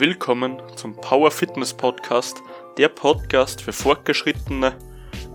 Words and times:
Willkommen 0.00 0.62
zum 0.76 0.98
Power 0.98 1.30
Fitness 1.30 1.74
Podcast, 1.74 2.42
der 2.78 2.88
Podcast 2.88 3.60
für 3.60 3.74
Fortgeschrittene, 3.74 4.78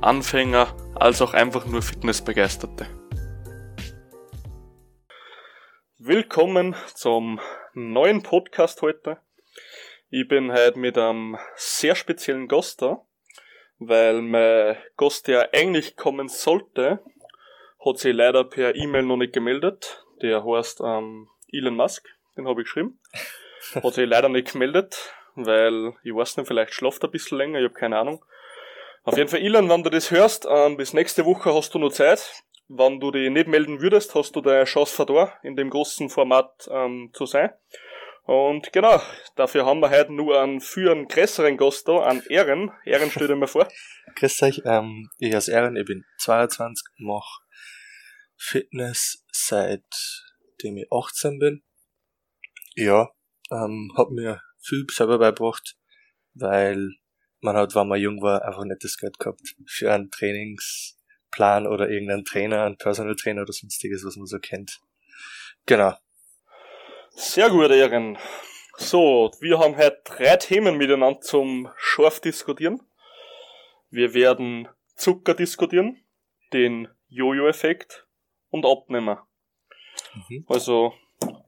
Anfänger 0.02 0.76
als 0.96 1.22
auch 1.22 1.36
einfach 1.36 1.68
nur 1.68 1.84
Fitnessbegeisterte. 1.84 2.88
Willkommen 6.00 6.76
zum 6.96 7.40
neuen 7.76 8.24
Podcast 8.24 8.82
heute. 8.82 9.20
Ich 10.10 10.28
bin 10.28 10.52
heute 10.52 10.80
mit 10.80 10.98
einem 10.98 11.38
sehr 11.56 11.94
speziellen 11.94 12.48
Gast 12.48 12.82
da, 12.82 13.06
weil 13.78 14.24
mein 14.24 14.78
Gast, 14.98 15.28
der 15.28 15.54
eigentlich 15.54 15.96
kommen 15.96 16.28
sollte, 16.28 17.04
hat 17.86 18.00
sich 18.00 18.16
leider 18.16 18.44
per 18.44 18.74
E-Mail 18.74 19.04
noch 19.04 19.18
nicht 19.18 19.34
gemeldet. 19.34 20.04
Der 20.24 20.44
heißt 20.44 20.82
ähm, 20.84 21.30
Elon 21.52 21.76
Musk, 21.76 22.10
den 22.36 22.48
habe 22.48 22.62
ich 22.62 22.66
geschrieben. 22.66 23.00
Hat 23.84 23.94
sich 23.94 24.08
leider 24.08 24.30
nicht 24.30 24.54
gemeldet, 24.54 25.14
weil 25.36 25.94
ich 26.04 26.14
weiß 26.14 26.38
nicht, 26.38 26.48
vielleicht 26.48 26.74
schlaft 26.74 27.04
er 27.04 27.10
ein 27.10 27.12
bisschen 27.12 27.38
länger, 27.38 27.60
ich 27.60 27.66
habe 27.66 27.74
keine 27.74 27.98
Ahnung. 27.98 28.24
Auf 29.04 29.18
jeden 29.18 29.30
Fall, 29.30 29.42
Elon, 29.42 29.70
wenn 29.70 29.84
du 29.84 29.90
das 29.92 30.10
hörst, 30.10 30.48
ähm, 30.50 30.78
bis 30.78 30.94
nächste 30.94 31.26
Woche 31.26 31.54
hast 31.54 31.74
du 31.76 31.80
noch 31.80 31.92
Zeit. 31.92 32.44
Wenn 32.68 33.00
du 33.00 33.12
dich 33.12 33.30
nicht 33.30 33.48
melden 33.48 33.80
würdest, 33.80 34.16
hast 34.16 34.36
du 34.36 34.42
deine 34.42 34.64
Chance 34.66 34.96
verloren, 34.96 35.32
in 35.44 35.56
dem 35.56 35.70
großen 35.70 36.10
Format 36.10 36.68
ähm, 36.72 37.12
zu 37.14 37.28
sein. 37.28 37.52
Und 38.24 38.74
genau, 38.74 39.00
dafür 39.36 39.68
haben 39.68 39.82
wir 39.82 39.92
heute 39.92 40.12
nur 40.12 40.42
einen 40.42 40.60
für 40.60 40.92
einen 40.92 41.08
größeren 41.08 41.58
Gast 41.58 41.88
da, 41.88 42.02
einen 42.02 42.24
Ehren. 42.28 42.72
Ehren, 42.84 43.12
stell 43.12 43.28
dir 43.28 43.36
mal 43.36 43.48
vor. 43.48 43.68
Grüß 44.16 44.42
euch, 44.42 44.62
ähm, 44.66 45.12
ich 45.20 45.36
heiße 45.36 45.52
Ehren, 45.52 45.76
ich 45.76 45.86
bin 45.86 46.04
22, 46.18 46.84
mache 46.98 47.44
Fitness 48.36 49.24
seitdem 49.32 50.78
ich 50.78 50.88
18 50.92 51.38
bin. 51.38 51.64
Ja, 52.74 53.10
ähm, 53.52 53.92
hat 53.98 54.12
mir 54.12 54.42
viel 54.60 54.86
selber 54.92 55.20
beigebracht, 55.20 55.76
weil 56.34 56.96
man 57.42 57.56
hat, 57.56 57.76
wenn 57.76 57.88
man 57.88 58.00
jung 58.00 58.22
war, 58.22 58.44
einfach 58.44 58.64
nicht 58.64 58.84
das 58.84 58.98
Geld 58.98 59.20
gehabt 59.20 59.42
für 59.68 59.94
einen 59.94 60.10
Trainingsplan 60.12 61.68
oder 61.68 61.90
irgendeinen 61.90 62.26
Trainer, 62.26 62.64
einen 62.64 62.78
Personal 62.78 63.16
Trainer 63.16 63.44
oder 63.44 63.54
sonstiges, 63.54 64.04
was 64.06 64.16
man 64.16 64.26
so 64.26 64.40
kennt. 64.40 64.80
Genau. 65.66 65.96
Sehr 67.10 67.50
gut, 67.50 67.72
Ehren. 67.72 68.18
So, 68.78 69.32
wir 69.40 69.60
haben 69.60 69.78
heute 69.78 70.02
drei 70.04 70.36
Themen 70.36 70.78
miteinander 70.78 71.22
zum 71.22 71.72
scharf 71.78 72.20
diskutieren. 72.20 72.82
Wir 73.90 74.14
werden 74.14 74.68
Zucker 74.96 75.34
diskutieren, 75.34 76.04
den 76.52 76.90
Jojo-Effekt 77.08 78.06
und 78.50 78.66
Abnehmen. 78.66 79.18
Mhm. 80.14 80.46
Also 80.48 80.94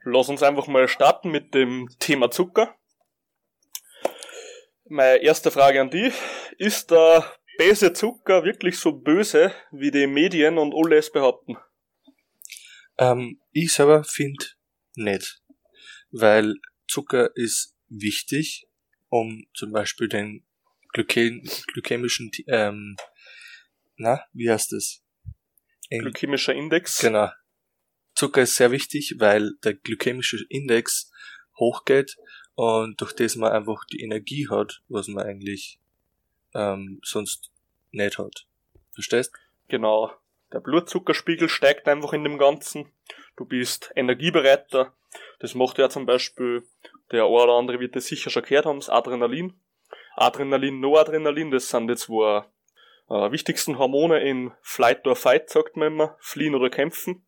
lass 0.04 0.30
uns 0.30 0.44
einfach 0.44 0.68
mal 0.68 0.88
starten 0.88 1.30
mit 1.30 1.54
dem 1.54 1.90
Thema 2.00 2.32
Zucker. 2.32 2.76
Meine 4.86 5.18
erste 5.18 5.52
Frage 5.52 5.82
an 5.82 5.90
dich. 5.90 6.14
Ist 6.58 6.92
der 6.92 7.26
böse 7.58 7.94
Zucker 7.94 8.44
wirklich 8.44 8.80
so 8.80 8.94
böse, 8.94 9.54
wie 9.72 9.92
die 9.92 10.08
Medien 10.08 10.58
und 10.58 10.74
alle 10.74 10.98
es 10.98 11.12
behaupten? 11.12 11.58
Ähm, 12.98 13.42
ich 13.52 13.74
selber 13.74 14.04
finde 14.04 14.46
nicht. 14.96 15.42
Weil 16.12 16.56
Zucker 16.88 17.32
ist 17.36 17.76
wichtig, 17.90 18.68
um 19.10 19.46
zum 19.54 19.72
Beispiel 19.72 20.08
den 20.08 20.46
Glykä 20.94 21.42
glykämischen, 21.74 22.32
ähm, 22.48 22.96
na, 23.98 24.24
wie 24.32 24.50
heißt 24.50 24.72
das? 24.72 25.04
Glykämischer 25.90 26.54
Index. 26.54 27.00
Genau, 27.00 27.30
Zucker 28.18 28.42
ist 28.42 28.56
sehr 28.56 28.72
wichtig, 28.72 29.18
weil 29.20 29.52
der 29.64 29.76
glykämische 29.76 30.44
Index 30.50 31.12
hochgeht 31.56 32.18
und 32.56 33.00
durch 33.00 33.14
das 33.14 33.36
man 33.36 33.52
einfach 33.52 33.86
die 33.86 34.02
Energie 34.02 34.50
hat, 34.50 34.82
was 34.88 35.08
man 35.08 35.24
eigentlich 35.24 35.80
ähm, 36.56 37.00
sonst 37.04 37.52
nicht 37.92 38.18
hat. 38.18 38.48
Verstehst? 38.92 39.34
Genau. 39.68 40.12
Der 40.52 40.62
Blutzuckerspiegel 40.62 41.48
steigt 41.48 41.88
einfach 41.88 42.12
in 42.12 42.24
dem 42.24 42.40
Ganzen. 42.40 42.92
Du 43.36 43.46
bist 43.46 43.92
energiebereiter. 43.96 44.96
Das 45.38 45.54
macht 45.54 45.78
ja 45.78 45.88
zum 45.88 46.08
Beispiel, 46.08 46.68
der 47.12 47.26
eine 47.26 47.30
oder 47.30 47.54
andere 47.54 47.80
wird 47.80 47.96
das 47.96 48.08
sicher 48.08 48.32
schon 48.32 48.42
gehört 48.42 48.66
haben, 48.66 48.80
das 48.80 48.90
Adrenalin. 48.90 49.60
Adrenalin, 50.16 50.80
Noradrenalin, 50.80 51.52
das 51.52 51.70
sind 51.70 51.88
die 51.88 51.96
zwei 51.96 52.48
äh, 53.12 53.32
wichtigsten 53.32 53.78
Hormone 53.78 54.28
in 54.28 54.54
Flight 54.64 55.06
or 55.06 55.16
Fight, 55.16 55.52
sagt 55.52 55.78
man 55.78 55.94
immer, 55.94 56.18
fliehen 56.20 56.56
oder 56.56 56.72
kämpfen. 56.72 57.27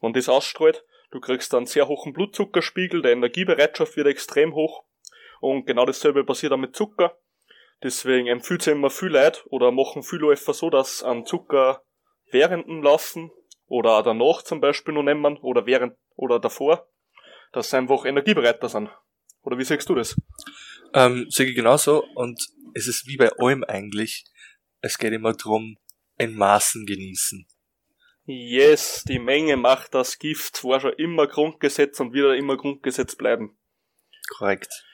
Wenn 0.00 0.12
das 0.12 0.28
ausstrahlt, 0.28 0.84
du 1.10 1.20
kriegst 1.20 1.54
einen 1.54 1.66
sehr 1.66 1.88
hohen 1.88 2.12
Blutzuckerspiegel, 2.12 3.02
der 3.02 3.12
Energiebereitschaft 3.12 3.96
wird 3.96 4.06
extrem 4.06 4.54
hoch. 4.54 4.84
Und 5.40 5.66
genau 5.66 5.86
dasselbe 5.86 6.24
passiert 6.24 6.52
auch 6.52 6.58
mit 6.58 6.74
Zucker. 6.74 7.18
Deswegen 7.82 8.26
empfiehlt 8.26 8.62
sich 8.62 8.72
immer 8.72 8.90
viel 8.90 9.08
Leute 9.08 9.40
oder 9.46 9.70
machen 9.70 10.02
viele 10.02 10.22
Läufer 10.22 10.54
so, 10.54 10.70
dass 10.70 11.02
an 11.02 11.26
Zucker 11.26 11.82
während 12.30 12.66
dem 12.66 12.82
Laufen 12.82 13.30
oder 13.66 13.98
auch 13.98 14.02
danach 14.02 14.42
zum 14.42 14.60
Beispiel 14.60 14.94
noch 14.94 15.02
nehmen 15.02 15.36
oder 15.38 15.66
während 15.66 15.96
oder 16.14 16.38
davor, 16.40 16.88
dass 17.52 17.70
sie 17.70 17.76
einfach 17.76 18.04
energiebereiter 18.04 18.68
sind. 18.68 18.88
Oder 19.42 19.58
wie 19.58 19.64
siehst 19.64 19.88
du 19.88 19.94
das? 19.94 20.16
Ähm, 20.94 21.26
sehe 21.28 21.46
ich 21.46 21.54
genauso 21.54 22.04
und 22.14 22.40
es 22.74 22.86
ist 22.86 23.06
wie 23.06 23.16
bei 23.16 23.30
allem 23.38 23.64
eigentlich. 23.64 24.24
Es 24.80 24.98
geht 24.98 25.12
immer 25.12 25.34
darum, 25.34 25.76
in 26.18 26.34
Maßen 26.34 26.86
genießen. 26.86 27.46
Yes, 28.28 29.04
die 29.04 29.20
Menge 29.20 29.56
macht 29.56 29.94
das 29.94 30.18
Gift, 30.18 30.64
war 30.64 30.80
schon 30.80 30.94
immer 30.94 31.28
Grundgesetz 31.28 32.00
und 32.00 32.12
wieder 32.12 32.34
immer 32.34 32.56
Grundgesetz 32.56 33.14
bleiben. 33.14 33.56
Korrekt. 34.36 34.84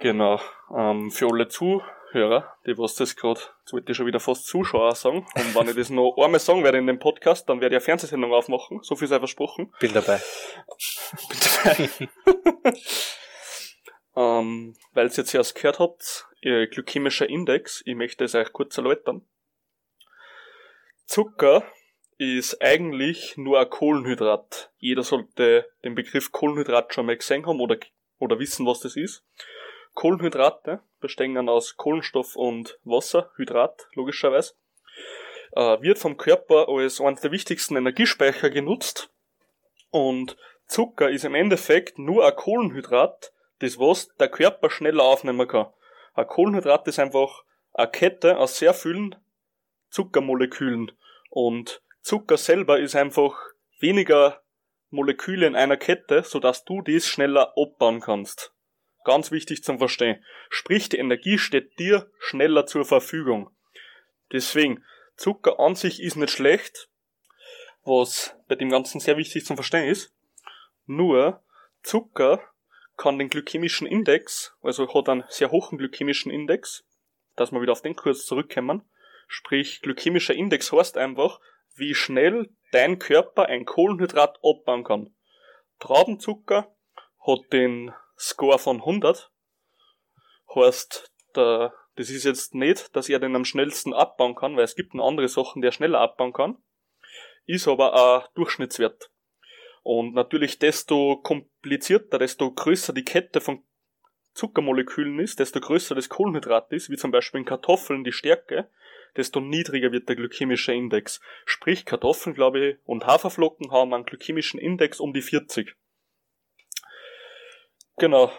Genau. 0.00 0.40
Ähm, 0.74 1.10
für 1.10 1.28
alle 1.28 1.48
Zuhörer, 1.48 2.56
die 2.66 2.78
was 2.78 2.94
das 2.94 3.14
gerade, 3.14 3.40
jetzt 3.40 3.74
wollte 3.74 3.92
ich 3.92 3.96
schon 3.98 4.06
wieder 4.06 4.20
fast 4.20 4.46
Zuschauer 4.46 4.94
sagen, 4.94 5.26
und 5.34 5.54
wenn 5.54 5.68
ich 5.68 5.76
das 5.76 5.90
noch 5.90 6.16
einmal 6.24 6.40
sagen 6.40 6.64
werde 6.64 6.78
in 6.78 6.86
dem 6.86 6.98
Podcast, 6.98 7.46
dann 7.50 7.60
werde 7.60 7.74
ich 7.74 7.80
eine 7.80 7.84
Fernsehsendung 7.84 8.32
aufmachen, 8.32 8.80
so 8.82 8.96
viel 8.96 9.08
sei 9.08 9.18
versprochen. 9.18 9.70
Bin 9.78 9.92
dabei. 9.92 10.18
Bin 11.28 11.38
dabei. 11.54 12.74
ähm, 14.40 14.74
weil 14.92 15.08
ihr 15.08 15.12
jetzt 15.12 15.34
erst 15.34 15.56
gehört 15.56 15.78
habt, 15.78 16.26
ihr 16.40 16.68
glykämischer 16.68 17.28
Index, 17.28 17.82
ich 17.84 17.96
möchte 17.96 18.24
es 18.24 18.34
euch 18.34 18.50
kurz 18.50 18.78
erläutern. 18.78 19.26
Zucker 21.04 21.62
ist 22.22 22.62
eigentlich 22.62 23.36
nur 23.36 23.58
ein 23.58 23.68
Kohlenhydrat. 23.68 24.70
Jeder 24.78 25.02
sollte 25.02 25.68
den 25.82 25.96
Begriff 25.96 26.30
Kohlenhydrat 26.30 26.94
schon 26.94 27.06
mal 27.06 27.16
gesehen 27.16 27.46
haben 27.46 27.60
oder, 27.60 27.76
oder 28.18 28.38
wissen, 28.38 28.64
was 28.64 28.80
das 28.80 28.96
ist. 28.96 29.24
Kohlenhydrate 29.94 30.80
bestehen 31.00 31.34
dann 31.34 31.48
aus 31.48 31.76
Kohlenstoff 31.76 32.36
und 32.36 32.78
Wasser, 32.84 33.32
Hydrat, 33.36 33.88
logischerweise. 33.94 34.54
Äh, 35.52 35.82
wird 35.82 35.98
vom 35.98 36.16
Körper 36.16 36.68
als 36.68 37.00
eines 37.00 37.20
der 37.22 37.32
wichtigsten 37.32 37.76
Energiespeicher 37.76 38.50
genutzt. 38.50 39.10
Und 39.90 40.36
Zucker 40.66 41.10
ist 41.10 41.24
im 41.24 41.34
Endeffekt 41.34 41.98
nur 41.98 42.24
ein 42.24 42.36
Kohlenhydrat, 42.36 43.32
das 43.58 43.78
was 43.78 44.14
der 44.16 44.28
Körper 44.28 44.70
schneller 44.70 45.02
aufnehmen 45.02 45.48
kann. 45.48 45.72
Ein 46.14 46.28
Kohlenhydrat 46.28 46.86
ist 46.86 47.00
einfach 47.00 47.42
eine 47.74 47.90
Kette 47.90 48.38
aus 48.38 48.58
sehr 48.58 48.74
vielen 48.74 49.16
Zuckermolekülen. 49.90 50.92
Und 51.28 51.82
Zucker 52.02 52.36
selber 52.36 52.80
ist 52.80 52.96
einfach 52.96 53.34
weniger 53.78 54.42
Moleküle 54.90 55.46
in 55.46 55.56
einer 55.56 55.76
Kette, 55.76 56.24
sodass 56.24 56.64
du 56.64 56.82
dies 56.82 57.06
schneller 57.06 57.54
abbauen 57.56 58.00
kannst. 58.00 58.52
Ganz 59.04 59.30
wichtig 59.30 59.64
zum 59.64 59.78
Verstehen. 59.78 60.22
Sprich, 60.50 60.88
die 60.88 60.98
Energie 60.98 61.38
steht 61.38 61.78
dir 61.78 62.10
schneller 62.18 62.66
zur 62.66 62.84
Verfügung. 62.84 63.50
Deswegen, 64.32 64.84
Zucker 65.16 65.58
an 65.60 65.74
sich 65.74 66.02
ist 66.02 66.16
nicht 66.16 66.30
schlecht, 66.30 66.88
was 67.84 68.36
bei 68.48 68.54
dem 68.54 68.70
Ganzen 68.70 69.00
sehr 69.00 69.16
wichtig 69.16 69.44
zum 69.44 69.56
Verstehen 69.56 69.88
ist. 69.88 70.12
Nur, 70.86 71.42
Zucker 71.82 72.40
kann 72.96 73.18
den 73.18 73.30
glykämischen 73.30 73.86
Index, 73.86 74.54
also 74.62 74.92
hat 74.92 75.08
einen 75.08 75.24
sehr 75.28 75.50
hohen 75.50 75.78
glykämischen 75.78 76.30
Index, 76.30 76.84
dass 77.36 77.52
wir 77.52 77.62
wieder 77.62 77.72
auf 77.72 77.82
den 77.82 77.96
Kurs 77.96 78.26
zurückkommen. 78.26 78.82
Sprich, 79.26 79.80
glykämischer 79.82 80.34
Index 80.34 80.72
heißt 80.72 80.96
einfach, 80.96 81.40
wie 81.74 81.94
schnell 81.94 82.48
dein 82.72 82.98
Körper 82.98 83.46
ein 83.46 83.64
Kohlenhydrat 83.64 84.38
abbauen 84.42 84.84
kann. 84.84 85.14
Traubenzucker 85.78 86.74
hat 87.26 87.52
den 87.52 87.92
Score 88.18 88.58
von 88.58 88.78
100. 88.80 89.30
Heißt, 90.54 91.12
der, 91.36 91.72
das 91.96 92.10
ist 92.10 92.24
jetzt 92.24 92.54
nicht, 92.54 92.94
dass 92.94 93.08
er 93.08 93.18
den 93.18 93.36
am 93.36 93.44
schnellsten 93.44 93.92
abbauen 93.92 94.34
kann, 94.34 94.56
weil 94.56 94.64
es 94.64 94.76
gibt 94.76 94.94
noch 94.94 95.06
andere 95.06 95.28
Sachen, 95.28 95.62
die 95.62 95.68
er 95.68 95.72
schneller 95.72 96.00
abbauen 96.00 96.32
kann. 96.32 96.58
Ist 97.46 97.68
aber 97.68 97.94
ein 97.94 98.28
Durchschnittswert. 98.34 99.10
Und 99.82 100.14
natürlich, 100.14 100.58
desto 100.58 101.16
komplizierter, 101.16 102.18
desto 102.18 102.52
größer 102.52 102.92
die 102.92 103.04
Kette 103.04 103.40
von 103.40 103.64
Zuckermolekülen 104.34 105.18
ist, 105.18 105.40
desto 105.40 105.60
größer 105.60 105.94
das 105.94 106.08
Kohlenhydrat 106.08 106.72
ist, 106.72 106.88
wie 106.88 106.96
zum 106.96 107.10
Beispiel 107.10 107.40
in 107.40 107.46
Kartoffeln 107.46 108.04
die 108.04 108.12
Stärke, 108.12 108.70
desto 109.16 109.40
niedriger 109.40 109.92
wird 109.92 110.08
der 110.08 110.16
glykämische 110.16 110.72
Index. 110.72 111.20
Sprich, 111.44 111.84
Kartoffeln, 111.84 112.34
glaube 112.34 112.66
ich, 112.66 112.76
und 112.84 113.06
Haferflocken 113.06 113.70
haben 113.70 113.94
einen 113.94 114.04
glykämischen 114.04 114.58
Index 114.58 115.00
um 115.00 115.12
die 115.12 115.22
40. 115.22 115.74
Genau. 117.98 118.32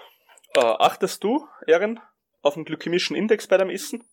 Äh, 0.55 0.59
achtest 0.59 1.23
du, 1.23 1.47
Erin, 1.67 1.99
auf 2.41 2.55
den 2.55 2.65
glykämischen 2.65 3.15
Index 3.15 3.47
bei 3.47 3.57
deinem 3.57 3.69
Essen? 3.69 4.03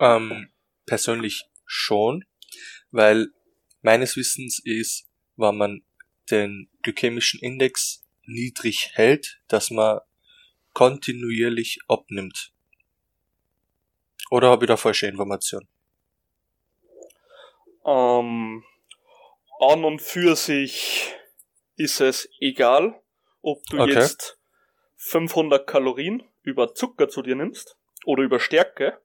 Ähm, 0.00 0.50
persönlich 0.86 1.46
schon, 1.66 2.24
weil 2.90 3.28
meines 3.82 4.16
Wissens 4.16 4.60
ist, 4.64 5.08
wenn 5.36 5.56
man 5.56 5.82
den 6.30 6.68
glykämischen 6.82 7.40
Index 7.40 8.04
niedrig 8.24 8.90
hält, 8.92 9.40
dass 9.48 9.70
man 9.70 10.00
kontinuierlich 10.74 11.78
abnimmt. 11.88 12.52
Oder 14.30 14.50
habe 14.50 14.64
ich 14.64 14.68
da 14.68 14.76
falsche 14.76 15.06
Information? 15.06 15.66
Ähm, 17.88 18.64
an 19.60 19.84
und 19.84 20.02
für 20.02 20.36
sich 20.36 21.14
ist 21.76 22.02
es 22.02 22.28
egal, 22.38 23.00
ob 23.40 23.64
du 23.70 23.78
Okay. 23.78 23.94
jetzt 23.94 24.38
500 24.96 25.66
Kalorien 25.66 26.22
über 26.42 26.74
Zucker 26.74 27.08
zu 27.08 27.22
dir 27.22 27.34
nimmst 27.34 27.78
oder 28.04 28.22
über 28.22 28.40
Stärke 28.40 29.00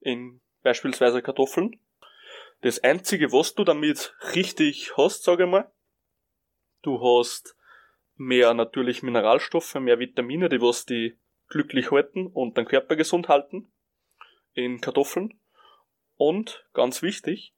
in 0.00 0.42
beispielsweise 0.62 1.22
Kartoffeln. 1.22 1.80
Das 2.60 2.80
einzige, 2.80 3.32
was 3.32 3.54
du 3.54 3.64
damit 3.64 4.14
richtig 4.34 4.98
hast, 4.98 5.24
sage 5.24 5.44
ich 5.44 5.50
mal, 5.50 5.72
du 6.82 7.00
hast 7.00 7.56
mehr 8.16 8.52
natürlich 8.52 9.02
Mineralstoffe, 9.02 9.76
mehr 9.76 9.98
Vitamine, 9.98 10.50
die 10.50 10.60
was 10.60 10.84
die 10.84 11.18
glücklich 11.48 11.90
halten 11.90 12.26
und 12.26 12.58
den 12.58 12.66
Körper 12.66 12.96
gesund 12.96 13.28
halten 13.28 13.72
in 14.52 14.82
Kartoffeln. 14.82 15.40
Und 16.16 16.66
ganz 16.74 17.00
wichtig 17.00 17.54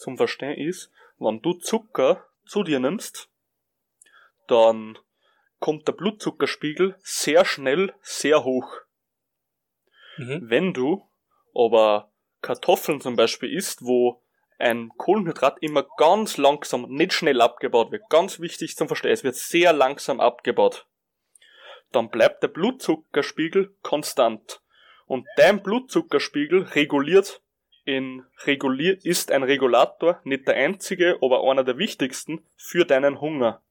zum 0.00 0.16
Verstehen 0.16 0.56
ist, 0.56 0.90
wenn 1.18 1.42
du 1.42 1.52
Zucker 1.54 2.26
zu 2.46 2.62
dir 2.62 2.80
nimmst, 2.80 3.28
dann 4.48 4.98
kommt 5.58 5.86
der 5.86 5.92
Blutzuckerspiegel 5.92 6.96
sehr 7.00 7.44
schnell 7.44 7.92
sehr 8.00 8.44
hoch. 8.44 8.78
Mhm. 10.16 10.40
Wenn 10.42 10.72
du 10.72 11.06
aber 11.54 12.10
Kartoffeln 12.40 13.00
zum 13.00 13.16
Beispiel 13.16 13.54
isst, 13.54 13.84
wo 13.84 14.22
ein 14.58 14.90
Kohlenhydrat 14.96 15.58
immer 15.62 15.86
ganz 15.96 16.36
langsam, 16.36 16.82
nicht 16.88 17.12
schnell 17.12 17.40
abgebaut 17.40 17.92
wird, 17.92 18.08
ganz 18.08 18.40
wichtig 18.40 18.76
zum 18.76 18.88
Verstehen, 18.88 19.12
es 19.12 19.24
wird 19.24 19.36
sehr 19.36 19.72
langsam 19.72 20.20
abgebaut, 20.20 20.86
dann 21.92 22.10
bleibt 22.10 22.42
der 22.42 22.48
Blutzuckerspiegel 22.48 23.74
konstant. 23.82 24.62
Und 25.06 25.26
dein 25.36 25.62
Blutzuckerspiegel 25.62 26.62
reguliert 26.62 27.42
in 27.90 28.24
reguliert 28.44 29.04
ist 29.04 29.32
ein 29.32 29.42
Regulator, 29.42 30.20
nicht 30.24 30.46
der 30.46 30.54
einzige, 30.54 31.18
aber 31.20 31.42
einer 31.42 31.64
der 31.64 31.76
wichtigsten 31.76 32.46
für 32.56 32.84
deinen 32.84 33.20
Hunger. 33.20 33.62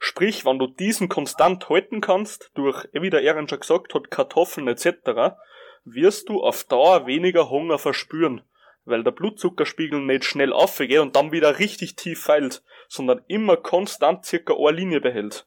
Sprich, 0.00 0.44
wenn 0.44 0.58
du 0.58 0.66
diesen 0.66 1.08
konstant 1.08 1.68
halten 1.68 2.00
kannst, 2.00 2.50
durch, 2.54 2.86
wie 2.92 3.10
der 3.10 3.22
Ehren 3.22 3.48
schon 3.48 3.60
gesagt 3.60 3.94
hat, 3.94 4.10
Kartoffeln 4.10 4.68
etc., 4.68 5.36
wirst 5.84 6.28
du 6.28 6.42
auf 6.42 6.64
Dauer 6.64 7.06
weniger 7.06 7.48
Hunger 7.48 7.78
verspüren, 7.78 8.42
weil 8.84 9.02
der 9.02 9.12
Blutzuckerspiegel 9.12 10.00
nicht 10.00 10.24
schnell 10.24 10.52
aufgeht 10.52 10.98
und 10.98 11.16
dann 11.16 11.32
wieder 11.32 11.58
richtig 11.58 11.96
tief 11.96 12.22
fällt, 12.22 12.62
sondern 12.88 13.24
immer 13.28 13.56
konstant 13.56 14.24
circa 14.26 14.54
eine 14.54 14.76
Linie 14.76 15.00
behält. 15.00 15.46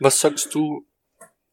Was 0.00 0.20
sagst 0.20 0.52
du 0.54 0.88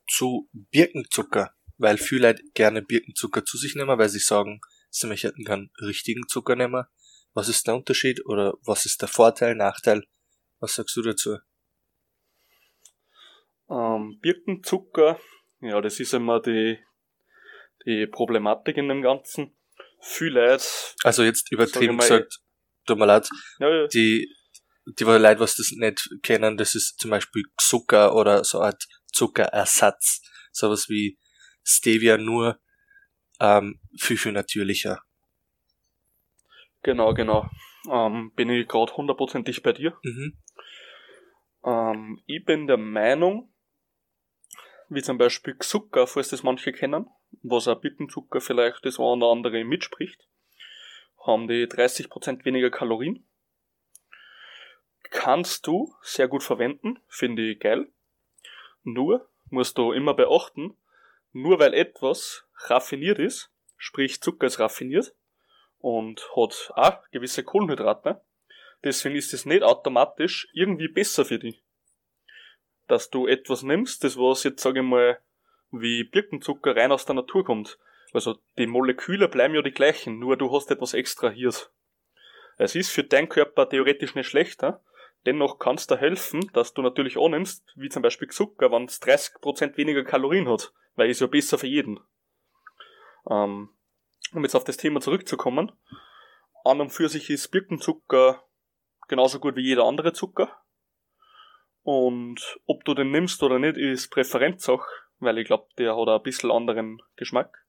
zu 0.08 0.50
Birkenzucker? 0.54 1.54
Weil 1.78 1.98
viele 1.98 2.30
Leute 2.30 2.44
gerne 2.56 2.81
Birkenzucker 2.81 3.46
zu 3.46 3.58
sich 3.58 3.76
nehmen, 3.76 3.98
weil 3.98 4.10
sie 4.10 4.20
sagen, 4.20 4.60
sie 4.90 5.08
möchten 5.08 5.44
keinen 5.44 5.72
richtigen 5.82 6.28
Zucker 6.28 6.56
nehmen. 6.56 6.86
Was 7.34 7.48
ist 7.48 7.68
der 7.68 7.76
Unterschied 7.76 8.26
oder 8.26 8.54
was 8.64 8.86
ist 8.86 9.02
der 9.02 9.08
Vorteil, 9.08 9.56
Nachteil? 9.56 10.04
Was 10.60 10.76
sagst 10.76 10.96
du 10.98 11.02
dazu? 11.02 11.38
Ähm, 13.70 14.20
Birkenzucker, 14.20 15.20
ja, 15.62 15.80
das 15.80 16.00
ist 16.00 16.14
immer 16.14 16.42
die, 16.42 16.80
die 17.86 18.08
Problematik 18.08 18.78
in 18.78 18.90
dem 18.90 19.02
Ganzen. 19.02 19.56
Viele 20.02 20.48
Leute, 20.48 20.66
Also 21.04 21.24
jetzt 21.24 21.52
übertrieben 21.52 22.00
ich 22.00 22.10
mal, 22.10 22.20
gesagt, 22.20 22.40
tut 22.88 22.98
mir 22.98 23.06
leid, 23.06 23.30
ja, 23.60 23.70
ja, 23.70 23.88
die, 23.88 24.28
die 24.86 25.04
Leute, 25.04 25.40
was 25.40 25.56
das 25.56 25.72
nicht 25.72 26.10
kennen, 26.24 26.58
das 26.58 26.74
ist 26.74 27.00
zum 27.00 27.12
Beispiel 27.12 27.44
Zucker 27.58 28.16
oder 28.16 28.44
so 28.44 28.60
eine 28.60 28.68
Art 28.68 28.88
Zuckerersatz. 29.12 30.22
Sowas 30.52 30.90
wie 30.90 31.20
Stevia 31.64 32.18
nur 32.18 32.60
ähm, 33.40 33.80
viel, 33.98 34.18
viel 34.18 34.32
natürlicher. 34.32 35.02
genau, 36.84 37.14
genau. 37.14 37.50
Ähm, 37.90 38.32
bin 38.36 38.50
ich 38.50 38.68
gerade 38.68 38.96
hundertprozentig 38.96 39.64
bei 39.64 39.74
dir. 39.74 39.98
Mhm. 40.04 40.38
Ähm, 41.64 42.22
ich 42.26 42.44
bin 42.46 42.68
der 42.68 42.78
Meinung, 42.78 43.54
wie 44.90 45.02
zum 45.02 45.18
Beispiel 45.18 45.58
Zucker, 45.60 46.08
falls 46.08 46.30
das 46.30 46.44
manche 46.44 46.72
kennen, 46.74 47.08
was 47.44 47.68
auch 47.68 47.80
Birkenzucker 47.80 48.42
vielleicht 48.42 48.86
das 48.86 48.98
eine 48.98 49.08
oder 49.08 49.32
andere 49.32 49.64
mitspricht, 49.64 50.28
haben 51.26 51.48
die 51.48 51.68
30% 51.68 52.46
weniger 52.46 52.70
Kalorien. 52.70 53.26
Kannst 55.12 55.68
du 55.68 55.94
sehr 56.02 56.28
gut 56.28 56.44
verwenden, 56.44 57.00
finde 57.08 57.50
ich 57.50 57.60
geil. 57.60 57.92
Nur 58.84 59.30
musst 59.50 59.78
du 59.78 59.92
immer 59.92 60.14
beachten, 60.14 60.78
nur 61.32 61.60
weil 61.60 61.74
etwas 61.74 62.46
raffiniert 62.68 63.20
ist, 63.20 63.52
sprich 63.78 64.22
Zucker 64.22 64.48
ist 64.48 64.60
raffiniert 64.60 65.14
und 65.80 66.30
hat 66.36 66.72
auch 66.76 67.10
gewisse 67.12 67.44
Kohlenhydrate, 67.44 68.22
deswegen 68.84 69.16
ist 69.16 69.34
es 69.34 69.46
nicht 69.46 69.64
automatisch 69.64 70.48
irgendwie 70.54 70.88
besser 70.88 71.26
für 71.26 71.40
dich. 71.40 71.64
Dass 72.88 73.10
du 73.10 73.28
etwas 73.28 73.64
nimmst, 73.64 74.04
das 74.04 74.18
was 74.18 74.44
jetzt 74.44 74.62
sage 74.62 74.80
ich 74.80 74.86
mal 74.86 75.20
wie 75.72 76.04
Birkenzucker 76.04 76.76
rein 76.76 76.92
aus 76.92 77.06
der 77.06 77.16
Natur 77.16 77.46
kommt. 77.46 77.78
Also 78.14 78.40
die 78.58 78.68
Moleküle 78.68 79.28
bleiben 79.28 79.54
ja 79.54 79.62
die 79.62 79.72
gleichen, 79.72 80.18
nur 80.18 80.36
du 80.36 80.52
hast 80.52 80.72
etwas 80.72 80.94
extrahiert. 80.94 81.72
Es 82.58 82.76
ist 82.76 82.90
für 82.90 83.04
deinen 83.04 83.30
Körper 83.30 83.70
theoretisch 83.70 84.16
nicht 84.16 84.28
schlechter, 84.28 84.84
dennoch 85.26 85.60
kann 85.60 85.76
es 85.76 85.88
dir 85.88 85.98
helfen, 85.98 86.50
dass 86.54 86.74
du 86.74 86.82
natürlich 86.82 87.18
annimmst, 87.18 87.64
wie 87.76 87.90
zum 87.90 88.02
Beispiel 88.02 88.30
Zucker, 88.30 88.72
wenn 88.72 88.86
es 88.86 89.02
30% 89.02 89.78
weniger 89.78 90.04
Kalorien 90.04 90.50
hat, 90.50 90.74
weil 90.96 91.10
ist 91.10 91.22
ja 91.22 91.28
besser 91.28 91.58
für 91.58 91.68
jeden. 91.68 92.00
Ähm, 93.30 93.69
um 94.33 94.44
jetzt 94.44 94.56
auf 94.56 94.63
das 94.63 94.77
Thema 94.77 95.01
zurückzukommen, 95.01 95.71
an 96.63 96.81
und 96.81 96.89
für 96.89 97.10
sich 97.10 97.30
ist 97.30 97.50
Birkenzucker 97.50 98.44
genauso 99.07 99.39
gut 99.39 99.56
wie 99.56 99.66
jeder 99.66 99.86
andere 99.86 100.13
Zucker. 100.13 100.63
Und 101.83 102.60
ob 102.66 102.86
du 102.86 102.94
den 102.94 103.12
nimmst 103.12 103.42
oder 103.42 103.60
nicht, 103.60 103.77
ist 103.77 104.10
Präferenzsache, 104.10 104.88
weil 105.19 105.38
ich 105.38 105.47
glaube, 105.47 105.68
der 105.78 105.97
hat 105.97 106.07
ein 106.07 106.21
bisschen 106.21 106.52
anderen 106.52 107.02
Geschmack 107.16 107.66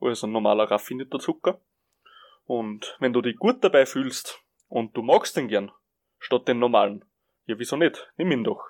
als 0.00 0.22
ein 0.22 0.32
normaler 0.32 0.70
raffinierter 0.70 1.18
Zucker. 1.18 1.60
Und 2.44 2.96
wenn 3.00 3.12
du 3.12 3.22
dich 3.22 3.36
gut 3.36 3.64
dabei 3.64 3.86
fühlst 3.86 4.42
und 4.68 4.96
du 4.96 5.02
magst 5.02 5.36
den 5.36 5.48
gern, 5.48 5.72
statt 6.18 6.46
den 6.46 6.58
normalen, 6.58 7.04
ja 7.46 7.58
wieso 7.58 7.76
nicht? 7.76 8.12
Nimm 8.16 8.32
ihn 8.32 8.44
doch. 8.44 8.62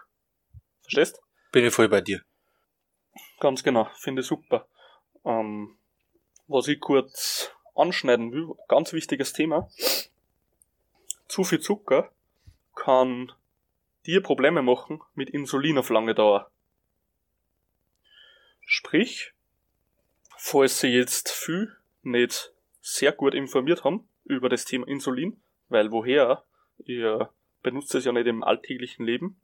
Verstehst? 0.83 1.21
Bin 1.50 1.64
ich 1.64 1.75
voll 1.75 1.88
bei 1.88 2.00
dir. 2.00 2.23
Ganz 3.40 3.62
genau, 3.62 3.88
finde 3.97 4.21
ich 4.21 4.28
super. 4.28 4.69
Ähm, 5.25 5.76
was 6.47 6.69
ich 6.69 6.81
kurz 6.81 7.51
anschneiden 7.75 8.33
will, 8.33 8.55
ganz 8.69 8.93
wichtiges 8.93 9.33
Thema. 9.33 9.69
Zu 11.29 11.45
viel 11.45 11.61
Zucker 11.61 12.11
kann 12.75 13.33
dir 14.07 14.23
Probleme 14.23 14.63
machen 14.63 15.01
mit 15.15 15.31
Insulin 15.31 15.79
auf 15.79 15.91
lange 15.91 16.15
Dauer. 16.15 16.51
Sprich, 18.67 19.33
falls 20.37 20.81
sie 20.81 20.89
jetzt 20.89 21.31
viel 21.31 21.77
nicht 22.03 22.53
sehr 22.81 23.13
gut 23.13 23.35
informiert 23.35 23.85
haben 23.85 24.09
über 24.25 24.49
das 24.49 24.65
Thema 24.65 24.87
Insulin, 24.87 25.41
weil 25.69 25.91
woher, 25.91 26.45
ihr 26.85 27.31
benutzt 27.63 27.95
es 27.95 28.05
ja 28.05 28.13
nicht 28.13 28.27
im 28.27 28.45
alltäglichen 28.45 29.05
Leben. 29.05 29.41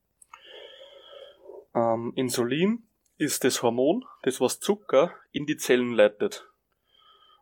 Ähm, 1.75 2.13
Insulin 2.17 2.83
ist 3.17 3.45
das 3.45 3.63
Hormon, 3.63 4.05
das 4.23 4.41
was 4.41 4.61
Zucker 4.61 5.15
in 5.33 5.47
die 5.47 5.57
Zellen 5.57 5.93
leitet. 5.93 6.50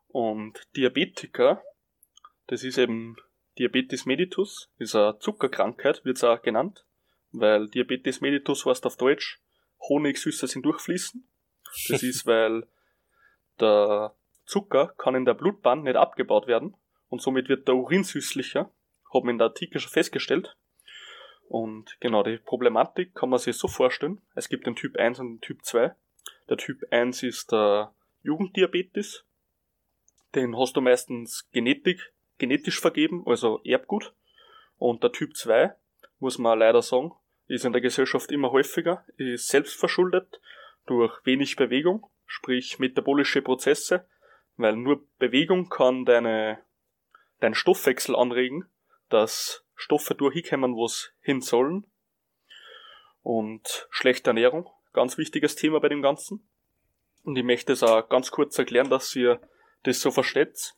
Und 0.09 0.67
Diabetiker, 0.77 1.63
das 2.47 2.65
ist 2.65 2.79
eben 2.79 3.17
Diabetes 3.59 4.07
mellitus, 4.07 4.71
ist 4.79 4.95
eine 4.95 5.19
Zuckerkrankheit, 5.19 6.05
wird 6.05 6.17
es 6.17 6.25
auch 6.25 6.43
genannt, 6.43 6.85
weil 7.33 7.69
Diabetes 7.69 8.21
mellitus 8.21 8.65
heißt 8.65 8.87
auf 8.87 8.97
Deutsch 8.97 9.41
Honigsüße 9.81 10.47
sind 10.47 10.65
durchfließen. 10.65 11.29
Das 11.89 12.03
ist, 12.03 12.27
weil 12.27 12.67
der 13.61 14.15
Zucker 14.45 14.95
kann 14.99 15.15
in 15.15 15.25
der 15.25 15.35
Blutbahn 15.35 15.83
nicht 15.83 15.97
abgebaut 15.97 16.47
werden 16.47 16.77
und 17.09 17.23
somit 17.23 17.49
wird 17.49 17.69
der 17.69 17.77
Urin 17.77 18.05
süßlicher, 18.05 18.71
haben 19.13 19.27
wir 19.27 19.31
in 19.31 19.39
der 19.39 19.49
Artikel 19.49 19.81
schon 19.81 19.93
festgestellt. 19.93 20.57
Und 21.49 21.97
genau, 22.01 22.23
die 22.23 22.37
Problematik 22.37 23.15
kann 23.15 23.31
man 23.31 23.39
sich 23.39 23.57
so 23.57 23.69
vorstellen. 23.69 24.21
Es 24.35 24.49
gibt 24.49 24.67
den 24.67 24.77
Typ 24.77 24.97
1 24.97 25.19
und 25.19 25.29
den 25.37 25.41
Typ 25.41 25.65
2. 25.65 25.95
Der 26.51 26.57
Typ 26.59 26.83
1 26.91 27.23
ist 27.23 27.53
der 27.53 27.95
Jugenddiabetes. 28.23 29.25
Den 30.39 30.57
hast 30.57 30.77
du 30.77 30.81
meistens 30.81 31.51
Genetik, 31.51 32.13
genetisch 32.39 32.81
vergeben, 32.81 33.25
also 33.27 33.61
Erbgut. 33.65 34.15
Und 34.77 35.03
der 35.03 35.11
Typ 35.11 35.35
2, 35.35 35.75
muss 36.21 36.39
man 36.39 36.61
leider 36.61 36.81
sagen, 36.81 37.11
ist 37.49 37.65
in 37.65 37.73
der 37.73 37.81
Gesellschaft 37.81 38.31
immer 38.31 38.53
häufiger, 38.53 39.05
ist 39.17 39.49
selbstverschuldet 39.49 40.41
durch 40.87 41.13
wenig 41.27 41.57
Bewegung, 41.57 42.07
sprich 42.25 42.79
metabolische 42.79 43.43
Prozesse, 43.43 44.07
weil 44.57 44.77
nur 44.77 45.05
Bewegung 45.19 45.71
kann 45.71 46.05
deine, 46.05 46.61
deinen 47.41 47.57
Stoffwechsel 47.57 48.15
anregen, 48.15 48.65
dass 49.09 49.65
Stoffe 49.75 50.15
durchkommen, 50.15 50.77
wo 50.77 50.85
es 50.85 51.13
hin 51.21 51.41
sollen. 51.41 51.85
Und 53.23 53.89
schlechte 53.91 54.31
Ernährung, 54.31 54.71
ganz 54.93 55.19
wichtiges 55.19 55.57
Thema 55.57 55.81
bei 55.81 55.89
dem 55.89 56.01
Ganzen. 56.01 56.49
Und 57.25 57.37
ich 57.37 57.45
möchte 57.45 57.73
es 57.73 57.83
auch 57.83 58.09
ganz 58.09 58.31
kurz 58.31 58.57
erklären, 58.57 58.89
dass 58.89 59.17
ihr 59.17 59.41
das 59.83 60.01
so 60.01 60.11
versteht, 60.11 60.75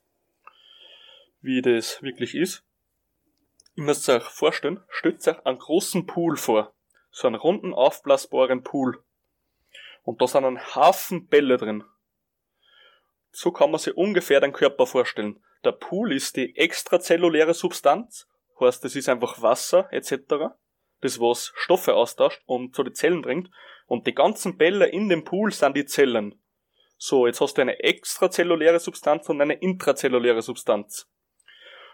wie 1.40 1.62
das 1.62 2.02
wirklich 2.02 2.35
ist. 2.35 2.64
Ihr 3.76 3.85
müsst 3.85 4.09
euch 4.09 4.25
vorstellen, 4.25 4.83
stellt 4.88 5.26
euch 5.26 5.47
einen 5.47 5.59
großen 5.59 6.07
Pool 6.07 6.37
vor. 6.37 6.75
So 7.11 7.26
einen 7.26 7.37
runden, 7.37 7.75
aufblasbaren 7.75 8.62
Pool. 8.62 9.02
Und 10.02 10.21
da 10.21 10.26
sind 10.26 10.45
ein 10.45 10.75
Haufen 10.75 11.26
Bälle 11.26 11.57
drin. 11.57 11.85
So 13.33 13.52
kann 13.52 13.71
man 13.71 13.78
sich 13.78 13.97
ungefähr 13.97 14.40
den 14.40 14.52
Körper 14.52 14.87
vorstellen. 14.87 15.42
Der 15.64 15.73
Pool 15.73 16.12
ist 16.12 16.37
die 16.37 16.57
extrazelluläre 16.57 17.54
Substanz, 17.54 18.28
heißt, 18.61 18.85
das 18.85 18.97
ist 18.97 19.09
einfach 19.09 19.42
Wasser 19.42 19.88
etc., 19.92 20.54
das 21.00 21.19
was 21.19 21.52
Stoffe 21.57 21.95
austauscht 21.95 22.42
und 22.47 22.75
zu 22.75 22.83
den 22.83 22.95
Zellen 22.95 23.23
bringt. 23.23 23.50
Und 23.87 24.07
die 24.07 24.14
ganzen 24.14 24.57
Bälle 24.57 24.87
in 24.87 25.09
dem 25.09 25.25
Pool 25.25 25.50
sind 25.52 25.76
die 25.76 25.87
Zellen. 25.87 26.40
So, 27.02 27.26
jetzt 27.26 27.40
hast 27.40 27.57
du 27.57 27.62
eine 27.62 27.83
extrazelluläre 27.83 28.78
Substanz 28.78 29.26
und 29.30 29.40
eine 29.40 29.54
intrazelluläre 29.54 30.42
Substanz. 30.42 31.11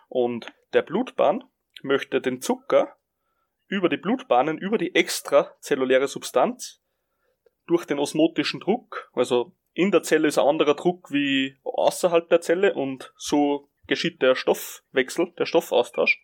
Und 0.09 0.53
der 0.73 0.83
Blutbahn 0.83 1.45
möchte 1.81 2.21
den 2.21 2.43
Zucker 2.43 2.97
über 3.69 3.89
die 3.89 3.99
Blutbahnen, 3.99 4.59
über 4.59 4.79
die 4.79 4.97
extrazelluläre 4.97 6.09
Substanz 6.09 6.83
durch 7.69 7.85
den 7.85 8.01
osmotischen 8.01 8.59
Druck, 8.59 9.09
also 9.13 9.55
in 9.75 9.93
der 9.93 10.03
Zelle 10.03 10.27
ist 10.27 10.39
ein 10.39 10.47
anderer 10.47 10.75
Druck 10.75 11.13
wie 11.13 11.57
außerhalb 11.63 12.29
der 12.29 12.41
Zelle 12.41 12.75
und 12.75 13.13
so 13.17 13.69
geschieht 13.87 14.21
der 14.23 14.35
Stoffwechsel, 14.35 15.33
der 15.39 15.47
Stoffaustausch, 15.47 16.21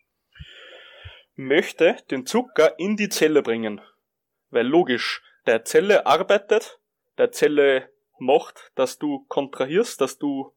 möchte 1.35 1.95
den 2.11 2.25
Zucker 2.25 2.77
in 2.77 2.97
die 2.97 3.07
Zelle 3.07 3.43
bringen. 3.43 3.79
Weil 4.49 4.67
logisch, 4.67 5.23
der 5.45 5.63
Zelle 5.63 6.05
arbeitet, 6.05 6.81
der 7.17 7.31
Zelle 7.31 7.92
macht, 8.23 8.71
dass 8.75 8.97
du 8.97 9.25
kontrahierst, 9.27 9.99
dass 10.01 10.17
du 10.17 10.53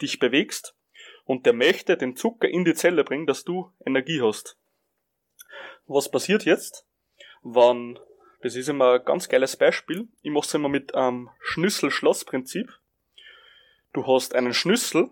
dich 0.00 0.18
bewegst 0.18 0.74
und 1.24 1.46
der 1.46 1.52
möchte 1.52 1.96
den 1.96 2.16
Zucker 2.16 2.48
in 2.48 2.64
die 2.64 2.74
Zelle 2.74 3.04
bringen, 3.04 3.26
dass 3.26 3.44
du 3.44 3.72
Energie 3.84 4.20
hast. 4.22 4.56
Was 5.86 6.10
passiert 6.10 6.44
jetzt, 6.44 6.86
wann 7.42 7.98
das 8.46 8.54
ist 8.54 8.68
immer 8.68 8.92
ein 8.92 9.04
ganz 9.04 9.28
geiles 9.28 9.56
Beispiel. 9.56 10.08
Ich 10.22 10.30
mache 10.30 10.46
es 10.46 10.54
immer 10.54 10.68
mit 10.68 10.94
einem 10.94 11.30
Schlüssel-Schloss-Prinzip. 11.40 12.72
Du 13.92 14.06
hast 14.06 14.36
einen 14.36 14.54
Schlüssel, 14.54 15.10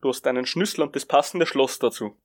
du 0.00 0.08
hast 0.08 0.26
einen 0.26 0.44
Schlüssel 0.44 0.82
und 0.82 0.96
das 0.96 1.06
passende 1.06 1.46
Schloss 1.46 1.78
dazu. 1.78 2.16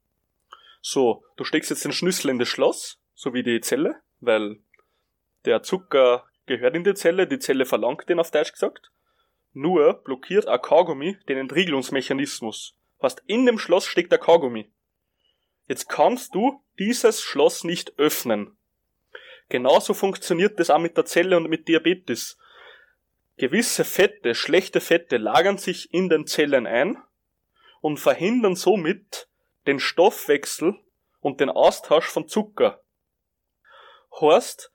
So, 0.81 1.23
du 1.35 1.43
steckst 1.43 1.69
jetzt 1.69 1.85
den 1.85 1.91
Schlüssel 1.91 2.31
in 2.31 2.39
das 2.39 2.47
Schloss, 2.47 2.99
so 3.13 3.33
wie 3.33 3.43
die 3.43 3.59
Zelle, 3.61 4.01
weil 4.21 4.59
der 5.45 5.61
Zucker 5.61 6.25
gehört 6.45 6.75
in 6.75 6.83
die 6.83 6.95
Zelle, 6.95 7.27
die 7.27 7.39
Zelle 7.39 7.65
verlangt 7.65 8.07
den 8.09 8.19
auf 8.19 8.31
Deutsch 8.31 8.53
gesagt. 8.53 8.91
Nur 9.53 9.93
blockiert 10.03 10.47
ein 10.47 10.61
Kaugummi 10.61 11.17
den 11.27 11.37
Entriegelungsmechanismus. 11.37 12.77
Heißt, 13.01 13.23
in 13.27 13.45
dem 13.45 13.57
Schloss 13.57 13.85
steckt 13.85 14.11
der 14.11 14.19
Kaugummi. 14.19 14.71
Jetzt 15.67 15.87
kannst 15.87 16.35
du 16.35 16.63
dieses 16.77 17.21
Schloss 17.21 17.63
nicht 17.63 17.97
öffnen. 17.97 18.57
Genauso 19.49 19.93
funktioniert 19.93 20.59
das 20.59 20.69
auch 20.69 20.79
mit 20.79 20.97
der 20.97 21.05
Zelle 21.05 21.37
und 21.37 21.49
mit 21.49 21.67
Diabetes. 21.67 22.37
Gewisse 23.37 23.85
Fette, 23.85 24.35
schlechte 24.35 24.81
Fette 24.81 25.17
lagern 25.17 25.57
sich 25.57 25.93
in 25.93 26.09
den 26.09 26.27
Zellen 26.27 26.67
ein 26.67 26.97
und 27.81 27.99
verhindern 27.99 28.55
somit 28.55 29.29
den 29.65 29.79
Stoffwechsel 29.79 30.75
und 31.19 31.39
den 31.39 31.49
Austausch 31.49 32.07
von 32.07 32.27
Zucker. 32.27 32.83
Horst, 34.11 34.71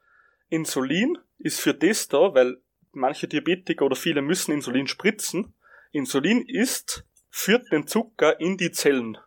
Insulin 0.48 1.18
ist 1.38 1.60
für 1.60 1.74
das 1.74 2.08
da, 2.08 2.34
weil 2.34 2.62
manche 2.94 3.28
Diabetiker 3.28 3.84
oder 3.84 3.96
viele 3.96 4.22
müssen 4.22 4.52
Insulin 4.52 4.86
spritzen. 4.86 5.54
Insulin 5.92 6.42
ist, 6.46 7.06
führt 7.30 7.70
den 7.72 7.86
Zucker 7.86 8.40
in 8.40 8.56
die 8.56 8.70
Zellen. 8.70 9.18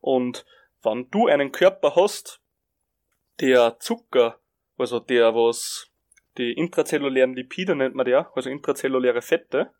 Und 0.00 0.44
wenn 0.82 1.08
du 1.10 1.26
einen 1.28 1.52
Körper 1.52 1.94
hast, 1.96 2.40
der 3.40 3.78
Zucker, 3.78 4.40
also 4.76 4.98
der, 4.98 5.34
was 5.34 5.90
die 6.38 6.52
intrazellulären 6.52 7.34
Lipide 7.34 7.76
nennt 7.76 7.94
man 7.94 8.06
der, 8.06 8.30
also 8.34 8.50
intrazelluläre 8.50 9.22
Fette, 9.22 9.72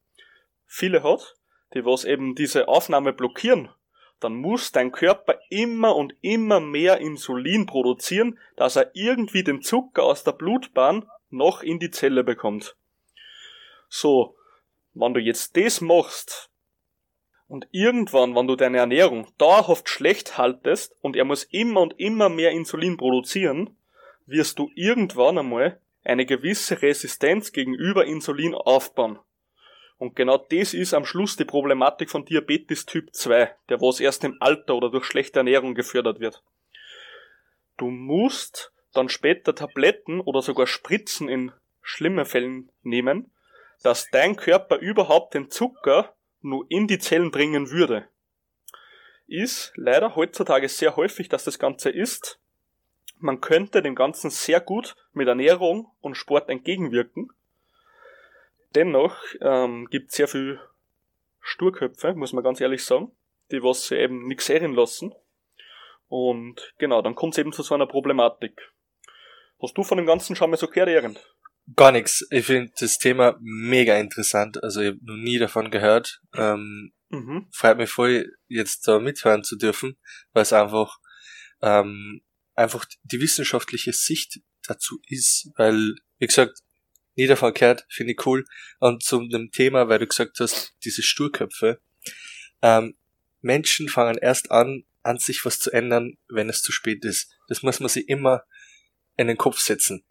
viele 0.66 1.02
hat, 1.02 1.34
die 1.74 1.84
was 1.84 2.04
eben 2.04 2.34
diese 2.34 2.68
Aufnahme 2.68 3.12
blockieren, 3.12 3.70
dann 4.20 4.34
muss 4.34 4.70
dein 4.70 4.92
Körper 4.92 5.38
immer 5.50 5.96
und 5.96 6.14
immer 6.20 6.60
mehr 6.60 6.98
Insulin 6.98 7.66
produzieren, 7.66 8.38
dass 8.56 8.76
er 8.76 8.90
irgendwie 8.94 9.42
den 9.42 9.62
Zucker 9.62 10.04
aus 10.04 10.22
der 10.22 10.32
Blutbahn 10.32 11.08
noch 11.32 11.62
in 11.62 11.78
die 11.78 11.90
Zelle 11.90 12.24
bekommt. 12.24 12.76
So, 13.88 14.36
wenn 14.94 15.14
du 15.14 15.20
jetzt 15.20 15.56
das 15.56 15.80
machst, 15.80 16.50
und 17.52 17.68
irgendwann, 17.70 18.34
wenn 18.34 18.46
du 18.46 18.56
deine 18.56 18.78
Ernährung 18.78 19.26
dauerhaft 19.36 19.86
schlecht 19.86 20.38
haltest 20.38 20.96
und 21.02 21.16
er 21.16 21.26
muss 21.26 21.44
immer 21.44 21.82
und 21.82 22.00
immer 22.00 22.30
mehr 22.30 22.50
Insulin 22.50 22.96
produzieren, 22.96 23.76
wirst 24.24 24.58
du 24.58 24.70
irgendwann 24.74 25.36
einmal 25.36 25.78
eine 26.02 26.24
gewisse 26.24 26.80
Resistenz 26.80 27.52
gegenüber 27.52 28.06
Insulin 28.06 28.54
aufbauen. 28.54 29.18
Und 29.98 30.16
genau 30.16 30.38
das 30.38 30.72
ist 30.72 30.94
am 30.94 31.04
Schluss 31.04 31.36
die 31.36 31.44
Problematik 31.44 32.08
von 32.08 32.24
Diabetes 32.24 32.86
Typ 32.86 33.14
2, 33.14 33.54
der 33.68 33.82
was 33.82 34.00
erst 34.00 34.24
im 34.24 34.38
Alter 34.40 34.74
oder 34.74 34.88
durch 34.88 35.04
schlechte 35.04 35.40
Ernährung 35.40 35.74
gefördert 35.74 36.20
wird. 36.20 36.42
Du 37.76 37.90
musst 37.90 38.72
dann 38.92 39.08
später 39.08 39.54
Tabletten 39.54 40.20
oder 40.20 40.42
sogar 40.42 40.66
Spritzen 40.66 41.28
in 41.28 41.52
schlimmen 41.82 42.24
Fällen 42.24 42.70
nehmen, 42.82 43.32
dass 43.82 44.08
dein 44.10 44.36
Körper 44.36 44.76
überhaupt 44.76 45.34
den 45.34 45.50
Zucker 45.50 46.14
nur 46.40 46.66
in 46.68 46.86
die 46.86 46.98
Zellen 46.98 47.30
bringen 47.30 47.70
würde. 47.70 48.08
Ist 49.26 49.72
leider 49.76 50.14
heutzutage 50.14 50.68
sehr 50.68 50.96
häufig, 50.96 51.28
dass 51.28 51.44
das 51.44 51.58
Ganze 51.58 51.90
ist. 51.90 52.38
Man 53.18 53.40
könnte 53.40 53.82
dem 53.82 53.94
Ganzen 53.94 54.30
sehr 54.30 54.60
gut 54.60 54.96
mit 55.12 55.28
Ernährung 55.28 55.90
und 56.00 56.16
Sport 56.16 56.48
entgegenwirken. 56.48 57.30
Dennoch 58.74 59.16
ähm, 59.40 59.86
gibt 59.90 60.12
sehr 60.12 60.28
viel 60.28 60.60
Sturköpfe, 61.40 62.14
muss 62.14 62.32
man 62.32 62.44
ganz 62.44 62.60
ehrlich 62.60 62.84
sagen, 62.84 63.12
die 63.50 63.62
was 63.62 63.86
sie 63.86 63.96
eben 63.96 64.26
nichts 64.26 64.46
sehen 64.46 64.74
lassen. 64.74 65.14
Und 66.08 66.74
genau, 66.78 67.00
dann 67.00 67.14
kommt 67.14 67.34
es 67.34 67.38
eben 67.38 67.52
zu 67.52 67.62
so 67.62 67.74
einer 67.74 67.86
Problematik. 67.86 68.71
Hast 69.62 69.78
du 69.78 69.84
von 69.84 69.96
dem 69.96 70.06
Ganzen 70.06 70.34
schon 70.34 70.50
mal 70.50 70.56
so 70.56 70.66
gehört, 70.66 70.88
Ehren? 70.88 71.18
Gar 71.76 71.92
nichts. 71.92 72.26
Ich 72.30 72.46
finde 72.46 72.72
das 72.80 72.98
Thema 72.98 73.36
mega 73.40 73.96
interessant. 73.96 74.62
Also 74.62 74.80
ich 74.80 74.88
habe 74.88 74.98
noch 75.02 75.16
nie 75.16 75.38
davon 75.38 75.70
gehört. 75.70 76.20
Ähm, 76.34 76.92
mhm. 77.10 77.46
Freut 77.52 77.76
mich 77.76 77.88
voll, 77.88 78.26
jetzt 78.48 78.88
da 78.88 78.98
mithören 78.98 79.44
zu 79.44 79.56
dürfen, 79.56 79.96
weil 80.32 80.42
es 80.42 80.52
einfach 80.52 80.98
ähm, 81.62 82.22
einfach 82.54 82.84
die 83.04 83.20
wissenschaftliche 83.20 83.92
Sicht 83.92 84.40
dazu 84.66 84.98
ist. 85.06 85.50
Weil, 85.56 85.94
wie 86.18 86.26
gesagt, 86.26 86.58
nie 87.14 87.28
davon 87.28 87.54
gehört, 87.54 87.86
finde 87.88 88.14
ich 88.14 88.26
cool. 88.26 88.44
Und 88.80 89.04
zu 89.04 89.28
dem 89.28 89.52
Thema, 89.52 89.88
weil 89.88 90.00
du 90.00 90.08
gesagt 90.08 90.40
hast, 90.40 90.74
diese 90.84 91.02
Sturköpfe. 91.02 91.80
Ähm, 92.62 92.96
Menschen 93.40 93.88
fangen 93.88 94.18
erst 94.18 94.50
an, 94.50 94.84
an 95.02 95.18
sich 95.18 95.44
was 95.44 95.60
zu 95.60 95.70
ändern, 95.70 96.16
wenn 96.28 96.48
es 96.48 96.62
zu 96.62 96.72
spät 96.72 97.04
ist. 97.04 97.36
Das 97.48 97.62
muss 97.62 97.80
man 97.80 97.88
sich 97.88 98.08
immer 98.08 98.42
in 99.16 99.28
den 99.28 99.36
Kopf 99.36 99.58
setzen. 99.58 100.04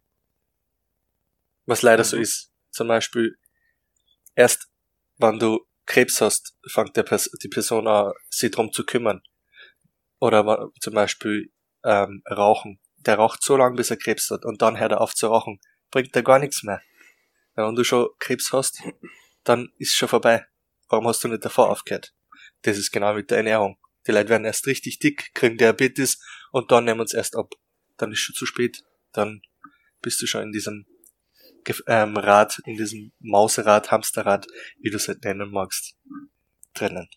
Was 1.66 1.82
leider 1.82 2.04
mhm. 2.04 2.08
so 2.08 2.16
ist. 2.16 2.52
Zum 2.70 2.88
Beispiel, 2.88 3.38
erst 4.34 4.68
wenn 5.18 5.38
du 5.38 5.66
Krebs 5.86 6.20
hast, 6.20 6.56
fängt 6.66 6.96
der 6.96 7.02
Pers 7.02 7.30
die 7.42 7.48
Person 7.48 7.86
an, 7.86 8.12
sich 8.30 8.50
drum 8.50 8.72
zu 8.72 8.84
kümmern. 8.84 9.22
Oder 10.20 10.70
zum 10.80 10.94
Beispiel 10.94 11.52
ähm, 11.84 12.22
Rauchen. 12.30 12.80
Der 12.98 13.16
raucht 13.16 13.42
so 13.42 13.56
lange, 13.56 13.76
bis 13.76 13.90
er 13.90 13.96
Krebs 13.96 14.30
hat 14.30 14.44
und 14.44 14.62
dann 14.62 14.78
hört 14.78 14.92
er 14.92 15.00
auf 15.00 15.14
zu 15.14 15.26
rauchen. 15.26 15.60
Bringt 15.90 16.14
er 16.14 16.22
gar 16.22 16.38
nichts 16.38 16.62
mehr. 16.62 16.80
Ja, 17.56 17.66
wenn 17.66 17.74
du 17.74 17.84
schon 17.84 18.08
Krebs 18.18 18.52
hast, 18.52 18.82
dann 19.44 19.72
ist 19.78 19.94
schon 19.94 20.08
vorbei. 20.08 20.46
Warum 20.88 21.08
hast 21.08 21.22
du 21.24 21.28
nicht 21.28 21.44
davor 21.44 21.70
aufgehört? 21.70 22.14
Das 22.62 22.78
ist 22.78 22.92
genau 22.92 23.14
mit 23.14 23.30
der 23.30 23.38
Ernährung. 23.38 23.76
Die 24.06 24.12
Leute 24.12 24.28
werden 24.28 24.44
erst 24.44 24.66
richtig 24.66 24.98
dick, 24.98 25.34
kriegen 25.34 25.58
Diabetes 25.58 26.20
und 26.50 26.70
dann 26.70 26.84
nehmen 26.84 27.00
uns 27.00 27.14
erst 27.14 27.36
ab. 27.36 27.54
Dann 27.96 28.12
ist 28.12 28.20
schon 28.20 28.34
zu 28.34 28.46
spät. 28.46 28.84
Dann 29.12 29.42
bist 30.00 30.20
du 30.20 30.26
schon 30.26 30.42
in 30.42 30.52
diesem 30.52 30.86
ähm, 31.86 32.16
Rad, 32.16 32.60
in 32.66 32.76
diesem 32.76 33.12
Mauserad, 33.20 33.90
Hamsterrad, 33.90 34.46
wie 34.78 34.90
du 34.90 34.96
es 34.96 35.08
halt 35.08 35.24
nennen 35.24 35.50
magst, 35.50 35.96
drinnen. 36.74 37.08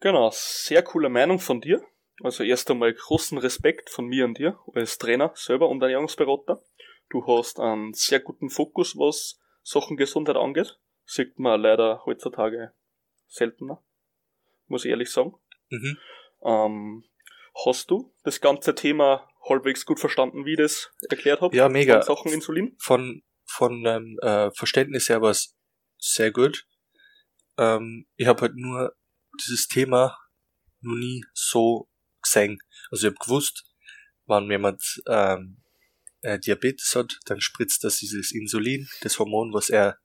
Genau, 0.00 0.30
sehr 0.32 0.82
coole 0.82 1.08
Meinung 1.08 1.38
von 1.38 1.60
dir. 1.60 1.82
Also 2.22 2.44
erst 2.44 2.70
einmal 2.70 2.92
großen 2.92 3.38
Respekt 3.38 3.90
von 3.90 4.06
mir 4.06 4.24
und 4.24 4.38
dir 4.38 4.58
als 4.74 4.98
Trainer 4.98 5.32
selber 5.34 5.68
und 5.68 5.82
Ernährungsberater. 5.82 6.62
Du 7.10 7.26
hast 7.26 7.58
einen 7.58 7.92
sehr 7.92 8.20
guten 8.20 8.50
Fokus, 8.50 8.96
was 8.96 9.40
Sachen 9.62 9.96
Gesundheit 9.96 10.36
angeht. 10.36 10.78
Sieht 11.06 11.38
man 11.38 11.60
leider 11.60 12.02
heutzutage 12.06 12.72
seltener, 13.26 13.82
muss 14.68 14.84
ich 14.84 14.90
ehrlich 14.90 15.10
sagen. 15.10 15.34
Mhm. 15.70 15.98
Ähm, 16.44 17.04
hast 17.64 17.90
du 17.90 18.12
das 18.22 18.40
ganze 18.40 18.74
Thema 18.74 19.28
halbwegs 19.48 19.84
gut 19.84 20.00
verstanden, 20.00 20.44
wie 20.44 20.52
ich 20.52 20.58
das 20.58 20.90
erklärt 21.08 21.40
habe? 21.40 21.56
Ja, 21.56 21.68
mega. 21.68 22.02
Von 22.02 22.16
Sachen 22.16 22.32
Insulin? 22.32 22.76
Von, 22.78 23.22
von 23.46 23.84
ähm, 23.86 24.18
äh, 24.22 24.50
Verständnis 24.52 25.08
her 25.08 25.22
war 25.22 25.30
es 25.30 25.56
sehr 25.98 26.30
gut. 26.30 26.66
Ähm, 27.58 28.06
ich 28.16 28.26
habe 28.26 28.42
halt 28.42 28.54
nur 28.56 28.94
dieses 29.40 29.68
Thema 29.68 30.16
noch 30.80 30.96
nie 30.96 31.24
so 31.32 31.88
gesehen. 32.22 32.58
Also 32.90 33.06
ich 33.06 33.14
habe 33.14 33.24
gewusst, 33.24 33.64
wenn 34.26 34.50
jemand 34.50 34.82
ähm, 35.06 35.62
äh, 36.22 36.38
Diabetes 36.38 36.94
hat, 36.96 37.18
dann 37.26 37.40
spritzt 37.40 37.84
das 37.84 37.98
dieses 37.98 38.32
Insulin, 38.32 38.88
das 39.02 39.18
Hormon, 39.18 39.52
was 39.52 39.70
er, 39.70 39.98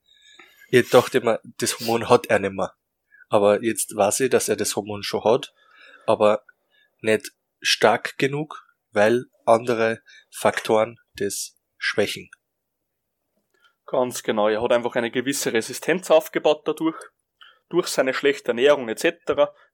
ich 0.68 0.88
dachte 0.90 1.18
immer, 1.18 1.40
das 1.58 1.80
Hormon 1.80 2.08
hat 2.08 2.26
er 2.26 2.38
nicht 2.38 2.52
mehr. 2.52 2.74
Aber 3.28 3.62
jetzt 3.62 3.94
weiß 3.94 4.20
ich, 4.20 4.30
dass 4.30 4.48
er 4.48 4.56
das 4.56 4.76
Hormon 4.76 5.02
schon 5.02 5.24
hat, 5.24 5.52
aber 6.06 6.44
nicht 7.00 7.32
stark 7.60 8.18
genug, 8.18 8.66
weil 8.92 9.24
andere 9.44 10.00
Faktoren 10.30 10.96
das 11.16 11.56
schwächen. 11.76 12.30
Ganz 13.86 14.22
genau, 14.22 14.48
er 14.48 14.62
hat 14.62 14.72
einfach 14.72 14.94
eine 14.94 15.10
gewisse 15.10 15.52
Resistenz 15.52 16.10
aufgebaut 16.10 16.62
dadurch, 16.64 16.96
durch 17.68 17.88
seine 17.88 18.14
schlechte 18.14 18.48
Ernährung 18.48 18.88
etc., 18.88 19.14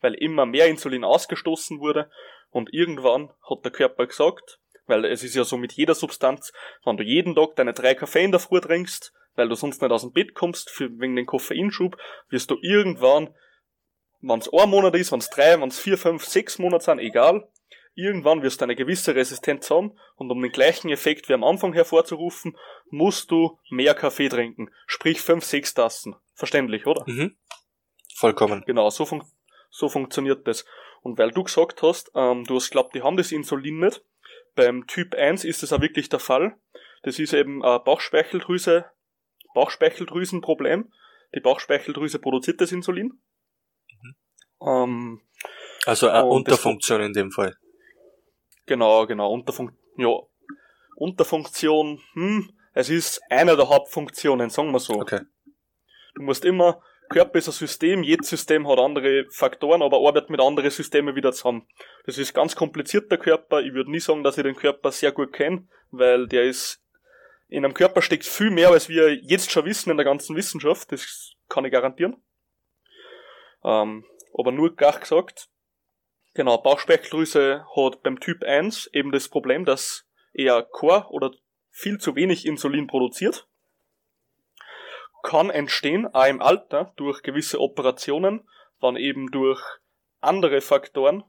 weil 0.00 0.14
immer 0.14 0.46
mehr 0.46 0.68
Insulin 0.68 1.04
ausgestoßen 1.04 1.80
wurde 1.80 2.10
und 2.50 2.72
irgendwann 2.72 3.30
hat 3.48 3.64
der 3.64 3.72
Körper 3.72 4.06
gesagt, 4.06 4.58
weil 4.86 5.04
es 5.04 5.22
ist 5.22 5.34
ja 5.34 5.44
so 5.44 5.56
mit 5.56 5.72
jeder 5.72 5.94
Substanz, 5.94 6.52
wenn 6.84 6.96
du 6.96 7.02
jeden 7.02 7.34
Tag 7.34 7.56
deine 7.56 7.72
drei 7.72 7.94
Kaffee 7.94 8.24
in 8.24 8.30
der 8.30 8.40
Früh 8.40 8.60
trinkst, 8.60 9.12
weil 9.34 9.48
du 9.48 9.54
sonst 9.54 9.82
nicht 9.82 9.90
aus 9.90 10.02
dem 10.02 10.12
Bett 10.12 10.34
kommst, 10.34 10.72
wegen 10.80 11.16
den 11.16 11.26
Koffeinschub, 11.26 11.96
wirst 12.30 12.50
du 12.50 12.56
irgendwann, 12.62 13.34
wenn 14.20 14.38
es 14.38 14.50
ein 14.52 14.70
Monat 14.70 14.94
ist, 14.94 15.12
wenn 15.12 15.18
es 15.18 15.30
drei, 15.30 15.60
wenn 15.60 15.68
es 15.68 15.78
vier, 15.78 15.98
fünf, 15.98 16.24
sechs 16.24 16.58
Monate 16.58 16.84
sind, 16.84 17.00
egal, 17.00 17.48
irgendwann 17.96 18.42
wirst 18.42 18.60
du 18.60 18.64
eine 18.64 18.76
gewisse 18.76 19.14
Resistenz 19.14 19.70
haben 19.70 19.98
und 20.16 20.30
um 20.30 20.40
den 20.40 20.52
gleichen 20.52 20.90
Effekt 20.90 21.28
wie 21.28 21.34
am 21.34 21.42
Anfang 21.42 21.72
hervorzurufen, 21.72 22.56
musst 22.90 23.30
du 23.30 23.58
mehr 23.70 23.94
Kaffee 23.94 24.28
trinken. 24.28 24.70
Sprich 24.86 25.20
fünf, 25.20 25.44
sechs 25.44 25.74
Tassen. 25.74 26.14
Verständlich, 26.34 26.86
oder? 26.86 27.02
Mhm. 27.06 27.36
Vollkommen. 28.14 28.62
Genau, 28.66 28.88
so, 28.90 29.06
fun 29.06 29.24
so 29.70 29.88
funktioniert 29.88 30.46
das. 30.46 30.64
Und 31.02 31.18
weil 31.18 31.30
du 31.30 31.42
gesagt 31.42 31.82
hast, 31.82 32.10
ähm, 32.14 32.44
du 32.44 32.56
hast 32.56 32.70
glaubt, 32.70 32.94
die 32.94 33.02
haben 33.02 33.16
das 33.16 33.32
Insulin 33.32 33.80
nicht. 33.80 34.04
Beim 34.54 34.86
Typ 34.86 35.14
1 35.14 35.44
ist 35.44 35.62
das 35.62 35.72
auch 35.72 35.80
wirklich 35.80 36.08
der 36.08 36.18
Fall. 36.18 36.56
Das 37.02 37.18
ist 37.18 37.32
eben 37.32 37.64
ein 37.64 37.84
Bauchspeicheldrüse, 37.84 38.86
Bauchspeicheldrüsenproblem. 39.54 40.92
Die 41.34 41.40
Bauchspeicheldrüse 41.40 42.18
produziert 42.18 42.60
das 42.60 42.72
Insulin. 42.72 43.18
Mhm. 44.02 44.16
Ähm, 44.60 45.20
Also 45.86 46.08
eine 46.08 46.24
Unterfunktion 46.26 47.00
in 47.00 47.12
dem 47.12 47.30
Fall. 47.30 47.56
Genau, 48.66 49.06
genau. 49.06 49.32
Unterfunk 49.32 49.72
ja. 49.96 50.20
Unterfunktion, 50.96 52.00
hm, 52.14 52.50
es 52.72 52.88
ist 52.88 53.20
eine 53.30 53.56
der 53.56 53.68
Hauptfunktionen, 53.68 54.50
sagen 54.50 54.72
wir 54.72 54.80
so. 54.80 54.94
Okay. 54.94 55.20
Du 56.14 56.22
musst 56.22 56.44
immer, 56.44 56.82
Körper 57.08 57.38
ist 57.38 57.48
ein 57.48 57.52
System, 57.52 58.02
jedes 58.02 58.28
System 58.28 58.66
hat 58.66 58.78
andere 58.78 59.26
Faktoren, 59.30 59.82
aber 59.82 59.98
arbeitet 59.98 60.30
mit 60.30 60.40
anderen 60.40 60.70
Systemen 60.70 61.14
wieder 61.14 61.32
zusammen. 61.32 61.68
Das 62.06 62.18
ist 62.18 62.34
ganz 62.34 62.56
kompliziert, 62.56 63.10
der 63.10 63.18
Körper. 63.18 63.60
Ich 63.60 63.74
würde 63.74 63.90
nie 63.90 64.00
sagen, 64.00 64.24
dass 64.24 64.38
ich 64.38 64.42
den 64.42 64.56
Körper 64.56 64.90
sehr 64.90 65.12
gut 65.12 65.32
kenne, 65.32 65.68
weil 65.90 66.26
der 66.26 66.44
ist, 66.44 66.82
in 67.48 67.64
einem 67.64 67.74
Körper 67.74 68.02
steckt 68.02 68.24
viel 68.24 68.50
mehr, 68.50 68.70
als 68.70 68.88
wir 68.88 69.14
jetzt 69.14 69.50
schon 69.50 69.66
wissen 69.66 69.90
in 69.90 69.98
der 69.98 70.04
ganzen 70.04 70.34
Wissenschaft. 70.34 70.90
Das 70.90 71.34
kann 71.48 71.64
ich 71.64 71.72
garantieren. 71.72 72.16
Ähm, 73.62 74.04
aber 74.34 74.52
nur 74.52 74.74
gar 74.74 74.98
gesagt, 74.98 75.48
Genau, 76.36 76.58
Bauchspeicheldrüse 76.58 77.64
hat 77.74 78.02
beim 78.02 78.20
Typ 78.20 78.44
1 78.44 78.90
eben 78.92 79.10
das 79.10 79.30
Problem, 79.30 79.64
dass 79.64 80.06
er 80.34 80.64
Chor 80.64 81.10
oder 81.10 81.30
viel 81.70 81.96
zu 81.96 82.14
wenig 82.14 82.44
Insulin 82.44 82.86
produziert. 82.86 83.48
Kann 85.22 85.48
entstehen, 85.48 86.06
auch 86.12 86.26
im 86.26 86.42
Alter, 86.42 86.92
durch 86.96 87.22
gewisse 87.22 87.58
Operationen, 87.58 88.46
wann 88.80 88.96
eben 88.96 89.30
durch 89.30 89.62
andere 90.20 90.60
Faktoren, 90.60 91.24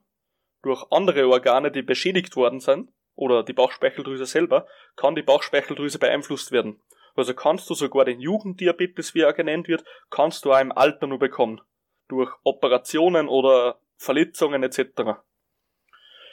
durch 0.62 0.84
andere 0.92 1.30
Organe, 1.30 1.72
die 1.72 1.84
beschädigt 1.84 2.36
worden 2.36 2.60
sind, 2.60 2.92
oder 3.16 3.44
die 3.44 3.54
Bauchspeicheldrüse 3.54 4.26
selber, 4.26 4.68
kann 4.98 5.16
die 5.16 5.22
Bauchspeicheldrüse 5.22 6.00
beeinflusst 6.00 6.52
werden. 6.52 6.82
Also 7.16 7.34
kannst 7.34 7.70
du 7.70 7.76
sogar 7.76 8.04
den 8.04 8.20
Jugenddiabetes, 8.20 9.16
wie 9.16 9.22
er 9.22 9.32
genannt 9.32 9.70
wird, 9.70 9.86
kannst 10.10 10.44
du 10.44 10.52
auch 10.52 10.60
im 10.60 10.74
Alter 10.74 11.08
nur 11.08 11.20
bekommen. 11.20 11.62
Durch 12.10 12.30
Operationen 12.44 13.30
oder 13.30 13.80
Verletzungen 13.98 14.64
etc. 14.64 15.22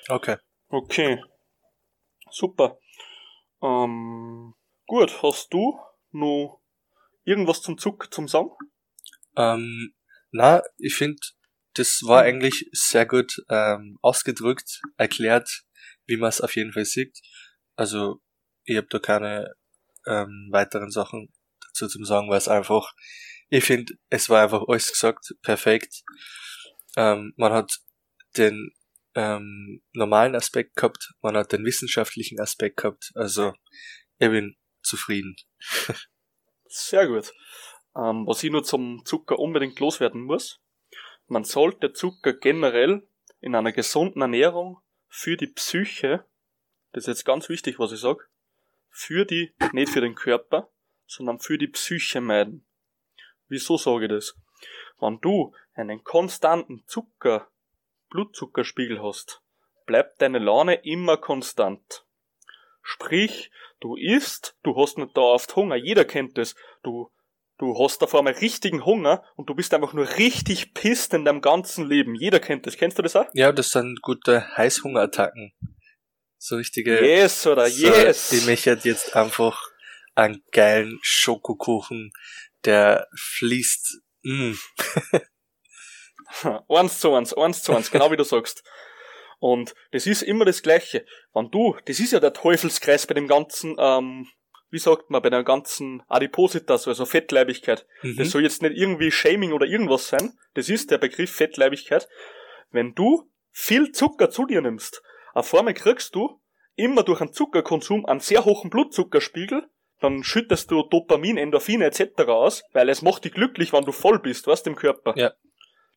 Okay. 0.08 0.36
Okay. 0.68 1.22
Super. 2.30 2.78
Ähm, 3.62 4.54
gut, 4.86 5.22
hast 5.22 5.52
du 5.52 5.78
noch 6.10 6.60
irgendwas 7.24 7.62
zum 7.62 7.78
Zucker 7.78 8.10
zum 8.10 8.28
Sagen? 8.28 8.50
Ähm, 9.36 9.94
na, 10.30 10.62
ich 10.78 10.94
finde, 10.94 11.20
das 11.74 12.02
war 12.04 12.22
eigentlich 12.22 12.68
sehr 12.72 13.06
gut 13.06 13.42
ähm, 13.48 13.98
ausgedrückt, 14.02 14.80
erklärt, 14.96 15.64
wie 16.06 16.16
man 16.16 16.28
es 16.28 16.40
auf 16.40 16.54
jeden 16.56 16.72
Fall 16.72 16.84
sieht. 16.84 17.18
Also, 17.76 18.20
ich 18.64 18.76
habe 18.76 18.86
da 18.88 18.98
keine 18.98 19.54
ähm, 20.06 20.48
weiteren 20.50 20.90
Sachen 20.90 21.32
dazu 21.60 21.88
zum 21.88 22.04
sagen, 22.04 22.28
weil 22.30 22.38
es 22.38 22.48
einfach, 22.48 22.92
ich 23.48 23.64
finde, 23.64 23.94
es 24.10 24.28
war 24.28 24.42
einfach 24.42 24.62
alles 24.68 24.90
gesagt, 24.92 25.34
perfekt. 25.42 26.02
Ähm, 26.96 27.34
man 27.36 27.52
hat 27.52 27.80
den 28.36 28.72
ähm, 29.14 29.82
normalen 29.92 30.34
Aspekt 30.34 30.76
gehabt, 30.76 31.14
man 31.22 31.36
hat 31.36 31.52
den 31.52 31.64
wissenschaftlichen 31.64 32.40
Aspekt 32.40 32.78
gehabt, 32.78 33.12
also 33.14 33.52
ich 34.18 34.28
bin 34.28 34.56
zufrieden. 34.82 35.36
Sehr 36.66 37.06
gut. 37.06 37.32
Ähm, 37.96 38.26
was 38.26 38.42
ich 38.42 38.50
nur 38.50 38.64
zum 38.64 39.04
Zucker 39.04 39.38
unbedingt 39.38 39.78
loswerden 39.78 40.22
muss, 40.22 40.60
man 41.26 41.44
sollte 41.44 41.92
Zucker 41.92 42.34
generell 42.34 43.08
in 43.40 43.54
einer 43.54 43.72
gesunden 43.72 44.20
Ernährung 44.20 44.78
für 45.08 45.36
die 45.36 45.46
Psyche, 45.46 46.24
das 46.92 47.04
ist 47.04 47.08
jetzt 47.08 47.24
ganz 47.24 47.48
wichtig, 47.48 47.78
was 47.78 47.92
ich 47.92 48.00
sag, 48.00 48.28
für 48.90 49.24
die, 49.24 49.54
nicht 49.72 49.92
für 49.92 50.00
den 50.00 50.14
Körper, 50.14 50.72
sondern 51.06 51.40
für 51.40 51.58
die 51.58 51.68
Psyche 51.68 52.20
meiden. 52.20 52.66
Wieso 53.48 53.76
sage 53.76 54.06
ich 54.06 54.10
das? 54.10 54.36
Wenn 55.00 55.18
du 55.20 55.54
einen 55.74 56.04
konstanten 56.04 56.84
Zucker, 56.86 57.48
Blutzuckerspiegel 58.10 59.02
hast, 59.02 59.42
bleibt 59.86 60.22
deine 60.22 60.38
Laune 60.38 60.74
immer 60.84 61.16
konstant. 61.16 62.04
Sprich, 62.82 63.50
du 63.80 63.96
isst, 63.96 64.56
du 64.62 64.76
hast 64.76 64.98
nicht 64.98 65.16
dauerhaft 65.16 65.56
Hunger, 65.56 65.76
jeder 65.76 66.04
kennt 66.04 66.38
das. 66.38 66.54
Du, 66.82 67.10
du 67.58 67.78
hast 67.82 68.02
auf 68.02 68.14
einmal 68.14 68.34
richtigen 68.34 68.84
Hunger 68.84 69.24
und 69.36 69.48
du 69.48 69.54
bist 69.54 69.72
einfach 69.74 69.94
nur 69.94 70.08
richtig 70.16 70.74
pisst 70.74 71.14
in 71.14 71.24
deinem 71.24 71.40
ganzen 71.40 71.88
Leben. 71.88 72.14
Jeder 72.14 72.40
kennt 72.40 72.66
das. 72.66 72.76
Kennst 72.76 72.98
du 72.98 73.02
das 73.02 73.16
auch? 73.16 73.26
Ja, 73.32 73.52
das 73.52 73.70
sind 73.70 74.00
gute 74.02 74.56
Heißhungerattacken. 74.56 75.52
So 76.38 76.56
richtige. 76.56 77.02
Yes, 77.02 77.46
oder 77.46 77.68
so, 77.70 77.86
yes. 77.86 78.32
Ich 78.32 78.46
möchte 78.46 78.78
jetzt 78.84 79.16
einfach 79.16 79.58
einen 80.14 80.42
geilen 80.52 80.98
Schokokuchen, 81.02 82.12
der 82.64 83.08
fließt. 83.16 84.02
Mm. 84.24 84.54
eins 86.68 87.00
zu 87.00 87.14
eins, 87.14 87.32
eins 87.34 87.62
zu 87.62 87.74
eins, 87.74 87.90
genau 87.90 88.10
wie 88.10 88.16
du 88.16 88.24
sagst. 88.24 88.64
Und 89.38 89.74
das 89.92 90.06
ist 90.06 90.22
immer 90.22 90.44
das 90.44 90.62
Gleiche. 90.62 91.04
Wenn 91.32 91.50
du, 91.50 91.76
das 91.84 92.00
ist 92.00 92.12
ja 92.12 92.20
der 92.20 92.32
Teufelskreis 92.32 93.06
bei 93.06 93.14
dem 93.14 93.28
ganzen, 93.28 93.76
ähm, 93.78 94.26
wie 94.70 94.78
sagt 94.78 95.10
man, 95.10 95.22
bei 95.22 95.30
der 95.30 95.44
ganzen 95.44 96.02
Adipositas, 96.08 96.88
also 96.88 97.04
Fettleibigkeit. 97.04 97.86
Mhm. 98.02 98.16
Das 98.16 98.30
soll 98.30 98.42
jetzt 98.42 98.62
nicht 98.62 98.76
irgendwie 98.76 99.10
Shaming 99.10 99.52
oder 99.52 99.66
irgendwas 99.66 100.08
sein. 100.08 100.38
Das 100.54 100.68
ist 100.68 100.90
der 100.90 100.98
Begriff 100.98 101.30
Fettleibigkeit. 101.30 102.08
Wenn 102.70 102.94
du 102.94 103.30
viel 103.50 103.92
Zucker 103.92 104.30
zu 104.30 104.46
dir 104.46 104.62
nimmst, 104.62 105.02
auf 105.34 105.54
einmal 105.54 105.74
kriegst 105.74 106.14
du 106.14 106.40
immer 106.74 107.02
durch 107.02 107.20
einen 107.20 107.32
Zuckerkonsum 107.32 108.06
einen 108.06 108.20
sehr 108.20 108.44
hohen 108.44 108.70
Blutzuckerspiegel, 108.70 109.68
dann 110.00 110.24
schüttest 110.24 110.70
du 110.70 110.82
Dopamin, 110.82 111.38
Endorphine 111.38 111.86
etc. 111.86 112.22
aus, 112.26 112.62
weil 112.72 112.88
es 112.88 113.02
macht 113.02 113.24
dich 113.24 113.32
glücklich, 113.32 113.72
wenn 113.72 113.84
du 113.84 113.92
voll 113.92 114.18
bist, 114.18 114.46
weißt 114.46 114.66
im 114.66 114.76
Körper. 114.76 115.14
Ja. 115.16 115.32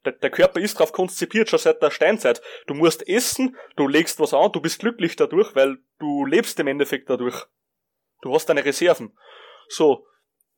Der, 0.06 0.14
der 0.14 0.30
Körper 0.30 0.60
ist 0.60 0.76
darauf 0.76 0.94
konzipiert, 0.94 1.50
schon 1.50 1.60
seit 1.60 1.82
der 1.82 1.92
Steinzeit. 1.92 2.42
Du 2.68 2.74
musst 2.74 3.08
essen, 3.08 3.58
du 3.76 3.88
legst 3.88 4.20
was 4.20 4.34
an, 4.34 4.52
du 4.52 4.62
bist 4.62 4.80
glücklich 4.80 5.16
dadurch, 5.16 5.56
weil 5.56 5.78
du 6.00 6.26
lebst 6.26 6.60
im 6.60 6.68
Endeffekt 6.68 7.10
dadurch. 7.10 7.46
Du 8.22 8.34
hast 8.34 8.48
deine 8.48 8.64
Reserven. 8.64 9.18
So, 9.68 10.06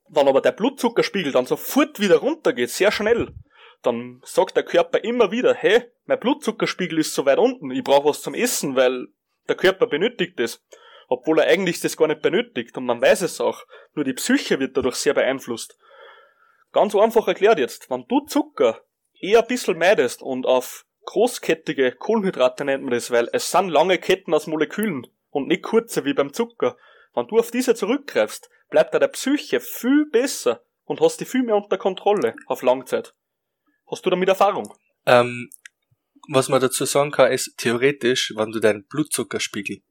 wenn 0.10 0.28
aber 0.28 0.42
der 0.42 0.52
Blutzuckerspiegel 0.52 1.32
dann 1.32 1.46
sofort 1.46 2.00
wieder 2.00 2.18
runtergeht, 2.18 2.70
sehr 2.70 2.92
schnell, 2.92 3.34
dann 3.82 4.22
sagt 4.24 4.56
der 4.56 4.64
Körper 4.64 5.04
immer 5.04 5.32
wieder, 5.32 5.54
hey, 5.54 5.84
mein 6.06 6.20
Blutzuckerspiegel 6.20 7.00
ist 7.00 7.14
so 7.14 7.26
weit 7.26 7.38
unten, 7.38 7.72
ich 7.72 7.84
brauche 7.84 8.10
was 8.10 8.22
zum 8.22 8.34
Essen, 8.34 8.76
weil 8.76 9.08
der 9.48 9.56
Körper 9.56 9.88
benötigt 9.88 10.40
es. 10.40 10.64
Obwohl 11.10 11.40
er 11.40 11.48
eigentlich 11.48 11.82
das 11.82 11.98
gar 11.98 12.08
nicht 12.08 12.22
benötigt 12.22 12.78
und 12.78 12.86
man 12.86 13.02
weiß 13.02 13.24
es 13.24 13.42
auch. 13.42 13.66
Nur 13.94 14.06
die 14.06 14.14
Psyche 14.14 14.60
wird 14.60 14.78
dadurch 14.78 14.96
sehr 14.96 15.16
beeinflusst. 15.16 15.78
Ganz 16.72 16.96
einfach 16.96 17.28
erklärt 17.28 17.60
jetzt, 17.60 17.90
wenn 17.90 18.06
du 18.08 18.22
Zucker 18.28 18.82
eher 19.20 19.42
ein 19.42 19.48
bisschen 19.48 19.78
meidest 19.78 20.22
und 20.22 20.46
auf 20.46 20.86
großkettige 21.06 21.94
Kohlenhydrate 21.94 22.64
nennt 22.64 22.84
man 22.84 22.94
das, 22.94 23.10
weil 23.10 23.28
es 23.34 23.50
sind 23.50 23.70
lange 23.70 23.98
Ketten 23.98 24.34
aus 24.34 24.46
Molekülen 24.46 25.08
und 25.32 25.48
nicht 25.48 25.64
kurze 25.64 26.06
wie 26.06 26.14
beim 26.14 26.32
Zucker. 26.32 26.78
Wenn 27.16 27.28
du 27.28 27.40
auf 27.40 27.50
diese 27.50 27.74
zurückgreifst, 27.74 28.50
bleibt 28.70 28.94
der 28.94 29.08
Psyche 29.08 29.60
viel 29.60 30.06
besser 30.12 30.64
und 30.84 31.02
hast 31.02 31.20
die 31.20 31.26
viel 31.26 31.42
mehr 31.42 31.56
unter 31.56 31.80
Kontrolle 31.80 32.36
auf 32.46 32.62
Langzeit. 32.62 33.16
Hast 33.90 34.06
du 34.06 34.12
damit 34.12 34.30
Erfahrung? 34.30 34.76
Ähm, 35.08 35.50
was 36.32 36.50
man 36.50 36.62
dazu 36.62 36.86
sagen 36.86 37.10
kann, 37.10 37.32
ist 37.32 37.58
theoretisch, 37.58 38.34
wenn 38.36 38.52
du 38.52 38.60
deinen 38.60 38.86
Blutzuckerspiegel 38.86 39.82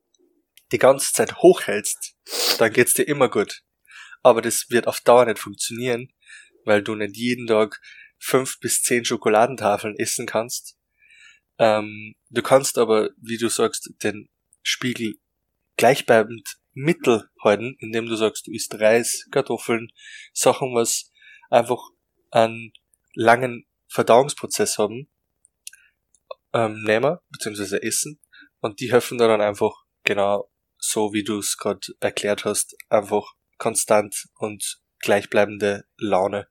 die 0.73 0.79
ganze 0.79 1.13
Zeit 1.13 1.39
hochhältst, 1.39 2.15
dann 2.59 2.73
geht's 2.73 2.95
dir 2.95 3.05
immer 3.05 3.29
gut. 3.29 3.63
Aber 4.23 4.43
das 4.43 4.67
wird 4.71 4.87
auf 4.87 5.01
Dauer 5.01 5.25
nicht 5.27 5.39
funktionieren, 5.39 6.13
weil 6.65 6.83
du 6.83 6.95
nicht 6.95 7.17
jeden 7.17 7.47
Tag 7.47 7.81
fünf 8.19 8.59
bis 8.61 8.83
zehn 8.83 9.05
Schokoladentafeln 9.05 9.97
essen 9.97 10.27
kannst. 10.27 10.77
Ähm, 11.59 12.15
du 12.31 12.43
kannst 12.43 12.79
aber, 12.79 13.11
wie 13.17 13.39
du 13.39 13.49
sagst, 13.49 13.91
den 14.03 14.29
Spiegel 14.63 15.19
gleichbleibend 15.77 16.59
mittel 16.73 17.29
halten, 17.43 17.77
indem 17.81 18.07
du 18.07 18.17
sagst, 18.17 18.47
du 18.47 18.53
isst 18.53 18.79
Reis, 18.79 19.27
Kartoffeln, 19.31 19.91
Sachen, 20.33 20.75
was 20.75 21.11
einfach 21.51 21.81
einen 22.31 22.73
langen 23.15 23.67
Verdauungsprozess 23.89 24.79
haben, 24.79 25.09
ähm, 26.53 26.83
nehmen, 26.83 27.19
beziehungsweise 27.31 27.83
essen. 27.83 28.21
Und 28.61 28.81
die 28.81 28.93
helfen 28.93 29.19
da 29.19 29.27
dann 29.27 29.41
einfach 29.41 29.73
genau 30.05 30.51
so, 30.79 31.13
wie 31.13 31.25
du 31.25 31.39
es 31.39 31.57
gerade 31.57 31.81
erklärt 32.01 32.45
hast, 32.45 32.77
einfach 32.89 33.35
konstant 33.59 34.29
und 34.39 34.81
gleichbleibende 35.01 35.85
Laune. 35.97 36.49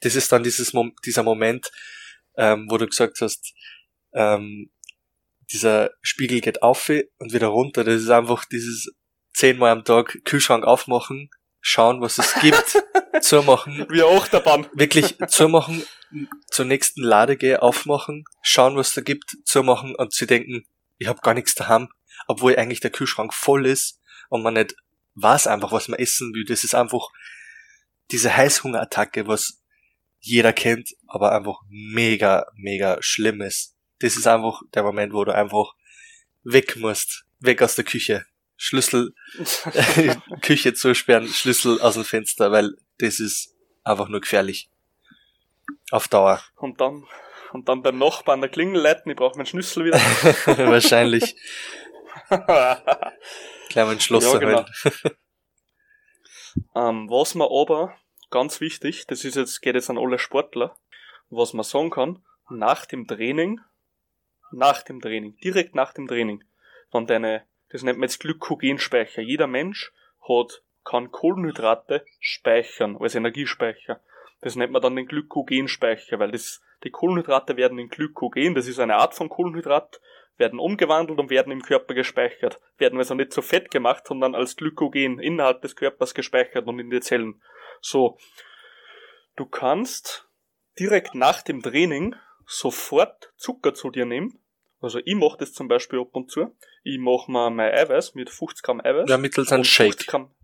Das 0.00 0.14
ist 0.14 0.32
dann 0.32 0.42
dieses 0.42 0.72
Mom 0.72 0.94
dieser 1.04 1.22
Moment, 1.22 1.70
ähm, 2.36 2.66
wo 2.70 2.78
du 2.78 2.86
gesagt 2.86 3.20
hast, 3.20 3.52
ähm, 4.12 4.70
dieser 5.52 5.90
Spiegel 6.00 6.40
geht 6.40 6.62
auf 6.62 6.90
und 7.18 7.32
wieder 7.32 7.48
runter. 7.48 7.84
Das 7.84 8.02
ist 8.02 8.10
einfach 8.10 8.44
dieses 8.44 8.92
zehnmal 9.34 9.70
am 9.70 9.84
Tag 9.84 10.20
Kühlschrank 10.24 10.64
aufmachen, 10.64 11.30
schauen, 11.60 12.00
was 12.00 12.18
es 12.18 12.34
gibt, 12.40 12.82
zumachen. 13.20 13.86
Wie 13.90 14.02
auch 14.02 14.28
der 14.28 14.40
Bahn. 14.40 14.66
Wirklich 14.72 15.16
zumachen, 15.28 15.82
zur 16.50 16.64
nächsten 16.64 17.02
Lade 17.02 17.36
gehen, 17.36 17.58
aufmachen, 17.58 18.24
schauen, 18.42 18.76
was 18.76 18.92
da 18.92 19.00
gibt, 19.00 19.36
zumachen 19.44 19.94
und 19.94 20.12
zu 20.12 20.26
denken, 20.26 20.66
ich 20.98 21.08
habe 21.08 21.20
gar 21.20 21.34
nichts 21.34 21.54
daheim, 21.54 21.88
obwohl 22.26 22.56
eigentlich 22.56 22.80
der 22.80 22.90
Kühlschrank 22.90 23.34
voll 23.34 23.66
ist 23.66 24.00
und 24.28 24.42
man 24.42 24.54
nicht 24.54 24.74
weiß 25.14 25.46
einfach, 25.46 25.72
was 25.72 25.88
man 25.88 25.98
essen 25.98 26.32
will. 26.34 26.44
Das 26.44 26.64
ist 26.64 26.74
einfach 26.74 27.08
diese 28.10 28.36
Heißhungerattacke, 28.36 29.26
was 29.26 29.62
jeder 30.20 30.52
kennt, 30.52 30.94
aber 31.06 31.32
einfach 31.32 31.60
mega, 31.68 32.46
mega 32.54 32.98
schlimm 33.00 33.40
ist. 33.40 33.76
Das 34.00 34.16
ist 34.16 34.26
einfach 34.26 34.62
der 34.74 34.82
Moment, 34.82 35.12
wo 35.12 35.24
du 35.24 35.34
einfach 35.34 35.74
weg 36.42 36.76
musst, 36.76 37.24
weg 37.38 37.62
aus 37.62 37.74
der 37.74 37.84
Küche, 37.84 38.26
Schlüssel, 38.56 39.14
Küche 40.42 40.74
zusperren, 40.74 41.28
Schlüssel 41.28 41.80
aus 41.80 41.94
dem 41.94 42.04
Fenster, 42.04 42.52
weil 42.52 42.76
das 42.98 43.20
ist 43.20 43.54
einfach 43.84 44.08
nur 44.08 44.20
gefährlich. 44.20 44.70
Auf 45.90 46.08
Dauer. 46.08 46.42
Und 46.56 46.80
dann, 46.80 47.06
und 47.52 47.68
dann 47.68 47.82
beim 47.82 47.98
Nachbarn 47.98 48.40
der 48.40 48.50
Klingel 48.50 48.80
leiten, 48.80 49.10
ich 49.10 49.16
brauche 49.16 49.36
meinen 49.36 49.46
Schlüssel 49.46 49.86
wieder. 49.86 49.98
Wahrscheinlich. 50.70 51.36
Ein 53.74 54.00
Schloss 54.00 54.32
ja, 54.32 54.38
genau. 54.38 54.64
ähm, 56.74 57.10
was 57.10 57.34
man 57.34 57.48
aber, 57.48 57.96
ganz 58.30 58.60
wichtig, 58.60 59.06
das 59.08 59.24
ist 59.24 59.34
jetzt, 59.34 59.60
geht 59.62 59.74
jetzt 59.74 59.90
an 59.90 59.98
alle 59.98 60.18
Sportler, 60.18 60.76
was 61.28 61.54
man 61.54 61.64
sagen 61.64 61.90
kann, 61.90 62.24
nach 62.48 62.86
dem 62.86 63.06
Training, 63.06 63.60
nach 64.52 64.82
dem 64.82 65.00
Training, 65.00 65.36
direkt 65.38 65.74
nach 65.74 65.92
dem 65.92 66.06
Training, 66.06 66.44
dann 66.92 67.06
deine, 67.06 67.44
das 67.70 67.82
nennt 67.82 67.98
man 67.98 68.08
jetzt 68.08 68.20
Glykogenspeicher. 68.20 69.22
Jeder 69.22 69.46
Mensch 69.46 69.92
hat, 70.28 70.62
kann 70.84 71.10
Kohlenhydrate 71.10 72.04
speichern, 72.20 72.96
als 72.96 73.14
Energiespeicher. 73.14 74.00
Das 74.40 74.56
nennt 74.56 74.72
man 74.72 74.82
dann 74.82 74.96
den 74.96 75.06
Glykogenspeicher, 75.06 76.18
weil 76.18 76.30
das, 76.30 76.62
die 76.84 76.90
Kohlenhydrate 76.90 77.56
werden 77.56 77.78
in 77.78 77.88
Glykogen, 77.88 78.54
das 78.54 78.66
ist 78.66 78.78
eine 78.78 78.96
Art 78.96 79.14
von 79.14 79.28
Kohlenhydrat, 79.28 80.00
werden 80.40 80.58
umgewandelt 80.58 81.20
und 81.20 81.30
werden 81.30 81.52
im 81.52 81.62
Körper 81.62 81.94
gespeichert. 81.94 82.60
Werden 82.78 82.98
also 82.98 83.14
nicht 83.14 83.32
zu 83.32 83.42
Fett 83.42 83.70
gemacht, 83.70 84.06
sondern 84.06 84.34
als 84.34 84.56
Glykogen 84.56 85.20
innerhalb 85.20 85.62
des 85.62 85.76
Körpers 85.76 86.14
gespeichert 86.14 86.66
und 86.66 86.80
in 86.80 86.90
die 86.90 87.00
Zellen. 87.00 87.40
So. 87.80 88.18
Du 89.36 89.46
kannst 89.46 90.28
direkt 90.78 91.14
nach 91.14 91.42
dem 91.42 91.62
Training 91.62 92.16
sofort 92.46 93.32
Zucker 93.36 93.74
zu 93.74 93.90
dir 93.90 94.06
nehmen. 94.06 94.40
Also 94.80 94.98
ich 95.04 95.14
mache 95.14 95.36
das 95.38 95.52
zum 95.52 95.68
Beispiel 95.68 96.00
ab 96.00 96.08
und 96.12 96.30
zu. 96.30 96.56
Ich 96.82 96.98
mache 96.98 97.30
mir 97.30 97.50
mein 97.50 97.72
Eiweiß 97.72 98.14
mit 98.14 98.30
50 98.30 98.62
Gramm 98.62 98.80
Eiweiß. 98.80 99.08
Ja, 99.08 99.18
mittels 99.18 99.52
einem 99.52 99.64
Shake. 99.64 100.06
Gramm, 100.06 100.34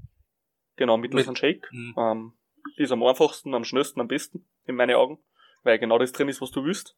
genau, 0.77 0.99
mittels 0.99 1.27
mit, 1.27 1.29
einem 1.29 1.37
Shake. 1.37 1.73
Mhm. 1.73 1.95
Ähm, 1.99 2.33
ist 2.77 2.93
am 2.93 3.03
einfachsten, 3.03 3.55
am 3.55 3.65
schnellsten, 3.65 4.01
am 4.01 4.09
besten, 4.09 4.47
in 4.67 4.77
meinen 4.77 4.95
Augen, 4.95 5.19
weil 5.63 5.79
genau 5.79 5.99
das 5.99 6.13
drin 6.13 6.29
ist, 6.29 6.43
was 6.43 6.51
du 6.51 6.65
willst. 6.65 6.97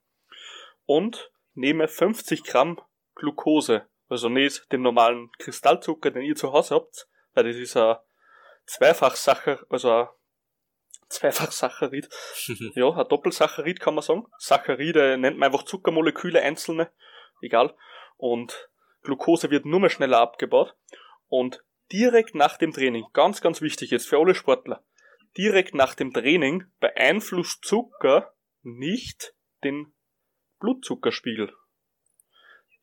Und 0.84 1.30
nehme 1.54 1.86
50 1.86 2.42
Gramm 2.42 2.80
Glucose, 3.18 3.86
also 4.08 4.28
nicht 4.28 4.70
den 4.72 4.82
normalen 4.82 5.30
Kristallzucker, 5.38 6.10
den 6.10 6.22
ihr 6.22 6.36
zu 6.36 6.52
Hause 6.52 6.76
habt, 6.76 7.08
weil 7.34 7.44
das 7.44 7.56
ist 7.56 7.76
ein 7.76 7.96
Zweifachsacher, 8.66 9.60
also 9.68 9.92
ein 9.92 10.08
Zweifachsaccharid. 11.08 12.08
ja, 12.74 12.90
ein 12.90 13.08
Doppelsaccharid 13.08 13.80
kann 13.80 13.94
man 13.94 14.02
sagen. 14.02 14.26
Saccharide 14.38 15.18
nennt 15.18 15.38
man 15.38 15.46
einfach 15.46 15.64
Zuckermoleküle 15.64 16.40
einzelne, 16.40 16.90
egal. 17.40 17.74
Und 18.16 18.70
Glucose 19.02 19.50
wird 19.50 19.64
nur 19.64 19.80
mehr 19.80 19.90
schneller 19.90 20.20
abgebaut. 20.20 20.76
Und 21.28 21.64
direkt 21.92 22.34
nach 22.34 22.56
dem 22.56 22.72
Training, 22.72 23.06
ganz, 23.12 23.40
ganz 23.40 23.60
wichtig 23.60 23.90
jetzt 23.90 24.08
für 24.08 24.18
alle 24.18 24.34
Sportler, 24.34 24.84
direkt 25.36 25.74
nach 25.74 25.94
dem 25.94 26.12
Training 26.12 26.64
beeinflusst 26.80 27.64
Zucker 27.64 28.34
nicht 28.62 29.34
den 29.64 29.94
Blutzuckerspiegel. 30.60 31.54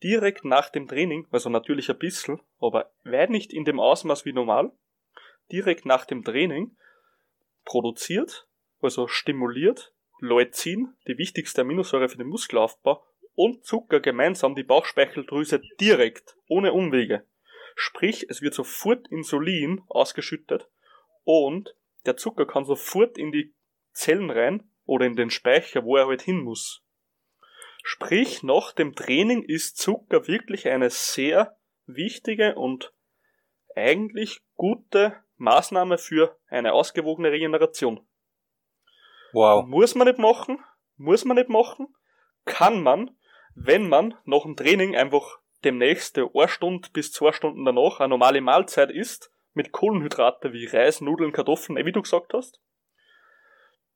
Direkt 0.02 0.44
nach 0.44 0.68
dem 0.70 0.88
Training, 0.88 1.26
also 1.30 1.48
natürlich 1.48 1.90
ein 1.90 1.98
bisschen, 1.98 2.40
aber 2.60 2.92
weit 3.04 3.30
nicht 3.30 3.52
in 3.52 3.64
dem 3.64 3.80
Ausmaß 3.80 4.24
wie 4.24 4.32
normal, 4.32 4.72
direkt 5.50 5.86
nach 5.86 6.04
dem 6.04 6.22
Training 6.22 6.76
produziert, 7.64 8.46
also 8.80 9.08
stimuliert 9.08 9.94
Leucin, 10.20 10.94
die 11.06 11.18
wichtigste 11.18 11.62
Aminosäure 11.62 12.08
für 12.08 12.18
den 12.18 12.28
Muskelaufbau, 12.28 13.04
und 13.34 13.64
Zucker 13.64 14.00
gemeinsam 14.00 14.54
die 14.54 14.62
Bauchspeicheldrüse 14.62 15.60
direkt, 15.78 16.36
ohne 16.48 16.72
Umwege. 16.72 17.26
Sprich, 17.74 18.26
es 18.30 18.40
wird 18.40 18.54
sofort 18.54 19.06
Insulin 19.08 19.82
ausgeschüttet 19.88 20.70
und 21.24 21.74
der 22.06 22.16
Zucker 22.16 22.46
kann 22.46 22.64
sofort 22.64 23.18
in 23.18 23.32
die 23.32 23.54
Zellen 23.92 24.30
rein 24.30 24.70
oder 24.86 25.04
in 25.04 25.16
den 25.16 25.28
Speicher, 25.28 25.84
wo 25.84 25.96
er 25.96 26.06
halt 26.06 26.22
hin 26.22 26.40
muss. 26.40 26.85
Sprich, 27.88 28.42
nach 28.42 28.72
dem 28.72 28.96
Training 28.96 29.44
ist 29.44 29.76
Zucker 29.76 30.26
wirklich 30.26 30.66
eine 30.66 30.90
sehr 30.90 31.56
wichtige 31.86 32.56
und 32.56 32.92
eigentlich 33.76 34.40
gute 34.56 35.14
Maßnahme 35.36 35.96
für 35.96 36.36
eine 36.48 36.72
ausgewogene 36.72 37.30
Regeneration. 37.30 38.04
Wow. 39.32 39.64
Muss 39.68 39.94
man 39.94 40.08
nicht 40.08 40.18
machen, 40.18 40.58
muss 40.96 41.24
man 41.24 41.36
nicht 41.36 41.48
machen, 41.48 41.86
kann 42.44 42.82
man, 42.82 43.16
wenn 43.54 43.88
man 43.88 44.14
nach 44.24 44.42
dem 44.42 44.56
Training 44.56 44.96
einfach 44.96 45.38
demnächst 45.62 46.18
eine 46.18 46.48
Stunde 46.48 46.88
bis 46.92 47.12
zwei 47.12 47.30
Stunden 47.30 47.64
danach 47.64 48.00
eine 48.00 48.08
normale 48.08 48.40
Mahlzeit 48.40 48.90
isst, 48.90 49.30
mit 49.52 49.70
Kohlenhydrate 49.70 50.52
wie 50.52 50.66
Reis, 50.66 51.00
Nudeln, 51.00 51.30
Kartoffeln, 51.30 51.76
wie 51.86 51.92
du 51.92 52.02
gesagt 52.02 52.34
hast, 52.34 52.60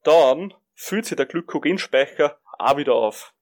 dann 0.05 0.55
füllt 0.75 1.07
sich 1.07 1.17
der 1.17 1.27
Glykogenspeicher 1.27 2.39
auch 2.57 2.77
wieder 2.77 2.95
auf. 2.95 3.35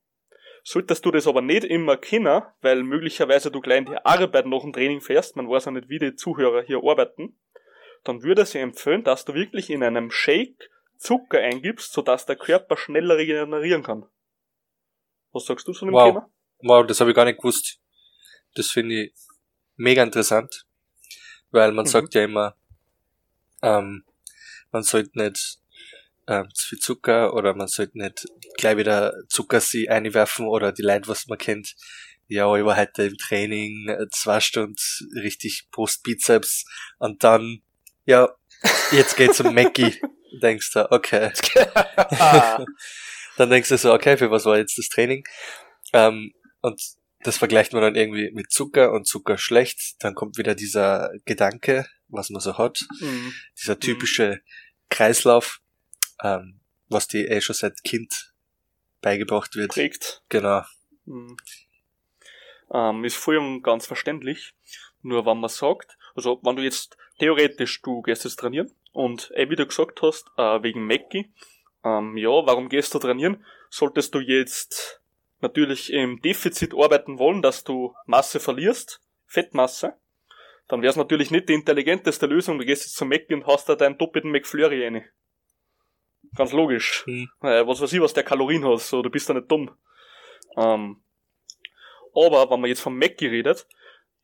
Solltest 0.64 1.05
du 1.05 1.11
das 1.11 1.27
aber 1.27 1.40
nicht 1.40 1.64
immer 1.64 1.97
kennen, 1.97 2.42
weil 2.61 2.83
möglicherweise 2.83 3.51
du 3.51 3.61
gleich 3.61 3.79
in 3.79 3.87
die 3.87 3.97
Arbeit 4.05 4.47
nach 4.47 4.62
dem 4.62 4.73
Training 4.73 5.01
fährst, 5.01 5.37
man 5.37 5.49
weiß 5.49 5.66
ja 5.66 5.71
nicht, 5.73 5.88
wie 5.88 5.99
die 5.99 6.14
Zuhörer 6.14 6.62
hier 6.62 6.79
arbeiten, 6.79 7.38
dann 8.05 8.23
würde 8.23 8.42
ich 8.42 8.55
empfehlen, 8.55 9.05
dass 9.05 9.25
du 9.25 9.35
wirklich 9.35 9.71
in 9.71 9.83
einem 9.83 10.11
Shake 10.11 10.71
Zucker 10.99 11.38
eingibst, 11.38 11.92
sodass 11.92 12.27
der 12.27 12.37
Körper 12.37 12.77
schneller 12.77 13.16
regenerieren 13.16 13.83
kann. 13.83 14.05
Was 15.33 15.47
sagst 15.47 15.66
du 15.68 15.73
zu 15.73 15.85
dem 15.85 15.94
wow. 15.94 16.09
Thema? 16.09 16.31
Wow, 16.61 16.87
das 16.87 17.01
habe 17.01 17.11
ich 17.11 17.16
gar 17.16 17.25
nicht 17.25 17.38
gewusst. 17.38 17.81
Das 18.55 18.68
finde 18.68 19.05
ich 19.05 19.14
mega 19.77 20.03
interessant, 20.03 20.66
weil 21.51 21.73
man 21.73 21.85
mhm. 21.85 21.88
sagt 21.88 22.14
ja 22.14 22.25
immer, 22.25 22.57
ähm, 23.62 24.05
man 24.73 24.83
sollte 24.83 25.18
nicht 25.18 25.59
ähm, 26.29 26.49
zu 26.55 26.69
viel 26.69 26.79
Zucker 26.79 27.35
oder 27.35 27.55
man 27.55 27.67
sollte 27.67 27.99
nicht 27.99 28.27
gleich 28.57 28.77
wieder 28.77 29.14
Zucker 29.29 29.61
sie 29.61 29.88
einwerfen 29.88 30.47
oder 30.47 30.73
die 30.73 30.83
Leute, 30.83 31.09
was 31.09 31.27
man 31.27 31.38
kennt, 31.38 31.75
ja, 32.29 32.55
ich 32.55 32.64
war 32.64 32.77
heute 32.77 33.05
im 33.05 33.17
Training, 33.17 33.88
äh, 33.88 34.07
zwei 34.11 34.41
Stunden 34.41 34.77
richtig 35.14 35.69
Brustbizeps 35.73 36.64
und 36.99 37.25
dann, 37.25 37.62
ja, 38.05 38.29
jetzt 38.93 39.17
geht's 39.17 39.41
um 39.41 39.55
Mackie. 39.55 39.99
denkst 40.43 40.73
du, 40.75 40.93
okay. 40.93 41.33
dann 43.38 43.51
denkst 43.51 43.71
du 43.71 43.79
so, 43.79 43.93
okay, 43.95 44.19
für 44.19 44.31
was 44.31 44.45
war 44.45 44.59
jetzt 44.59 44.77
das 44.77 44.88
Training? 44.88 45.25
Ähm, 45.95 46.33
und 46.61 46.81
das 47.21 47.38
vergleicht 47.38 47.73
man 47.73 47.83
dann 47.83 47.95
irgendwie 47.95 48.31
mit 48.33 48.53
Zucker 48.53 48.93
und 48.93 49.07
Zucker 49.07 49.38
schlecht. 49.38 49.95
Dann 50.01 50.14
kommt 50.14 50.37
wieder 50.37 50.55
dieser 50.55 51.11
Gedanke, 51.25 51.87
was 52.09 52.29
man 52.29 52.41
so 52.41 52.59
hat. 52.59 52.85
Mhm. 53.01 53.33
Dieser 53.59 53.75
mhm. 53.75 53.81
typische. 53.81 54.41
Kreislauf, 54.91 55.61
ähm, 56.22 56.61
was 56.88 57.09
die 57.09 57.26
eh 57.26 57.40
schon 57.40 57.54
seit 57.54 57.83
Kind 57.85 58.33
beigebracht 59.00 59.57
wird. 59.57 59.72
Prägt. 59.72 60.22
Genau. 60.28 60.62
Mhm. 61.04 61.37
Ähm, 62.72 63.04
ist 63.04 63.16
voll 63.16 63.38
und 63.38 63.62
ganz 63.62 63.87
verständlich. 63.87 64.54
Nur 65.02 65.24
wenn 65.26 65.38
man 65.38 65.48
sagt, 65.48 65.96
also 66.14 66.40
wenn 66.42 66.57
du 66.57 66.62
jetzt 66.62 66.96
theoretisch, 67.18 67.81
du 67.83 68.02
gehst 68.02 68.24
jetzt 68.24 68.37
trainieren 68.37 68.70
und 68.92 69.31
eh 69.35 69.48
wie 69.48 69.57
du 69.57 69.66
gesagt 69.66 70.02
hast, 70.02 70.26
äh, 70.37 70.62
wegen 70.62 70.87
Mackie, 70.87 71.33
ähm, 71.85 72.16
ja, 72.16 72.28
warum 72.28 72.68
gehst 72.68 72.94
du 72.94 72.98
trainieren? 72.98 73.44
Solltest 73.70 74.14
du 74.14 74.20
jetzt 74.20 75.00
natürlich 75.40 75.92
im 75.92 76.20
Defizit 76.20 76.74
arbeiten 76.74 77.18
wollen, 77.18 77.42
dass 77.42 77.64
du 77.64 77.94
Masse 78.07 78.40
verlierst, 78.40 79.00
Fettmasse, 79.26 79.94
dann 80.66 80.83
wäre 80.83 80.90
es 80.90 80.96
natürlich 80.96 81.31
nicht 81.31 81.48
die 81.48 81.54
intelligenteste 81.54 82.26
Lösung, 82.26 82.59
du 82.59 82.64
gehst 82.64 82.83
jetzt 82.83 82.96
zum 82.96 83.09
Mackie 83.09 83.35
und 83.35 83.46
hast 83.46 83.68
da 83.68 83.74
deinen 83.74 83.98
doppelten 83.98 84.31
McFlurry 84.31 84.85
rein. 84.85 85.04
Ganz 86.35 86.53
logisch. 86.53 87.05
Hm. 87.07 87.29
Äh, 87.43 87.67
was 87.67 87.81
weiß 87.81 87.93
ich, 87.93 88.01
was 88.01 88.14
der 88.14 88.25
Kalorien 88.25 88.64
hat, 88.64 88.81
so, 88.81 89.03
du 89.03 89.11
bist 89.11 89.29
da 89.29 89.35
nicht 89.35 89.51
dumm. 89.51 89.71
Ähm, 90.57 91.03
aber, 92.14 92.51
wenn 92.51 92.61
man 92.61 92.69
jetzt 92.69 92.81
vom 92.81 92.99
Mackie 92.99 93.27
redet, 93.27 93.67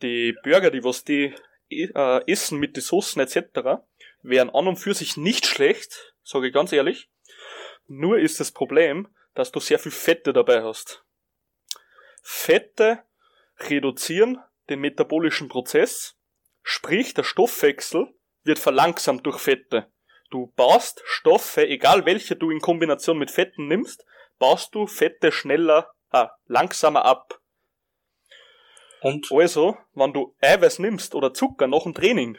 die 0.03 0.35
Burger, 0.43 0.71
die 0.71 0.85
was 0.85 1.05
die 1.05 1.35
äh, 1.71 2.31
essen 2.31 2.59
mit 2.59 2.77
den 2.77 2.83
Soßen 2.83 3.21
etc., 3.21 3.83
wären 4.23 4.51
an 4.51 4.69
und 4.69 4.77
für 4.77 4.95
sich 4.95 5.17
nicht 5.17 5.47
schlecht, 5.47 6.15
sage 6.23 6.49
ich 6.49 6.55
ganz 6.55 6.73
ehrlich. 6.73 7.11
Nur 7.87 8.19
ist 8.19 8.41
das 8.41 8.51
Problem, 8.51 9.09
dass 9.35 9.53
du 9.53 9.61
sehr 9.61 9.79
viel 9.79 9.93
Fette 9.93 10.33
dabei 10.33 10.63
hast. 10.63 11.05
Fette 12.23 13.03
reduzieren 13.59 14.39
den 14.71 14.81
metabolischen 14.81 15.49
Prozess, 15.49 16.17
sprich 16.63 17.13
der 17.15 17.25
Stoffwechsel 17.25 18.15
wird 18.43 18.59
verlangsamt 18.59 19.27
durch 19.27 19.39
Fette. 19.39 19.91
Du 20.35 20.53
baust 20.57 21.01
Stoffe, 21.07 21.65
egal 21.65 22.07
welche 22.07 22.35
du 22.35 22.51
in 22.51 22.59
Kombination 22.59 23.19
mit 23.19 23.31
Fetten 23.31 23.69
nimmst, 23.69 24.05
baust 24.41 24.75
du 24.75 24.89
Fette 24.89 25.31
schneller, 25.31 25.93
ah, 26.11 26.33
langsamer 26.47 27.05
ab. 27.05 27.41
Und? 29.01 29.31
Also, 29.31 29.77
wenn 29.95 30.13
du 30.13 30.35
Eiweiß 30.41 30.81
nimmst 30.81 31.15
oder 31.15 31.33
Zucker 31.35 31.69
nach 31.69 31.85
dem 31.85 31.95
Training, 31.95 32.37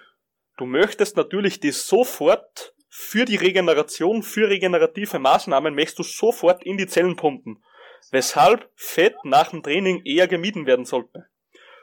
du 0.57 0.65
möchtest 0.65 1.15
natürlich 1.15 1.61
die 1.61 1.71
sofort 1.71 2.75
für 2.89 3.23
die 3.23 3.37
Regeneration, 3.37 4.23
für 4.23 4.49
regenerative 4.49 5.17
Maßnahmen 5.17 5.73
möchtest 5.73 5.99
du 5.99 6.03
sofort 6.03 6.65
in 6.65 6.75
die 6.75 6.87
Zellen 6.87 7.15
pumpen. 7.15 7.63
Weshalb 8.11 8.69
Fett 8.75 9.15
nach 9.23 9.51
dem 9.51 9.63
Training 9.63 10.03
eher 10.03 10.27
gemieden 10.27 10.65
werden 10.65 10.83
sollte. 10.83 11.27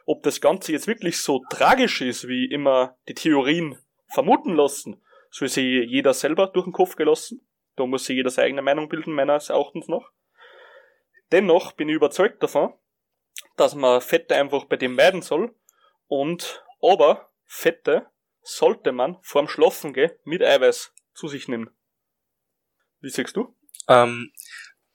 Ob 0.04 0.22
das 0.24 0.42
Ganze 0.42 0.72
jetzt 0.72 0.86
wirklich 0.86 1.22
so 1.22 1.40
tragisch 1.48 2.02
ist, 2.02 2.28
wie 2.28 2.52
immer 2.52 2.98
die 3.08 3.14
Theorien 3.14 3.78
vermuten 4.08 4.54
lassen, 4.54 5.02
so 5.32 5.46
ist 5.46 5.54
sie 5.54 5.82
jeder 5.88 6.12
selber 6.12 6.46
durch 6.46 6.66
den 6.66 6.74
Kopf 6.74 6.94
gelassen. 6.94 7.48
Da 7.76 7.86
muss 7.86 8.04
sich 8.04 8.16
jeder 8.16 8.28
seine 8.28 8.46
eigene 8.46 8.62
Meinung 8.62 8.90
bilden, 8.90 9.14
meines 9.14 9.48
Erachtens 9.48 9.88
noch. 9.88 10.12
Dennoch 11.32 11.72
bin 11.72 11.88
ich 11.88 11.94
überzeugt 11.94 12.42
davon, 12.42 12.74
dass 13.56 13.74
man 13.74 14.02
Fette 14.02 14.36
einfach 14.36 14.66
bei 14.66 14.76
dem 14.76 14.94
meiden 14.94 15.22
soll. 15.22 15.54
Und 16.06 16.62
aber 16.82 17.32
Fette 17.46 18.10
sollte 18.42 18.92
man 18.92 19.16
vorm 19.22 19.48
Schlafen 19.48 19.94
gehen 19.94 20.10
mit 20.24 20.42
Eiweiß 20.42 20.92
zu 21.14 21.28
sich 21.28 21.48
nehmen. 21.48 21.70
Wie 23.00 23.08
siehst 23.08 23.34
du? 23.34 23.56
Ähm, 23.88 24.32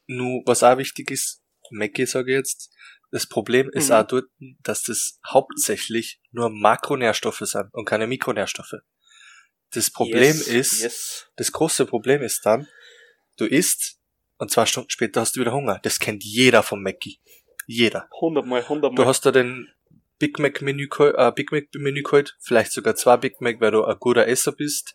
nur 0.06 0.44
was 0.46 0.62
auch 0.62 0.78
wichtig 0.78 1.10
ist, 1.10 1.44
Mackie 1.72 2.06
sage 2.06 2.32
ich 2.32 2.38
jetzt, 2.38 2.72
das 3.10 3.28
Problem 3.28 3.72
ist 3.74 3.90
mhm. 3.90 3.96
auch 3.96 4.08
dort, 4.08 4.26
dass 4.62 4.84
das 4.84 5.20
hauptsächlich 5.28 6.22
nur 6.30 6.52
Makronährstoffe 6.52 7.40
sind 7.40 7.74
und 7.74 7.86
keine 7.86 8.06
Mikronährstoffe. 8.06 8.76
Das 9.74 9.92
Problem 9.92 10.22
yes, 10.22 10.48
ist, 10.48 10.82
yes. 10.82 11.28
das 11.36 11.52
große 11.52 11.86
Problem 11.86 12.22
ist 12.22 12.46
dann, 12.46 12.68
du 13.38 13.46
isst 13.46 14.00
und 14.38 14.52
zwei 14.52 14.66
Stunden 14.66 14.90
später 14.90 15.22
hast 15.22 15.36
du 15.36 15.42
wieder 15.42 15.52
Hunger. 15.52 15.80
Das 15.84 16.00
kennt 16.00 16.24
jeder 16.24 16.64
vom 16.64 16.82
Mackie. 16.82 17.20
Jeder. 17.66 18.08
Hundertmal, 18.22 18.68
hundertmal. 18.68 19.04
Du 19.04 19.10
hast 19.10 19.26
da 19.26 19.32
den 19.32 19.68
Big 20.20 20.40
Mac 20.40 20.62
Menü, 20.62 20.88
äh, 21.00 21.32
Big 21.34 21.52
Mac 21.52 21.66
Menü 21.76 22.02
geholt, 22.02 22.38
vielleicht 22.40 22.72
sogar 22.72 22.96
zwei 22.96 23.18
Big 23.18 23.42
Mac, 23.42 23.60
weil 23.60 23.72
du 23.72 23.84
ein 23.84 23.98
guter 24.00 24.28
Esser 24.28 24.52
bist. 24.52 24.94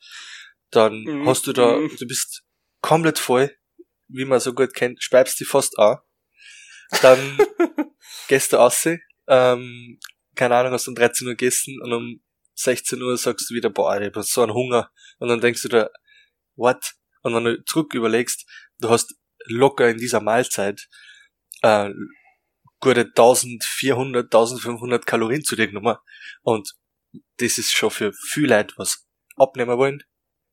Dann 0.70 1.02
mm, 1.02 1.28
hast 1.28 1.46
du 1.46 1.52
da, 1.52 1.76
mm. 1.76 1.96
du 1.98 2.06
bist 2.06 2.42
komplett 2.80 3.18
voll, 3.18 3.54
wie 4.08 4.24
man 4.24 4.40
so 4.40 4.54
gut 4.54 4.74
kennt, 4.74 5.02
speibst 5.02 5.38
die 5.38 5.44
fast 5.44 5.78
an. 5.78 5.98
Dann 7.02 7.38
gehst 8.28 8.52
du 8.52 8.56
raus, 8.56 8.88
ähm, 9.28 10.00
keine 10.34 10.56
Ahnung, 10.56 10.72
hast 10.72 10.88
um 10.88 10.94
13 10.94 11.26
Uhr 11.26 11.34
gegessen 11.34 11.78
und 11.82 11.92
um 11.92 12.21
16 12.54 13.02
Uhr 13.02 13.16
sagst 13.16 13.50
du 13.50 13.54
wieder, 13.54 13.70
boah, 13.70 14.00
ich 14.00 14.14
hab 14.14 14.24
so 14.24 14.42
einen 14.42 14.54
Hunger. 14.54 14.90
Und 15.18 15.28
dann 15.28 15.40
denkst 15.40 15.62
du 15.62 15.68
da, 15.68 15.90
what? 16.56 16.94
Und 17.22 17.34
wenn 17.34 17.44
du 17.44 17.64
zurück 17.64 17.94
überlegst, 17.94 18.46
du 18.78 18.90
hast 18.90 19.14
locker 19.46 19.88
in 19.88 19.98
dieser 19.98 20.20
Mahlzeit 20.20 20.88
äh, 21.62 21.90
gute 22.80 23.06
1400, 23.06 24.24
1500 24.24 25.06
Kalorien 25.06 25.44
zu 25.44 25.56
dir 25.56 25.68
genommen. 25.68 25.96
Und 26.42 26.74
das 27.38 27.58
ist 27.58 27.72
schon 27.72 27.90
für 27.90 28.12
viele 28.12 28.56
Leute, 28.56 28.74
was 28.76 29.06
abnehmen 29.36 29.78
wollen, 29.78 30.02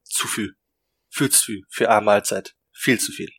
zu 0.04 0.28
viel. 0.28 0.56
Viel 1.10 1.30
zu 1.30 1.44
viel. 1.44 1.62
Für 1.70 1.90
eine 1.90 2.06
Mahlzeit. 2.06 2.56
Viel 2.72 3.00
zu 3.00 3.12
viel. 3.12 3.30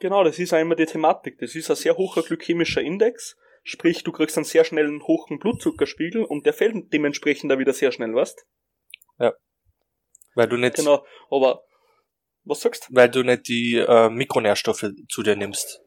Genau, 0.00 0.24
das 0.24 0.38
ist 0.38 0.52
einmal 0.52 0.76
die 0.76 0.86
Thematik. 0.86 1.38
Das 1.38 1.54
ist 1.54 1.70
ein 1.70 1.76
sehr 1.76 1.96
hoher 1.96 2.22
glykämischer 2.22 2.82
Index. 2.82 3.36
Sprich, 3.62 4.02
du 4.02 4.12
kriegst 4.12 4.36
einen 4.36 4.44
sehr 4.44 4.64
schnellen 4.64 5.02
hohen 5.06 5.38
Blutzuckerspiegel 5.38 6.24
und 6.24 6.46
der 6.46 6.52
fällt 6.52 6.92
dementsprechend 6.92 7.50
da 7.50 7.58
wieder 7.58 7.72
sehr 7.72 7.92
schnell, 7.92 8.14
weißt? 8.14 8.44
Ja. 9.18 9.34
Weil 10.34 10.48
du 10.48 10.56
nicht. 10.56 10.76
Genau, 10.76 11.06
aber 11.30 11.62
was 12.44 12.60
sagst? 12.60 12.88
Weil 12.90 13.08
du 13.08 13.22
nicht 13.22 13.46
die 13.48 13.76
äh, 13.76 14.08
Mikronährstoffe 14.08 14.90
zu 15.08 15.22
dir 15.22 15.36
nimmst. 15.36 15.80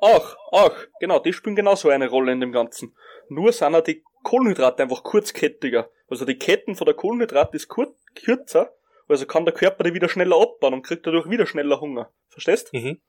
Auch, 0.00 0.36
auch, 0.50 0.76
genau, 1.00 1.20
die 1.20 1.32
spielen 1.32 1.56
genauso 1.56 1.88
eine 1.88 2.08
Rolle 2.08 2.32
in 2.32 2.40
dem 2.40 2.52
Ganzen. 2.52 2.96
Nur 3.28 3.52
sind 3.52 3.74
auch 3.74 3.82
die 3.82 4.04
Kohlenhydrate 4.24 4.82
einfach 4.82 5.02
kurzkettiger. 5.02 5.90
Also 6.08 6.24
die 6.24 6.36
Ketten 6.36 6.74
von 6.74 6.84
der 6.84 6.94
Kohlenhydrat 6.94 7.54
ist 7.54 7.68
kur 7.68 7.96
kürzer, 8.14 8.74
also 9.08 9.26
kann 9.26 9.44
der 9.44 9.54
Körper 9.54 9.84
die 9.84 9.94
wieder 9.94 10.08
schneller 10.08 10.40
abbauen 10.40 10.74
und 10.74 10.82
kriegt 10.82 11.06
dadurch 11.06 11.30
wieder 11.30 11.46
schneller 11.46 11.80
Hunger. 11.80 12.12
Verstehst? 12.28 12.72
Mhm. 12.72 13.00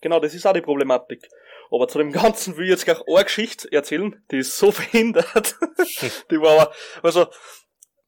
Genau, 0.00 0.20
das 0.20 0.34
ist 0.34 0.46
auch 0.46 0.52
die 0.52 0.60
Problematik. 0.60 1.28
Aber 1.70 1.88
zu 1.88 1.98
dem 1.98 2.12
Ganzen 2.12 2.56
will 2.56 2.64
ich 2.64 2.70
jetzt 2.70 2.84
gleich 2.84 3.00
eine 3.06 3.24
Geschichte 3.24 3.70
erzählen, 3.70 4.22
die 4.30 4.38
ist 4.38 4.56
so 4.56 4.72
verhindert. 4.72 5.56
die 6.30 6.40
war 6.40 6.60
aber, 6.60 6.72
also, 7.02 7.26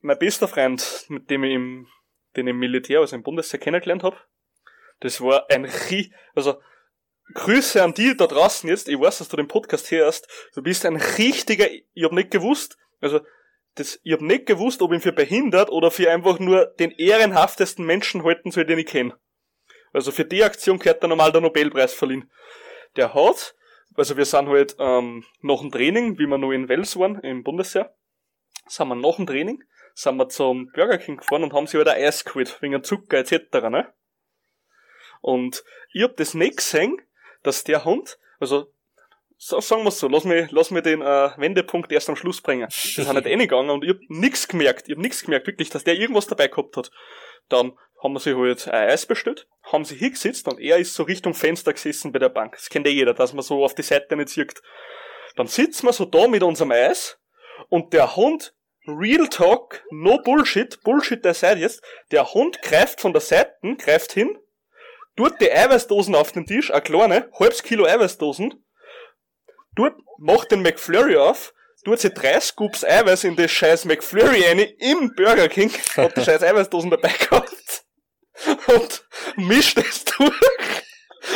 mein 0.01 0.18
bester 0.18 0.49
Freund, 0.49 1.07
mit 1.09 1.29
dem 1.31 1.44
ich 1.44 1.53
im, 1.53 1.87
den 2.37 2.46
ich 2.46 2.53
im 2.53 2.59
Militär, 2.59 3.01
also 3.01 3.16
im 3.16 3.23
Bundesheer 3.23 3.61
kennengelernt 3.61 4.03
habe, 4.03 4.16
das 5.01 5.20
war 5.20 5.49
ein 5.51 5.64
Rie, 5.64 6.12
also, 6.35 6.61
Grüße 7.33 7.81
an 7.83 7.94
die 7.94 8.16
da 8.16 8.27
draußen 8.27 8.68
jetzt. 8.68 8.88
Ich 8.88 8.99
weiß, 8.99 9.18
dass 9.18 9.29
du 9.29 9.37
den 9.37 9.46
Podcast 9.46 9.92
hörst. 9.92 10.27
Du 10.53 10.62
bist 10.62 10.85
ein 10.85 10.96
richtiger, 10.96 11.70
ich 11.70 12.05
hab 12.05 12.12
nicht 12.12 12.33
gewusst, 12.33 12.77
also, 13.01 13.20
das, 13.77 14.01
ich 14.03 14.12
hab 14.12 14.20
nicht 14.20 14.46
gewusst, 14.46 14.83
ob 14.83 14.92
ihn 14.92 15.01
für 15.01 15.12
behindert 15.12 15.70
oder 15.70 15.90
für 15.90 16.11
einfach 16.11 16.38
nur 16.38 16.66
den 16.79 16.90
ehrenhaftesten 16.90 17.85
Menschen 17.85 18.25
halten 18.25 18.51
soll, 18.51 18.64
den 18.64 18.81
ich 18.81 18.87
kenne. 18.87 19.16
Also 19.92 20.12
für 20.12 20.25
die 20.25 20.44
Aktion 20.44 20.79
gehört 20.79 21.03
der 21.03 21.09
normal 21.09 21.33
der 21.33 21.40
Nobelpreis 21.40 21.94
verliehen. 21.94 22.31
Der 22.96 23.14
hat, 23.14 23.55
also 23.94 24.16
wir 24.16 24.24
sind 24.24 24.48
halt 24.48 24.76
ähm, 24.79 25.24
nach 25.42 25.61
dem 25.61 25.70
Training, 25.70 26.18
wie 26.18 26.26
wir 26.26 26.38
noch 26.38 26.53
in 26.53 26.68
Wels 26.68 26.96
waren, 26.98 27.20
im 27.20 27.42
Bundesheer, 27.42 27.94
sind 28.66 28.88
wir 28.88 28.94
nach 28.94 29.16
dem 29.16 29.26
Training, 29.26 29.62
sind 29.94 30.16
wir 30.16 30.29
zum 30.29 30.70
Burger 30.72 30.98
King 30.98 31.18
gefahren 31.18 31.44
und 31.44 31.53
haben 31.53 31.66
sie 31.66 31.79
halt 31.79 31.88
ein 31.88 32.03
Eis 32.03 32.24
geholt, 32.24 32.61
wegen 32.61 32.83
Zucker 32.83 33.18
etc. 33.18 33.33
Ne? 33.70 33.92
Und 35.20 35.64
ich 35.92 36.03
hab 36.03 36.16
das 36.16 36.35
nicht 36.35 36.59
gesehen, 36.59 37.00
dass 37.42 37.64
der 37.64 37.85
Hund, 37.85 38.18
also 38.38 38.72
so, 39.42 39.59
sagen 39.61 39.85
wir 39.85 39.90
so, 39.90 40.07
lass 40.07 40.24
mich, 40.24 40.50
lass 40.50 40.70
mich 40.70 40.83
den 40.83 41.00
äh, 41.00 41.31
Wendepunkt 41.38 41.90
erst 41.92 42.11
am 42.11 42.16
Schluss 42.16 42.42
bringen. 42.42 42.68
Wir 42.68 43.05
sind 43.05 43.14
nicht 43.14 43.26
reingegangen 43.26 43.70
und 43.70 43.85
ich 43.85 43.90
hab 43.90 43.98
nix 44.09 44.46
gemerkt, 44.46 44.88
ich 44.88 44.94
hab 44.94 45.00
nix 45.00 45.24
gemerkt, 45.24 45.46
wirklich, 45.46 45.70
dass 45.70 45.83
der 45.83 45.94
irgendwas 45.94 46.26
dabei 46.26 46.48
gehabt 46.48 46.76
hat. 46.76 46.90
Dann 47.48 47.72
haben 48.02 48.14
wir 48.14 48.20
sich 48.20 48.34
halt 48.34 48.68
ein 48.68 48.88
Eis 48.88 49.06
bestellt, 49.06 49.46
haben 49.62 49.84
sie 49.84 49.96
hingesetzt 49.96 50.48
und 50.48 50.58
er 50.58 50.78
ist 50.78 50.94
so 50.94 51.02
Richtung 51.02 51.34
Fenster 51.34 51.72
gesessen 51.72 52.12
bei 52.12 52.18
der 52.18 52.30
Bank. 52.30 52.54
Das 52.56 52.68
kennt 52.68 52.86
ja 52.86 52.92
jeder, 52.92 53.14
dass 53.14 53.32
man 53.32 53.42
so 53.42 53.64
auf 53.64 53.74
die 53.74 53.82
Seite 53.82 54.16
nicht 54.16 54.30
sieht. 54.30 54.62
Dann 55.36 55.46
sitzen 55.46 55.86
wir 55.86 55.92
so 55.92 56.06
da 56.06 56.26
mit 56.26 56.42
unserem 56.42 56.72
Eis 56.72 57.18
und 57.68 57.92
der 57.92 58.16
Hund, 58.16 58.54
Real 58.86 59.28
Talk, 59.28 59.84
no 59.90 60.18
Bullshit, 60.18 60.82
Bullshit 60.82 61.24
der 61.24 61.34
Seite 61.34 61.60
jetzt, 61.60 61.82
der 62.10 62.32
Hund 62.32 62.62
greift 62.62 63.00
von 63.00 63.12
der 63.12 63.20
Seite, 63.20 63.54
greift 63.78 64.12
hin, 64.12 64.38
tut 65.16 65.40
die 65.40 65.52
Eiweißdosen 65.52 66.14
auf 66.14 66.32
den 66.32 66.46
Tisch, 66.46 66.70
eine 66.70 66.80
kleine, 66.80 67.30
halbes 67.38 67.62
Kilo 67.62 67.84
Eiweißdosen, 67.84 68.64
tut, 69.76 69.92
macht 70.18 70.50
den 70.50 70.62
McFlurry 70.62 71.16
auf, 71.16 71.52
tut 71.84 72.00
sie 72.00 72.10
drei 72.10 72.40
Scoops 72.40 72.84
Eiweiß 72.84 73.24
in 73.24 73.36
das 73.36 73.50
scheiß 73.50 73.84
McFlurry 73.84 74.42
rein, 74.44 74.58
im 74.78 75.14
Burger 75.14 75.48
King, 75.48 75.70
hat 75.96 76.16
die 76.16 76.20
scheiß 76.24 76.42
Eiweißdosen 76.42 76.90
dabei 76.90 77.12
gehabt, 77.12 77.52
und 78.66 79.05
mischt 79.37 79.79
es 79.79 80.05
durch, 80.05 80.35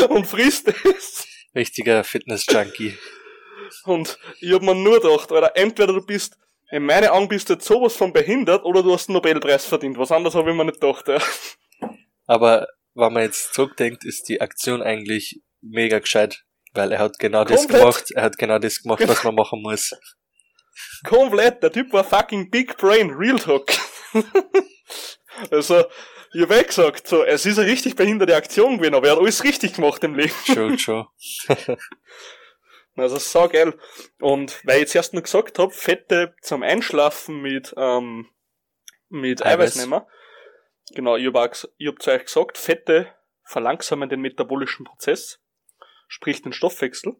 und 0.08 0.26
frisst 0.26 0.68
es. 0.68 1.26
Richtiger 1.54 2.04
Fitness-Junkie. 2.04 2.96
Und 3.84 4.18
ich 4.40 4.52
hab 4.52 4.62
mir 4.62 4.74
nur 4.74 5.00
gedacht, 5.00 5.30
Alter, 5.30 5.52
entweder 5.54 5.92
du 5.92 6.04
bist, 6.04 6.36
in 6.70 6.86
meinen 6.86 7.08
Augen 7.08 7.28
bist 7.28 7.48
du 7.48 7.54
jetzt 7.54 7.66
sowas 7.66 7.94
von 7.96 8.12
behindert, 8.12 8.64
oder 8.64 8.82
du 8.82 8.92
hast 8.92 9.08
einen 9.08 9.14
Nobelpreis 9.14 9.66
verdient. 9.66 9.98
Was 9.98 10.10
anderes 10.10 10.34
habe 10.34 10.50
ich 10.50 10.56
mir 10.56 10.64
nicht 10.64 10.80
gedacht, 10.80 11.08
ja. 11.08 11.18
Aber 12.26 12.66
wenn 12.94 13.12
man 13.12 13.22
jetzt 13.22 13.54
zurückdenkt, 13.54 14.04
ist 14.04 14.28
die 14.28 14.40
Aktion 14.40 14.82
eigentlich 14.82 15.42
mega 15.60 15.98
gescheit. 15.98 16.44
Weil 16.72 16.90
er 16.90 16.98
hat 16.98 17.18
genau 17.18 17.44
das 17.44 17.62
Komplett. 17.62 17.80
gemacht, 17.80 18.10
er 18.12 18.22
hat 18.22 18.38
genau 18.38 18.58
das 18.58 18.82
gemacht, 18.82 19.06
was 19.06 19.22
man 19.22 19.34
machen 19.36 19.62
muss. 19.62 19.92
Komplett, 21.04 21.62
der 21.62 21.70
Typ 21.70 21.92
war 21.92 22.02
fucking 22.02 22.50
Big 22.50 22.76
Brain, 22.76 23.10
Real 23.10 23.38
Talk. 23.38 23.66
also, 25.50 25.84
ich 26.34 26.42
hab 26.42 26.50
eh 26.50 26.62
gesagt, 26.64 27.06
so, 27.08 27.22
es 27.24 27.46
ist 27.46 27.58
eine 27.58 27.68
richtig 27.70 27.96
behinderte 27.96 28.34
Aktion 28.36 28.76
gewesen, 28.78 28.94
aber 28.94 29.06
er 29.06 29.12
hat 29.12 29.20
alles 29.20 29.44
richtig 29.44 29.74
gemacht 29.74 30.02
im 30.04 30.14
Leben. 30.14 30.32
True, 30.46 30.76
true. 30.84 31.06
Also, 32.96 33.18
so 33.18 33.48
geil. 33.48 33.74
Und 34.20 34.60
weil 34.64 34.76
ich 34.76 34.80
jetzt 34.82 34.94
erst 34.94 35.14
noch 35.14 35.22
gesagt 35.22 35.58
hab, 35.58 35.72
Fette 35.72 36.34
zum 36.42 36.62
Einschlafen 36.62 37.40
mit, 37.42 37.74
ähm, 37.76 38.28
mit 39.08 39.42
Eiweiß. 39.44 39.76
Eiweiß 39.76 39.76
nehmen. 39.76 40.02
Genau, 40.94 41.16
ich 41.16 41.26
hab, 41.26 41.34
auch, 41.36 41.46
ges- 41.46 41.68
ich 41.78 41.88
hab 41.88 42.00
zu 42.00 42.10
euch 42.12 42.24
gesagt, 42.24 42.58
Fette 42.58 43.08
verlangsamen 43.42 44.08
den 44.08 44.20
metabolischen 44.20 44.84
Prozess, 44.84 45.40
sprich 46.08 46.42
den 46.42 46.52
Stoffwechsel. 46.52 47.16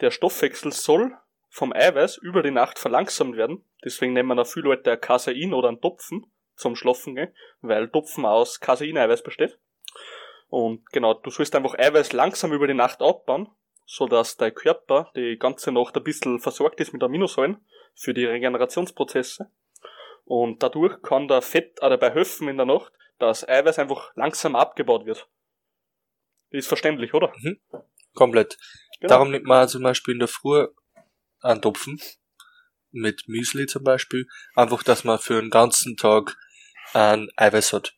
Der 0.00 0.10
Stoffwechsel 0.10 0.72
soll 0.72 1.16
vom 1.48 1.72
Eiweiß 1.72 2.18
über 2.18 2.42
die 2.42 2.50
Nacht 2.50 2.78
verlangsamt 2.78 3.36
werden. 3.36 3.64
Deswegen 3.84 4.12
nehmen 4.12 4.36
da 4.36 4.44
viele 4.44 4.66
Leute 4.66 4.92
ein 4.92 5.00
Casein 5.00 5.54
oder 5.54 5.68
einen 5.68 5.80
Topfen 5.80 6.26
zum 6.58 6.76
Schlafen 6.76 7.14
gehen, 7.14 7.34
weil 7.60 7.88
Topfen 7.88 8.26
aus 8.26 8.60
Casein-Eiweiß 8.60 9.22
besteht. 9.22 9.58
Und 10.48 10.90
genau, 10.92 11.14
du 11.14 11.30
sollst 11.30 11.54
einfach 11.54 11.78
Eiweiß 11.78 12.12
langsam 12.12 12.52
über 12.52 12.66
die 12.66 12.74
Nacht 12.74 13.00
abbauen, 13.00 13.48
so 13.84 14.06
dass 14.06 14.36
dein 14.36 14.54
Körper 14.54 15.10
die 15.16 15.36
ganze 15.38 15.72
Nacht 15.72 15.96
ein 15.96 16.04
bisschen 16.04 16.40
versorgt 16.40 16.80
ist 16.80 16.92
mit 16.92 17.02
Aminosäuren 17.02 17.64
für 17.94 18.14
die 18.14 18.24
Regenerationsprozesse. 18.24 19.50
Und 20.24 20.62
dadurch 20.62 21.00
kann 21.02 21.28
der 21.28 21.42
Fett 21.42 21.82
auch 21.82 21.88
dabei 21.88 22.10
helfen 22.10 22.48
in 22.48 22.56
der 22.56 22.66
Nacht, 22.66 22.92
dass 23.18 23.48
Eiweiß 23.48 23.78
einfach 23.78 24.14
langsam 24.14 24.56
abgebaut 24.56 25.06
wird. 25.06 25.28
Ist 26.50 26.68
verständlich, 26.68 27.14
oder? 27.14 27.32
Komplett. 28.14 28.58
Genau. 29.00 29.08
Darum 29.08 29.30
nimmt 29.30 29.46
man 29.46 29.68
zum 29.68 29.82
Beispiel 29.82 30.14
in 30.14 30.20
der 30.20 30.28
Früh 30.28 30.66
einen 31.40 31.62
Topfen 31.62 32.00
mit 32.90 33.28
Müsli 33.28 33.66
zum 33.66 33.84
Beispiel. 33.84 34.26
Einfach, 34.54 34.82
dass 34.82 35.04
man 35.04 35.18
für 35.18 35.40
den 35.40 35.50
ganzen 35.50 35.96
Tag 35.96 36.36
ein 36.94 37.28
Eiweiß 37.36 37.72
hat. 37.72 37.94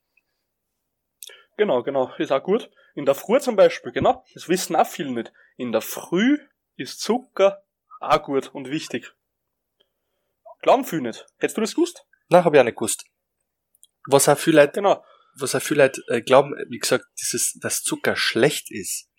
Genau, 1.56 1.82
genau, 1.82 2.14
ist 2.16 2.32
auch 2.32 2.42
gut. 2.42 2.70
In 2.94 3.04
der 3.04 3.14
Früh 3.14 3.38
zum 3.40 3.56
Beispiel, 3.56 3.92
genau, 3.92 4.24
das 4.34 4.48
wissen 4.48 4.76
auch 4.76 4.86
viele 4.86 5.10
nicht. 5.12 5.32
In 5.56 5.72
der 5.72 5.82
Früh 5.82 6.38
ist 6.76 7.00
Zucker 7.00 7.62
auch 8.00 8.22
gut 8.22 8.48
und 8.54 8.70
wichtig. 8.70 9.12
Glauben 10.62 10.84
viele 10.84 11.02
nicht. 11.02 11.26
Hättest 11.38 11.56
du 11.56 11.60
das 11.60 11.74
gewusst? 11.74 12.06
Na, 12.28 12.44
habe 12.44 12.56
ich 12.56 12.60
auch 12.60 12.64
nicht 12.64 12.76
gewusst. 12.76 13.04
Was 14.06 14.28
auch 14.28 14.38
viele 14.38 14.62
Leute, 14.62 14.72
Genau. 14.72 15.04
was 15.38 15.54
auch 15.54 15.62
viele 15.62 15.84
Leute 15.84 16.02
äh, 16.08 16.22
glauben, 16.22 16.54
wie 16.68 16.78
gesagt, 16.78 17.04
dieses, 17.20 17.58
dass 17.60 17.82
Zucker 17.82 18.16
schlecht 18.16 18.70
ist. 18.70 19.10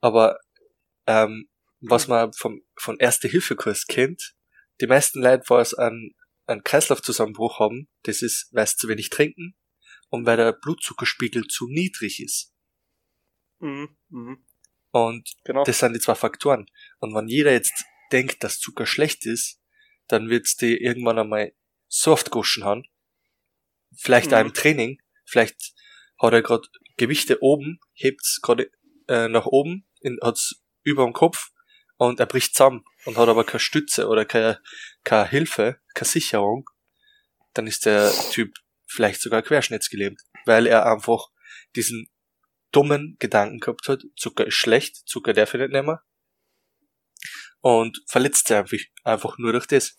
Aber 0.00 0.38
ähm, 1.06 1.48
was 1.80 2.08
man 2.08 2.32
vom, 2.32 2.62
von 2.76 2.98
Erste-Hilfe-Kurs 2.98 3.86
kennt, 3.86 4.34
die 4.80 4.86
meisten 4.86 5.22
Leute, 5.22 5.44
wo 5.48 5.58
es 5.58 5.74
einen, 6.46 6.62
Kreislaufzusammenbruch 6.62 7.58
haben, 7.58 7.88
das 8.02 8.22
ist, 8.22 8.48
weil 8.52 8.66
sie 8.66 8.76
zu 8.76 8.88
wenig 8.88 9.10
trinken 9.10 9.56
und 10.08 10.26
weil 10.26 10.36
der 10.36 10.52
Blutzuckerspiegel 10.52 11.46
zu 11.48 11.68
niedrig 11.68 12.20
ist. 12.20 12.52
Mhm, 13.60 13.96
mhm. 14.08 14.44
Und 14.90 15.34
Genau. 15.44 15.64
das 15.64 15.78
sind 15.80 15.94
die 15.94 16.00
zwei 16.00 16.14
Faktoren. 16.14 16.66
Und 16.98 17.14
wenn 17.14 17.28
jeder 17.28 17.52
jetzt 17.52 17.84
denkt, 18.12 18.44
dass 18.44 18.60
Zucker 18.60 18.86
schlecht 18.86 19.26
ist, 19.26 19.60
dann 20.06 20.28
wird's 20.28 20.56
die 20.56 20.76
irgendwann 20.76 21.18
einmal 21.18 21.52
so 21.88 22.12
oft 22.12 22.30
guschen 22.30 22.64
haben. 22.64 22.84
Vielleicht 23.96 24.32
auch 24.34 24.40
Mhm. 24.40 24.46
im 24.48 24.54
Training. 24.54 25.02
Vielleicht 25.24 25.74
hat 26.20 26.32
er 26.32 26.42
gerade 26.42 26.68
Gewichte 26.96 27.42
oben, 27.42 27.80
hebt's 27.94 28.40
gerade 28.42 28.70
äh, 29.08 29.28
nach 29.28 29.46
oben, 29.46 29.86
in, 30.00 30.18
hat's 30.22 30.62
über 30.82 31.04
dem 31.04 31.12
Kopf 31.12 31.50
und 31.96 32.20
er 32.20 32.26
bricht 32.26 32.54
zusammen 32.54 32.84
und 33.04 33.16
hat 33.16 33.28
aber 33.28 33.44
keine 33.44 33.60
Stütze 33.60 34.08
oder 34.08 34.24
keine, 34.24 34.60
keine 35.04 35.28
Hilfe, 35.28 35.80
keine 35.94 36.08
Sicherung. 36.08 36.68
Dann 37.52 37.66
ist 37.66 37.86
der 37.86 38.12
Typ 38.30 38.54
vielleicht 38.86 39.20
sogar 39.20 39.42
querschnittsgelähmt, 39.42 40.20
weil 40.44 40.66
er 40.66 40.86
einfach 40.86 41.28
diesen 41.76 42.08
dummen 42.72 43.16
Gedanken 43.18 43.60
gehabt 43.60 43.88
hat, 43.88 44.02
Zucker 44.16 44.46
ist 44.46 44.54
schlecht, 44.54 44.96
Zucker 45.06 45.32
darf 45.32 45.54
ich 45.54 45.60
nicht 45.60 45.72
nehmen. 45.72 45.98
Und 47.60 48.02
verletzt 48.08 48.50
einfach, 48.52 48.78
einfach 49.04 49.38
nur 49.38 49.52
durch 49.52 49.66
das. 49.66 49.98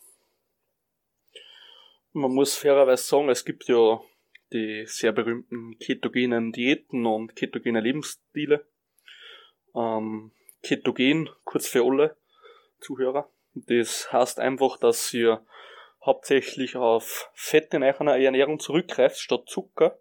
Man 2.12 2.32
muss 2.32 2.56
fairerweise 2.56 3.04
sagen, 3.04 3.30
es 3.30 3.44
gibt 3.44 3.68
ja 3.68 4.00
die 4.54 4.86
sehr 4.86 5.12
berühmten 5.12 5.78
ketogenen 5.80 6.52
Diäten 6.52 7.06
und 7.06 7.36
ketogene 7.36 7.82
Lebensstile. 7.82 8.68
Ähm, 9.76 10.32
ketogen, 10.66 11.30
kurz 11.44 11.68
für 11.68 11.84
alle 11.84 12.18
Zuhörer. 12.80 13.30
Das 13.54 14.12
heißt 14.12 14.40
einfach, 14.40 14.78
dass 14.78 15.14
ihr 15.14 15.46
hauptsächlich 16.04 16.76
auf 16.76 17.30
Fett 17.34 17.74
in 17.74 17.84
eurer 17.84 18.18
Ernährung 18.18 18.60
zurückgreift 18.60 19.18
statt 19.18 19.44
Zucker. 19.48 20.00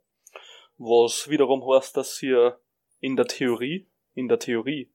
Was 0.77 1.29
wiederum 1.29 1.63
heißt, 1.73 1.97
dass 1.97 2.21
ihr 2.23 2.59
in 3.01 3.17
der 3.17 3.27
Theorie, 3.27 3.87
in 4.15 4.29
der 4.29 4.39
Theorie 4.39 4.91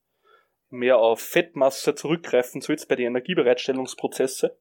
mehr 0.70 0.98
auf 0.98 1.22
Fettmasse 1.22 1.96
zurückgreifen 1.96 2.62
sollt 2.62 2.88
bei 2.88 2.96
den 2.96 3.08
Energiebereitstellungsprozesse. 3.08 4.58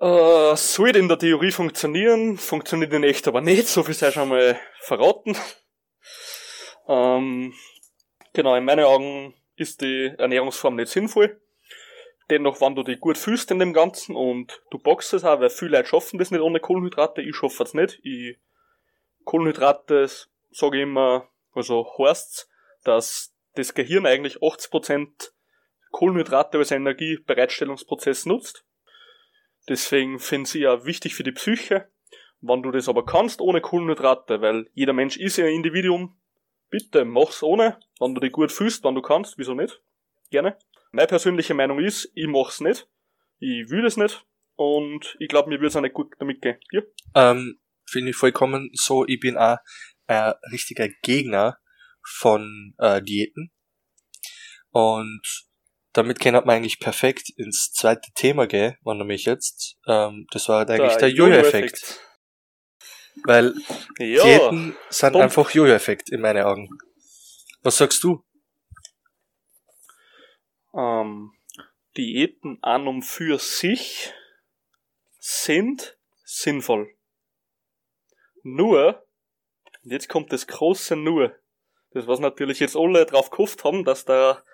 Äh, 0.00 0.56
sollte 0.56 0.98
in 0.98 1.08
der 1.08 1.18
Theorie 1.18 1.50
funktionieren, 1.50 2.36
funktioniert 2.36 2.92
in 2.92 3.02
echt 3.02 3.26
aber 3.28 3.40
nicht, 3.40 3.66
so 3.66 3.82
viel 3.82 3.94
sei 3.94 4.10
schon 4.10 4.28
mal 4.28 4.58
verraten. 4.80 5.36
Ähm, 6.86 7.54
genau, 8.32 8.54
in 8.54 8.64
meinen 8.64 8.84
Augen 8.84 9.34
ist 9.58 9.80
die 9.82 10.12
Ernährungsform 10.18 10.76
nicht 10.76 10.88
sinnvoll. 10.88 11.40
Dennoch, 12.30 12.60
wenn 12.60 12.74
du 12.74 12.82
dich 12.82 13.00
gut 13.00 13.16
fühlst 13.16 13.50
in 13.50 13.58
dem 13.58 13.72
Ganzen 13.72 14.14
und 14.14 14.62
du 14.70 14.78
boxst 14.78 15.14
es 15.14 15.24
auch, 15.24 15.40
weil 15.40 15.50
viele 15.50 15.78
Leute 15.78 15.88
schaffen 15.88 16.18
das 16.18 16.30
nicht 16.30 16.42
ohne 16.42 16.60
Kohlenhydrate, 16.60 17.22
ich 17.22 17.34
schaffe 17.34 17.62
es 17.62 17.74
nicht. 17.74 18.00
Ich, 18.02 18.38
Kohlenhydrate, 19.24 20.08
sage 20.50 20.76
ich 20.76 20.82
immer, 20.82 21.28
also 21.54 21.86
heißt's, 21.98 22.48
dass 22.84 23.34
das 23.54 23.74
Gehirn 23.74 24.06
eigentlich 24.06 24.36
80% 24.38 25.32
Kohlenhydrate 25.90 26.58
als 26.58 26.70
Energiebereitstellungsprozess 26.70 28.26
nutzt. 28.26 28.64
Deswegen 29.68 30.18
finde 30.18 30.48
ich 30.48 30.54
ja 30.54 30.84
wichtig 30.84 31.14
für 31.14 31.24
die 31.24 31.32
Psyche. 31.32 31.88
Wenn 32.40 32.62
du 32.62 32.70
das 32.70 32.88
aber 32.88 33.04
kannst 33.04 33.40
ohne 33.40 33.60
Kohlenhydrate, 33.60 34.40
weil 34.40 34.70
jeder 34.74 34.92
Mensch 34.92 35.16
ist 35.16 35.38
ja 35.38 35.46
ein 35.46 35.54
Individuum, 35.54 36.16
bitte 36.70 37.04
mach's 37.04 37.42
ohne. 37.42 37.78
Wenn 37.98 38.14
du 38.14 38.20
dich 38.20 38.32
gut 38.32 38.52
fühlst, 38.52 38.84
wenn 38.84 38.94
du 38.94 39.02
kannst, 39.02 39.38
wieso 39.38 39.54
nicht? 39.54 39.80
Gerne. 40.30 40.56
Meine 40.92 41.08
persönliche 41.08 41.54
Meinung 41.54 41.78
ist, 41.80 42.10
ich 42.14 42.26
mach's 42.26 42.60
nicht. 42.60 42.88
Ich 43.38 43.70
will 43.70 43.84
es 43.86 43.96
nicht. 43.96 44.24
Und 44.56 45.16
ich 45.20 45.28
glaube, 45.28 45.48
mir 45.48 45.60
wird's 45.60 45.76
auch 45.76 45.80
nicht 45.80 45.94
gut 45.94 46.14
damit 46.18 46.42
gehen. 46.42 46.58
Dir? 46.72 46.86
Ähm, 47.14 47.60
Finde 47.88 48.10
ich 48.10 48.16
vollkommen 48.16 48.70
so, 48.74 49.06
ich 49.06 49.20
bin 49.20 49.36
auch 49.36 49.58
ein 50.06 50.34
richtiger 50.52 50.88
Gegner 51.02 51.58
von 52.02 52.74
äh, 52.78 53.00
Diäten. 53.02 53.52
Und 54.70 55.22
damit 55.92 56.20
kann 56.20 56.34
man 56.34 56.50
eigentlich 56.50 56.80
perfekt 56.80 57.30
ins 57.36 57.72
zweite 57.72 58.12
Thema 58.14 58.46
gehen, 58.46 58.76
wenn 58.84 58.98
du 58.98 59.04
mich 59.04 59.24
jetzt. 59.24 59.76
Ähm, 59.86 60.26
das 60.30 60.48
war 60.48 60.58
halt 60.58 60.70
eigentlich 60.70 60.96
der, 60.96 61.10
Jojo-Effekt. 61.10 62.00
Weil 63.24 63.54
Ja, 63.98 64.22
Diäten 64.22 64.76
sind 64.90 65.12
Punkt. 65.12 65.24
einfach 65.24 65.50
Jojo-Effekt 65.50 66.10
in 66.10 66.20
meinen 66.20 66.44
Augen. 66.44 66.68
Was 67.62 67.76
sagst 67.78 68.02
du? 68.04 68.22
ähm, 70.74 71.32
Diäten 71.96 72.58
an 72.62 72.86
und 72.86 73.02
für 73.02 73.38
sich 73.38 74.12
sind 75.18 75.98
sinnvoll. 76.24 76.94
Nur, 78.42 79.04
und 79.82 79.90
jetzt 79.92 80.08
kommt 80.08 80.32
das 80.32 80.46
große 80.46 80.94
Nur, 80.96 81.34
das 81.90 82.06
was 82.06 82.20
natürlich 82.20 82.60
jetzt 82.60 82.76
alle 82.76 83.04
drauf 83.06 83.30
gehofft 83.30 83.64
haben, 83.64 83.84
dass 83.84 84.04
der, 84.04 84.44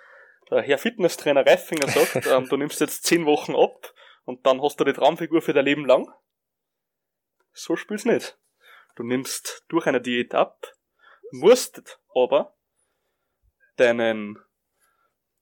der 0.50 0.62
Herr 0.62 0.78
Fitnesstrainer 0.78 1.44
Reifinger 1.44 1.88
sagt, 1.88 2.26
ähm, 2.30 2.48
du 2.48 2.56
nimmst 2.56 2.80
jetzt 2.80 3.04
10 3.04 3.26
Wochen 3.26 3.54
ab 3.54 3.92
und 4.24 4.46
dann 4.46 4.62
hast 4.62 4.80
du 4.80 4.84
die 4.84 4.92
Traumfigur 4.92 5.42
für 5.42 5.52
dein 5.52 5.66
Leben 5.66 5.84
lang. 5.84 6.08
So 7.52 7.76
spielt's 7.76 8.04
nicht. 8.04 8.38
Du 8.95 9.03
nimmst 9.03 9.64
durch 9.68 9.86
eine 9.86 10.01
Diät 10.01 10.34
ab, 10.34 10.66
musst 11.32 11.99
aber 12.14 12.57
deinen 13.76 14.38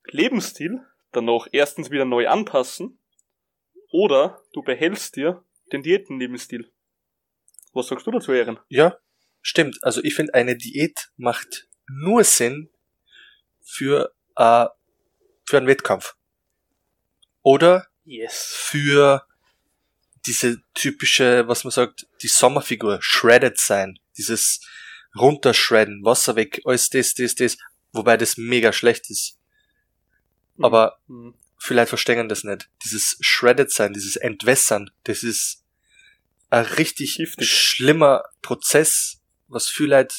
Lebensstil, 0.05 0.80
danach 1.12 1.46
erstens 1.53 1.90
wieder 1.90 2.05
neu 2.05 2.28
anpassen 2.28 2.98
oder 3.90 4.42
du 4.53 4.62
behältst 4.62 5.16
dir 5.16 5.44
den 5.72 5.82
Diätenlebensstil. 5.82 6.72
Was 7.74 7.88
sagst 7.88 8.07
du 8.07 8.11
dazu, 8.11 8.32
Ehren? 8.32 8.59
Ja, 8.68 8.98
stimmt. 9.42 9.78
Also 9.82 10.03
ich 10.03 10.14
finde, 10.14 10.34
eine 10.34 10.57
Diät 10.57 11.11
macht 11.16 11.68
nur 11.86 12.24
Sinn 12.24 12.70
für, 13.61 14.14
äh, 14.36 14.66
für 15.44 15.57
einen 15.59 15.66
Wettkampf. 15.66 16.16
Oder 17.42 17.86
Yes. 18.05 18.55
für 18.57 19.26
diese 20.26 20.62
typische, 20.74 21.48
was 21.48 21.64
man 21.64 21.70
sagt, 21.70 22.06
die 22.22 22.28
Sommerfigur, 22.28 22.98
shredded 23.00 23.58
sein, 23.58 23.98
dieses 24.16 24.60
runtershredden, 25.16 26.04
Wasser 26.04 26.36
weg, 26.36 26.60
alles 26.64 26.88
das, 26.90 27.14
das, 27.14 27.34
das, 27.34 27.56
wobei 27.92 28.16
das 28.16 28.36
mega 28.36 28.72
schlecht 28.72 29.10
ist. 29.10 29.38
Aber 30.60 30.98
Mhm. 31.08 31.34
vielleicht 31.58 31.88
verstehen 31.88 32.28
das 32.28 32.44
nicht. 32.44 32.68
Dieses 32.84 33.16
shredded 33.20 33.70
sein, 33.70 33.92
dieses 33.92 34.16
Entwässern, 34.16 34.90
das 35.04 35.22
ist 35.22 35.64
ein 36.50 36.64
richtig 36.64 37.16
Giftig. 37.16 37.48
schlimmer 37.48 38.24
Prozess, 38.42 39.20
was 39.48 39.68
viele 39.68 39.96
Leute 39.96 40.14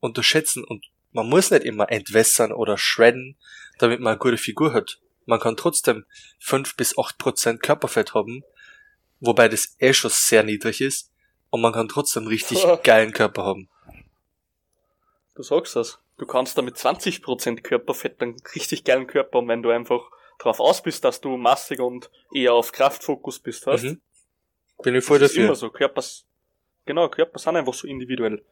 unterschätzen 0.00 0.64
und 0.64 0.86
man 1.12 1.28
muss 1.28 1.50
nicht 1.50 1.64
immer 1.64 1.90
entwässern 1.90 2.52
oder 2.52 2.78
shredden, 2.78 3.36
damit 3.78 4.00
man 4.00 4.12
eine 4.12 4.18
gute 4.18 4.36
Figur 4.38 4.72
hat. 4.72 5.00
Man 5.26 5.40
kann 5.40 5.56
trotzdem 5.56 6.04
fünf 6.38 6.76
bis 6.76 6.96
acht 6.98 7.18
Prozent 7.18 7.62
Körperfett 7.62 8.14
haben, 8.14 8.42
wobei 9.20 9.48
das 9.48 9.76
eh 9.78 9.92
schon 9.92 10.10
sehr 10.10 10.42
niedrig 10.42 10.80
ist 10.80 11.10
und 11.50 11.60
man 11.60 11.72
kann 11.72 11.88
trotzdem 11.88 12.26
richtig 12.26 12.64
geilen 12.82 13.12
Körper 13.12 13.44
haben. 13.44 13.68
Du 15.34 15.42
sagst 15.42 15.76
das. 15.76 15.98
Du 16.18 16.26
kannst 16.26 16.58
damit 16.58 16.76
20% 16.76 17.62
Körperfett 17.62 18.20
einen 18.20 18.36
richtig 18.54 18.84
geilen 18.84 19.06
Körper 19.06 19.38
haben, 19.38 19.48
wenn 19.48 19.62
du 19.62 19.70
einfach 19.70 20.02
drauf 20.38 20.60
aus 20.60 20.82
bist, 20.82 21.04
dass 21.04 21.20
du 21.20 21.36
massig 21.36 21.80
und 21.80 22.10
eher 22.34 22.54
auf 22.54 22.72
Kraftfokus 22.72 23.38
bist, 23.38 23.66
hast. 23.66 23.84
Mhm. 23.84 24.00
Bin 24.82 24.94
ich 24.94 25.04
voll 25.04 25.18
das 25.18 25.30
ist 25.30 25.36
dafür. 25.36 25.46
immer 25.46 25.54
so. 25.54 25.70
Körpers, 25.70 26.26
genau, 26.86 27.08
Körper 27.08 27.38
sind 27.38 27.56
einfach 27.56 27.74
so 27.74 27.86
individuell. 27.86 28.44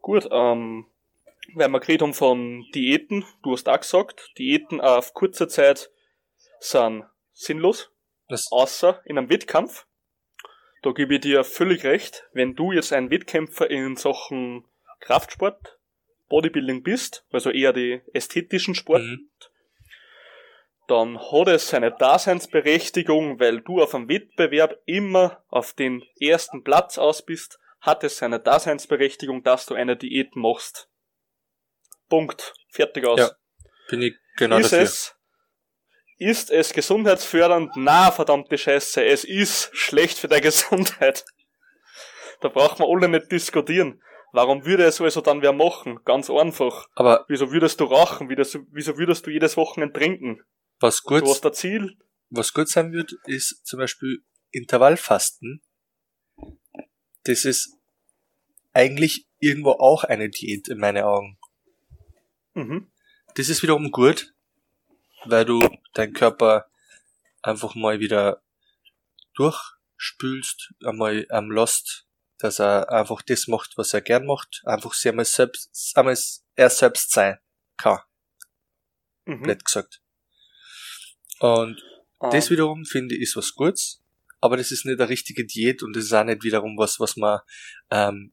Gut, 0.00 0.28
ähm, 0.30 0.86
weil 1.54 1.68
wir 1.68 1.80
geredet 1.80 2.02
haben 2.02 2.14
von 2.14 2.66
Diäten, 2.74 3.24
du 3.42 3.52
hast 3.52 3.68
auch 3.68 3.80
gesagt, 3.80 4.32
Diäten 4.38 4.80
auf 4.80 5.14
kurze 5.14 5.48
Zeit 5.48 5.90
sind 6.60 7.04
sinnlos, 7.32 7.90
Das, 8.28 8.50
außer 8.50 9.02
in 9.04 9.18
einem 9.18 9.30
Wettkampf. 9.30 9.86
Da 10.82 10.92
gebe 10.92 11.16
ich 11.16 11.20
dir 11.20 11.44
völlig 11.44 11.84
recht. 11.84 12.28
Wenn 12.32 12.54
du 12.54 12.72
jetzt 12.72 12.92
ein 12.92 13.10
Wettkämpfer 13.10 13.70
in 13.70 13.96
Sachen 13.96 14.64
Kraftsport, 15.00 15.78
Bodybuilding 16.28 16.82
bist, 16.82 17.24
also 17.32 17.50
eher 17.50 17.72
die 17.72 18.02
ästhetischen 18.12 18.74
Sport, 18.74 19.02
mhm. 19.02 19.30
dann 20.86 21.18
hat 21.18 21.48
es 21.48 21.68
seine 21.68 21.90
Daseinsberechtigung, 21.90 23.40
weil 23.40 23.60
du 23.60 23.80
auf 23.80 23.94
einem 23.94 24.08
Wettbewerb 24.08 24.80
immer 24.84 25.42
auf 25.48 25.72
den 25.72 26.04
ersten 26.20 26.62
Platz 26.62 26.98
aus 26.98 27.24
bist, 27.24 27.58
hat 27.80 28.04
es 28.04 28.18
seine 28.18 28.40
Daseinsberechtigung, 28.40 29.42
dass 29.42 29.66
du 29.66 29.74
eine 29.74 29.96
Diät 29.96 30.36
machst. 30.36 30.88
Punkt. 32.08 32.54
Fertig 32.70 33.06
aus. 33.06 33.18
Ja, 33.18 33.30
Bin 33.88 34.02
ich 34.02 34.14
genau 34.36 34.58
ist 34.58 34.72
dafür. 34.72 34.84
es, 34.84 35.16
ist 36.18 36.50
es 36.50 36.72
gesundheitsfördernd? 36.72 37.72
Na, 37.76 38.10
verdammte 38.10 38.58
Scheiße, 38.58 39.04
es 39.04 39.24
ist 39.24 39.70
schlecht 39.72 40.18
für 40.18 40.28
deine 40.28 40.42
Gesundheit. 40.50 41.24
Da 42.40 42.48
braucht 42.48 42.78
man 42.78 42.88
alle 42.88 43.08
nicht 43.08 43.30
diskutieren. 43.32 44.02
Warum 44.32 44.64
würde 44.66 44.84
es 44.84 45.00
also 45.00 45.20
dann 45.20 45.42
wer 45.42 45.52
machen? 45.52 46.00
Ganz 46.04 46.28
einfach. 46.30 46.86
Aber 46.94 47.24
Wieso 47.28 47.50
würdest 47.50 47.80
du 47.80 47.84
rauchen? 47.84 48.28
Wieso 48.28 48.98
würdest 48.98 49.26
du 49.26 49.30
jedes 49.30 49.56
Wochenende 49.56 49.98
trinken? 49.98 50.42
was 50.80 51.02
gut, 51.02 51.22
Du 51.22 51.30
hast 51.30 51.44
ein 51.44 51.54
Ziel, 51.54 51.96
was 52.30 52.52
gut 52.52 52.68
sein 52.68 52.92
wird, 52.92 53.12
ist 53.24 53.66
zum 53.66 53.80
Beispiel 53.80 54.22
Intervallfasten. 54.50 55.60
Das 57.24 57.44
ist 57.44 57.76
eigentlich 58.72 59.26
irgendwo 59.40 59.72
auch 59.72 60.04
eine 60.04 60.28
Diät 60.28 60.68
in 60.68 60.78
meinen 60.78 61.02
Augen. 61.02 61.38
Mhm. 62.54 62.92
Das 63.34 63.48
ist 63.48 63.62
wiederum 63.62 63.90
gut, 63.90 64.34
weil 65.24 65.44
du 65.44 65.60
deinen 65.94 66.12
Körper 66.12 66.66
einfach 67.42 67.74
mal 67.74 68.00
wieder 68.00 68.42
durchspülst, 69.34 70.74
einmal 70.84 71.26
ähm, 71.30 71.50
lässt, 71.50 72.06
dass 72.38 72.58
er 72.60 72.90
einfach 72.90 73.22
das 73.22 73.48
macht, 73.48 73.76
was 73.76 73.94
er 73.94 74.00
gern 74.00 74.26
macht, 74.26 74.62
einfach 74.64 74.94
sehr 74.94 75.12
mal 75.12 75.24
selbst, 75.24 75.96
einmal 75.96 76.16
er 76.54 76.70
selbst 76.70 77.10
sein 77.12 77.38
kann, 77.76 78.00
Mhm. 79.24 79.42
blöd 79.42 79.64
gesagt. 79.64 80.00
Und 81.40 81.82
Ah, 82.20 82.30
das 82.30 82.50
wiederum 82.50 82.84
finde 82.84 83.14
ich 83.14 83.22
ist 83.22 83.36
was 83.36 83.54
Gutes, 83.54 84.02
aber 84.40 84.56
das 84.56 84.72
ist 84.72 84.84
nicht 84.84 84.98
eine 85.00 85.08
richtige 85.08 85.44
Diät 85.46 85.82
und 85.82 85.94
das 85.94 86.04
ist 86.04 86.12
auch 86.12 86.24
nicht 86.24 86.42
wiederum 86.42 86.76
was, 86.76 86.98
was 86.98 87.16
man 87.16 87.40
ähm, 87.90 88.32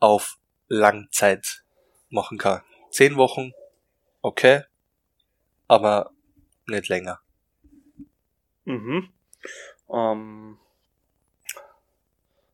auf 0.00 0.38
Langzeit 0.68 1.64
machen 2.10 2.36
kann. 2.36 2.62
Zehn 2.90 3.16
Wochen, 3.16 3.52
okay, 4.20 4.64
aber 5.68 6.10
nicht 6.66 6.88
länger. 6.88 7.20
Mhm. 8.64 9.10
Ähm, 9.92 10.58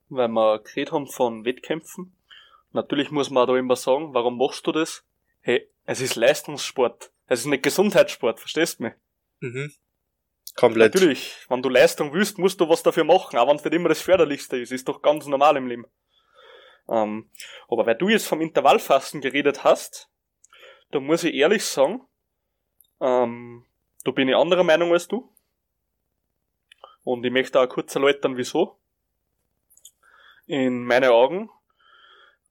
weil 0.09 0.29
wir 0.29 0.59
geredet 0.61 0.93
haben 0.93 1.07
von 1.07 1.45
Wettkämpfen. 1.45 2.15
Natürlich 2.73 3.11
muss 3.11 3.31
man 3.31 3.47
da 3.47 3.57
immer 3.57 3.77
sagen, 3.77 4.15
warum 4.15 4.39
machst 4.39 4.67
du 4.67 4.73
das? 4.73 5.05
Hey, 5.41 5.69
es 5.85 6.01
ist 6.01 6.17
Leistungssport. 6.17 7.11
Es 7.27 7.41
ist 7.41 7.47
nicht 7.47 7.63
Gesundheitssport, 7.63 8.41
verstehst 8.41 8.79
du 8.79 8.85
mich? 8.85 8.95
Mhm. 9.41 9.73
Komplett. 10.55 10.95
Natürlich, 10.95 11.47
wenn 11.49 11.63
du 11.63 11.71
Leistung 11.71 12.13
willst, 12.13 12.39
musst 12.39 12.61
du 12.61 12.69
was 12.69 12.83
dafür 12.83 13.05
machen, 13.05 13.39
auch 13.39 13.49
wenn 13.49 13.57
es 13.57 13.65
nicht 13.65 13.73
immer 13.73 13.89
das 13.89 14.03
Förderlichste 14.03 14.59
ist. 14.59 14.71
Ist 14.71 14.87
doch 14.87 15.01
ganz 15.01 15.27
normal 15.27 15.57
im 15.57 15.67
Leben. 15.67 15.87
Ähm, 16.89 17.31
aber 17.69 17.87
weil 17.87 17.95
du 17.95 18.09
jetzt 18.09 18.27
vom 18.27 18.41
Intervallfasten 18.43 19.21
geredet 19.23 19.65
hast, 19.65 20.11
da 20.91 21.01
muss 21.01 21.25
ich 21.25 21.35
ehrlich 21.35 21.65
sagen, 21.65 22.03
ähm, 23.03 23.67
da 24.05 24.11
bin 24.13 24.29
ich 24.29 24.37
anderer 24.37 24.65
Meinung 24.65 24.93
als 24.93 25.09
du. 25.09 25.29
Und 27.05 27.25
ich 27.25 27.33
möchte 27.33 27.61
auch 27.61 27.69
kurz 27.69 27.95
erläutern, 27.95 28.37
wieso. 28.37 28.79
In 30.47 30.85
meinen 30.85 31.11
Augen 31.11 31.51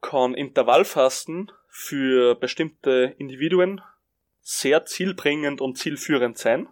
kann 0.01 0.33
Intervallfasten 0.33 1.51
für 1.67 2.35
bestimmte 2.35 3.15
Individuen 3.17 3.81
sehr 4.41 4.85
zielbringend 4.85 5.61
und 5.61 5.77
zielführend 5.77 6.37
sein. 6.37 6.67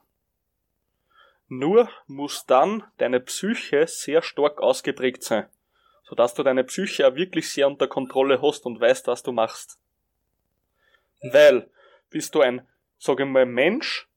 Nur 1.47 1.89
muss 2.07 2.45
dann 2.45 2.83
deine 2.97 3.19
Psyche 3.21 3.87
sehr 3.87 4.21
stark 4.21 4.61
ausgeprägt 4.61 5.23
sein, 5.23 5.47
sodass 6.03 6.33
du 6.33 6.43
deine 6.43 6.63
Psyche 6.63 7.07
auch 7.07 7.15
wirklich 7.15 7.51
sehr 7.51 7.67
unter 7.67 7.87
Kontrolle 7.87 8.41
hast 8.41 8.65
und 8.65 8.79
weißt, 8.79 9.07
was 9.07 9.23
du 9.23 9.31
machst. 9.31 9.79
Weil, 11.21 11.69
bist 12.09 12.35
du 12.35 12.41
ein, 12.41 12.67
sag 12.99 13.19
ich 13.19 13.25
mal, 13.25 13.45
Mensch, 13.45 14.07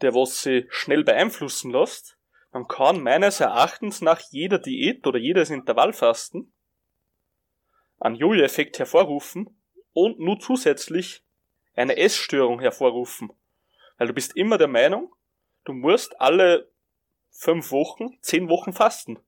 der 0.00 0.14
was 0.14 0.42
sie 0.42 0.66
schnell 0.70 1.04
beeinflussen 1.04 1.70
lässt, 1.70 2.18
dann 2.50 2.66
kann 2.66 3.02
meines 3.02 3.40
Erachtens 3.40 4.00
nach 4.00 4.20
jeder 4.30 4.58
Diät 4.58 5.06
oder 5.06 5.18
jedes 5.18 5.50
Intervallfasten 5.50 6.52
einen 8.00 8.16
Jojo-Effekt 8.16 8.78
hervorrufen 8.78 9.56
und 9.92 10.18
nur 10.18 10.40
zusätzlich 10.40 11.22
eine 11.74 11.96
Essstörung 11.96 12.60
hervorrufen. 12.60 13.32
Weil 13.96 14.08
du 14.08 14.14
bist 14.14 14.36
immer 14.36 14.58
der 14.58 14.68
Meinung, 14.68 15.14
du 15.64 15.72
musst 15.72 16.20
alle 16.20 16.70
fünf 17.30 17.70
Wochen, 17.70 18.18
zehn 18.20 18.48
Wochen 18.48 18.72
fasten. 18.72 19.18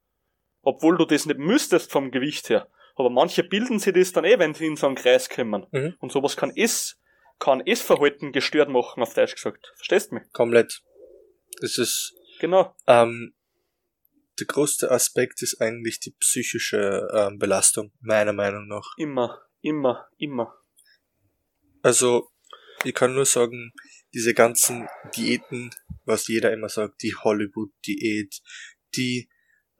Obwohl 0.63 0.97
du 0.97 1.05
das 1.05 1.27
nicht 1.27 1.39
müsstest 1.39 1.93
vom 1.93 2.11
Gewicht 2.11 2.49
her. 2.49 2.69
Aber 2.97 3.11
manche 3.11 3.45
bilden 3.45 3.79
sich 3.79 3.95
das 3.95 4.13
dann 4.13 4.25
eh, 4.25 4.39
wenn 4.39 4.55
sie 4.55 4.67
in 4.67 4.77
so 4.77 4.87
einen 4.87 4.97
Kreis 4.97 5.29
kommen. 5.29 5.67
Mhm. 5.71 5.95
Und 5.99 6.13
sowas 6.13 6.37
kann 6.37 6.55
Ess, 6.55 6.99
kann 7.45 7.61
Essverhalten 7.61 8.33
gestört 8.33 8.71
machen, 8.71 9.03
auf 9.03 9.13
Deutsch 9.13 9.35
gesagt. 9.35 9.71
Verstehst 9.77 10.11
du 10.11 10.15
mich? 10.15 10.25
Komplett. 10.33 10.83
Das 11.61 11.77
ist, 11.77 12.15
Genau. 12.41 12.75
ähm, 12.87 13.35
der 14.41 14.47
größte 14.47 14.91
Aspekt 14.91 15.43
ist 15.43 15.61
eigentlich 15.61 16.01
die 16.01 16.13
psychische 16.19 17.07
ähm, 17.13 17.39
Belastung, 17.39 17.93
meiner 18.01 18.33
Meinung 18.33 18.67
nach. 18.67 18.95
Immer, 18.97 19.43
immer, 19.61 20.09
immer. 20.17 20.55
Also, 21.83 22.31
ich 22.83 22.95
kann 22.95 23.15
nur 23.15 23.27
sagen, 23.27 23.75
diese 24.15 24.33
ganzen 24.33 24.89
Diäten, 25.15 25.71
was 26.07 26.29
jeder 26.29 26.51
immer 26.51 26.71
sagt, 26.71 27.03
die 27.03 27.15
Hollywood-Diät, 27.15 28.41
die, 28.97 29.29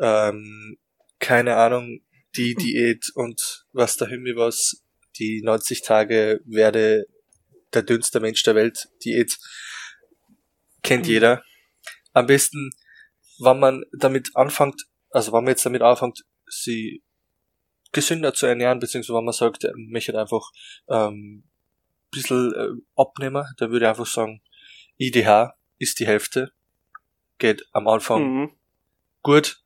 ähm, 0.01 0.77
keine 1.19 1.57
Ahnung, 1.57 2.03
die 2.37 2.55
Diät 2.57 3.11
und 3.15 3.67
was 3.73 3.97
da 3.97 4.07
Himmel 4.07 4.37
was, 4.37 4.85
die 5.19 5.41
90 5.43 5.81
Tage 5.81 6.43
werde 6.45 7.07
der 7.75 7.83
dünnste 7.83 8.21
Mensch 8.21 8.43
der 8.43 8.55
Welt 8.55 8.89
Diät, 9.05 9.37
kennt 10.83 11.05
Mhm. 11.07 11.11
jeder. 11.11 11.45
Am 12.13 12.27
besten, 12.27 12.71
wenn 13.41 13.59
man 13.59 13.85
damit 13.93 14.31
anfängt, 14.35 14.83
also 15.11 15.33
wenn 15.33 15.45
man 15.45 15.53
jetzt 15.53 15.67
damit 15.67 15.83
anfängt, 15.83 16.25
sie 16.47 17.03
gesünder 17.93 18.35
zu 18.35 18.47
ernähren, 18.47 18.79
beziehungsweise 18.81 19.17
wenn 19.17 19.25
man 19.25 19.33
sagt, 19.35 19.67
möchte 19.77 20.19
einfach 20.19 20.51
ähm, 20.89 21.45
bisschen 22.11 22.53
äh, 22.55 22.81
abnehmen, 22.97 23.45
dann 23.59 23.71
würde 23.71 23.87
ich 23.87 23.89
einfach 23.89 24.07
sagen, 24.07 24.43
IDH 24.99 25.55
ist 25.79 25.99
die 25.99 26.07
Hälfte. 26.07 26.53
Geht 27.39 27.67
am 27.73 27.89
Anfang 27.89 28.23
Mhm. 28.23 28.53
gut, 29.23 29.61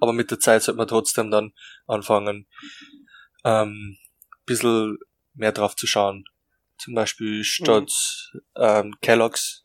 aber 0.00 0.12
mit 0.12 0.30
der 0.30 0.40
Zeit 0.40 0.62
sollte 0.62 0.78
man 0.78 0.88
trotzdem 0.88 1.30
dann 1.30 1.52
anfangen, 1.86 2.46
ähm, 3.44 3.98
bisschen 4.46 4.98
mehr 5.34 5.52
drauf 5.52 5.76
zu 5.76 5.86
schauen. 5.86 6.24
Zum 6.78 6.94
Beispiel 6.94 7.44
statt 7.44 7.92
ähm, 8.56 8.94
Kellogg's 9.00 9.64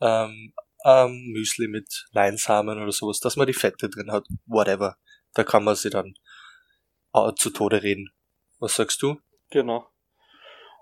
ähm, 0.00 0.54
ähm, 0.84 1.32
Müsli 1.32 1.68
mit 1.68 2.06
Leinsamen 2.12 2.80
oder 2.80 2.92
sowas, 2.92 3.20
dass 3.20 3.36
man 3.36 3.46
die 3.46 3.52
Fette 3.52 3.88
drin 3.88 4.12
hat, 4.12 4.26
whatever. 4.46 4.96
Da 5.34 5.44
kann 5.44 5.64
man 5.64 5.74
sie 5.74 5.90
dann 5.90 6.14
äh, 7.14 7.32
zu 7.36 7.50
Tode 7.50 7.82
reden. 7.82 8.12
Was 8.58 8.76
sagst 8.76 9.02
du? 9.02 9.20
Genau. 9.50 9.88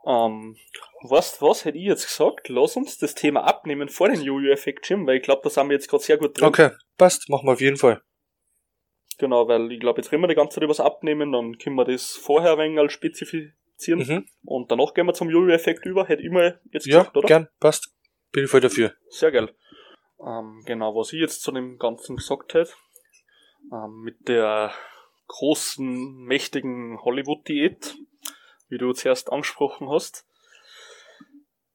Ähm, 0.06 0.56
was, 1.02 1.42
was 1.42 1.64
hätte 1.64 1.78
ich 1.78 1.84
jetzt 1.84 2.06
gesagt? 2.06 2.48
Lass 2.48 2.76
uns 2.76 2.98
das 2.98 3.14
Thema 3.14 3.44
abnehmen 3.44 3.88
vor 3.88 4.08
den 4.08 4.20
Jojo-Effekt, 4.20 4.88
Jim, 4.88 5.06
weil 5.06 5.16
ich 5.16 5.22
glaube, 5.22 5.42
da 5.42 5.50
sind 5.50 5.68
wir 5.68 5.74
jetzt 5.74 5.88
gerade 5.88 6.04
sehr 6.04 6.16
gut 6.16 6.38
drin. 6.38 6.46
Okay, 6.46 6.70
passt, 6.96 7.28
machen 7.28 7.46
wir 7.46 7.52
auf 7.52 7.60
jeden 7.60 7.76
Fall. 7.76 8.02
Genau, 9.18 9.48
weil 9.48 9.72
ich 9.72 9.80
glaube, 9.80 10.00
jetzt 10.00 10.12
reden 10.12 10.22
wir 10.22 10.28
die 10.28 10.34
ganze 10.34 10.56
Zeit 10.56 10.64
über 10.64 10.72
das 10.72 10.80
Abnehmen, 10.80 11.32
dann 11.32 11.58
können 11.58 11.76
wir 11.76 11.84
das 11.84 12.12
vorher 12.12 12.52
ein 12.52 12.58
wenig 12.58 12.78
als 12.78 12.92
spezifizieren 13.76 14.00
Mhm. 14.00 14.26
und 14.44 14.70
danach 14.70 14.94
gehen 14.94 15.06
wir 15.06 15.14
zum 15.14 15.30
Jojo-Effekt 15.30 15.86
über. 15.86 16.06
Hätte 16.06 16.22
ich 16.22 16.30
mal 16.30 16.60
jetzt 16.72 16.86
Ja, 16.86 17.00
gesagt, 17.00 17.16
oder? 17.16 17.26
gern, 17.26 17.48
passt. 17.60 17.92
Bin 18.32 18.44
ich 18.44 18.50
voll 18.50 18.60
dafür. 18.60 18.94
Sehr 19.08 19.30
geil. 19.30 19.54
Ähm, 20.20 20.62
genau, 20.66 20.94
was 20.94 21.12
ich 21.12 21.20
jetzt 21.20 21.42
zu 21.42 21.52
dem 21.52 21.78
Ganzen 21.78 22.16
gesagt 22.16 22.54
hätte, 22.54 22.72
ähm, 23.72 24.00
mit 24.02 24.28
der 24.28 24.72
großen, 25.28 26.16
mächtigen 26.24 26.98
Hollywood-Diät, 27.02 27.96
wie 28.68 28.78
du 28.78 28.92
zuerst 28.92 29.30
angesprochen 29.32 29.88
hast, 29.90 30.26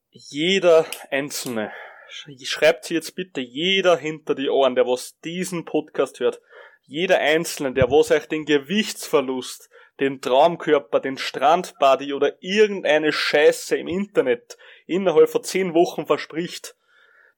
jeder 0.09 0.85
Einzelne, 1.09 1.71
sch- 2.09 2.45
schreibt 2.45 2.85
sie 2.85 2.95
jetzt 2.95 3.15
bitte 3.15 3.41
jeder 3.41 3.97
hinter 3.97 4.35
die 4.35 4.49
Ohren, 4.49 4.75
der 4.75 4.85
was 4.85 5.17
diesen 5.19 5.65
Podcast 5.65 6.19
hört, 6.19 6.41
jeder 6.83 7.19
Einzelne, 7.19 7.73
der 7.73 7.89
was 7.91 8.11
euch 8.11 8.25
den 8.27 8.45
Gewichtsverlust, 8.45 9.69
den 9.99 10.21
Traumkörper, 10.21 10.99
den 10.99 11.17
Strandbody 11.17 12.13
oder 12.13 12.41
irgendeine 12.41 13.11
Scheiße 13.11 13.77
im 13.77 13.87
Internet 13.87 14.57
innerhalb 14.87 15.29
von 15.29 15.43
zehn 15.43 15.73
Wochen 15.73 16.05
verspricht, 16.05 16.75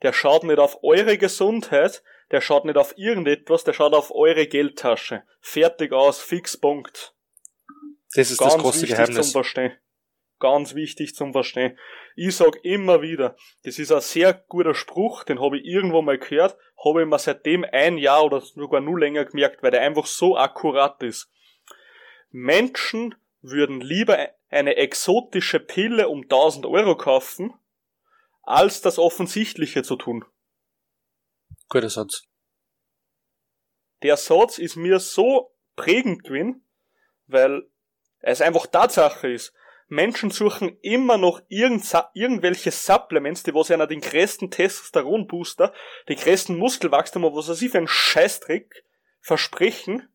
der 0.01 0.13
schaut 0.13 0.43
nicht 0.43 0.59
auf 0.59 0.83
eure 0.83 1.17
Gesundheit, 1.17 2.03
der 2.31 2.41
schaut 2.41 2.65
nicht 2.65 2.77
auf 2.77 2.97
irgendetwas, 2.97 3.63
der 3.63 3.73
schaut 3.73 3.93
auf 3.93 4.11
eure 4.13 4.47
Geldtasche. 4.47 5.23
Fertig 5.39 5.93
aus, 5.93 6.21
fix, 6.21 6.57
Punkt. 6.57 7.13
Das 8.15 8.31
ist 8.31 8.37
Ganz 8.37 8.53
das 8.53 8.61
große 8.61 8.81
wichtig 8.81 8.95
zum 8.95 9.05
Geheimnis. 9.05 9.31
Verstehen. 9.31 9.71
Ganz 10.39 10.75
wichtig 10.75 11.15
zum 11.15 11.31
Verstehen. 11.31 11.79
Ich 12.15 12.35
sag 12.35 12.63
immer 12.63 13.01
wieder, 13.01 13.35
das 13.63 13.79
ist 13.79 13.91
ein 13.91 14.01
sehr 14.01 14.33
guter 14.33 14.75
Spruch, 14.75 15.23
den 15.23 15.39
habe 15.39 15.57
ich 15.57 15.65
irgendwo 15.65 16.01
mal 16.01 16.17
gehört, 16.17 16.57
habe 16.83 17.01
ich 17.01 17.07
mir 17.07 17.19
seitdem 17.19 17.65
ein 17.71 17.97
Jahr 17.97 18.25
oder 18.25 18.41
sogar 18.41 18.81
nur 18.81 18.99
länger 18.99 19.25
gemerkt, 19.25 19.63
weil 19.63 19.71
der 19.71 19.81
einfach 19.81 20.05
so 20.05 20.37
akkurat 20.37 21.01
ist. 21.01 21.31
Menschen 22.33 23.15
würden 23.41 23.79
lieber 23.79 24.17
eine 24.49 24.75
exotische 24.75 25.59
Pille 25.59 26.09
um 26.09 26.23
1000 26.23 26.65
Euro 26.65 26.97
kaufen, 26.97 27.53
als 28.41 28.81
das 28.81 28.97
Offensichtliche 28.97 29.83
zu 29.83 29.95
tun. 29.95 30.25
Guter 31.69 31.89
Satz. 31.89 32.23
der 34.01 34.17
Satz 34.17 34.57
ist 34.57 34.75
mir 34.75 34.99
so 34.99 35.55
prägend 35.75 36.23
gewesen, 36.23 36.65
weil 37.27 37.69
es 38.19 38.41
einfach 38.41 38.65
Tatsache 38.67 39.31
ist. 39.31 39.53
Menschen 39.87 40.31
suchen 40.31 40.77
immer 40.81 41.17
noch 41.17 41.41
irgend, 41.49 41.85
irgendwelche 42.15 42.71
Supplements, 42.71 43.43
die 43.43 43.53
was 43.53 43.69
einer 43.69 43.85
den 43.85 44.01
größten 44.01 44.49
Testosteronbooster, 44.49 45.71
die 46.09 46.15
größten 46.15 46.57
Muskelwachstum, 46.57 47.23
was 47.23 47.47
weiß 47.47 47.61
ich 47.61 47.71
für 47.71 47.77
einen 47.77 47.87
Scheißdreck 47.87 48.85
versprechen. 49.21 50.09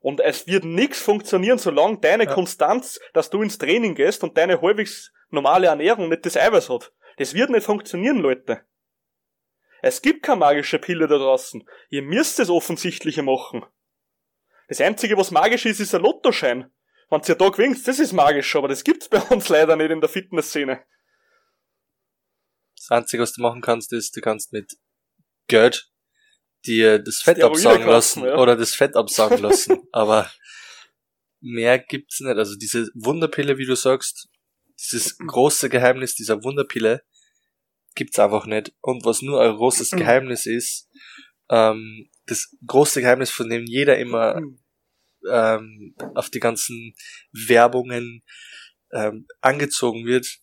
Und 0.00 0.20
es 0.20 0.46
wird 0.46 0.64
nichts 0.64 1.00
funktionieren, 1.00 1.58
solange 1.58 1.98
deine 1.98 2.24
Ja. 2.24 2.32
Konstanz, 2.34 3.00
dass 3.14 3.30
du 3.30 3.42
ins 3.42 3.58
Training 3.58 3.94
gehst 3.94 4.22
und 4.22 4.36
deine 4.36 4.60
halbwegs 4.60 5.12
normale 5.30 5.66
Ernährung 5.66 6.08
nicht 6.08 6.24
das 6.24 6.36
Eiweiß 6.36 6.68
hat. 6.68 6.92
Das 7.16 7.34
wird 7.34 7.50
nicht 7.50 7.64
funktionieren, 7.64 8.18
Leute. 8.18 8.64
Es 9.82 10.02
gibt 10.02 10.22
keine 10.24 10.40
magische 10.40 10.78
Pille 10.78 11.06
da 11.06 11.18
draußen. 11.18 11.68
Ihr 11.90 12.02
müsst 12.02 12.38
das 12.38 12.50
Offensichtliche 12.50 13.22
machen. 13.22 13.64
Das 14.68 14.80
Einzige, 14.80 15.16
was 15.16 15.30
magisch 15.30 15.66
ist, 15.66 15.80
ist 15.80 15.94
ein 15.94 16.02
Lottoschein. 16.02 16.70
Wenn 17.10 17.22
ihr 17.26 17.34
da 17.36 17.48
gewinnt, 17.48 17.86
das 17.88 17.98
ist 17.98 18.12
magisch, 18.12 18.54
aber 18.54 18.68
das 18.68 18.84
gibt's 18.84 19.08
bei 19.10 19.20
uns 19.20 19.48
leider 19.48 19.76
nicht 19.76 19.90
in 19.90 20.00
der 20.00 20.10
Fitnessszene. 20.10 20.84
Das 22.76 22.90
Einzige, 22.90 23.22
was 23.22 23.32
du 23.32 23.42
machen 23.42 23.60
kannst, 23.62 23.92
ist, 23.92 24.16
du 24.16 24.20
kannst 24.20 24.52
mit 24.52 24.76
Geld 25.46 25.90
dir 26.66 26.98
das 26.98 27.20
Fett 27.22 27.42
absaugen 27.42 27.86
lassen 27.86 28.24
ja. 28.24 28.36
oder 28.36 28.56
das 28.56 28.74
Fett 28.74 28.96
absaugen 28.96 29.38
lassen. 29.38 29.78
Aber 29.92 30.30
mehr 31.40 31.78
gibt's 31.78 32.20
nicht. 32.20 32.36
Also 32.36 32.56
diese 32.56 32.90
Wunderpille, 32.94 33.58
wie 33.58 33.66
du 33.66 33.76
sagst, 33.76 34.28
dieses 34.80 35.18
große 35.18 35.68
Geheimnis 35.68 36.14
dieser 36.14 36.42
Wunderpille 36.42 37.02
gibt's 37.94 38.18
einfach 38.18 38.46
nicht. 38.46 38.72
Und 38.80 39.04
was 39.04 39.22
nur 39.22 39.42
ein 39.42 39.56
großes 39.56 39.90
Geheimnis 39.92 40.46
ist, 40.46 40.88
ähm, 41.50 42.10
das 42.26 42.54
große 42.66 43.00
Geheimnis, 43.00 43.30
von 43.30 43.48
dem 43.48 43.64
jeder 43.64 43.98
immer 43.98 44.40
ähm, 45.30 45.94
auf 46.14 46.30
die 46.30 46.40
ganzen 46.40 46.94
Werbungen 47.32 48.22
ähm, 48.92 49.26
angezogen 49.40 50.06
wird, 50.06 50.38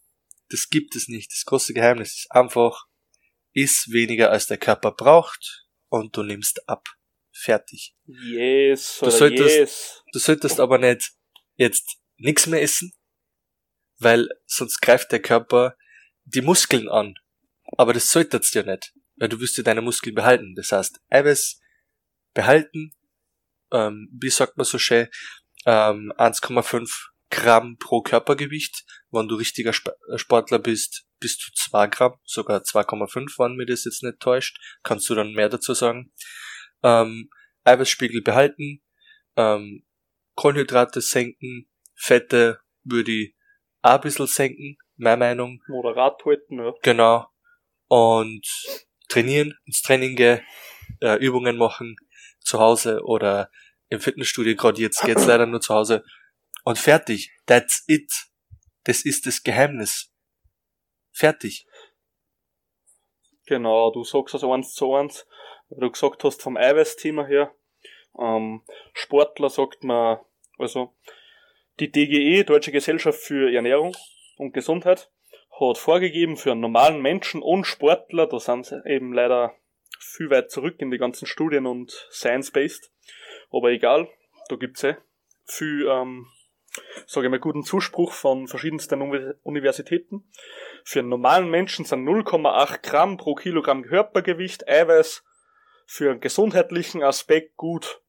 das 0.50 0.70
gibt 0.70 0.96
es 0.96 1.08
nicht. 1.08 1.32
Das 1.32 1.46
große 1.46 1.74
Geheimnis 1.74 2.16
ist 2.16 2.32
einfach, 2.32 2.86
iss 3.54 3.88
weniger 3.90 4.32
als 4.32 4.48
der 4.48 4.58
Körper 4.58 4.92
braucht 4.92 5.65
und 6.00 6.16
du 6.16 6.24
nimmst 6.24 6.68
ab. 6.68 6.88
Fertig. 7.32 7.96
Yes, 8.06 9.00
Du 9.02 9.10
solltest- 9.10 9.58
yes. 9.58 10.04
Du 10.14 10.20
solltest 10.20 10.60
aber 10.60 10.78
nicht 10.78 11.12
jetzt 11.56 11.98
nichts 12.18 12.48
mehr 12.48 12.62
essen, 12.62 12.94
weil 14.00 14.28
sonst 14.46 14.82
greift 14.82 15.12
der 15.12 15.22
Körper 15.22 15.76
die 16.24 16.42
Muskeln 16.42 16.88
an. 16.90 17.16
Aber 17.78 17.94
das 17.94 18.10
solltest 18.10 18.54
du 18.56 18.60
ja 18.60 18.66
nicht, 18.72 18.94
weil 19.18 19.30
du 19.30 19.40
wirst 19.40 19.58
ja 19.58 19.64
deine 19.64 19.82
Muskeln 19.82 20.16
behalten. 20.16 20.54
Das 20.56 20.72
heißt, 20.72 21.00
Eiweiß 21.10 21.60
behalten, 22.34 22.92
ähm, 23.72 24.10
wie 24.14 24.30
sagt 24.30 24.56
man 24.58 24.66
so 24.66 24.78
schön, 24.78 25.08
ähm, 25.66 26.14
1,5 26.18 27.10
Gramm 27.30 27.78
pro 27.78 28.02
Körpergewicht. 28.02 28.86
Wenn 29.12 29.28
du 29.28 29.36
richtiger 29.36 29.72
äh, 29.72 30.18
Sportler 30.18 30.60
bist, 30.60 31.06
bis 31.20 31.38
zu 31.38 31.52
2 31.54 31.88
Gramm, 31.88 32.14
sogar 32.24 32.62
2,5, 32.62 33.40
wenn 33.40 33.56
mir 33.56 33.66
das 33.66 33.86
jetzt 33.86 34.04
nicht 34.04 34.20
täuscht. 34.20 34.58
Kannst 34.84 35.10
du 35.10 35.16
dann 35.16 35.34
mehr 35.34 35.50
dazu 35.50 35.74
sagen. 35.74 36.12
Ähm, 36.84 37.30
Eiweißspiegel 37.64 38.22
behalten, 38.22 38.84
ähm, 39.36 39.86
Kohlenhydrate 40.36 41.02
senken, 41.02 41.68
Fette 41.96 42.60
würde 42.84 43.12
ich 43.12 43.36
auch 43.82 43.96
ein 43.96 44.02
bisschen 44.02 44.28
senken, 44.28 44.78
meine 44.96 45.18
Meinung. 45.18 45.62
Moderat 45.68 46.24
halten, 46.26 46.60
ja. 46.60 46.74
Genau. 46.82 47.28
Und 47.88 48.46
trainieren, 49.10 49.58
ins 49.66 49.82
Training 49.82 50.16
gehen, 50.16 50.42
äh, 51.02 51.18
Übungen 51.18 51.58
machen, 51.58 51.96
zu 52.40 52.60
Hause 52.60 53.02
oder 53.04 53.50
im 53.90 54.00
Fitnessstudio, 54.00 54.56
gerade 54.56 54.82
jetzt 54.82 55.02
geht's 55.04 55.26
leider 55.26 55.46
nur 55.46 55.62
zu 55.62 55.74
Hause. 55.74 56.04
Und 56.66 56.80
fertig. 56.80 57.32
That's 57.46 57.84
it. 57.88 58.12
Das 58.84 59.06
ist 59.06 59.28
das 59.28 59.44
Geheimnis. 59.44 60.12
Fertig. 61.12 61.68
Genau, 63.46 63.92
du 63.92 64.04
sagst 64.04 64.34
es 64.34 64.44
eins 64.44 64.74
zu 64.74 64.96
eins, 64.96 65.28
weil 65.70 65.82
du 65.82 65.92
gesagt 65.92 66.24
hast 66.24 66.42
vom 66.42 66.58
Eiweißthema 66.58 67.26
her. 67.28 67.56
Ähm, 68.20 68.64
Sportler 68.94 69.50
sagt 69.50 69.84
man, 69.84 70.20
also 70.58 70.96
die 71.80 71.92
DGE, 71.92 72.44
Deutsche 72.44 72.72
Gesellschaft 72.72 73.20
für 73.20 73.54
Ernährung 73.54 73.96
und 74.38 74.54
Gesundheit, 74.54 75.12
hat 75.60 75.78
vorgegeben 75.78 76.36
für 76.36 76.52
einen 76.52 76.62
normalen 76.62 77.00
Menschen 77.00 77.44
und 77.44 77.66
Sportler, 77.66 78.26
da 78.26 78.40
sind 78.40 78.66
sie 78.66 78.82
eben 78.86 79.14
leider 79.14 79.56
viel 80.00 80.32
weit 80.32 80.50
zurück 80.50 80.78
in 80.80 80.90
die 80.90 80.98
ganzen 80.98 81.28
Studien 81.28 81.68
und 81.68 81.92
Science-Based, 82.10 82.92
aber 83.52 83.70
egal, 83.70 84.10
da 84.50 84.56
gibt's 84.56 84.84
eh 84.84 84.96
viel, 85.46 85.88
ähm, 85.88 86.28
sage 87.06 87.28
ich 87.28 87.32
mal, 87.32 87.40
guten 87.40 87.64
Zuspruch 87.64 88.14
von 88.14 88.48
verschiedensten 88.48 89.02
Uni- 89.02 89.34
Universitäten. 89.44 90.30
Für 90.84 91.00
einen 91.00 91.10
normalen 91.10 91.50
Menschen 91.50 91.86
sind 91.86 92.06
0,8 92.06 92.82
Gramm 92.82 93.18
pro 93.18 93.36
Kilogramm 93.36 93.84
Körpergewicht 93.84 94.68
Eiweiß 94.68 95.24
für 95.86 96.12
einen 96.12 96.20
gesundheitlichen 96.20 97.04
Aspekt 97.04 97.56
gut. 97.58 98.02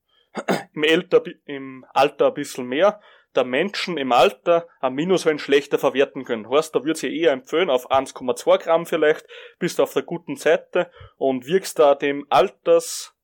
Im, 0.74 0.84
Alter, 0.84 1.22
Im 1.46 1.86
Alter 1.92 2.28
ein 2.28 2.34
bisschen 2.34 2.66
mehr, 2.66 3.00
da 3.36 3.44
Menschen 3.44 3.98
im 3.98 4.12
Alter 4.12 4.66
ein 4.80 4.94
Minuswein 4.94 5.38
schlechter 5.38 5.78
verwerten 5.78 6.24
können. 6.24 6.48
Heißt, 6.48 6.74
da 6.74 6.84
würde 6.84 7.06
ich 7.06 7.22
eher 7.22 7.32
empfehlen, 7.32 7.70
auf 7.70 7.90
1,2 7.90 8.58
Gramm 8.58 8.86
vielleicht, 8.86 9.26
bist 9.58 9.78
du 9.78 9.82
auf 9.82 9.92
der 9.92 10.02
guten 10.02 10.36
Seite 10.36 10.90
und 11.16 11.46
wirkst 11.46 11.78
da 11.78 11.94
dem 11.94 12.26
Alters, 12.30 13.14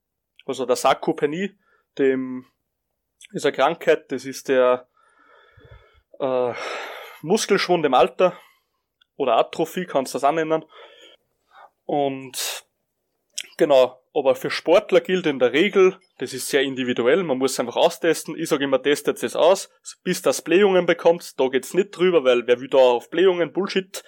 also 0.47 0.67
der 0.67 0.77
Sarkopenie, 0.77 1.57
dem, 1.99 2.47
eine 3.33 3.53
Krankheit, 3.53 4.13
das 4.13 4.25
ist 4.25 4.49
der 4.49 4.89
äh, 6.23 6.55
Muskelschwund 7.23 7.85
im 7.85 7.95
Alter 7.95 8.39
oder 9.17 9.37
Atrophie, 9.37 9.85
kannst 9.85 10.15
du 10.15 10.17
das 10.17 10.25
auch 10.25 10.33
nennen. 10.33 10.65
Und 11.85 12.65
genau, 13.59 14.01
aber 14.15 14.35
für 14.35 14.51
Sportler 14.51 15.01
gilt 15.01 15.27
in 15.27 15.39
der 15.39 15.53
Regel, 15.53 15.99
das 16.19 16.33
ist 16.33 16.49
sehr 16.49 16.63
individuell, 16.63 17.23
man 17.23 17.39
muss 17.39 17.59
einfach 17.59 17.77
austesten. 17.77 18.37
Ich 18.39 18.49
sage 18.49 18.65
immer, 18.65 18.83
testet 18.83 19.23
es 19.23 19.37
aus, 19.37 19.71
bis 20.05 20.23
das 20.23 20.43
Blähungen 20.43 20.87
bekommt. 20.87 21.39
Da 21.41 21.49
geht's 21.49 21.75
nicht 21.75 21.91
drüber, 21.91 22.25
weil 22.25 22.47
wer 22.47 22.61
will 22.61 22.69
da 22.69 22.79
auf 22.79 23.11
Blähungen? 23.11 23.53
Bullshit. 23.53 24.05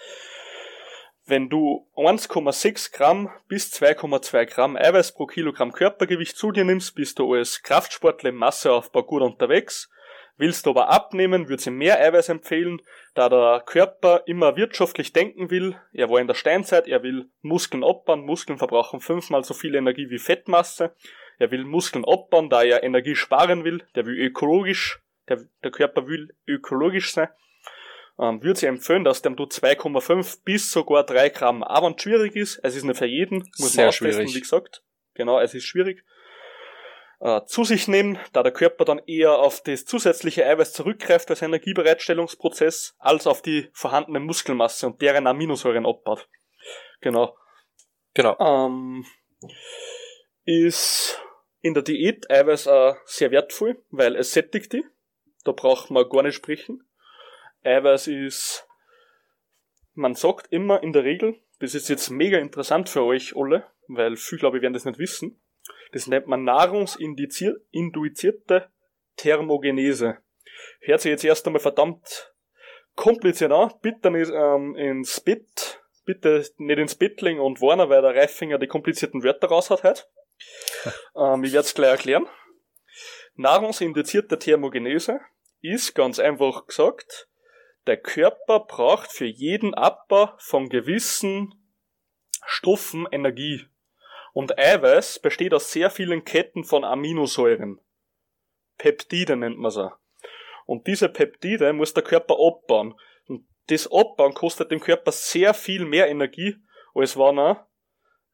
Wenn 1.27 1.49
du 1.49 1.89
1,6 1.97 2.93
Gramm 2.93 3.31
bis 3.49 3.73
2,2 3.73 4.45
Gramm 4.45 4.77
Eiweiß 4.77 5.15
pro 5.15 5.25
Kilogramm 5.25 5.73
Körpergewicht 5.73 6.37
zu 6.37 6.53
dir 6.53 6.65
nimmst, 6.65 6.95
bist 6.95 7.19
du 7.19 7.33
als 7.33 7.62
Kraftsportler 7.62 8.29
im 8.29 8.37
Masseaufbau 8.37 9.03
gut 9.05 9.23
unterwegs. 9.23 9.89
Willst 10.37 10.66
du 10.66 10.70
aber 10.70 10.89
abnehmen, 10.89 11.49
würde 11.49 11.61
ich 11.61 11.70
mehr 11.70 12.01
Eiweiß 12.01 12.28
empfehlen, 12.28 12.82
da 13.14 13.28
der 13.28 13.62
Körper 13.64 14.22
immer 14.26 14.57
wirtschaftlich 14.57 15.12
denken 15.12 15.51
will. 15.51 15.76
Er 15.93 16.11
war 16.11 16.20
in 16.20 16.26
der 16.26 16.35
Steinzeit, 16.35 16.89
er 16.89 17.03
will 17.03 17.30
Muskeln 17.41 17.85
abbauen. 17.85 18.24
Muskeln 18.24 18.59
verbrauchen 18.59 19.01
fünfmal 19.01 19.45
so 19.45 19.55
viel 19.55 19.74
Energie 19.74 20.11
wie 20.11 20.18
Fettmasse. 20.18 20.95
Er 21.39 21.51
will 21.51 21.64
Muskeln 21.64 22.05
abbauen, 22.05 22.51
da 22.51 22.62
er 22.62 22.82
Energie 22.82 23.14
sparen 23.14 23.64
will. 23.64 23.85
Der 23.95 24.07
will 24.07 24.18
ökologisch, 24.18 25.01
der, 25.28 25.45
der 25.62 25.70
Körper 25.70 26.09
will 26.09 26.30
ökologisch 26.47 27.12
sein 27.12 27.28
ähm, 28.18 28.43
würde 28.43 28.59
ich 28.59 28.64
empfehlen, 28.64 29.05
dass 29.05 29.22
dem 29.22 29.37
du 29.37 29.45
2,5 29.45 30.45
bis 30.45 30.70
sogar 30.70 31.05
3 31.05 31.30
Gramm, 31.30 31.64
es 31.64 32.03
schwierig 32.03 32.37
ist, 32.37 32.61
es 32.62 32.76
ist 32.76 32.85
nicht 32.85 32.99
für 32.99 33.07
jeden, 33.07 33.39
muss 33.59 33.72
Sehr 33.72 33.87
man 33.87 33.93
schwierig. 33.93 34.35
wie 34.35 34.41
gesagt. 34.41 34.82
Genau, 35.14 35.41
es 35.41 35.55
ist 35.55 35.64
schwierig. 35.64 36.05
Äh, 37.21 37.45
zu 37.47 37.65
sich 37.65 37.89
nehmen, 37.89 38.19
da 38.33 38.43
der 38.43 38.53
Körper 38.53 38.85
dann 38.85 39.01
eher 39.07 39.39
auf 39.39 39.62
das 39.62 39.85
zusätzliche 39.85 40.47
Eiweiß 40.47 40.73
zurückgreift 40.73 41.31
als 41.31 41.43
Energiebereitstellungsprozess, 41.43 42.97
als 42.99 43.27
auf 43.27 43.41
die 43.41 43.71
vorhandene 43.73 44.21
Muskelmasse 44.21 44.87
und 44.87 45.01
deren 45.01 45.27
Aminosäuren 45.27 45.87
abbaut. 45.87 46.29
Genau. 47.01 47.37
Genau. 48.15 48.37
Ähm, 48.39 49.07
ist 50.45 51.21
in 51.61 51.75
der 51.75 51.83
Diät 51.83 52.31
Eiweiß 52.31 52.69
auch 52.69 52.97
sehr 53.07 53.31
wertvoll, 53.31 53.83
weil 53.91 54.17
es 54.17 54.33
sättigt 54.33 54.73
die. 54.73 54.85
Da 55.45 55.53
braucht 55.53 55.91
man 55.91 56.09
gar 56.09 56.23
nicht 56.23 56.35
sprechen. 56.35 56.87
Eiweiß 57.62 58.09
ist, 58.09 58.67
man 59.95 60.15
sagt 60.15 60.53
immer 60.53 60.83
in 60.83 60.93
der 60.93 61.05
Regel, 61.05 61.41
das 61.61 61.75
ist 61.75 61.89
jetzt 61.89 62.11
mega 62.11 62.39
interessant 62.39 62.89
für 62.89 63.03
euch 63.03 63.35
alle, 63.37 63.67
weil 63.89 64.17
viele, 64.17 64.41
glaube 64.41 64.59
ich, 64.59 64.62
werden 64.62 64.75
das 64.75 64.85
nicht 64.85 64.99
wissen. 64.99 65.41
Das 65.95 66.07
nennt 66.09 66.26
man 66.26 66.42
nahrungsinduzierte 66.42 68.68
Thermogenese. 69.16 70.18
Hört 70.80 71.01
sich 71.01 71.11
jetzt 71.11 71.24
erst 71.24 71.47
einmal 71.47 71.61
verdammt 71.61 72.34
kompliziert 72.97 73.53
an. 73.53 73.72
Bitte 73.80 74.11
nicht 74.11 74.32
ähm, 74.34 74.74
ins 74.74 75.20
Bett, 75.20 75.80
bitte 76.05 76.45
nicht 76.59 76.78
ins 76.78 76.99
legen 76.99 77.38
und 77.38 77.61
warnen, 77.61 77.88
weil 77.88 78.03
der 78.03 78.16
Reifinger 78.16 78.59
die 78.59 78.66
komplizierten 78.66 79.22
Wörter 79.22 79.47
raus 79.47 79.70
hat 79.70 79.84
heute. 79.84 80.03
ähm, 81.16 81.45
ich 81.45 81.53
werde 81.53 81.66
es 81.66 81.74
gleich 81.74 81.92
erklären. 81.92 82.26
Nahrungsinduzierte 83.36 84.36
Thermogenese 84.36 85.20
ist 85.61 85.95
ganz 85.95 86.18
einfach 86.18 86.66
gesagt 86.66 87.28
der 87.86 87.99
Körper 87.99 88.61
braucht 88.61 89.12
für 89.12 89.26
jeden 89.26 89.74
Abbau 89.74 90.30
von 90.38 90.70
gewissen 90.70 91.55
Stoffen 92.47 93.07
Energie. 93.12 93.66
Und 94.35 94.59
Eiweiß 94.59 95.20
besteht 95.20 95.55
aus 95.55 95.72
sehr 95.72 95.89
vielen 95.89 96.24
Ketten 96.24 96.64
von 96.64 96.85
Aminosäuren. 96.85 97.80
Peptide 98.76 99.37
nennt 99.37 99.59
man 99.59 99.70
sie. 99.70 99.91
Und 100.66 100.87
diese 100.87 101.09
Peptide 101.09 101.72
muss 101.72 101.95
der 101.95 102.03
Körper 102.03 102.35
abbauen. 102.35 102.95
Und 103.28 103.47
das 103.68 103.91
Abbauen 103.91 104.35
kostet 104.35 104.70
dem 104.70 104.80
Körper 104.80 105.12
sehr 105.12 105.55
viel 105.55 105.87
mehr 105.87 106.09
Energie, 106.09 106.57
als 106.95 107.16
wenn 107.16 107.39
er 107.39 107.68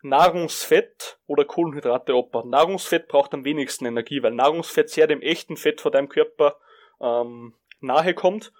Nahrungsfett 0.02 1.18
oder 1.26 1.44
Kohlenhydrate 1.44 2.14
abbaut. 2.14 2.46
Nahrungsfett 2.46 3.06
braucht 3.06 3.34
am 3.34 3.44
wenigsten 3.44 3.84
Energie, 3.84 4.22
weil 4.22 4.32
Nahrungsfett 4.32 4.88
sehr 4.88 5.06
dem 5.06 5.20
echten 5.20 5.56
Fett 5.56 5.80
von 5.80 5.92
deinem 5.92 6.08
Körper 6.08 6.56
ähm, 7.00 7.54
nahe 7.80 8.14
kommt 8.14 8.52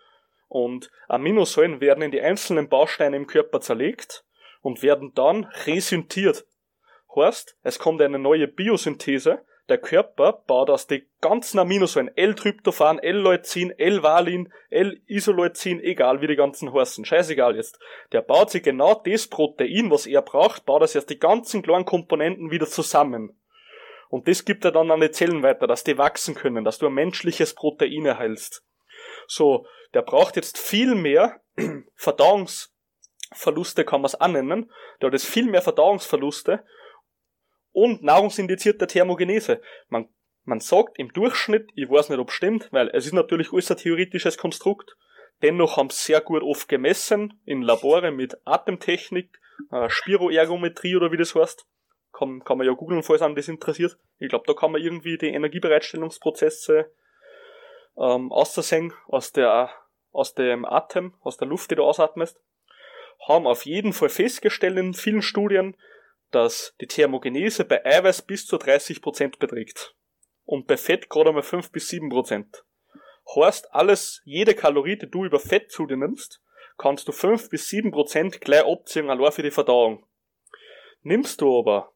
und 0.49 0.91
Aminosäuren 1.09 1.81
werden 1.81 2.03
in 2.03 2.11
die 2.11 2.21
einzelnen 2.21 2.69
Bausteine 2.69 3.17
im 3.17 3.27
Körper 3.27 3.61
zerlegt 3.61 4.25
und 4.61 4.83
werden 4.83 5.15
dann 5.15 5.45
resyntiert. 5.65 6.45
Heißt, 7.15 7.57
es 7.63 7.79
kommt 7.79 8.01
eine 8.03 8.19
neue 8.19 8.47
Biosynthese. 8.47 9.45
Der 9.69 9.79
Körper 9.79 10.43
baut 10.47 10.69
aus 10.69 10.89
den 10.89 11.07
ganzen 11.21 11.61
Aminosäuren 11.61 12.11
L-Tryptophan, 12.17 12.99
L-Leucin, 12.99 13.71
L-Valin, 13.79 14.53
L-Isoleucin, 14.69 15.81
egal 15.81 16.21
wie 16.21 16.27
die 16.27 16.37
ganzen 16.37 16.73
heißen, 16.73 17.05
scheißegal 17.05 17.55
jetzt. 17.55 17.79
Der 18.11 18.21
baut 18.21 18.51
sich 18.51 18.65
genau 18.65 18.95
das 18.95 19.29
Protein, 19.29 19.91
was 19.91 20.07
er 20.07 20.23
braucht, 20.23 20.67
baut 20.67 20.83
das 20.83 20.97
erst 20.97 21.11
die 21.11 21.21
ganzen 21.21 21.63
kleinen 21.63 21.85
Komponenten 21.85 22.51
wieder 22.51 22.67
zusammen. 22.67 23.41
Und 24.09 24.27
das 24.27 24.45
gibt 24.45 24.65
er 24.65 24.73
dann 24.73 24.91
an 24.91 25.01
die 25.01 25.13
Zellen 25.13 25.45
weiter, 25.45 25.69
dass 25.69 25.85
die 25.85 25.99
wachsen 25.99 26.35
können, 26.35 26.65
dass 26.65 26.79
du 26.79 26.87
ein 26.87 26.95
menschliches 26.95 27.55
Protein 27.55 28.07
erhältst. 28.07 28.65
So, 29.29 29.67
der 29.95 30.03
braucht 30.03 30.35
jetzt 30.35 30.59
viel 30.59 30.97
mehr 30.97 31.41
Verdauungsverluste, 31.95 33.85
kann 33.85 34.01
man 34.01 34.07
es 34.07 34.17
annennen. 34.17 34.73
Der 35.01 35.07
hat 35.07 35.13
jetzt 35.13 35.27
viel 35.27 35.47
mehr 35.47 35.63
Verdauungsverluste 35.63 36.65
und 37.73 38.03
nahrungsindizierte 38.03 38.87
Thermogenese. 38.87 39.61
Man, 39.89 40.09
man 40.45 40.61
sagt 40.61 40.99
im 40.99 41.13
Durchschnitt, 41.13 41.71
ich 41.75 41.89
weiß 41.89 42.09
nicht, 42.09 42.19
ob 42.19 42.29
es 42.29 42.35
stimmt, 42.35 42.69
weil 42.73 42.89
es 42.93 43.07
ist 43.07 43.13
natürlich 43.13 43.53
alles 43.53 43.71
ein 43.71 43.77
theoretisches 43.77 44.39
Konstrukt, 44.39 44.97
dennoch 45.43 45.77
haben 45.77 45.91
sie 45.91 46.05
sehr 46.05 46.21
gut 46.21 46.43
oft 46.43 46.69
gemessen 46.69 47.41
in 47.45 47.63
Labore 47.63 48.11
mit 48.11 48.37
Atemtechnik, 48.45 49.39
äh, 49.71 49.89
Spiroergometrie 49.89 50.97
oder 50.97 51.13
wie 51.13 51.17
das 51.17 51.35
heißt. 51.35 51.67
Kann, 52.13 52.43
kann 52.45 52.59
man 52.59 52.67
ja 52.67 52.73
googeln, 52.73 53.03
falls 53.03 53.23
einem 53.23 53.37
das 53.37 53.49
interessiert. 53.49 53.97
Ich 54.19 54.29
glaube, 54.29 54.45
da 54.47 54.53
kann 54.53 54.73
man 54.73 54.83
irgendwie 54.83 55.17
die 55.17 55.29
Energiebereitstellungsprozesse 55.29 56.91
ähm, 57.97 58.33
auszusehen 58.33 58.93
aus 59.07 59.33
der 59.33 59.71
aus 60.13 60.35
dem 60.35 60.65
Atem, 60.65 61.15
aus 61.21 61.37
der 61.37 61.49
Luft, 61.49 61.71
die 61.71 61.77
du 61.77 61.85
ausatmest, 61.85 62.41
haben 63.29 63.47
auf 63.47 63.65
jeden 63.65 63.93
Fall 63.93 64.09
festgestellt 64.09 64.77
in 64.77 64.95
vielen 64.95 65.23
Studien, 65.23 65.77
dass 66.31 66.75
die 66.81 66.87
Thermogenese 66.87 67.65
bei 67.65 67.85
Eiweiß 67.85 68.23
bis 68.23 68.47
zu 68.47 68.57
30% 68.57 69.39
beträgt. 69.39 69.95
Und 70.45 70.67
bei 70.67 70.77
Fett 70.77 71.09
gerade 71.11 71.31
einmal 71.31 71.43
5 71.43 71.71
bis 71.71 71.89
7%. 71.91 72.63
Heißt, 73.37 73.73
alles, 73.73 74.23
jede 74.25 74.55
Kalorie, 74.55 74.99
die 74.99 75.11
du 75.11 75.25
über 75.25 75.39
Fett 75.39 75.71
zu 75.71 75.87
dir 75.87 75.97
nimmst, 75.97 76.43
kannst 76.79 77.07
du 77.07 77.13
5 77.13 77.51
bis 77.51 77.69
7% 77.69 78.41
gleich 78.41 78.65
abziehen, 78.65 79.11
allein 79.11 79.33
für 79.33 79.43
die 79.43 79.51
Verdauung. 79.51 80.07
Nimmst 81.03 81.41
du 81.41 81.59
aber 81.59 81.93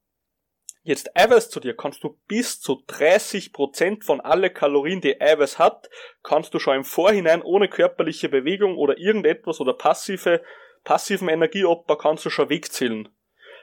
jetzt 0.83 1.17
Eiweiß 1.17 1.51
zu 1.51 1.61
dir, 1.61 1.75
kannst 1.75 2.05
du 2.05 2.19
bis 2.29 2.61
zu 2.61 2.85
30% 2.87 4.05
von 4.05 4.21
alle 4.21 4.51
Kalorien, 4.51 5.01
die 5.01 5.21
Eiweiß 5.21 5.59
hat, 5.59 5.89
kannst 6.23 6.55
du 6.55 6.59
schon 6.59 6.77
im 6.77 6.85
Vorhinein 6.85 7.43
ohne 7.43 7.69
körperliche 7.69 8.29
Bewegung 8.29 8.77
oder 8.77 8.99
irgendetwas 8.99 9.61
oder 9.61 9.73
passive, 9.73 10.43
passiven 10.85 11.29
Energieabbau 11.29 11.97
kannst 11.97 12.25
du 12.27 12.31
schon 12.31 12.51
wegzählen. 12.51 13.09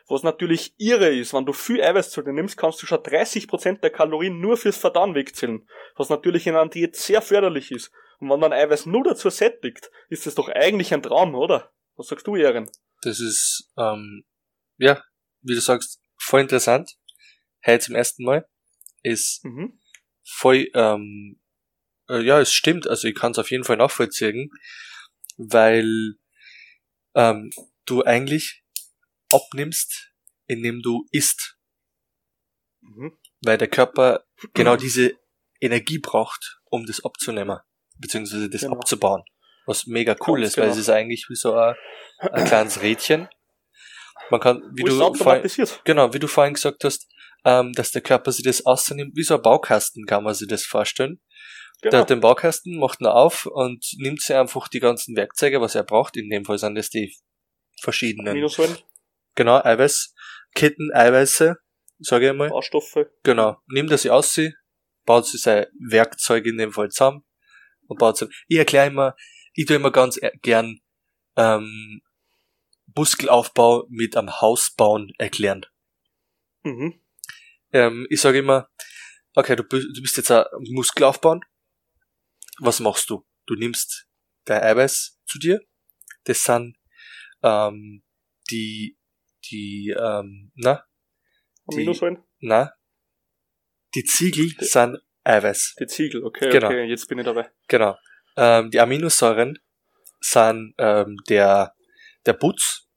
Was 0.07 0.23
natürlich 0.23 0.73
irre 0.77 1.09
ist, 1.09 1.33
wenn 1.33 1.45
du 1.45 1.53
viel 1.53 1.81
Eiweiß 1.81 2.11
zu 2.11 2.21
dir 2.21 2.33
nimmst, 2.33 2.57
kannst 2.57 2.81
du 2.81 2.87
schon 2.87 2.99
30% 2.99 3.79
der 3.79 3.89
Kalorien 3.89 4.39
nur 4.39 4.57
fürs 4.57 4.77
Verdauen 4.77 5.15
wegzählen. 5.15 5.67
Was 5.95 6.09
natürlich 6.09 6.47
in 6.47 6.55
einer 6.55 6.69
Diät 6.69 6.95
sehr 6.95 7.21
förderlich 7.21 7.71
ist. 7.71 7.91
Und 8.19 8.29
wenn 8.29 8.39
man 8.39 8.53
Eiweiß 8.53 8.85
nur 8.85 9.03
dazu 9.03 9.29
sättigt, 9.29 9.89
ist 10.09 10.25
das 10.25 10.35
doch 10.35 10.49
eigentlich 10.49 10.93
ein 10.93 11.03
Traum, 11.03 11.35
oder? 11.35 11.71
Was 11.95 12.07
sagst 12.07 12.27
du, 12.27 12.35
Ehren? 12.35 12.69
Das 13.01 13.19
ist, 13.19 13.71
ähm, 13.77 14.23
ja, 14.77 15.03
wie 15.41 15.55
du 15.55 15.61
sagst, 15.61 16.01
voll 16.17 16.41
interessant 16.41 16.91
heute 17.65 17.85
zum 17.85 17.95
ersten 17.95 18.23
Mal. 18.23 18.47
Ist 19.03 19.43
mhm. 19.43 19.79
voll, 20.23 20.67
ähm, 20.73 21.39
äh, 22.09 22.21
ja, 22.21 22.39
es 22.39 22.53
stimmt, 22.53 22.87
also 22.87 23.07
ich 23.07 23.15
kann 23.15 23.31
es 23.31 23.39
auf 23.39 23.51
jeden 23.51 23.63
Fall 23.63 23.77
nachvollziehen, 23.77 24.51
weil 25.37 26.15
ähm, 27.15 27.49
du 27.85 28.03
eigentlich 28.03 28.60
abnimmst, 29.33 30.11
indem 30.47 30.81
du 30.81 31.05
isst. 31.11 31.57
Mhm. 32.81 33.17
Weil 33.43 33.57
der 33.57 33.67
Körper 33.67 34.25
genau 34.53 34.75
diese 34.75 35.17
Energie 35.59 35.99
braucht, 35.99 36.59
um 36.65 36.85
das 36.85 37.03
abzunehmen, 37.03 37.59
beziehungsweise 37.97 38.49
das 38.49 38.61
genau. 38.61 38.75
abzubauen. 38.75 39.23
Was 39.65 39.85
mega 39.85 40.15
cool 40.27 40.39
Ganz 40.39 40.49
ist, 40.49 40.55
genau. 40.55 40.67
weil 40.67 40.73
es 40.73 40.79
ist 40.79 40.89
eigentlich 40.89 41.27
wie 41.29 41.35
so 41.35 41.55
ein, 41.55 41.75
ein 42.19 42.45
kleines 42.45 42.81
Rädchen. 42.81 43.29
Man 44.29 44.39
kann, 44.39 44.63
wie 44.73 44.83
du, 44.83 45.13
vorhin, 45.13 45.67
genau, 45.83 46.13
wie 46.13 46.19
du 46.19 46.27
vorhin 46.27 46.53
gesagt 46.53 46.83
hast, 46.83 47.07
ähm, 47.43 47.73
dass 47.73 47.91
der 47.91 48.01
Körper 48.01 48.31
sich 48.31 48.43
das 48.43 48.65
außernimmt, 48.65 49.15
wie 49.15 49.23
so 49.23 49.35
ein 49.35 49.41
Baukasten 49.41 50.05
kann 50.05 50.23
man 50.23 50.33
sich 50.33 50.47
das 50.47 50.63
vorstellen. 50.63 51.19
Genau. 51.81 51.91
Der 51.91 51.99
hat 52.01 52.09
den 52.09 52.19
Baukasten, 52.19 52.77
macht 52.77 53.01
ihn 53.01 53.07
auf 53.07 53.47
und 53.47 53.85
nimmt 53.97 54.21
sich 54.21 54.35
einfach 54.35 54.67
die 54.67 54.79
ganzen 54.79 55.15
Werkzeuge, 55.15 55.61
was 55.61 55.75
er 55.75 55.83
braucht. 55.83 56.15
In 56.15 56.29
dem 56.29 56.45
Fall 56.45 56.59
sind 56.59 56.75
das 56.75 56.89
die 56.89 57.15
verschiedenen. 57.81 58.35
Genau, 59.35 59.61
Eiweiß, 59.63 60.13
Ketten, 60.55 60.91
Eiweiße, 60.93 61.55
sage 61.99 62.25
ich 62.25 62.31
einmal. 62.31 62.49
Baustoffe. 62.49 63.07
Genau. 63.23 63.57
Nimmt 63.67 63.91
er 63.91 63.97
sie 63.97 64.09
aus, 64.09 64.39
baut 65.05 65.25
sich 65.25 65.41
sein 65.41 65.67
Werkzeug 65.79 66.45
in 66.45 66.57
dem 66.57 66.71
Fall 66.71 66.89
zusammen 66.89 67.23
und 67.87 67.97
baut 67.99 68.17
sie. 68.17 68.27
Ich 68.47 68.57
erkläre 68.57 68.87
immer, 68.87 69.15
ich 69.53 69.65
tue 69.65 69.75
immer 69.77 69.91
ganz 69.91 70.19
gern, 70.41 70.79
ähm, 71.37 72.01
Muskelaufbau 72.95 73.85
mit 73.89 74.17
am 74.17 74.41
Haus 74.41 74.71
bauen 74.75 75.13
erklären. 75.17 75.65
Mhm. 76.63 76.99
Ähm, 77.71 78.05
ich 78.09 78.19
sage 78.19 78.39
immer, 78.39 78.69
okay, 79.33 79.55
du, 79.55 79.63
bist- 79.63 79.87
du 79.95 80.01
bist 80.01 80.17
jetzt 80.17 80.29
ein 80.31 80.43
Muskel 80.71 81.05
aufbauen. 81.05 81.41
Was 82.59 82.79
machst 82.81 83.09
du? 83.09 83.25
Du 83.45 83.55
nimmst 83.55 84.07
dein 84.43 84.61
Eiweiß 84.61 85.19
zu 85.25 85.39
dir. 85.39 85.61
Das 86.25 86.43
sind 86.43 86.77
ähm, 87.43 88.03
die, 88.49 88.97
die, 89.51 89.95
ähm, 89.97 90.51
na, 90.55 90.85
Die- 91.71 91.75
Aminosäuren? 91.77 92.23
na, 92.39 92.73
die 93.95 94.03
Ziegel 94.05 94.49
sind 94.59 94.97
Eiweiß. 95.23 95.75
Die 95.79 95.87
Ziegel, 95.87 96.23
okay, 96.23 96.49
Genau. 96.49 96.67
okay, 96.67 96.85
jetzt 96.85 97.07
bin 97.07 97.19
ich 97.19 97.25
dabei. 97.25 97.51
Genau. 97.67 97.97
Ähm, 98.37 98.71
die 98.71 98.79
Aminosäuren 98.79 99.59
sind 100.21 100.73
ähm, 100.77 101.17
der, 101.29 101.75
der 102.25 102.33
Putz. 102.33 102.87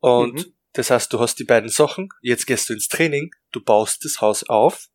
Und 0.00 0.34
Mhm. 0.34 0.54
das 0.72 0.90
heißt, 0.90 1.12
du 1.12 1.20
hast 1.20 1.38
die 1.38 1.44
beiden 1.44 1.68
Sachen. 1.68 2.08
Jetzt 2.22 2.46
gehst 2.46 2.68
du 2.68 2.72
ins 2.72 2.88
Training, 2.88 3.30
du 3.52 3.62
baust 3.62 4.04
das 4.04 4.20
Haus 4.20 4.42
auf. 4.44 4.88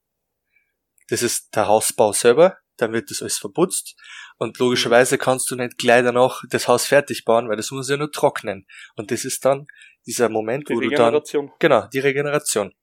Das 1.09 1.21
ist 1.23 1.55
der 1.55 1.67
Hausbau 1.67 2.11
selber. 2.11 2.57
Dann 2.79 2.93
wird 2.93 3.11
das 3.11 3.21
alles 3.21 3.37
verputzt. 3.37 3.95
Und 4.37 4.57
logischerweise 4.57 5.17
kannst 5.17 5.51
du 5.51 5.55
nicht 5.55 5.77
gleich 5.77 6.03
danach 6.03 6.43
das 6.49 6.67
Haus 6.67 6.85
fertig 6.85 7.25
bauen, 7.25 7.49
weil 7.49 7.57
das 7.57 7.71
muss 7.71 7.89
ja 7.89 7.97
nur 7.97 8.11
trocknen. 8.11 8.65
Und 8.95 9.11
das 9.11 9.25
ist 9.25 9.43
dann 9.45 9.67
dieser 10.05 10.29
Moment, 10.29 10.69
Die 10.69 10.73
wo 10.73 10.79
du 10.79 10.89
dann 10.89 11.13
Regeneration. 11.13 11.51
Genau, 11.59 11.87
die 11.87 11.99
Regeneration. 11.99 12.73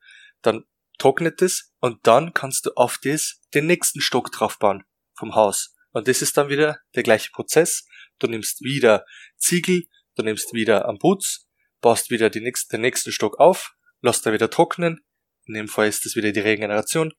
Dann 0.42 0.64
trocknet 0.98 1.42
es 1.42 1.72
und 1.80 2.06
dann 2.06 2.32
kannst 2.34 2.66
du 2.66 2.70
auf 2.74 2.98
das 3.02 3.40
den 3.54 3.66
nächsten 3.66 4.00
Stock 4.00 4.30
draufbauen 4.32 4.84
vom 5.14 5.34
Haus. 5.34 5.74
Und 5.92 6.08
das 6.08 6.22
ist 6.22 6.36
dann 6.36 6.48
wieder 6.48 6.78
der 6.94 7.02
gleiche 7.02 7.30
Prozess. 7.32 7.86
Du 8.18 8.26
nimmst 8.26 8.62
wieder 8.62 9.04
Ziegel, 9.38 9.84
du 10.14 10.22
nimmst 10.22 10.52
wieder 10.52 10.86
am 10.86 10.98
Putz, 10.98 11.48
baust 11.80 12.10
wieder 12.10 12.30
die 12.30 12.40
nächste, 12.40 12.76
den 12.76 12.82
nächsten 12.82 13.12
Stock 13.12 13.38
auf, 13.38 13.74
lässt 14.02 14.24
dann 14.26 14.32
wieder 14.32 14.50
trocknen. 14.50 15.04
In 15.46 15.54
dem 15.54 15.68
Fall 15.68 15.88
ist 15.88 16.04
das 16.04 16.16
wieder 16.16 16.32
die 16.32 16.40
Regeneration. 16.40 17.12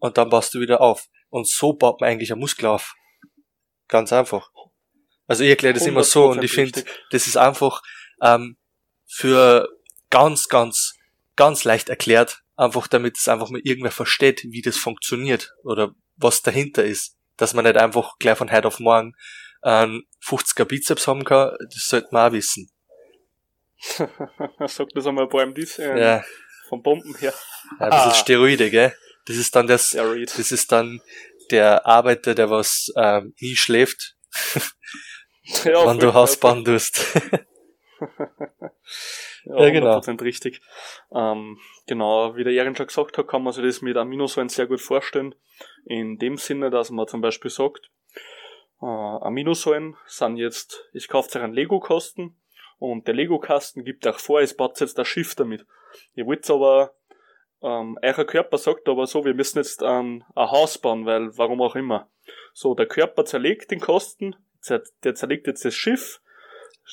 Und 0.00 0.18
dann 0.18 0.28
baust 0.28 0.54
du 0.54 0.60
wieder 0.60 0.80
auf. 0.80 1.08
Und 1.34 1.48
so 1.48 1.72
baut 1.72 2.00
man 2.00 2.10
eigentlich 2.10 2.30
einen 2.30 2.40
Muskel 2.40 2.66
auf. 2.66 2.94
Ganz 3.88 4.12
einfach. 4.12 4.50
Also 5.26 5.42
ich 5.42 5.50
erkläre 5.50 5.74
das 5.74 5.84
immer 5.84 6.04
so 6.04 6.26
und 6.26 6.44
ich 6.44 6.52
100% 6.52 6.54
finde, 6.54 6.84
das 7.10 7.26
ist 7.26 7.36
einfach 7.36 7.82
ähm, 8.22 8.56
für 9.04 9.68
ganz, 10.10 10.46
ganz, 10.48 10.94
ganz 11.34 11.64
leicht 11.64 11.88
erklärt, 11.88 12.44
einfach 12.54 12.86
damit 12.86 13.18
es 13.18 13.26
einfach 13.26 13.50
mal 13.50 13.60
irgendwer 13.64 13.90
versteht, 13.90 14.44
wie 14.44 14.62
das 14.62 14.76
funktioniert 14.76 15.52
oder 15.64 15.92
was 16.14 16.42
dahinter 16.42 16.84
ist. 16.84 17.16
Dass 17.36 17.52
man 17.52 17.64
nicht 17.64 17.78
einfach 17.78 18.16
gleich 18.20 18.38
von 18.38 18.52
heute 18.52 18.68
auf 18.68 18.78
morgen 18.78 19.16
einen 19.60 20.04
50er 20.24 20.66
Bizeps 20.66 21.08
haben 21.08 21.24
kann, 21.24 21.56
das 21.72 21.88
sollte 21.88 22.08
man 22.12 22.28
auch 22.28 22.32
wissen. 22.32 22.70
Sag 24.68 24.88
das 24.94 25.04
einmal 25.06 25.26
bei 25.26 25.42
einem 25.42 25.54
Diss, 25.54 25.80
äh, 25.80 25.98
Ja, 25.98 26.24
vom 26.68 26.80
Bomben 26.80 27.16
her. 27.16 27.34
ein 27.80 27.90
bisschen 27.90 28.10
Ah. 28.10 28.14
Steroide, 28.14 28.70
gell? 28.70 28.94
Das 29.26 29.36
ist 29.36 29.54
dann 29.56 29.66
das, 29.66 29.88
Steroid. 29.88 30.38
das 30.38 30.52
ist 30.52 30.70
dann 30.72 31.00
der 31.50 31.86
Arbeiter, 31.86 32.34
der 32.34 32.50
was 32.50 32.92
ähm, 32.96 33.34
nie 33.40 33.56
schläft, 33.56 34.16
Ja, 35.64 35.86
wenn 35.86 35.98
du 35.98 36.06
voll, 36.06 36.14
Haus 36.14 36.36
voll. 36.36 36.50
bauen 36.54 36.64
tust. 36.64 37.00
Ja, 39.46 39.60
Ja, 39.64 39.70
genau. 39.70 39.98
100% 39.98 40.22
richtig. 40.22 40.62
Ähm, 41.14 41.58
genau, 41.86 42.34
wie 42.36 42.44
der 42.44 42.54
Erin 42.54 42.74
schon 42.76 42.86
gesagt 42.86 43.18
hat, 43.18 43.28
kann 43.28 43.42
man 43.42 43.52
sich 43.52 43.62
das 43.64 43.82
mit 43.82 43.96
Aminosäuren 43.96 44.48
sehr 44.48 44.66
gut 44.66 44.80
vorstellen. 44.80 45.34
In 45.84 46.18
dem 46.18 46.36
Sinne, 46.38 46.70
dass 46.70 46.90
man 46.90 47.06
zum 47.06 47.20
Beispiel 47.20 47.50
sagt, 47.50 47.90
äh, 48.80 48.86
Aminosäuren 48.86 49.96
sind 50.06 50.36
jetzt, 50.38 50.88
ich 50.92 51.08
kaufe 51.08 51.28
euch 51.38 51.44
einen 51.44 51.52
Lego-Kasten 51.52 52.40
und 52.78 53.06
der 53.06 53.14
Lego-Kasten 53.14 53.84
gibt 53.84 54.06
euch 54.06 54.18
vor, 54.18 54.40
es 54.40 54.56
baut 54.56 54.80
jetzt 54.80 54.98
ein 54.98 55.04
Schiff 55.04 55.34
damit. 55.34 55.66
Ihr 56.14 56.26
wollt 56.26 56.48
aber, 56.50 56.94
ähm, 57.64 57.98
euer 58.02 58.24
Körper 58.24 58.58
sagt 58.58 58.88
aber 58.88 59.06
so, 59.06 59.24
wir 59.24 59.34
müssen 59.34 59.58
jetzt 59.58 59.82
ähm, 59.82 60.22
ein 60.34 60.50
Haus 60.50 60.78
bauen, 60.78 61.06
weil, 61.06 61.36
warum 61.36 61.60
auch 61.62 61.74
immer. 61.76 62.08
So, 62.52 62.74
der 62.74 62.86
Körper 62.86 63.24
zerlegt 63.24 63.70
den 63.70 63.80
Kasten, 63.80 64.36
zer- 64.62 64.86
der 65.02 65.14
zerlegt 65.14 65.46
jetzt 65.46 65.64
das 65.64 65.74
Schiff, 65.74 66.20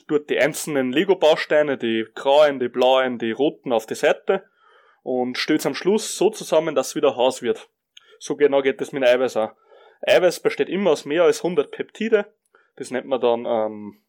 tut 0.07 0.30
die 0.30 0.39
einzelnen 0.39 0.91
Lego-Bausteine, 0.91 1.78
die 1.78 2.05
grauen, 2.15 2.59
die 2.59 2.69
blauen, 2.69 3.17
die 3.19 3.32
roten 3.32 3.72
auf 3.74 3.86
die 3.86 3.95
Seite 3.95 4.45
und 5.03 5.38
stellt 5.38 5.65
am 5.65 5.76
Schluss 5.76 6.15
so 6.17 6.30
zusammen, 6.30 6.76
dass 6.76 6.89
es 6.89 6.95
wieder 6.95 7.15
Haus 7.15 7.41
wird. 7.41 7.69
So 8.19 8.36
genau 8.36 8.61
geht 8.61 8.80
es 8.82 8.91
mit 8.91 9.03
Eiweiß 9.03 9.38
auch. 9.38 9.51
Eiweiß 10.07 10.39
besteht 10.39 10.69
immer 10.69 10.91
aus 10.91 11.05
mehr 11.05 11.24
als 11.24 11.43
100 11.43 11.72
Peptide. 11.72 12.26
Das 12.78 12.89
nennt 12.91 13.07
man 13.07 13.19
dann, 13.22 13.45
ähm, 13.45 14.01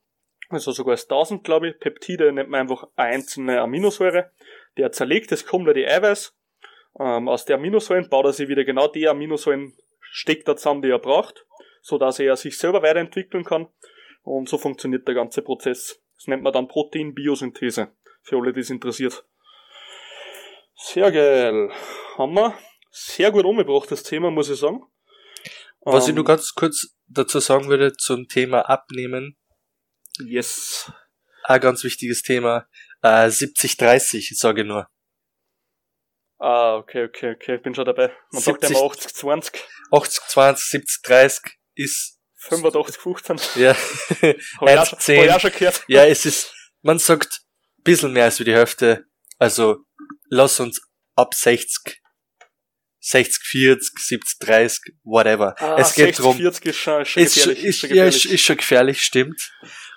also 0.49 0.71
sogar 0.73 0.93
als 0.93 1.05
1000, 1.05 1.45
glaube 1.45 1.69
ich. 1.69 1.79
Peptide 1.81 2.33
nennt 2.33 2.49
man 2.51 2.61
einfach 2.61 2.87
eine 2.97 3.09
einzelne 3.15 3.61
Aminosäure. 3.61 4.31
Der 4.77 4.93
zerlegt 4.93 5.33
das 5.33 5.45
komplette 5.47 5.87
Eiweiß. 5.87 6.35
Ähm, 6.99 7.29
aus 7.29 7.45
der 7.45 7.57
Aminosäuren 7.57 8.09
baut 8.09 8.27
er 8.27 8.33
sich 8.33 8.49
wieder 8.49 8.65
genau 8.65 8.89
die 8.89 9.09
Aminosäuren, 9.09 9.77
steckt 10.01 10.49
er 10.49 10.57
zusammen, 10.57 10.83
die 10.83 10.91
er 10.91 10.99
braucht, 10.99 11.47
so 11.81 11.99
dass 11.99 12.19
er 12.19 12.37
sich 12.37 12.59
selber 12.59 12.83
weiterentwickeln 12.83 13.45
kann. 13.45 13.69
Und 14.23 14.49
so 14.49 14.59
funktioniert 14.59 15.07
der 15.09 15.15
ganze 15.15 15.43
Prozess. 15.43 16.01
Das 16.17 16.27
nennt 16.27 16.43
man 16.43 16.53
dann 16.53 16.69
Proteinbiosynthese. 16.69 17.89
Für 18.23 18.37
alle, 18.37 18.53
die 18.53 18.61
es 18.61 18.71
interessiert. 18.71 19.25
Sehr 20.77 21.11
geil. 21.11 21.71
Haben 22.17 22.35
wir 22.35 22.55
sehr 22.91 23.31
gut 23.31 23.45
umgebracht, 23.45 23.91
das 23.91 24.03
Thema, 24.03 24.31
muss 24.31 24.51
ich 24.51 24.59
sagen. 24.59 24.85
Was 25.81 26.05
ich 26.05 26.11
Ähm, 26.11 26.17
nur 26.17 26.25
ganz 26.25 26.55
kurz 26.55 26.95
dazu 27.07 27.41
sagen 27.41 27.69
würde 27.69 27.93
zum 27.95 28.29
Thema 28.29 28.69
Abnehmen, 28.69 29.37
Yes. 30.21 30.93
ein 31.45 31.61
ganz 31.61 31.83
wichtiges 31.83 32.23
Thema, 32.23 32.69
äh, 33.03 33.29
70-30, 33.29 34.37
sage 34.37 34.61
ich 34.63 34.67
nur. 34.67 34.87
Ah, 36.45 36.75
okay, 36.77 37.05
okay, 37.05 37.35
okay, 37.37 37.59
bin 37.59 37.73
schon 37.75 37.85
dabei. 37.85 38.11
Man 38.33 38.43
sagt 38.43 38.63
70 38.63 38.77
immer 38.77 38.91
80, 38.91 39.15
20, 39.15 39.65
80, 39.93 40.25
20, 40.29 40.65
70, 40.65 41.03
30 41.05 41.41
ist, 41.77 42.19
85, 42.49 42.97
15. 42.97 43.41
ja, 43.63 43.75
Hab 43.77 44.23
ich 44.23 44.37
auch 44.59 44.67
1, 44.67 44.89
schon- 44.89 44.99
hab 44.99 45.01
10. 45.03 45.25
ich 45.37 45.41
schon 45.43 45.53
gehört. 45.53 45.85
ja, 45.87 46.05
es 46.07 46.27
ist, 46.27 46.53
man 46.83 46.99
sagt 46.99 47.29
ein 47.79 47.83
bisschen 47.85 48.13
mehr 48.13 48.25
als 48.25 48.41
wie 48.41 48.45
die 48.45 48.55
Hälfte, 48.55 49.05
also 49.39 49.85
lass 50.31 50.59
uns 50.59 50.81
ab 51.15 51.33
60, 51.33 52.01
60, 52.99 53.43
40, 53.45 53.99
70, 54.01 54.39
30, 54.41 54.81
whatever. 55.05 55.55
Ah, 55.61 55.77
es 55.79 55.95
geht 55.95 56.17
60, 56.17 56.17
drum, 56.25 56.37
40 56.39 56.67
ist 56.67 56.77
schon, 56.77 57.03
ist 57.03 57.09
schon 57.11 57.23
ist, 57.23 57.35
schon- 57.39 57.55
gefährlich. 57.55 57.65
ist, 57.65 57.79
schon 57.79 57.91
ja, 57.95 58.05
ist, 58.07 58.15
gefährlich. 58.15 58.33
ist 58.35 58.45
schon 58.45 58.57
gefährlich, 58.57 59.03
stimmt. 59.03 59.53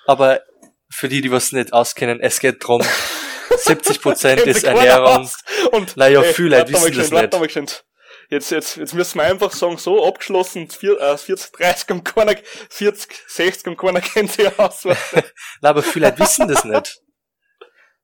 Aber 0.06 0.44
für 0.92 1.10
die, 1.10 1.22
die 1.22 1.32
was 1.32 1.52
nicht 1.52 1.74
auskennen, 1.74 2.20
es 2.22 2.40
geht 2.40 2.58
drum, 2.64 2.84
70 3.58 4.02
Prozent 4.02 4.44
Kennt 4.44 4.56
ist 4.56 4.64
Ernährung. 4.64 5.30
Und, 5.72 5.98
Naja, 5.98 6.22
ey, 6.22 6.34
viele 6.34 6.58
Leute 6.58 6.74
warte 6.74 6.74
mal 6.74 6.82
wissen 6.90 6.98
das 6.98 7.12
nicht. 7.12 7.34
mal 7.34 7.46
geschwind. 7.48 7.86
Jetzt, 8.30 8.50
jetzt, 8.50 8.78
jetzt 8.78 8.94
müssen 8.96 9.20
wir 9.20 9.26
einfach 9.26 9.52
sagen, 9.52 9.78
so 9.78 10.06
abgeschlossen, 10.08 10.70
vier- 10.70 11.00
äh, 11.00 11.18
40, 11.18 11.52
30 11.52 11.90
und 11.92 12.04
keiner, 12.04 12.36
40, 12.70 13.14
60 13.28 13.68
und 13.68 13.78
keiner 13.78 14.02
kennt 14.02 14.32
sich 14.32 14.58
aus. 14.58 14.84
Nein, 15.12 15.24
aber 15.62 15.84
viele 15.84 16.08
Leute 16.08 16.20
wissen 16.20 16.48
das 16.48 16.64
nicht. 16.66 17.02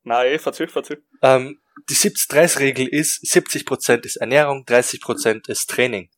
Nein, 0.03 0.27
eh, 0.33 0.39
verzög, 0.39 0.69
verzög. 0.71 1.01
Ähm, 1.23 1.59
die 1.89 1.95
70-30-Regel 1.95 2.87
ist, 2.87 3.23
70% 3.23 4.05
ist 4.05 4.17
Ernährung, 4.17 4.63
30% 4.67 5.49
ist 5.49 5.69
Training. 5.69 6.09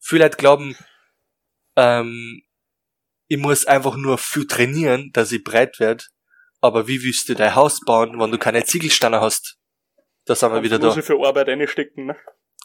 Viele 0.00 0.24
Leute 0.24 0.36
glauben, 0.36 0.76
ähm, 1.76 2.42
ich 3.28 3.38
muss 3.38 3.66
einfach 3.66 3.96
nur 3.96 4.18
viel 4.18 4.46
trainieren, 4.46 5.10
dass 5.12 5.32
ich 5.32 5.42
breit 5.42 5.80
werde. 5.80 6.04
Aber 6.60 6.88
wie 6.88 7.02
willst 7.02 7.28
du 7.28 7.34
dein 7.34 7.54
Haus 7.54 7.80
bauen, 7.80 8.18
wenn 8.18 8.30
du 8.30 8.38
keine 8.38 8.64
Ziegelsteine 8.64 9.20
hast? 9.20 9.58
Da 10.24 10.34
sind 10.34 10.52
wir 10.52 10.62
wieder 10.62 10.78
muss 10.78 10.94
da. 10.94 11.00
ich 11.00 11.06
für 11.06 11.24
Arbeit 11.24 11.48
reinstecken, 11.48 12.06
ne? 12.06 12.16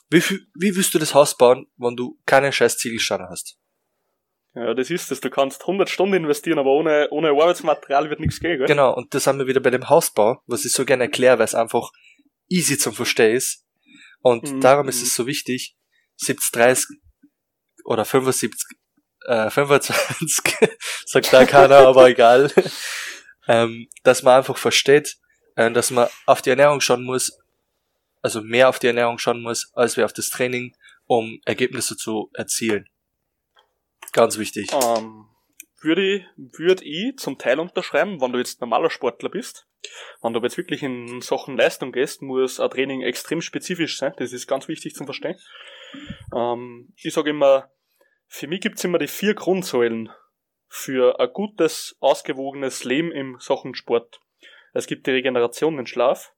Wie, 0.09 0.21
wie 0.55 0.75
willst 0.75 0.93
du 0.93 0.99
das 0.99 1.13
Haus 1.13 1.37
bauen, 1.37 1.67
wenn 1.77 1.95
du 1.95 2.17
keine 2.25 2.51
scheiß 2.51 2.77
Ziegelsteine 2.77 3.27
hast? 3.29 3.57
Ja, 4.53 4.73
das 4.73 4.89
ist 4.89 5.11
es. 5.11 5.21
Du 5.21 5.29
kannst 5.29 5.61
100 5.61 5.89
Stunden 5.89 6.15
investieren, 6.15 6.59
aber 6.59 6.71
ohne, 6.71 7.07
ohne 7.11 7.29
Arbeitsmaterial 7.29 8.09
wird 8.09 8.19
nichts 8.19 8.39
gehen, 8.39 8.57
gell? 8.57 8.67
Genau, 8.67 8.93
und 8.93 9.13
da 9.13 9.19
sind 9.19 9.37
wir 9.39 9.47
wieder 9.47 9.61
bei 9.61 9.69
dem 9.69 9.87
Hausbau, 9.87 10.41
was 10.47 10.65
ich 10.65 10.73
so 10.73 10.83
gerne 10.83 11.03
erkläre, 11.03 11.37
weil 11.37 11.45
es 11.45 11.55
einfach 11.55 11.91
easy 12.49 12.77
zum 12.77 12.93
Verstehen 12.93 13.35
ist. 13.35 13.65
Und 14.21 14.51
Mhm. 14.51 14.61
darum 14.61 14.89
ist 14.89 15.01
es 15.01 15.13
so 15.15 15.25
wichtig, 15.25 15.77
70, 16.17 16.51
30 16.51 16.85
oder 17.85 18.03
75, 18.03 18.77
äh, 19.27 19.49
25, 19.49 20.43
sagt 21.05 21.31
da 21.31 21.45
keiner, 21.45 21.77
aber 21.87 22.09
egal, 22.09 22.51
ähm, 23.47 23.87
dass 24.03 24.23
man 24.23 24.37
einfach 24.37 24.57
versteht, 24.57 25.17
äh, 25.55 25.71
dass 25.71 25.91
man 25.91 26.07
auf 26.25 26.41
die 26.41 26.49
Ernährung 26.49 26.81
schauen 26.81 27.03
muss, 27.03 27.37
also 28.21 28.41
mehr 28.41 28.69
auf 28.69 28.79
die 28.79 28.87
Ernährung 28.87 29.17
schauen 29.17 29.41
muss, 29.41 29.71
als 29.73 29.97
wir 29.97 30.05
auf 30.05 30.13
das 30.13 30.29
Training, 30.29 30.75
um 31.05 31.39
Ergebnisse 31.45 31.97
zu 31.97 32.29
erzielen. 32.33 32.87
Ganz 34.13 34.37
wichtig. 34.37 34.69
Ähm, 34.73 35.25
würde 35.81 36.25
würde 36.35 36.83
ich 36.83 37.17
zum 37.17 37.37
Teil 37.37 37.59
unterschreiben, 37.59 38.21
wenn 38.21 38.31
du 38.31 38.37
jetzt 38.37 38.61
normaler 38.61 38.89
Sportler 38.89 39.29
bist. 39.29 39.67
Wenn 40.21 40.33
du 40.33 40.39
jetzt 40.41 40.57
wirklich 40.57 40.83
in 40.83 41.21
Sachen 41.21 41.57
Leistung 41.57 41.91
gehst, 41.91 42.21
muss 42.21 42.59
ein 42.59 42.69
Training 42.69 43.01
extrem 43.01 43.41
spezifisch 43.41 43.97
sein. 43.97 44.13
Das 44.17 44.31
ist 44.31 44.47
ganz 44.47 44.67
wichtig 44.67 44.93
zum 44.93 45.07
Verstehen. 45.07 45.39
Ähm, 46.35 46.93
ich 46.95 47.13
sage 47.13 47.31
immer, 47.31 47.71
für 48.27 48.47
mich 48.47 48.61
gibt's 48.61 48.83
immer 48.83 48.99
die 48.99 49.07
vier 49.07 49.33
Grundsäulen 49.33 50.09
für 50.73 51.19
ein 51.19 51.33
gutes, 51.33 51.97
ausgewogenes 51.99 52.85
Leben 52.85 53.11
im 53.11 53.37
Sachen 53.41 53.75
Sport. 53.75 54.21
Es 54.71 54.87
gibt 54.87 55.05
die 55.05 55.11
Regeneration, 55.11 55.75
den 55.75 55.85
Schlaf, 55.85 56.33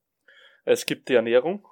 es 0.66 0.88
gibt 0.88 1.08
die 1.08 1.14
Ernährung, 1.14 1.68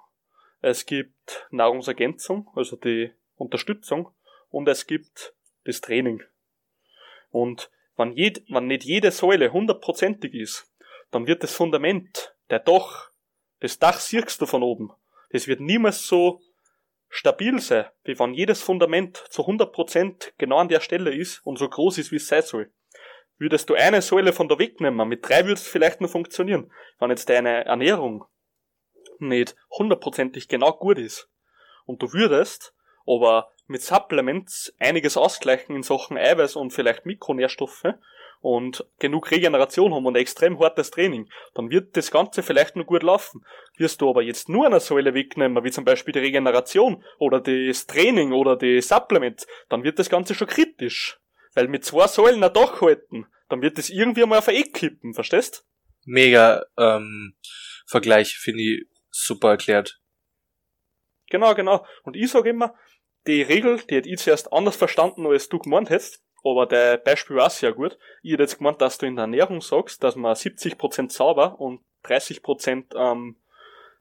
es 0.62 0.86
gibt 0.86 1.48
Nahrungsergänzung, 1.50 2.48
also 2.56 2.76
die 2.76 3.12
Unterstützung, 3.36 4.12
und 4.52 4.68
es 4.68 4.86
gibt 4.86 5.34
das 5.64 5.82
Training. 5.82 6.22
Und 7.32 7.72
wenn, 7.98 8.14
jed, 8.14 8.44
wenn 8.48 8.68
nicht 8.68 8.84
jede 8.84 9.10
Säule 9.10 9.52
hundertprozentig 9.52 10.36
ist, 10.36 10.72
dann 11.10 11.26
wird 11.26 11.42
das 11.42 11.56
Fundament, 11.56 12.36
der 12.52 12.60
Dach, 12.60 13.10
das 13.60 13.80
Dach 13.80 14.00
siehst 14.00 14.40
du 14.40 14.46
von 14.46 14.62
oben. 14.62 14.92
Das 15.32 15.48
wird 15.48 15.62
niemals 15.62 16.06
so 16.06 16.44
stabil 17.12 17.60
sein, 17.60 17.86
wie 18.06 18.18
wenn 18.18 18.34
jedes 18.34 18.64
Fundament 18.64 19.18
zu 19.30 19.44
100% 19.44 20.32
genau 20.38 20.58
an 20.58 20.70
der 20.70 20.80
Stelle 20.80 21.14
ist 21.14 21.46
und 21.46 21.60
so 21.60 21.70
groß 21.70 21.98
ist, 22.00 22.12
wie 22.12 22.16
es 22.16 22.28
sein 22.28 22.42
soll. 22.42 22.72
Würdest 23.38 23.70
du 23.70 23.76
eine 23.76 24.02
Säule 24.02 24.34
von 24.34 24.48
da 24.48 24.58
wegnehmen, 24.58 25.08
mit 25.08 25.28
drei 25.28 25.44
würde 25.44 25.54
es 25.54 25.68
vielleicht 25.68 26.00
nur 26.00 26.10
funktionieren. 26.10 26.72
Wenn 27.00 27.10
jetzt 27.10 27.28
deine 27.30 27.66
Ernährung 27.66 28.24
nicht 29.20 29.56
hundertprozentig 29.78 30.48
genau 30.48 30.72
gut 30.72 30.98
ist 30.98 31.30
und 31.86 32.02
du 32.02 32.14
würdest 32.14 32.74
aber 33.06 33.52
mit 33.68 33.82
Supplements 33.82 34.74
einiges 34.80 35.18
ausgleichen 35.18 35.76
in 35.76 35.84
Sachen 35.84 36.18
Eiweiß 36.18 36.56
und 36.56 36.72
vielleicht 36.72 37.06
Mikronährstoffe 37.06 37.84
und 38.42 38.86
genug 39.00 39.32
Regeneration 39.32 39.94
haben 39.94 40.06
und 40.06 40.16
extrem 40.16 40.60
hartes 40.60 40.92
Training, 40.92 41.30
dann 41.54 41.70
wird 41.70 41.96
das 41.96 42.12
Ganze 42.12 42.44
vielleicht 42.44 42.76
nur 42.76 42.86
gut 42.86 43.04
laufen. 43.04 43.46
Wirst 43.78 44.02
du 44.02 44.10
aber 44.10 44.24
jetzt 44.24 44.50
nur 44.50 44.66
eine 44.66 44.80
Säule 44.80 45.14
wegnehmen, 45.14 45.64
wie 45.64 45.72
zum 45.72 45.86
Beispiel 45.86 46.12
die 46.12 46.20
Regeneration 46.20 47.04
oder 47.20 47.40
das 47.40 47.88
Training 47.88 48.34
oder 48.34 48.58
die 48.58 48.82
Supplements, 48.82 49.48
dann 49.70 49.84
wird 49.84 50.00
das 50.00 50.10
Ganze 50.10 50.36
schon 50.36 50.48
kritisch. 50.48 51.20
Weil 51.54 51.68
mit 51.68 51.86
zwei 51.86 52.08
Säulen 52.08 52.44
ein 52.44 52.54
Dach 52.54 52.82
halten, 52.82 53.28
dann 53.50 53.62
wird 53.62 53.78
das 53.78 53.90
irgendwie 53.90 54.26
mal 54.26 54.40
auf 54.40 54.48
ein 54.48 54.56
Eck 54.56 54.74
kippen, 54.74 55.14
verstehst? 55.14 55.66
Mega 56.06 56.66
ähm, 56.78 57.36
Vergleich, 57.86 58.38
finde 58.38 58.64
ich 58.64 58.86
super 59.10 59.50
erklärt. 59.50 60.00
Genau, 61.30 61.54
genau. 61.54 61.86
Und 62.04 62.16
ich 62.16 62.32
sage 62.32 62.50
immer, 62.50 62.74
die 63.28 63.42
Regel, 63.42 63.82
die 63.90 63.96
hätte 63.96 64.10
ich 64.10 64.20
zuerst 64.20 64.52
anders 64.52 64.76
verstanden, 64.76 65.28
als 65.28 65.50
du 65.50 65.60
gemeint 65.60 65.90
hättest, 65.90 66.24
aber 66.44 66.66
der 66.66 66.98
Beispiel 66.98 67.38
war 67.38 67.50
sehr 67.50 67.74
gut. 67.74 67.98
Ich 68.24 68.34
hätte 68.34 68.44
jetzt 68.44 68.58
gemeint, 68.58 68.82
dass 68.82 68.98
du 68.98 69.06
in 69.06 69.16
der 69.16 69.24
Ernährung 69.24 69.62
sagst, 69.62 70.04
dass 70.04 70.16
man 70.16 70.34
70% 70.34 71.12
sauber 71.12 71.60
und 71.60 71.82
30% 72.04 72.96
ähm, 72.96 73.42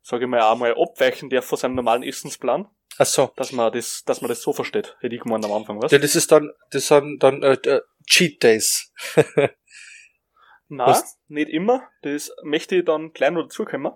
sage 0.03 0.25
ich 0.25 0.31
mal, 0.31 0.41
einmal 0.41 0.75
abweichen 0.77 1.31
darf 1.31 1.45
von 1.45 1.59
seinem 1.59 1.75
normalen 1.75 2.03
Essensplan. 2.03 2.69
Ach 2.99 3.07
so. 3.07 3.33
Dass 3.37 3.53
man 3.53 3.73
das, 3.73 4.05
dass 4.05 4.21
man 4.21 4.29
das 4.29 4.43
so 4.43 4.53
versteht, 4.53 4.97
hätte 5.01 5.15
ich 5.15 5.23
gemeint 5.23 5.45
am 5.45 5.53
Anfang, 5.53 5.81
was? 5.81 5.93
Ja, 5.93 5.99
das 5.99 6.17
ist 6.17 6.33
dann, 6.33 6.51
das 6.71 6.89
sind 6.89 7.23
dann 7.23 7.43
äh, 7.43 7.53
äh, 7.53 7.81
Cheat 8.09 8.43
Days. 8.43 8.93
Nein, 10.69 10.87
was? 10.87 11.19
nicht 11.29 11.51
immer. 11.51 11.89
Das 12.03 12.31
möchte 12.43 12.77
ich 12.77 12.85
dann 12.85 13.13
gleich 13.13 13.31
noch 13.31 13.43
dazukommen. 13.43 13.93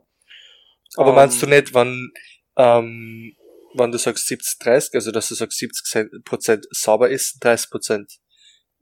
Aber 0.97 1.09
ähm, 1.11 1.15
meinst 1.15 1.43
du 1.43 1.47
nicht, 1.47 1.75
wann, 1.75 2.13
ähm, 2.57 3.37
wenn 3.75 3.93
du 3.93 3.99
sagst 3.99 4.29
70-30, 4.29 4.95
also 4.95 5.11
dass 5.11 5.29
du 5.29 5.35
sagst 5.35 5.61
70% 5.61 6.67
sauber 6.71 7.11
ist, 7.11 7.45
30% 7.45 8.19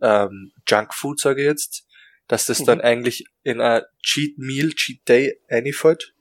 ähm, 0.03 0.53
Junkfood, 0.68 1.20
sage 1.20 1.40
ich 1.40 1.46
jetzt, 1.46 1.86
dass 2.28 2.46
das 2.46 2.61
mhm. 2.61 2.66
dann 2.66 2.80
eigentlich 2.80 3.24
in 3.42 3.61
ein 3.61 3.82
Cheat 4.03 4.36
Meal, 4.36 4.70
Cheat 4.70 5.09
Day 5.09 5.40
einfällt? 5.48 6.14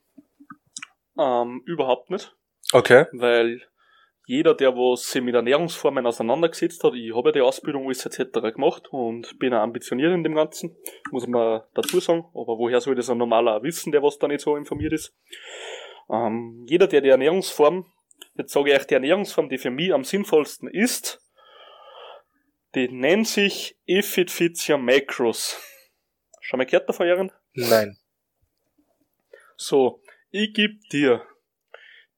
Ähm, 1.17 1.61
überhaupt 1.65 2.09
nicht. 2.09 2.35
Okay. 2.71 3.05
Weil 3.11 3.61
jeder, 4.25 4.53
der 4.53 4.75
was 4.75 5.11
sich 5.11 5.21
mit 5.21 5.35
Ernährungsformen 5.35 6.05
auseinandergesetzt 6.05 6.83
hat, 6.83 6.93
ich 6.93 7.13
habe 7.13 7.29
ja 7.29 7.33
die 7.33 7.41
Ausbildung 7.41 7.85
alles 7.85 8.05
etc. 8.05 8.53
gemacht 8.53 8.87
und 8.91 9.37
bin 9.39 9.53
auch 9.53 9.61
ambitioniert 9.61 10.13
in 10.13 10.23
dem 10.23 10.35
Ganzen, 10.35 10.77
muss 11.11 11.27
man 11.27 11.63
dazu 11.73 11.99
sagen, 11.99 12.25
aber 12.33 12.57
woher 12.57 12.79
soll 12.79 12.95
das 12.95 13.09
ein 13.09 13.17
normaler 13.17 13.61
wissen, 13.63 13.91
der 13.91 14.03
was 14.03 14.19
da 14.19 14.27
nicht 14.27 14.41
so 14.41 14.55
informiert 14.55 14.93
ist? 14.93 15.13
Ähm, 16.09 16.65
jeder, 16.67 16.87
der 16.87 17.01
die 17.01 17.09
Ernährungsform, 17.09 17.85
jetzt 18.35 18.53
sage 18.53 18.71
ich 18.71 18.79
euch 18.79 18.87
die 18.87 18.93
Ernährungsform, 18.93 19.49
die 19.49 19.57
für 19.57 19.71
mich 19.71 19.93
am 19.93 20.03
sinnvollsten 20.03 20.69
ist, 20.69 21.19
die 22.75 22.89
nennt 22.89 23.27
sich 23.27 23.77
Effitia 23.85 24.77
Macros. 24.77 25.57
Schon 26.39 26.57
mal 26.57 26.65
gehört 26.65 26.89
davon, 26.89 27.07
Jaren? 27.07 27.31
Nein. 27.53 27.97
So, 29.57 30.01
ich 30.29 30.53
gebe 30.53 30.79
dir 30.91 31.25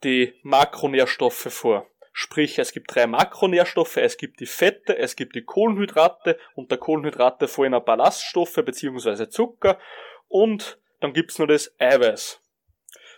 die 0.03 0.33
Makronährstoffe 0.43 1.51
vor. 1.51 1.89
Sprich, 2.11 2.59
es 2.59 2.71
gibt 2.71 2.93
drei 2.93 3.07
Makronährstoffe, 3.07 3.97
es 3.97 4.17
gibt 4.17 4.39
die 4.39 4.45
Fette, 4.45 4.95
es 4.97 5.15
gibt 5.15 5.35
die 5.35 5.43
Kohlenhydrate, 5.43 6.37
unter 6.53 6.77
Kohlenhydrate 6.77 7.47
fallen 7.47 7.73
auch 7.73 7.83
Ballaststoffe 7.83 8.53
bzw. 8.63 9.29
Zucker 9.29 9.79
und 10.27 10.79
dann 10.99 11.13
gibt's 11.13 11.39
noch 11.39 11.47
das 11.47 11.73
Eiweiß. 11.79 12.42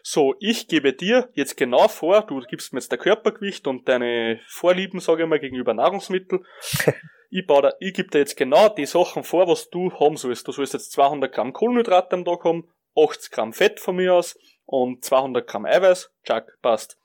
So, 0.07 0.35
ich 0.39 0.67
gebe 0.67 0.93
dir 0.93 1.29
jetzt 1.33 1.57
genau 1.57 1.87
vor, 1.87 2.21
du 2.27 2.39
gibst 2.41 2.71
mir 2.71 2.79
jetzt 2.79 2.91
der 2.91 2.99
Körpergewicht 2.99 3.65
und 3.65 3.89
deine 3.89 4.39
Vorlieben, 4.45 4.99
sage 4.99 5.23
ich 5.23 5.27
mal, 5.27 5.39
gegenüber 5.39 5.73
Nahrungsmitteln. 5.73 6.45
ich, 7.31 7.47
baue 7.47 7.63
da, 7.63 7.73
ich 7.79 7.95
gebe 7.95 8.09
dir 8.09 8.19
jetzt 8.19 8.37
genau 8.37 8.69
die 8.69 8.85
Sachen 8.85 9.23
vor, 9.23 9.47
was 9.47 9.71
du 9.71 9.91
haben 9.99 10.15
sollst. 10.15 10.47
Du 10.47 10.51
sollst 10.51 10.73
jetzt 10.73 10.91
200 10.91 11.33
Gramm 11.33 11.53
Kohlenhydrate 11.53 12.17
am 12.17 12.23
Tag 12.23 12.43
haben, 12.43 12.71
80 12.95 13.31
Gramm 13.31 13.51
Fett 13.51 13.79
von 13.79 13.95
mir 13.95 14.13
aus 14.13 14.37
und 14.67 15.03
200 15.03 15.47
Gramm 15.47 15.65
Eiweiß. 15.65 16.11
Chuck, 16.23 16.55
passt. 16.61 16.99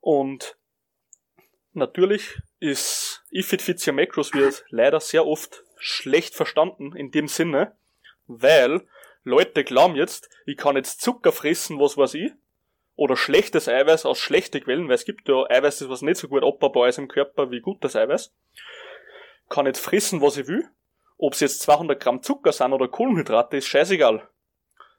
Und 0.00 0.56
natürlich 1.74 2.40
ist 2.58 3.22
Ifit 3.30 3.62
Fitia 3.62 3.92
Macros 3.92 4.34
wird 4.34 4.64
leider 4.70 4.98
sehr 4.98 5.28
oft 5.28 5.62
schlecht 5.76 6.34
verstanden 6.34 6.96
in 6.96 7.12
dem 7.12 7.28
Sinne, 7.28 7.76
weil 8.26 8.84
Leute 9.22 9.64
glauben 9.64 9.96
jetzt, 9.96 10.30
ich 10.46 10.56
kann 10.56 10.76
jetzt 10.76 11.00
Zucker 11.00 11.32
fressen, 11.32 11.78
was 11.78 11.96
weiß 11.96 12.14
ich, 12.14 12.32
oder 12.96 13.16
schlechtes 13.16 13.68
Eiweiß 13.68 14.06
aus 14.06 14.18
schlechten 14.18 14.62
Quellen, 14.62 14.88
weil 14.88 14.94
es 14.94 15.04
gibt 15.04 15.28
ja 15.28 15.44
Eiweiß, 15.48 15.88
was 15.88 16.02
nicht 16.02 16.16
so 16.16 16.28
gut 16.28 16.44
abbaubar 16.44 16.88
ist 16.88 16.98
im 16.98 17.08
Körper 17.08 17.50
wie 17.50 17.60
gutes 17.60 17.96
Eiweiß 17.96 18.32
kann 19.50 19.66
jetzt 19.66 19.80
fressen, 19.80 20.22
was 20.22 20.38
ich 20.38 20.46
will. 20.46 20.66
Ob 21.18 21.34
es 21.34 21.40
jetzt 21.40 21.60
200 21.60 22.00
Gramm 22.00 22.22
Zucker 22.22 22.52
sind 22.52 22.72
oder 22.72 22.88
Kohlenhydrate, 22.88 23.58
ist 23.58 23.66
scheißegal. 23.66 24.26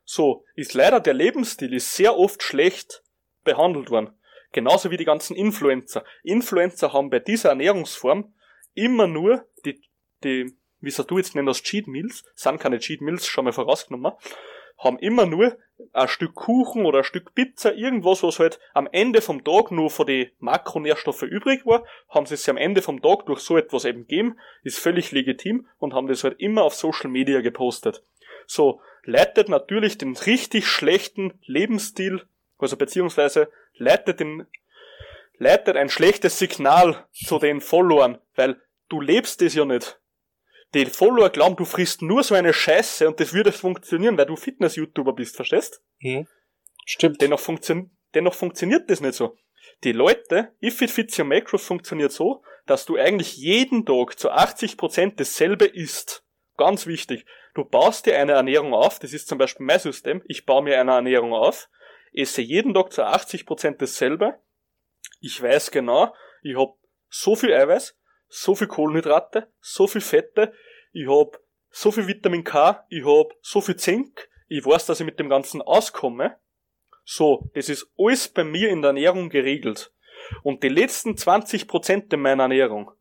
So, 0.03 0.45
ist 0.55 0.75
leider 0.75 0.99
der 0.99 1.15
Lebensstil 1.15 1.73
ist 1.73 1.95
sehr 1.95 2.15
oft 2.15 2.43
schlecht 2.43 3.01
behandelt 3.43 3.89
worden. 3.89 4.13
Genauso 4.51 4.91
wie 4.91 4.97
die 4.97 5.05
ganzen 5.05 5.35
Influencer. 5.35 6.03
Influencer 6.21 6.93
haben 6.93 7.09
bei 7.09 7.19
dieser 7.19 7.49
Ernährungsform 7.49 8.35
immer 8.73 9.07
nur 9.07 9.47
die, 9.65 9.81
die, 10.23 10.55
wie 10.81 10.91
du 10.91 11.17
jetzt 11.17 11.35
nennst, 11.35 11.63
Cheat 11.63 11.87
Meals, 11.87 12.23
sind 12.35 12.59
keine 12.59 12.79
Cheat 12.79 13.01
Meals, 13.01 13.27
schon 13.27 13.45
mal 13.45 13.53
vorausgenommen, 13.53 14.13
haben 14.77 14.97
immer 14.99 15.25
nur 15.25 15.57
ein 15.93 16.07
Stück 16.07 16.33
Kuchen 16.35 16.85
oder 16.85 16.99
ein 16.99 17.03
Stück 17.03 17.35
Pizza, 17.35 17.73
irgendwas, 17.73 18.23
was 18.23 18.39
halt 18.39 18.59
am 18.73 18.87
Ende 18.91 19.21
vom 19.21 19.43
Tag 19.43 19.71
nur 19.71 19.89
von 19.89 20.07
den 20.07 20.31
Makronährstoffe 20.39 21.21
übrig 21.21 21.65
war, 21.65 21.85
haben 22.09 22.25
sie 22.25 22.33
es 22.33 22.49
am 22.49 22.57
Ende 22.57 22.81
vom 22.81 23.01
Tag 23.01 23.25
durch 23.27 23.39
so 23.39 23.57
etwas 23.57 23.85
eben 23.85 24.01
gegeben, 24.07 24.37
ist 24.63 24.79
völlig 24.79 25.11
legitim 25.11 25.67
und 25.77 25.93
haben 25.93 26.07
das 26.07 26.23
halt 26.23 26.39
immer 26.39 26.63
auf 26.63 26.73
Social 26.73 27.09
Media 27.09 27.41
gepostet. 27.41 28.03
So, 28.47 28.81
leitet 29.03 29.49
natürlich 29.49 29.97
den 29.97 30.15
richtig 30.15 30.67
schlechten 30.67 31.39
Lebensstil, 31.45 32.23
also 32.57 32.75
beziehungsweise 32.75 33.49
leitet 33.75 34.19
den, 34.19 34.47
leitet 35.37 35.77
ein 35.77 35.89
schlechtes 35.89 36.39
Signal 36.39 37.05
zu 37.11 37.39
den 37.39 37.61
Followern, 37.61 38.17
weil 38.35 38.59
du 38.89 38.99
lebst 38.99 39.41
es 39.41 39.55
ja 39.55 39.65
nicht 39.65 40.00
die 40.73 40.85
Follower 40.85 41.29
glauben, 41.29 41.55
du 41.55 41.65
frisst 41.65 42.01
nur 42.01 42.23
so 42.23 42.35
eine 42.35 42.53
Scheiße 42.53 43.07
und 43.07 43.19
das 43.19 43.33
würde 43.33 43.51
funktionieren, 43.51 44.17
weil 44.17 44.25
du 44.25 44.35
Fitness-YouTuber 44.35 45.13
bist, 45.13 45.35
verstehst? 45.35 45.81
Hm. 45.99 46.27
Stimmt. 46.85 47.21
Dennoch, 47.21 47.39
funktio 47.39 47.89
dennoch 48.13 48.33
funktioniert 48.33 48.89
das 48.89 49.01
nicht 49.01 49.15
so. 49.15 49.37
Die 49.83 49.91
Leute, 49.91 50.53
If 50.61 50.81
It 50.81 50.91
Fits 50.91 51.17
Your 51.19 51.25
Macros 51.25 51.65
funktioniert 51.65 52.11
so, 52.11 52.43
dass 52.65 52.85
du 52.85 52.97
eigentlich 52.97 53.37
jeden 53.37 53.85
Tag 53.85 54.17
zu 54.17 54.31
80% 54.31 55.15
dasselbe 55.17 55.65
isst. 55.65 56.23
Ganz 56.57 56.85
wichtig. 56.85 57.25
Du 57.53 57.65
baust 57.65 58.05
dir 58.05 58.17
eine 58.17 58.33
Ernährung 58.33 58.73
auf, 58.73 58.99
das 58.99 59.13
ist 59.13 59.27
zum 59.27 59.37
Beispiel 59.37 59.65
mein 59.65 59.79
System, 59.79 60.21
ich 60.25 60.45
baue 60.45 60.63
mir 60.63 60.79
eine 60.79 60.91
Ernährung 60.91 61.33
auf, 61.33 61.69
esse 62.13 62.41
jeden 62.41 62.73
Tag 62.73 62.93
zu 62.93 63.05
80% 63.05 63.77
dasselbe. 63.77 64.39
Ich 65.19 65.41
weiß 65.41 65.71
genau, 65.71 66.13
ich 66.43 66.55
habe 66.55 66.73
so 67.09 67.35
viel 67.35 67.53
Eiweiß, 67.53 67.97
so 68.31 68.55
viel 68.55 68.67
Kohlenhydrate, 68.67 69.51
so 69.59 69.87
viel 69.87 70.01
Fette, 70.01 70.53
ich 70.93 71.07
hab 71.07 71.37
so 71.69 71.91
viel 71.91 72.07
Vitamin 72.07 72.43
K, 72.43 72.85
ich 72.89 73.05
hab 73.05 73.33
so 73.41 73.59
viel 73.59 73.75
Zink, 73.75 74.29
ich 74.47 74.65
weiß, 74.65 74.85
dass 74.85 74.99
ich 74.99 75.05
mit 75.05 75.19
dem 75.19 75.29
Ganzen 75.29 75.61
auskomme. 75.61 76.37
So, 77.03 77.49
das 77.53 77.67
ist 77.67 77.91
alles 77.97 78.29
bei 78.29 78.43
mir 78.43 78.69
in 78.69 78.81
der 78.81 78.89
Ernährung 78.89 79.29
geregelt. 79.29 79.93
Und 80.43 80.63
die 80.63 80.69
letzten 80.69 81.15
20% 81.15 82.13
in 82.13 82.21
meiner 82.21 82.43
Ernährung 82.43 82.91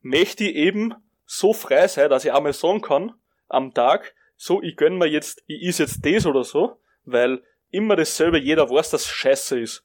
möchte 0.00 0.44
ich 0.44 0.54
eben 0.54 0.94
so 1.26 1.52
frei 1.52 1.86
sein, 1.88 2.08
dass 2.08 2.24
ich 2.24 2.32
einmal 2.32 2.52
sagen 2.52 2.80
kann, 2.80 3.12
am 3.48 3.74
Tag, 3.74 4.14
so, 4.36 4.62
ich 4.62 4.76
gönn 4.76 4.96
mir 4.96 5.06
jetzt, 5.06 5.42
ich 5.46 5.62
is 5.62 5.78
jetzt 5.78 6.04
das 6.04 6.24
oder 6.24 6.44
so, 6.44 6.80
weil 7.04 7.42
immer 7.70 7.96
dasselbe, 7.96 8.38
jeder 8.38 8.70
weiß, 8.70 8.90
dass 8.90 9.02
es 9.02 9.08
scheiße 9.08 9.60
ist. 9.60 9.84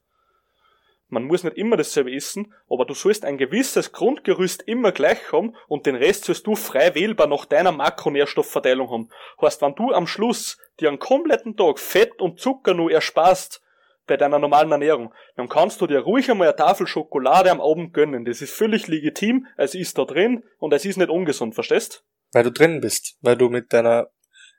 Man 1.09 1.23
muss 1.23 1.43
nicht 1.43 1.57
immer 1.57 1.77
dasselbe 1.77 2.13
essen, 2.13 2.53
aber 2.69 2.85
du 2.85 2.93
sollst 2.93 3.23
ein 3.23 3.37
gewisses 3.37 3.91
Grundgerüst 3.91 4.63
immer 4.63 4.91
gleich 4.91 5.31
haben 5.31 5.55
und 5.67 5.85
den 5.85 5.95
Rest 5.95 6.25
sollst 6.25 6.45
du 6.47 6.55
frei 6.55 6.95
wählbar 6.95 7.27
nach 7.27 7.45
deiner 7.45 7.71
Makronährstoffverteilung 7.71 8.89
haben. 8.89 9.09
Heißt, 9.41 9.61
wenn 9.61 9.75
du 9.75 9.91
am 9.93 10.07
Schluss 10.07 10.57
dir 10.79 10.89
einen 10.89 10.99
kompletten 10.99 11.55
Tag 11.55 11.79
Fett 11.79 12.21
und 12.21 12.39
Zucker 12.39 12.73
nur 12.73 12.91
ersparst 12.91 13.61
bei 14.05 14.17
deiner 14.17 14.39
normalen 14.39 14.71
Ernährung, 14.71 15.13
dann 15.35 15.49
kannst 15.49 15.79
du 15.81 15.87
dir 15.87 15.99
ruhig 15.99 16.29
einmal 16.29 16.47
eine 16.47 16.57
Tafel 16.57 16.87
Schokolade 16.87 17.51
am 17.51 17.61
Abend 17.61 17.93
gönnen. 17.93 18.25
Das 18.25 18.41
ist 18.41 18.53
völlig 18.53 18.87
legitim, 18.87 19.47
es 19.55 19.75
ist 19.75 19.97
da 19.97 20.05
drin 20.05 20.43
und 20.59 20.73
es 20.73 20.85
ist 20.85 20.97
nicht 20.97 21.09
ungesund, 21.09 21.55
verstehst? 21.55 22.03
Weil 22.33 22.43
du 22.43 22.51
drin 22.51 22.81
bist, 22.81 23.17
weil 23.21 23.37
du 23.37 23.49
mit 23.49 23.71
deiner 23.71 24.07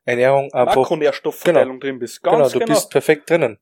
Ernährung 0.05 0.51
einfach... 0.53 0.77
Makronährstoffverteilung 0.77 1.79
genau, 1.79 1.81
drin 1.81 1.99
bist. 1.99 2.23
Ganz 2.23 2.37
genau, 2.37 2.49
du 2.49 2.59
genau. 2.59 2.75
bist 2.75 2.91
perfekt 2.91 3.29
drinnen 3.29 3.59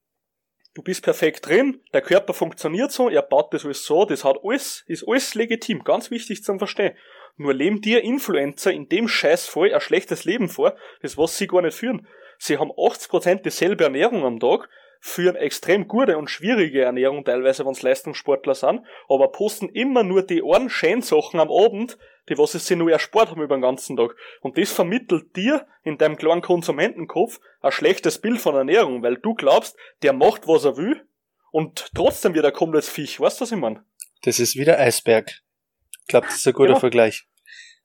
du 0.76 0.82
bist 0.82 1.02
perfekt 1.02 1.48
drin, 1.48 1.80
der 1.94 2.02
Körper 2.02 2.34
funktioniert 2.34 2.92
so, 2.92 3.08
er 3.08 3.22
baut 3.22 3.54
das 3.54 3.64
alles 3.64 3.86
so, 3.86 4.04
das 4.04 4.24
hat 4.24 4.36
alles, 4.44 4.84
ist 4.86 5.08
alles 5.08 5.34
legitim, 5.34 5.82
ganz 5.84 6.10
wichtig 6.10 6.44
zum 6.44 6.58
Verstehen. 6.58 6.94
Nur 7.38 7.54
leben 7.54 7.80
dir 7.80 8.04
Influencer 8.04 8.72
in 8.72 8.88
dem 8.88 9.08
Scheißfall 9.08 9.72
ein 9.72 9.80
schlechtes 9.80 10.24
Leben 10.24 10.50
vor, 10.50 10.76
das 11.00 11.16
was 11.16 11.38
sie 11.38 11.46
gar 11.46 11.62
nicht 11.62 11.76
führen. 11.76 12.06
Sie 12.38 12.58
haben 12.58 12.70
80% 12.70 13.36
dieselbe 13.36 13.84
Ernährung 13.84 14.24
am 14.24 14.38
Tag, 14.38 14.68
führen 15.00 15.36
extrem 15.36 15.88
gute 15.88 16.18
und 16.18 16.28
schwierige 16.28 16.82
Ernährung 16.82 17.24
teilweise, 17.24 17.64
wenn 17.64 17.72
es 17.72 17.82
Leistungssportler 17.82 18.54
sind, 18.54 18.82
aber 19.08 19.32
posten 19.32 19.70
immer 19.70 20.02
nur 20.02 20.22
die 20.22 20.42
einen 20.42 20.68
schönen 20.68 21.00
Sachen 21.02 21.40
am 21.40 21.50
Abend, 21.50 21.96
die 22.28 22.38
was 22.38 22.52
sie 22.52 22.76
nur 22.76 22.90
erspart 22.90 23.30
haben 23.30 23.42
über 23.42 23.56
den 23.56 23.62
ganzen 23.62 23.96
Tag. 23.96 24.16
Und 24.40 24.58
das 24.58 24.72
vermittelt 24.72 25.36
dir 25.36 25.66
in 25.84 25.98
deinem 25.98 26.16
kleinen 26.16 26.42
Konsumentenkopf 26.42 27.40
ein 27.60 27.72
schlechtes 27.72 28.20
Bild 28.20 28.40
von 28.40 28.54
Ernährung, 28.54 29.02
weil 29.02 29.16
du 29.16 29.34
glaubst, 29.34 29.76
der 30.02 30.12
macht, 30.12 30.46
was 30.48 30.64
er 30.64 30.76
will, 30.76 31.06
und 31.52 31.90
trotzdem 31.94 32.34
wird 32.34 32.44
er 32.44 32.52
komplett 32.52 32.84
Fisch. 32.84 33.18
Weißt 33.18 33.40
du, 33.40 33.42
was 33.42 33.52
ich 33.52 33.58
meine? 33.58 33.84
Das 34.22 34.38
ist 34.38 34.56
wieder 34.56 34.78
Eisberg. 34.78 35.30
Ich 36.02 36.06
glaube, 36.08 36.26
das 36.26 36.36
ist 36.36 36.46
ein 36.46 36.52
guter 36.52 36.74
ja. 36.74 36.80
Vergleich. 36.80 37.26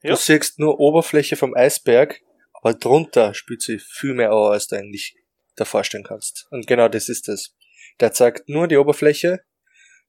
Du 0.02 0.10
ja. 0.10 0.16
siehst 0.16 0.60
nur 0.60 0.80
Oberfläche 0.80 1.36
vom 1.36 1.56
Eisberg, 1.56 2.22
aber 2.54 2.74
drunter 2.74 3.34
spielt 3.34 3.62
sich 3.62 3.82
viel 3.82 4.14
mehr 4.14 4.32
an, 4.32 4.52
als 4.52 4.68
du 4.68 4.76
eigentlich 4.76 5.16
da 5.56 5.66
vorstellen 5.66 6.04
kannst. 6.04 6.48
Und 6.52 6.68
genau 6.68 6.88
das 6.88 7.08
ist 7.08 7.30
es. 7.30 7.56
Der 8.00 8.12
zeigt 8.12 8.50
nur 8.50 8.68
die 8.68 8.78
Oberfläche, 8.78 9.42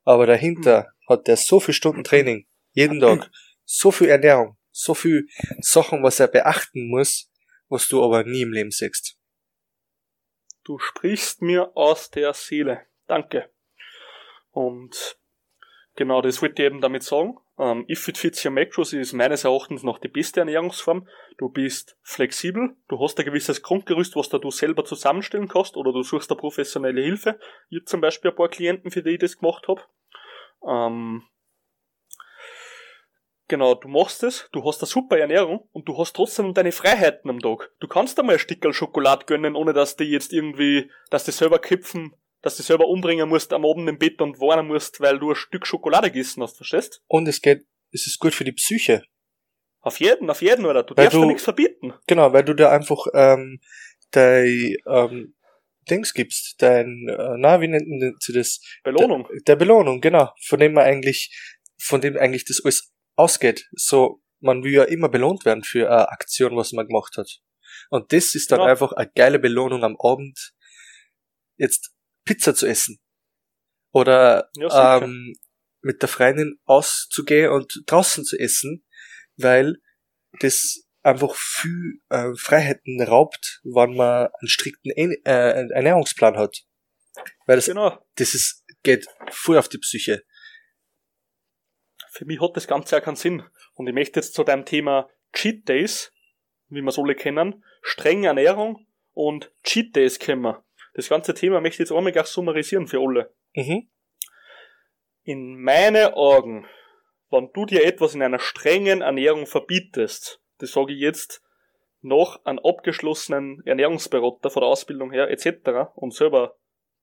aber 0.04 0.26
dahinter 0.26 0.92
mhm. 1.06 1.12
hat 1.12 1.26
der 1.28 1.36
so 1.36 1.60
viel 1.60 1.74
Stunden 1.74 2.04
Training, 2.04 2.46
jeden 2.72 3.00
Tag, 3.00 3.30
so 3.64 3.90
viel 3.90 4.08
Ernährung, 4.08 4.56
so 4.70 4.94
viel 4.94 5.26
Sachen, 5.60 6.02
was 6.02 6.20
er 6.20 6.28
beachten 6.28 6.88
muss, 6.88 7.30
was 7.68 7.88
du 7.88 8.02
aber 8.02 8.24
nie 8.24 8.42
im 8.42 8.52
Leben 8.52 8.70
siehst. 8.70 9.18
Du 10.64 10.78
sprichst 10.78 11.42
mir 11.42 11.76
aus 11.76 12.10
der 12.10 12.34
Seele. 12.34 12.86
Danke. 13.06 13.50
Und 14.50 15.18
genau 15.96 16.22
das 16.22 16.40
wollte 16.40 16.62
ich 16.62 16.66
eben 16.66 16.80
damit 16.80 17.02
sagen. 17.02 17.36
Ähm, 17.58 17.84
If 17.88 18.06
It 18.08 18.18
Fits 18.18 18.44
Your 18.44 18.52
Macros 18.52 18.92
ist 18.92 19.12
meines 19.12 19.44
Erachtens 19.44 19.82
noch 19.82 19.98
die 19.98 20.08
beste 20.08 20.40
Ernährungsform. 20.40 21.08
Du 21.38 21.48
bist 21.48 21.96
flexibel, 22.02 22.76
du 22.88 23.00
hast 23.00 23.18
ein 23.18 23.24
gewisses 23.24 23.62
Grundgerüst, 23.62 24.14
was 24.14 24.28
da 24.28 24.38
du 24.38 24.50
selber 24.50 24.84
zusammenstellen 24.84 25.48
kannst, 25.48 25.76
oder 25.76 25.92
du 25.92 26.02
suchst 26.02 26.30
da 26.30 26.34
professionelle 26.34 27.02
Hilfe. 27.02 27.40
Ich 27.68 27.78
habe 27.78 27.84
zum 27.86 28.00
Beispiel 28.00 28.30
ein 28.30 28.36
paar 28.36 28.48
Klienten, 28.48 28.90
für 28.90 29.02
die 29.02 29.10
ich 29.10 29.18
das 29.18 29.38
gemacht 29.38 29.66
habe. 29.68 29.82
Ähm, 30.66 31.24
Genau, 33.52 33.74
du 33.74 33.86
machst 33.86 34.22
es, 34.22 34.48
du 34.52 34.64
hast 34.64 34.80
eine 34.80 34.86
super 34.86 35.18
Ernährung 35.18 35.68
und 35.72 35.86
du 35.86 35.98
hast 35.98 36.16
trotzdem 36.16 36.54
deine 36.54 36.72
Freiheiten 36.72 37.28
am 37.28 37.38
Tag. 37.38 37.70
Du 37.80 37.86
kannst 37.86 38.18
einmal 38.18 38.36
ein 38.36 38.38
Stückel 38.38 38.72
Schokolade 38.72 39.26
gönnen, 39.26 39.56
ohne 39.56 39.74
dass 39.74 39.94
die 39.94 40.04
jetzt 40.04 40.32
irgendwie, 40.32 40.90
dass 41.10 41.24
die 41.24 41.32
selber 41.32 41.58
kipfen 41.58 42.14
dass 42.40 42.56
du 42.56 42.62
selber 42.62 42.88
umbringen 42.88 43.28
musst 43.28 43.52
am 43.52 43.66
Abend 43.66 43.90
im 43.90 43.98
Bett 43.98 44.22
und 44.22 44.40
warnen 44.40 44.68
musst, 44.68 45.00
weil 45.00 45.18
du 45.18 45.32
ein 45.32 45.36
Stück 45.36 45.66
Schokolade 45.66 46.10
gegessen 46.10 46.42
hast, 46.42 46.56
verstehst? 46.56 47.02
Und 47.08 47.28
es 47.28 47.42
geht, 47.42 47.66
es 47.92 48.06
ist 48.06 48.18
gut 48.18 48.34
für 48.34 48.44
die 48.44 48.52
Psyche. 48.52 49.04
Auf 49.82 50.00
jeden, 50.00 50.30
auf 50.30 50.40
jeden, 50.40 50.64
oder? 50.64 50.82
Du 50.82 50.96
weil 50.96 51.04
darfst 51.04 51.16
du, 51.18 51.20
da 51.20 51.26
nichts 51.26 51.44
verbieten. 51.44 51.92
Genau, 52.06 52.32
weil 52.32 52.44
du 52.44 52.54
da 52.54 52.70
einfach 52.70 53.06
ähm, 53.12 53.60
dein 54.12 54.76
ähm, 54.86 55.34
Dings 55.90 56.14
gibst, 56.14 56.54
dein, 56.62 57.06
äh, 57.06 57.36
na, 57.36 57.60
wie 57.60 57.68
nennt 57.68 58.22
sie 58.22 58.32
das? 58.32 58.62
Belohnung. 58.82 59.28
Der, 59.30 59.40
der 59.42 59.56
Belohnung, 59.56 60.00
genau. 60.00 60.30
Von 60.42 60.58
dem 60.58 60.72
man 60.72 60.84
eigentlich, 60.84 61.36
von 61.78 62.00
dem 62.00 62.16
eigentlich 62.16 62.46
das 62.46 62.62
alles 62.64 62.92
ausgeht. 63.16 63.68
So, 63.72 64.22
man 64.40 64.64
will 64.64 64.72
ja 64.72 64.84
immer 64.84 65.08
belohnt 65.08 65.44
werden 65.44 65.64
für 65.64 65.90
eine 65.90 66.08
Aktion, 66.08 66.56
was 66.56 66.72
man 66.72 66.86
gemacht 66.86 67.16
hat. 67.16 67.40
Und 67.90 68.12
das 68.12 68.34
ist 68.34 68.50
dann 68.50 68.60
ja. 68.60 68.66
einfach 68.66 68.92
eine 68.92 69.10
geile 69.14 69.38
Belohnung 69.38 69.84
am 69.84 69.96
Abend. 69.98 70.52
Jetzt 71.56 71.92
Pizza 72.24 72.54
zu 72.54 72.66
essen. 72.66 72.98
Oder 73.92 74.50
ja, 74.56 74.98
ähm, 74.98 75.34
mit 75.82 76.00
der 76.00 76.08
Freundin 76.08 76.58
auszugehen 76.64 77.50
und 77.50 77.82
draußen 77.86 78.24
zu 78.24 78.38
essen, 78.38 78.84
weil 79.36 79.76
das 80.40 80.86
einfach 81.02 81.34
viel 81.34 82.00
äh, 82.08 82.30
Freiheiten 82.36 83.02
raubt, 83.02 83.60
wenn 83.64 83.96
man 83.96 84.28
einen 84.28 84.48
strikten 84.48 84.92
äh, 84.92 85.68
Ernährungsplan 85.74 86.36
hat. 86.36 86.62
Weil 87.46 87.56
das, 87.56 87.66
genau. 87.66 87.98
das 88.14 88.34
ist, 88.34 88.64
geht 88.82 89.06
voll 89.30 89.58
auf 89.58 89.68
die 89.68 89.78
Psyche. 89.78 90.22
Für 92.12 92.24
mich 92.24 92.40
hat 92.40 92.56
das 92.56 92.68
Ganze 92.68 92.96
ja 92.96 93.00
keinen 93.00 93.16
Sinn. 93.16 93.42
Und 93.74 93.86
ich 93.86 93.94
möchte 93.94 94.20
jetzt 94.20 94.34
zu 94.34 94.44
deinem 94.44 94.64
Thema 94.64 95.08
Cheat 95.32 95.68
Days, 95.68 96.12
wie 96.68 96.82
wir 96.82 96.88
es 96.88 96.98
alle 96.98 97.14
kennen, 97.14 97.64
strenge 97.80 98.28
Ernährung 98.28 98.86
und 99.12 99.52
Cheat 99.64 99.96
Days 99.96 100.18
kommen 100.18 100.56
das 100.94 101.08
ganze 101.08 101.34
Thema 101.34 101.60
möchte 101.60 101.82
ich 101.82 101.88
jetzt 101.88 101.96
einmal 101.96 102.12
gleich 102.12 102.26
summarisieren 102.26 102.86
für 102.86 103.00
alle. 103.00 103.32
Mhm. 103.54 103.88
In 105.24 105.60
meine 105.62 106.16
Augen, 106.16 106.66
wenn 107.30 107.50
du 107.52 107.64
dir 107.64 107.84
etwas 107.84 108.14
in 108.14 108.22
einer 108.22 108.38
strengen 108.38 109.02
Ernährung 109.02 109.46
verbietest, 109.46 110.42
das 110.58 110.72
sage 110.72 110.92
ich 110.92 111.00
jetzt 111.00 111.42
noch 112.00 112.44
an 112.44 112.58
abgeschlossenen 112.58 113.62
Ernährungsberater 113.64 114.50
von 114.50 114.62
der 114.62 114.68
Ausbildung 114.68 115.12
her 115.12 115.30
etc. 115.30 115.92
und 115.94 116.12
selber 116.12 116.56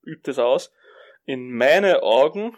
übt 0.03 0.29
es 0.29 0.37
aus, 0.37 0.73
in 1.25 1.51
meine 1.51 2.03
Augen 2.03 2.57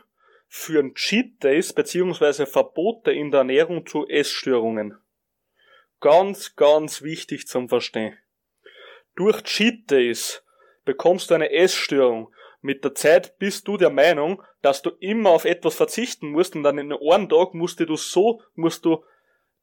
führen 0.54 0.96
Cheat 0.96 1.42
Days 1.42 1.72
bzw. 1.72 2.46
Verbote 2.46 3.14
in 3.14 3.32
der 3.32 3.40
Ernährung 3.40 3.88
zu 3.88 4.06
Essstörungen. 4.08 4.98
Ganz, 6.02 6.58
ganz 6.58 7.02
wichtig 7.02 7.48
zum 7.48 7.70
Verstehen. 7.70 8.18
Durch 9.16 9.44
Cheat 9.44 9.90
Days 9.90 10.44
bekommst 10.84 11.30
du 11.30 11.36
eine 11.36 11.52
Essstörung. 11.52 12.34
Mit 12.60 12.84
der 12.84 12.94
Zeit 12.94 13.40
bist 13.40 13.66
du 13.70 13.78
der 13.78 13.92
Meinung, 13.92 14.44
dass 14.62 14.82
du 14.82 14.90
immer 15.00 15.30
auf 15.30 15.46
etwas 15.46 15.76
verzichten 15.76 16.32
musst 16.32 16.54
und 16.54 16.64
dann 16.64 16.78
in 16.78 16.92
einem 16.92 17.30
Tag 17.30 17.54
musst 17.54 17.80
du 17.80 17.96
so, 17.96 18.42
musst 18.54 18.84
du, 18.84 19.06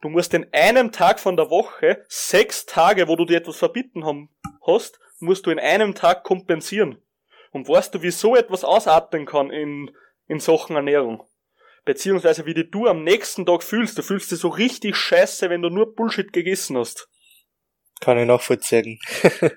du 0.00 0.08
musst 0.08 0.32
in 0.32 0.46
einem 0.52 0.90
Tag 0.90 1.20
von 1.20 1.36
der 1.36 1.50
Woche, 1.50 2.02
sechs 2.08 2.64
Tage, 2.64 3.08
wo 3.08 3.16
du 3.16 3.26
dir 3.26 3.36
etwas 3.36 3.58
verbieten 3.58 4.06
haben, 4.06 4.30
hast, 4.66 4.98
musst 5.20 5.44
du 5.44 5.50
in 5.50 5.58
einem 5.58 5.94
Tag 5.94 6.24
kompensieren. 6.24 7.02
Und 7.50 7.68
weißt 7.68 7.94
du, 7.94 8.00
wie 8.00 8.10
so 8.10 8.34
etwas 8.36 8.64
ausatmen 8.64 9.26
kann 9.26 9.50
in, 9.50 9.90
in 10.28 10.40
Sachen 10.40 10.76
Ernährung? 10.76 11.24
Beziehungsweise 11.84 12.46
wie 12.46 12.54
die 12.54 12.70
du 12.70 12.86
am 12.86 13.02
nächsten 13.02 13.46
Tag 13.46 13.62
fühlst. 13.62 13.98
Du 13.98 14.02
fühlst 14.02 14.30
dich 14.30 14.38
so 14.38 14.48
richtig 14.48 14.94
scheiße, 14.94 15.50
wenn 15.50 15.62
du 15.62 15.70
nur 15.70 15.94
Bullshit 15.94 16.32
gegessen 16.32 16.76
hast. 16.76 17.08
Kann 18.00 18.18
ich 18.18 18.26
nachvollziehen. 18.26 19.00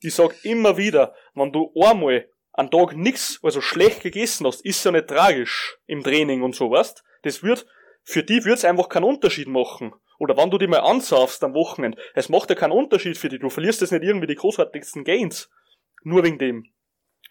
ich 0.00 0.14
sag 0.14 0.44
immer 0.44 0.76
wieder, 0.76 1.14
wenn 1.34 1.52
du 1.52 1.72
einmal 1.80 2.28
einen 2.52 2.70
Tag 2.70 2.96
nix, 2.96 3.40
also 3.42 3.60
schlecht 3.60 4.02
gegessen 4.02 4.46
hast, 4.46 4.64
ist 4.64 4.84
ja 4.84 4.92
nicht 4.92 5.08
tragisch 5.08 5.78
im 5.86 6.02
Training 6.04 6.42
und 6.42 6.54
so, 6.54 6.70
weißt? 6.70 7.02
Das 7.22 7.42
wird, 7.42 7.66
für 8.04 8.22
die 8.22 8.44
wird's 8.44 8.64
einfach 8.64 8.88
keinen 8.88 9.04
Unterschied 9.04 9.48
machen. 9.48 9.92
Oder 10.18 10.36
wenn 10.36 10.50
du 10.50 10.58
die 10.58 10.68
mal 10.68 10.80
ansaufst 10.80 11.42
am 11.42 11.54
Wochenende, 11.54 11.98
es 12.14 12.28
macht 12.28 12.50
ja 12.50 12.54
keinen 12.54 12.72
Unterschied 12.72 13.18
für 13.18 13.28
dich, 13.28 13.40
du 13.40 13.50
verlierst 13.50 13.80
jetzt 13.80 13.90
nicht 13.90 14.04
irgendwie 14.04 14.28
die 14.28 14.36
großartigsten 14.36 15.02
Gains. 15.04 15.50
Nur 16.04 16.22
wegen 16.22 16.38
dem. 16.38 16.73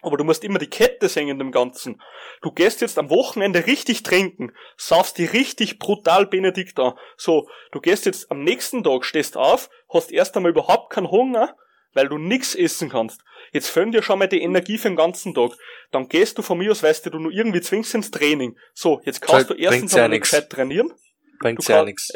Aber 0.04 0.18
du 0.18 0.24
musst 0.24 0.44
immer 0.44 0.58
die 0.58 0.68
Kette 0.68 1.08
sehen 1.08 1.28
in 1.28 1.38
dem 1.38 1.50
Ganzen. 1.50 2.00
Du 2.42 2.52
gehst 2.52 2.82
jetzt 2.82 2.98
am 2.98 3.08
Wochenende 3.08 3.66
richtig 3.66 4.02
trinken, 4.02 4.52
saufst 4.76 5.16
die 5.16 5.24
richtig 5.24 5.78
brutal 5.78 6.26
Benedikt 6.26 6.78
an. 6.78 6.92
So, 7.16 7.48
du 7.72 7.80
gehst 7.80 8.04
jetzt 8.04 8.30
am 8.30 8.44
nächsten 8.44 8.84
Tag, 8.84 9.04
stehst 9.04 9.36
auf, 9.36 9.70
hast 9.88 10.12
erst 10.12 10.36
einmal 10.36 10.52
überhaupt 10.52 10.92
keinen 10.92 11.10
Hunger, 11.10 11.56
weil 11.94 12.08
du 12.08 12.18
nix 12.18 12.54
essen 12.54 12.90
kannst. 12.90 13.22
Jetzt 13.52 13.70
fällt 13.70 13.94
dir 13.94 14.02
schon 14.02 14.18
mal 14.18 14.28
die 14.28 14.42
Energie 14.42 14.76
für 14.76 14.88
den 14.88 14.96
ganzen 14.96 15.32
Tag. 15.32 15.52
Dann 15.90 16.08
gehst 16.08 16.36
du 16.36 16.42
von 16.42 16.58
mir 16.58 16.70
aus, 16.70 16.82
weißt 16.82 17.06
du, 17.06 17.10
du 17.10 17.18
nur 17.18 17.32
irgendwie 17.32 17.62
zwingst 17.62 17.94
ins 17.94 18.10
Training. 18.10 18.58
So, 18.74 19.00
jetzt 19.04 19.22
kannst 19.22 19.48
du 19.48 19.54
erstens 19.54 19.94
einmal 19.94 20.18
ja 20.18 20.22
Zeit 20.22 20.50
trainieren. 20.50 20.92
Bringt 21.40 21.66
ja 21.66 21.82
nichts. 21.82 22.12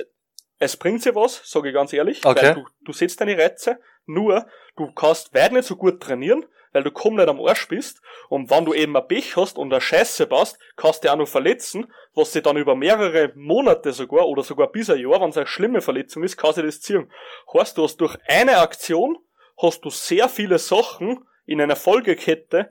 Es 0.59 0.77
bringt 0.77 1.05
dir 1.05 1.15
was, 1.15 1.41
sage 1.45 1.69
ich 1.69 1.75
ganz 1.75 1.93
ehrlich, 1.93 2.25
okay. 2.25 2.43
weil 2.43 2.55
du, 2.55 2.67
du 2.85 2.93
setzt 2.93 3.21
deine 3.21 3.39
Reize, 3.39 3.79
nur 4.07 4.47
du 4.77 4.93
kannst 4.93 5.33
weit 5.33 5.53
nicht 5.53 5.65
so 5.65 5.77
gut 5.77 6.01
trainieren, 6.03 6.45
weil 6.73 6.83
du 6.83 6.91
nicht 6.91 7.29
am 7.29 7.41
Arsch 7.41 7.69
bist. 7.69 8.01
Und 8.29 8.51
wenn 8.51 8.65
du 8.65 8.75
eben 8.75 8.97
ein 8.97 9.07
Pech 9.07 9.37
hast 9.37 9.59
und 9.59 9.73
eine 9.73 9.81
Scheiße 9.81 10.27
baust, 10.27 10.59
kannst 10.77 11.03
du 11.03 11.07
dich 11.07 11.13
auch 11.13 11.19
noch 11.19 11.29
verletzen, 11.29 11.93
was 12.15 12.33
sie 12.33 12.43
dann 12.43 12.57
über 12.57 12.75
mehrere 12.75 13.33
Monate 13.35 13.93
sogar 13.93 14.27
oder 14.27 14.43
sogar 14.43 14.69
bis 14.69 14.91
ein 14.91 14.99
Jahr, 14.99 15.21
wenn 15.21 15.31
es 15.31 15.37
eine 15.37 15.47
schlimme 15.47 15.81
Verletzung 15.81 16.23
ist, 16.23 16.37
kann 16.37 16.55
sie 16.55 16.63
das 16.63 16.81
ziehen. 16.81 17.11
Heißt, 17.53 17.79
du 17.79 17.85
hast 17.85 17.97
durch 17.99 18.17
eine 18.27 18.59
Aktion 18.59 19.19
hast 19.61 19.85
du 19.85 19.91
sehr 19.91 20.29
viele 20.29 20.59
Sachen 20.59 21.25
in 21.47 21.61
einer 21.61 21.77
Folgekette 21.77 22.71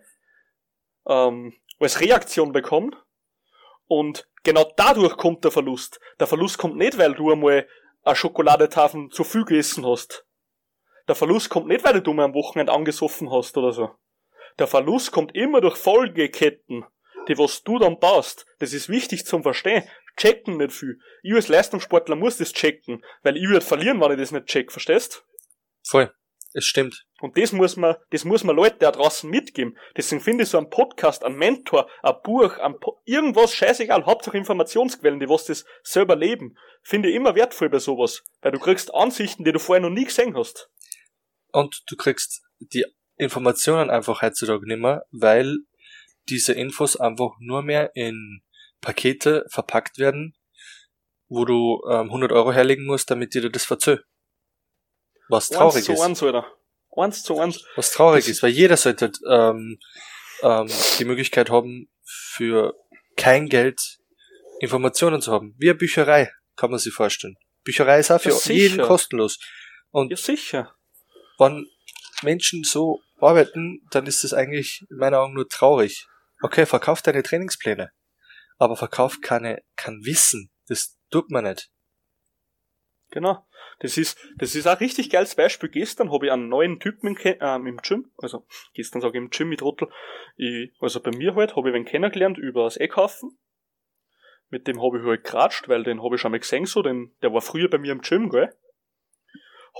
ähm, 1.07 1.53
als 1.79 2.01
Reaktion 2.01 2.51
bekommen, 2.51 2.95
Und 3.87 4.27
genau 4.43 4.69
dadurch 4.75 5.17
kommt 5.17 5.43
der 5.43 5.51
Verlust. 5.51 5.99
Der 6.19 6.27
Verlust 6.27 6.57
kommt 6.57 6.75
nicht, 6.75 6.97
weil 6.97 7.13
du 7.13 7.31
einmal 7.31 7.67
eine 8.03 8.15
Schokoladetafel 8.15 9.09
zu 9.09 9.23
viel 9.23 9.45
gegessen 9.45 9.85
hast. 9.85 10.26
Der 11.07 11.15
Verlust 11.15 11.49
kommt 11.49 11.67
nicht, 11.67 11.83
weil 11.85 12.01
du 12.01 12.13
mal 12.13 12.25
am 12.25 12.33
Wochenende 12.33 12.73
angesoffen 12.73 13.31
hast 13.31 13.57
oder 13.57 13.71
so. 13.71 13.91
Der 14.59 14.67
Verlust 14.67 15.11
kommt 15.11 15.35
immer 15.35 15.61
durch 15.61 15.77
Folgeketten, 15.77 16.83
die 17.27 17.37
was 17.37 17.63
du 17.63 17.79
dann 17.79 17.99
baust. 17.99 18.45
Das 18.59 18.73
ist 18.73 18.89
wichtig 18.89 19.25
zum 19.25 19.43
Verstehen. 19.43 19.87
Checken 20.17 20.57
nicht 20.57 20.73
viel. 20.73 20.99
Ich 21.21 21.33
als 21.33 21.47
Leistungssportler 21.47 22.15
muss 22.15 22.37
das 22.37 22.53
checken, 22.53 23.03
weil 23.21 23.37
ich 23.37 23.47
würde 23.47 23.65
verlieren, 23.65 24.01
wenn 24.01 24.11
ich 24.11 24.17
das 24.17 24.31
nicht 24.31 24.47
check, 24.47 24.71
verstehst? 24.71 25.23
Voll. 25.87 26.11
Es 26.53 26.65
stimmt. 26.65 27.05
Und 27.21 27.37
das 27.37 27.51
muss 27.51 27.75
man, 27.75 27.97
das 28.09 28.25
muss 28.25 28.43
man 28.43 28.55
Leute 28.55 28.77
da 28.79 28.91
draußen 28.91 29.29
mitgeben. 29.29 29.77
Deswegen 29.95 30.21
finde 30.21 30.43
ich 30.43 30.49
so 30.49 30.57
ein 30.57 30.69
Podcast, 30.69 31.23
ein 31.23 31.35
Mentor, 31.35 31.87
ein 32.01 32.15
Buch, 32.23 32.57
ein 32.57 32.79
po 32.79 32.99
irgendwas, 33.05 33.53
scheißegal, 33.53 34.05
Hauptsache 34.05 34.37
Informationsquellen, 34.37 35.19
die 35.19 35.29
was 35.29 35.45
das 35.45 35.65
selber 35.83 36.15
leben, 36.15 36.57
finde 36.81 37.09
ich 37.09 37.15
immer 37.15 37.35
wertvoll 37.35 37.69
bei 37.69 37.79
sowas. 37.79 38.23
Weil 38.41 38.53
du 38.53 38.59
kriegst 38.59 38.93
Ansichten, 38.93 39.43
die 39.43 39.51
du 39.51 39.59
vorher 39.59 39.81
noch 39.81 39.93
nie 39.93 40.05
gesehen 40.05 40.35
hast. 40.35 40.71
Und 41.57 41.81
du 41.87 41.95
kriegst 41.95 42.43
die 42.59 42.85
Informationen 43.15 43.89
einfach 43.89 44.21
heutzutage 44.21 44.67
nicht 44.67 44.79
mehr, 44.79 45.05
weil 45.09 45.57
diese 46.29 46.53
Infos 46.53 46.95
einfach 46.97 47.31
nur 47.39 47.63
mehr 47.63 47.95
in 47.95 48.43
Pakete 48.79 49.43
verpackt 49.49 49.97
werden, 49.97 50.35
wo 51.29 51.45
du 51.45 51.81
ähm, 51.89 52.07
100 52.11 52.31
Euro 52.31 52.51
herlegen 52.51 52.85
musst, 52.85 53.09
damit 53.09 53.33
dir 53.33 53.49
das 53.49 53.65
verzöh. 53.65 53.97
Was 55.29 55.49
traurig 55.49 55.77
eins 55.77 55.85
zu 55.85 55.93
ist. 55.93 56.01
Eins, 56.01 56.21
Alter. 56.23 56.45
Eins 56.95 57.23
zu 57.23 57.39
eins. 57.39 57.65
Was 57.75 57.91
traurig 57.91 58.25
Das- 58.25 58.31
ist, 58.33 58.43
weil 58.43 58.51
jeder 58.51 58.77
sollte 58.77 59.11
ähm, 59.27 59.79
ähm, 60.43 60.67
die 60.99 61.05
Möglichkeit 61.05 61.49
haben, 61.49 61.89
für 62.03 62.75
kein 63.15 63.49
Geld 63.49 63.79
Informationen 64.59 65.21
zu 65.21 65.31
haben. 65.31 65.55
Wie 65.57 65.69
eine 65.71 65.77
Bücherei, 65.79 66.31
kann 66.55 66.69
man 66.69 66.79
sich 66.79 66.93
vorstellen. 66.93 67.35
Bücherei 67.63 67.99
ist 67.99 68.11
auch 68.11 68.21
für 68.21 68.29
Ja, 68.29 68.53
jeden 68.53 68.81
kostenlos. 68.81 69.39
Und 69.89 70.11
Ja, 70.11 70.17
sicher. 70.17 70.76
Wenn 71.37 71.67
Menschen 72.23 72.63
so 72.63 73.01
arbeiten, 73.19 73.81
dann 73.91 74.05
ist 74.05 74.23
das 74.23 74.33
eigentlich 74.33 74.85
in 74.89 74.97
meinen 74.97 75.15
Augen 75.15 75.33
nur 75.33 75.47
traurig. 75.47 76.07
Okay, 76.41 76.65
verkauf 76.65 77.01
deine 77.01 77.23
Trainingspläne, 77.23 77.91
aber 78.57 78.75
verkauf 78.75 79.21
keine, 79.21 79.63
kein 79.75 80.03
Wissen. 80.03 80.51
Das 80.67 80.97
tut 81.09 81.31
man 81.31 81.45
nicht. 81.45 81.69
Genau. 83.09 83.45
Das 83.79 83.97
ist, 83.97 84.17
das 84.37 84.55
ist 84.55 84.67
auch 84.67 84.79
richtig 84.79 85.09
geiles 85.09 85.35
Beispiel. 85.35 85.69
Gestern 85.69 86.11
habe 86.11 86.25
ich 86.25 86.31
einen 86.31 86.49
neuen 86.49 86.79
Typen 86.79 87.15
im, 87.15 87.17
ähm, 87.23 87.67
im 87.67 87.77
Gym, 87.77 88.11
also 88.17 88.45
gestern 88.73 89.01
sage 89.01 89.17
ich 89.17 89.23
im 89.23 89.29
Gym 89.29 89.49
mit 89.49 89.61
Rottel, 89.61 89.87
ich, 90.35 90.71
also 90.79 90.99
bei 90.99 91.11
mir 91.11 91.35
halt, 91.35 91.55
habe 91.55 91.69
ich 91.69 91.75
wen 91.75 91.85
kennengelernt 91.85 92.37
über 92.37 92.63
das 92.63 92.77
Eckhaufen. 92.77 93.37
Mit 94.49 94.67
dem 94.67 94.81
habe 94.81 94.99
ich 94.99 95.05
halt 95.05 95.23
geratscht, 95.25 95.67
weil 95.67 95.83
den 95.83 96.01
habe 96.01 96.15
ich 96.15 96.21
schon 96.21 96.31
mal 96.31 96.39
gesehen, 96.39 96.65
so, 96.65 96.81
den, 96.81 97.15
der 97.21 97.33
war 97.33 97.41
früher 97.41 97.69
bei 97.69 97.77
mir 97.77 97.91
im 97.91 98.01
Gym, 98.01 98.29
gell. 98.29 98.53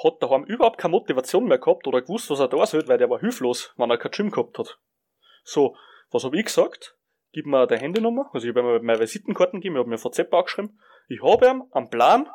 Hat 0.04 0.22
daheim 0.22 0.44
überhaupt 0.44 0.78
keine 0.78 0.92
Motivation 0.92 1.46
mehr 1.46 1.58
gehabt 1.58 1.88
oder 1.88 2.02
gewusst, 2.02 2.30
was 2.30 2.40
er 2.40 2.48
da 2.48 2.66
soll, 2.66 2.88
weil 2.88 2.98
der 2.98 3.10
war 3.10 3.20
hilflos, 3.20 3.74
wenn 3.78 3.90
er 3.90 3.98
kein 3.98 4.12
Gym 4.12 4.32
gehabt 4.32 4.60
hat. 4.60 4.80
So, 5.44 5.76
was 6.12 6.24
habe 6.24 6.38
ich 6.38 6.46
gesagt? 6.46 6.98
Gib 7.32 7.46
mir 7.46 7.68
der 7.68 7.80
Handynummer, 7.80 8.30
also 8.34 8.48
ich 8.48 8.56
habe 8.56 8.78
ihm 8.78 8.86
meine 8.86 9.00
Visitenkarten 9.00 9.60
gegeben, 9.60 9.76
ich 9.76 9.80
habe 9.80 9.90
mir 9.90 9.98
VZ 9.98 10.34
angeschrieben. 10.34 10.80
Ich 11.08 11.22
habe 11.22 11.48
ihm 11.48 11.64
einen 11.72 11.90
Plan, 11.90 12.30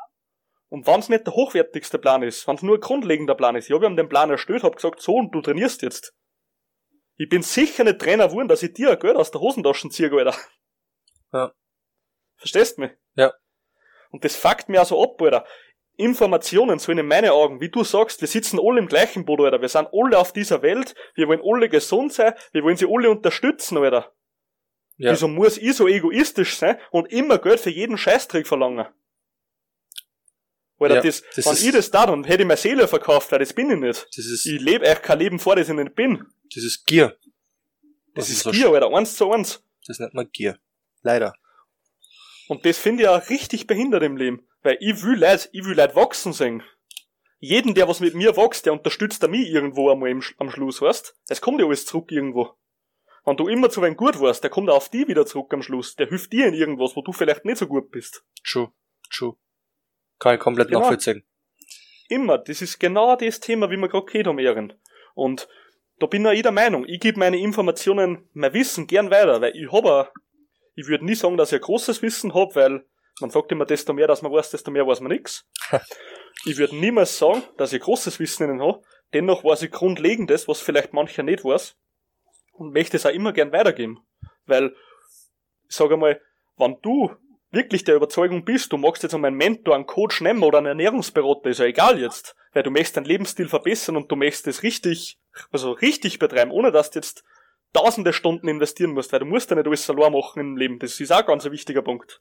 und 0.69 0.87
wenn's 0.87 1.11
nicht 1.11 1.27
der 1.27 1.35
hochwertigste 1.35 1.99
Plan 1.99 2.23
ist, 2.23 2.49
wenn's 2.49 2.63
nur 2.63 2.77
ein 2.77 2.81
grundlegender 2.81 3.35
Plan 3.35 3.57
ist, 3.57 3.69
ich 3.69 3.75
hab 3.75 3.83
ihm 3.83 3.97
den 3.97 4.09
Plan 4.09 4.31
erstellt, 4.31 4.63
hab 4.63 4.77
gesagt, 4.77 5.03
so, 5.03 5.15
und 5.15 5.31
du 5.33 5.43
trainierst 5.43 5.83
jetzt. 5.83 6.15
Ich 7.17 7.29
bin 7.29 7.43
sicher 7.43 7.85
nicht 7.85 8.01
Trainer 8.01 8.29
geworden, 8.29 8.49
dass 8.49 8.63
ich 8.63 8.73
dir 8.73 8.91
ein 8.91 8.99
Geld 8.99 9.17
aus 9.17 9.31
der 9.31 9.41
Hosentasche 9.41 9.89
ziehe, 9.91 10.11
Alter. 10.11 10.35
Ja. 11.35 11.53
Verstehst 12.37 12.77
du 12.77 12.83
mich? 12.83 12.93
Ja. 13.15 13.33
Und 14.11 14.25
das 14.25 14.37
fuckt 14.37 14.69
mir 14.69 14.81
also 14.81 15.03
ab, 15.03 15.21
Alter. 15.23 15.47
Informationen 16.03 16.79
sollen 16.79 16.99
in 16.99 17.07
meinen 17.07 17.31
Augen, 17.31 17.61
wie 17.61 17.71
du 17.71 17.85
sagst, 17.85 18.21
wir 18.21 18.29
sitzen 18.29 18.59
alle 18.63 18.79
im 18.81 18.89
gleichen 18.89 19.25
Boot, 19.25 19.41
Alter. 19.41 19.61
Wir 19.61 19.69
sind 19.69 19.89
alle 19.93 20.19
auf 20.19 20.33
dieser 20.33 20.63
Welt, 20.63 20.95
wir 21.15 21.29
wollen 21.29 21.41
alle 21.45 21.69
gesund 21.69 22.13
sein, 22.13 22.35
wir 22.53 22.63
wollen 22.63 22.77
sie 22.77 22.87
alle 22.87 23.11
unterstützen, 23.11 23.79
Alter. 23.79 24.13
Ja. 24.99 25.13
Wieso 25.13 25.27
muss 25.29 25.57
ich 25.59 25.75
so 25.75 25.89
egoistisch 25.89 26.57
sein 26.57 26.79
und 26.91 27.11
immer 27.13 27.39
Geld 27.39 27.61
für 27.61 27.71
jeden 27.71 27.97
Scheißtrick 27.97 28.47
verlangen? 28.47 28.87
Oder 30.79 30.97
Ja, 30.97 31.01
das, 31.03 31.23
das 31.37 31.47
wenn 31.47 31.53
ist- 31.55 31.65
ich 31.65 31.73
das 31.73 31.91
da 31.91 32.07
dann 32.07 32.25
hätte 32.25 32.43
ich 32.43 32.47
meine 32.49 32.57
Seele 32.57 32.89
verkauft, 32.89 33.31
weil 33.33 33.39
das 33.39 33.53
bin 33.53 33.71
ich 33.71 33.79
nicht. 33.79 34.07
Das 34.17 34.27
ist, 34.27 34.47
Ich 34.47 34.61
lebe 34.61 34.85
echt 34.87 35.03
kein 35.03 35.19
Leben 35.21 35.39
vor, 35.39 35.57
das 35.57 35.69
ich 35.69 35.75
nicht 35.75 35.95
bin. 35.95 36.27
das 36.55 36.65
ist 36.65 36.85
Gier. 36.87 37.17
Das 38.15 38.25
Was 38.25 38.29
ist 38.31 38.41
so 38.43 38.51
Gier, 38.51 38.69
Alter, 38.71 38.93
eins 38.95 39.17
zu 39.17 39.31
eins. 39.33 39.65
Das 39.87 39.99
nennt 39.99 40.15
man 40.15 40.29
Gier. 40.33 40.59
Leider. 41.03 41.35
Und 42.49 42.65
das 42.67 42.79
finde 42.79 43.05
ich 43.05 43.09
auch 43.09 43.31
richtig 43.31 43.67
behindert 43.67 44.03
im 44.03 44.17
Leben. 44.17 44.47
Weil 44.63 44.79
ich 44.81 45.03
will 45.03 45.19
Leute, 45.19 45.49
ich 45.53 45.65
will 45.65 45.77
Leute 45.77 45.95
wachsen 45.97 46.33
sehen. 46.33 46.63
Jeden, 47.39 47.75
der 47.75 47.89
was 47.89 48.01
mit 48.01 48.15
mir 48.15 48.37
wächst, 48.37 48.67
der 48.67 48.73
unterstützt 48.73 49.23
er 49.23 49.29
mich 49.29 49.49
irgendwo 49.49 49.91
einmal 49.91 50.11
im, 50.11 50.23
am 50.39 50.51
Schluss, 50.51 50.81
weißt? 50.81 51.17
Es 51.29 51.41
kommt 51.41 51.61
ja 51.61 51.67
alles 51.67 51.87
zurück 51.87 52.13
irgendwo. 52.13 52.53
Wenn 53.25 53.37
du 53.37 53.49
immer 53.49 53.71
zu 53.71 53.83
wem 53.83 53.97
gut 53.97 54.21
warst, 54.21 54.43
der 54.45 54.51
kommt 54.51 54.71
auch 54.71 54.77
auf 54.77 54.89
die 54.89 55.07
wieder 55.09 55.27
zurück 55.27 55.53
am 55.53 55.63
Schluss. 55.63 55.97
Der 55.97 56.09
hilft 56.09 56.33
dir 56.33 56.47
in 56.47 56.55
irgendwas, 56.55 56.95
wo 56.97 57.03
du 57.03 57.13
vielleicht 57.13 57.45
nicht 57.45 57.59
so 57.59 57.67
gut 57.67 57.91
bist. 57.91 58.25
True. 58.45 58.73
True. 59.13 59.37
Kann 60.19 60.35
ich 60.35 60.41
komplett 60.41 60.69
Genau. 60.69 60.81
nachvollziehen. 60.81 61.25
Immer. 62.09 62.39
Das 62.39 62.63
ist 62.63 62.79
genau 62.79 63.17
das 63.17 63.41
Thema, 63.41 63.71
wie 63.71 63.77
wir 63.77 63.89
gerade 63.89 64.07
geredet 64.07 64.29
haben, 64.29 64.39
Ehren. 64.39 64.73
Und 65.15 65.49
da 65.99 66.07
bin 66.07 66.27
auch 66.27 66.33
ich 66.33 66.43
der 66.43 66.53
Meinung, 66.53 66.85
ich 66.87 67.01
gebe 67.01 67.19
meine 67.19 67.39
Informationen, 67.39 68.29
mein 68.33 68.53
Wissen 68.55 68.87
gern 68.87 69.11
weiter, 69.11 69.41
weil 69.41 69.57
ich 69.57 69.71
habe 69.71 70.11
ich 70.75 70.87
würde 70.89 71.05
nie 71.05 71.15
sagen, 71.15 71.37
dass 71.37 71.53
ich 71.53 71.59
ein 71.59 71.65
großes 71.65 72.03
Wissen 72.03 72.35
habe, 72.35 72.55
weil 72.55 72.87
man 73.21 73.31
sagt 73.31 73.53
immer, 73.53 73.67
desto 73.67 73.93
mehr, 73.93 74.07
dass 74.07 74.23
man 74.23 74.33
weiß, 74.33 74.51
desto 74.51 74.71
mehr 74.71 74.87
weiß 74.87 75.01
man 75.01 75.13
nix. 75.13 75.47
ich 76.45 76.57
würde 76.57 76.77
niemals 76.77 77.19
sagen, 77.19 77.43
dass 77.57 77.73
ich 77.73 77.81
großes 77.81 78.19
Wissen 78.21 78.49
in 78.49 78.63
habe, 78.63 78.83
dennoch 79.13 79.45
weiß 79.45 79.63
ich 79.63 79.71
Grundlegendes, 79.71 80.49
was 80.49 80.61
vielleicht 80.61 80.93
mancher 80.93 81.23
nicht 81.23 81.45
weiß 81.45 81.77
und 82.53 82.73
möchte 82.73 82.97
es 82.97 83.07
auch 83.07 83.11
immer 83.11 83.33
gern 83.33 83.53
weitergeben. 83.53 84.01
Weil, 84.47 84.75
ich 85.69 85.77
sage 85.77 85.95
einmal, 85.95 86.21
wenn 86.57 86.79
du 86.83 87.11
wirklich 87.51 87.85
der 87.85 87.97
Überzeugung 87.97 88.45
bist, 88.45 88.73
du 88.73 88.79
magst 88.79 89.03
jetzt 89.03 89.15
einmal 89.15 89.29
einen 89.29 89.37
Mentor, 89.37 89.75
einen 89.75 89.87
Coach 89.87 90.21
nehmen 90.21 90.43
oder 90.43 90.59
einen 90.59 90.69
Ernährungsberater, 90.69 91.51
ist 91.51 91.59
ja 91.59 91.67
egal 91.67 92.01
jetzt, 92.01 92.35
weil 92.53 92.63
du 92.63 92.71
möchtest 92.71 92.97
deinen 92.97 93.05
Lebensstil 93.05 93.49
verbessern 93.49 93.97
und 93.97 94.11
du 94.11 94.17
möchtest 94.17 94.47
es 94.47 94.63
richtig, 94.63 95.19
also 95.51 95.73
richtig 95.73 96.19
betreiben, 96.19 96.51
ohne 96.51 96.73
dass 96.73 96.91
du 96.91 96.99
jetzt 96.99 97.25
tausende 97.73 98.13
Stunden 98.13 98.49
investieren 98.49 98.93
musst, 98.93 99.13
weil 99.13 99.21
du 99.21 99.27
musst 99.27 99.51
ja 99.51 99.57
nicht 99.57 99.67
alles 99.67 99.89
allein 99.89 100.13
machen 100.13 100.41
im 100.41 100.57
Leben. 100.57 100.79
Das 100.79 100.99
ist 100.99 101.13
auch 101.13 101.27
ganz 101.27 101.45
ein 101.47 101.53
wichtiger 101.53 101.83
Punkt. 101.83 102.21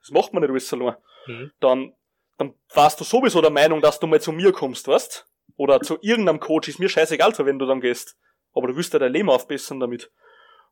Das 0.00 0.10
macht 0.10 0.32
man 0.32 0.42
nicht 0.42 0.50
alles 0.50 0.72
allein. 0.72 0.96
Mhm. 1.26 1.50
Dann, 1.60 1.92
dann 2.38 2.54
warst 2.74 3.00
du 3.00 3.04
sowieso 3.04 3.40
der 3.40 3.50
Meinung, 3.50 3.80
dass 3.80 4.00
du 4.00 4.06
mal 4.06 4.20
zu 4.20 4.32
mir 4.32 4.52
kommst, 4.52 4.88
weißt? 4.88 5.26
Oder 5.56 5.80
zu 5.80 5.98
irgendeinem 6.00 6.40
Coach, 6.40 6.68
ist 6.68 6.78
mir 6.78 6.88
scheißegal, 6.88 7.34
zu 7.34 7.44
wenn 7.46 7.58
du 7.58 7.66
dann 7.66 7.80
gehst. 7.80 8.16
Aber 8.52 8.68
du 8.68 8.76
wirst 8.76 8.92
ja 8.92 8.98
dein 8.98 9.12
Leben 9.12 9.28
aufbessern 9.30 9.80
damit. 9.80 10.10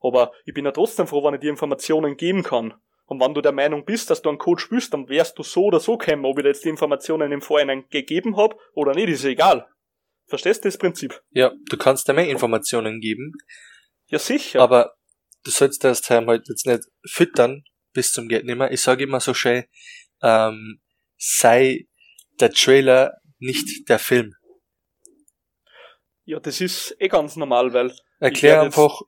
Aber 0.01 0.33
ich 0.45 0.55
bin 0.55 0.65
ja 0.65 0.73
trotzdem 0.73 1.07
froh, 1.07 1.25
wenn 1.25 1.35
ich 1.35 1.41
dir 1.41 1.51
Informationen 1.51 2.17
geben 2.17 2.43
kann. 2.43 2.75
Und 3.07 3.21
wenn 3.21 3.35
du 3.35 3.41
der 3.41 3.53
Meinung 3.53 3.85
bist, 3.85 4.11
dass 4.11 4.23
du 4.23 4.29
einen 4.29 4.39
Coach 4.39 4.69
bist, 4.69 4.93
dann 4.93 5.09
wärst 5.09 5.39
du 5.39 5.43
so 5.43 5.65
oder 5.65 5.81
so 5.81 5.97
kämen, 5.97 6.25
ob 6.25 6.39
ich 6.39 6.43
dir 6.43 6.49
jetzt 6.49 6.65
die 6.65 6.69
Informationen 6.69 7.31
im 7.33 7.41
Vorhinein 7.41 7.85
gegeben 7.89 8.37
hab 8.37 8.59
oder 8.75 8.95
nicht, 8.95 9.09
ist 9.09 9.25
egal. 9.25 9.67
Verstehst 10.27 10.65
du 10.65 10.69
das 10.69 10.77
Prinzip? 10.79 11.23
Ja, 11.31 11.53
du 11.71 11.77
kannst 11.77 12.09
dir 12.09 12.15
mehr 12.15 12.29
Informationen 12.29 13.01
geben, 13.01 13.33
Ja, 14.09 14.19
sicher. 14.19 14.61
aber 14.61 14.95
du 15.45 15.53
sollst 15.53 15.85
das 15.85 16.03
Time 16.03 16.27
halt 16.27 16.49
jetzt 16.49 16.67
nicht 16.67 16.83
füttern 17.09 17.63
bis 17.97 18.13
zum 18.13 18.27
nimmer. 18.27 18.71
Ich 18.71 18.83
sage 18.83 19.05
immer 19.05 19.21
so 19.21 19.35
schön, 19.35 19.65
ähm, 20.23 20.81
sei 21.17 21.89
der 22.39 22.53
Trailer 22.53 23.15
nicht 23.39 23.89
der 23.89 23.99
Film. 23.99 24.35
ja, 26.27 26.39
das 26.39 26.61
ist 26.61 26.95
eh 26.99 27.09
ganz 27.09 27.37
normal, 27.37 27.73
weil 27.73 27.97
Erklär 28.19 28.61
einfach 28.61 29.01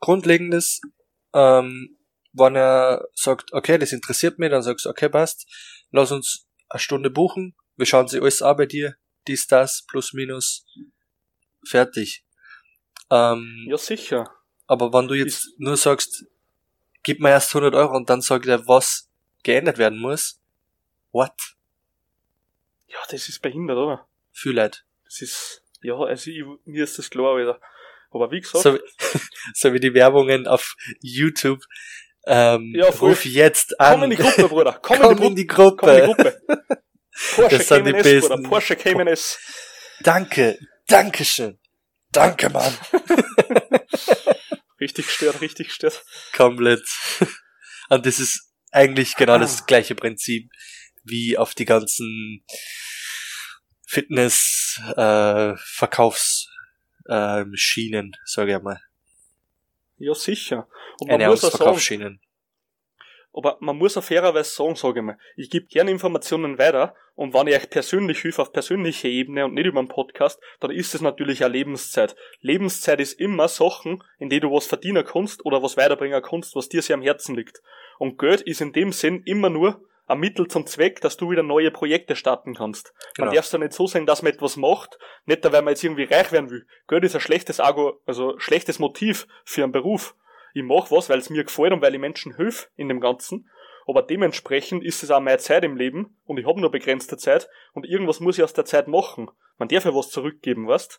Grundlegendes, 0.00 0.80
ähm, 1.34 1.98
wenn 2.32 2.56
er 2.56 3.06
sagt, 3.14 3.52
okay, 3.52 3.78
das 3.78 3.92
interessiert 3.92 4.38
mich, 4.38 4.50
dann 4.50 4.62
sagst 4.62 4.86
du, 4.86 4.90
okay, 4.90 5.08
passt, 5.08 5.46
lass 5.90 6.12
uns 6.12 6.46
eine 6.68 6.80
Stunde 6.80 7.10
buchen, 7.10 7.54
wir 7.76 7.86
schauen 7.86 8.08
sie 8.08 8.20
alles 8.20 8.42
an 8.42 8.56
bei 8.56 8.66
dir, 8.66 8.96
dies, 9.26 9.46
das, 9.46 9.84
plus, 9.88 10.12
minus, 10.12 10.66
fertig. 11.68 12.24
Ähm, 13.10 13.66
ja, 13.68 13.76
sicher. 13.76 14.30
aber 14.66 14.92
wenn 14.92 15.08
du 15.08 15.14
jetzt 15.14 15.48
nur 15.58 15.76
sagst, 15.76 16.26
gib 17.06 17.20
mir 17.20 17.30
erst 17.30 17.54
100 17.54 17.72
Euro 17.76 17.94
und 17.96 18.10
dann 18.10 18.20
sagt 18.20 18.46
er, 18.46 18.66
was 18.66 19.08
geändert 19.44 19.78
werden 19.78 19.98
muss, 20.00 20.40
what? 21.12 21.30
Ja, 22.88 22.98
das 23.10 23.28
ist 23.28 23.40
behindert, 23.40 23.76
oder? 23.76 24.08
Viel 24.32 24.52
Leid. 24.54 24.84
Das 25.04 25.22
ist, 25.22 25.62
ja, 25.82 25.94
also 25.94 26.30
ich, 26.30 26.42
mir 26.64 26.82
ist 26.82 26.98
das 26.98 27.08
klar, 27.08 27.36
wieder. 27.38 27.60
Aber 28.10 28.30
wie 28.32 28.40
gesagt, 28.40 28.62
So, 28.64 28.74
wie- 28.74 28.80
so 29.54 29.72
wie 29.72 29.78
die 29.78 29.94
Werbungen 29.94 30.48
auf 30.48 30.74
YouTube. 31.00 31.62
Ähm, 32.26 32.72
Ja, 32.74 32.90
voll. 32.90 33.10
ruf 33.10 33.24
jetzt 33.24 33.74
komm 33.78 33.86
an. 33.86 34.02
in 34.02 34.10
die 34.10 34.16
Gruppe, 34.16 34.48
Bruder. 34.48 34.78
Komm, 34.82 34.98
Komm 35.00 35.12
in 35.12 35.18
die 35.20 35.26
in 35.28 35.36
die 35.36 35.46
Gruppe. 35.46 35.76
Komm 35.76 35.90
in 35.90 35.96
die 36.00 36.06
Gruppe. 36.06 36.42
Porsche 37.36 37.58
Das 37.58 37.68
Cayman 37.68 37.94
S, 37.94 38.28
Bruder. 38.28 38.48
Porsche 38.48 38.76
Cayman 38.76 39.06
S. 39.06 39.38
Danke, 40.00 40.58
Dankeschön. 40.88 41.58
Danke, 42.10 42.50
Mann. 42.50 42.76
Richtig 44.80 45.06
gestört, 45.06 45.40
richtig 45.40 45.68
gestört. 45.68 46.04
Komplett. 46.32 46.84
Und 47.88 48.04
das 48.04 48.18
ist 48.18 48.52
eigentlich 48.72 49.16
genau 49.16 49.38
das 49.38 49.66
gleiche 49.66 49.94
Prinzip 49.94 50.50
wie 51.04 51.38
auf 51.38 51.54
die 51.54 51.64
ganzen 51.64 52.44
Fitness 53.86 54.80
äh, 54.96 55.54
Verkaufs 55.56 56.48
äh, 57.06 57.44
Schienen, 57.54 58.12
sage 58.24 58.56
ich 58.56 58.62
mal. 58.62 58.80
Ja, 59.98 60.14
sicher. 60.14 60.68
Und 61.00 61.08
man 61.08 61.20
muss 61.20 61.44
auch 61.44 61.50
sagen, 61.50 61.62
Ernährungsverkaufsschienen. 61.62 62.20
Aber 63.36 63.56
man 63.60 63.76
muss 63.76 63.96
auch 63.96 64.02
fairerweise 64.02 64.50
sagen, 64.50 64.74
sage 64.74 65.00
ich 65.00 65.04
mal, 65.06 65.18
ich 65.36 65.50
gebe 65.50 65.66
gerne 65.66 65.90
Informationen 65.90 66.58
weiter 66.58 66.94
und 67.14 67.34
wenn 67.34 67.46
ich 67.46 67.56
euch 67.56 67.70
persönlich 67.70 68.18
hilfe 68.20 68.42
auf 68.42 68.52
persönlicher 68.52 69.08
Ebene 69.08 69.44
und 69.44 69.54
nicht 69.54 69.66
über 69.66 69.78
einen 69.78 69.88
Podcast, 69.88 70.40
dann 70.60 70.70
ist 70.70 70.94
es 70.94 71.00
natürlich 71.00 71.44
auch 71.44 71.48
Lebenszeit. 71.48 72.16
Lebenszeit 72.40 73.00
ist 73.00 73.20
immer 73.20 73.48
Sachen, 73.48 74.02
in 74.18 74.28
die 74.28 74.40
du 74.40 74.50
was 74.52 74.66
verdienen 74.66 75.04
kannst 75.04 75.44
oder 75.44 75.62
was 75.62 75.76
weiterbringen 75.76 76.22
kannst, 76.22 76.56
was 76.56 76.68
dir 76.68 76.82
sehr 76.82 76.94
am 76.94 77.02
Herzen 77.02 77.34
liegt. 77.34 77.62
Und 77.98 78.18
Geld 78.18 78.42
ist 78.42 78.60
in 78.60 78.72
dem 78.72 78.92
Sinn 78.92 79.22
immer 79.24 79.50
nur 79.50 79.80
ein 80.08 80.20
Mittel 80.20 80.46
zum 80.46 80.66
Zweck, 80.66 81.00
dass 81.00 81.16
du 81.16 81.30
wieder 81.30 81.42
neue 81.42 81.70
Projekte 81.70 82.14
starten 82.16 82.54
kannst. 82.54 82.92
Man 83.18 83.28
Genau. 83.28 83.32
darf 83.34 83.46
es 83.46 83.52
ja 83.52 83.58
nicht 83.58 83.72
so 83.72 83.86
sehen, 83.86 84.06
dass 84.06 84.22
man 84.22 84.32
etwas 84.32 84.56
macht, 84.56 84.98
nicht 85.24 85.42
weil 85.44 85.62
man 85.62 85.72
jetzt 85.72 85.82
irgendwie 85.82 86.04
reich 86.04 86.30
werden 86.32 86.50
will. 86.50 86.66
Geld 86.86 87.04
ist 87.04 87.14
ein 87.14 87.20
schlechtes 87.20 87.60
Argo, 87.60 88.00
also 88.06 88.38
schlechtes 88.38 88.78
Motiv 88.78 89.26
für 89.44 89.64
einen 89.64 89.72
Beruf. 89.72 90.14
Ich 90.56 90.62
mache 90.62 90.90
was, 90.90 91.10
weil 91.10 91.18
es 91.18 91.28
mir 91.28 91.44
gefällt 91.44 91.74
und 91.74 91.82
weil 91.82 91.94
ich 91.94 92.00
Menschen 92.00 92.34
hilf 92.34 92.70
in 92.76 92.88
dem 92.88 92.98
Ganzen. 92.98 93.50
Aber 93.86 94.00
dementsprechend 94.00 94.82
ist 94.82 95.02
es 95.02 95.10
auch 95.10 95.20
meine 95.20 95.36
Zeit 95.36 95.64
im 95.64 95.76
Leben 95.76 96.16
und 96.24 96.38
ich 96.38 96.46
habe 96.46 96.58
nur 96.58 96.70
begrenzte 96.70 97.18
Zeit 97.18 97.46
und 97.74 97.84
irgendwas 97.84 98.20
muss 98.20 98.38
ich 98.38 98.44
aus 98.44 98.54
der 98.54 98.64
Zeit 98.64 98.88
machen. 98.88 99.30
Man 99.58 99.68
darf 99.68 99.84
ja 99.84 99.94
was 99.94 100.08
zurückgeben, 100.08 100.66
weißt? 100.66 100.98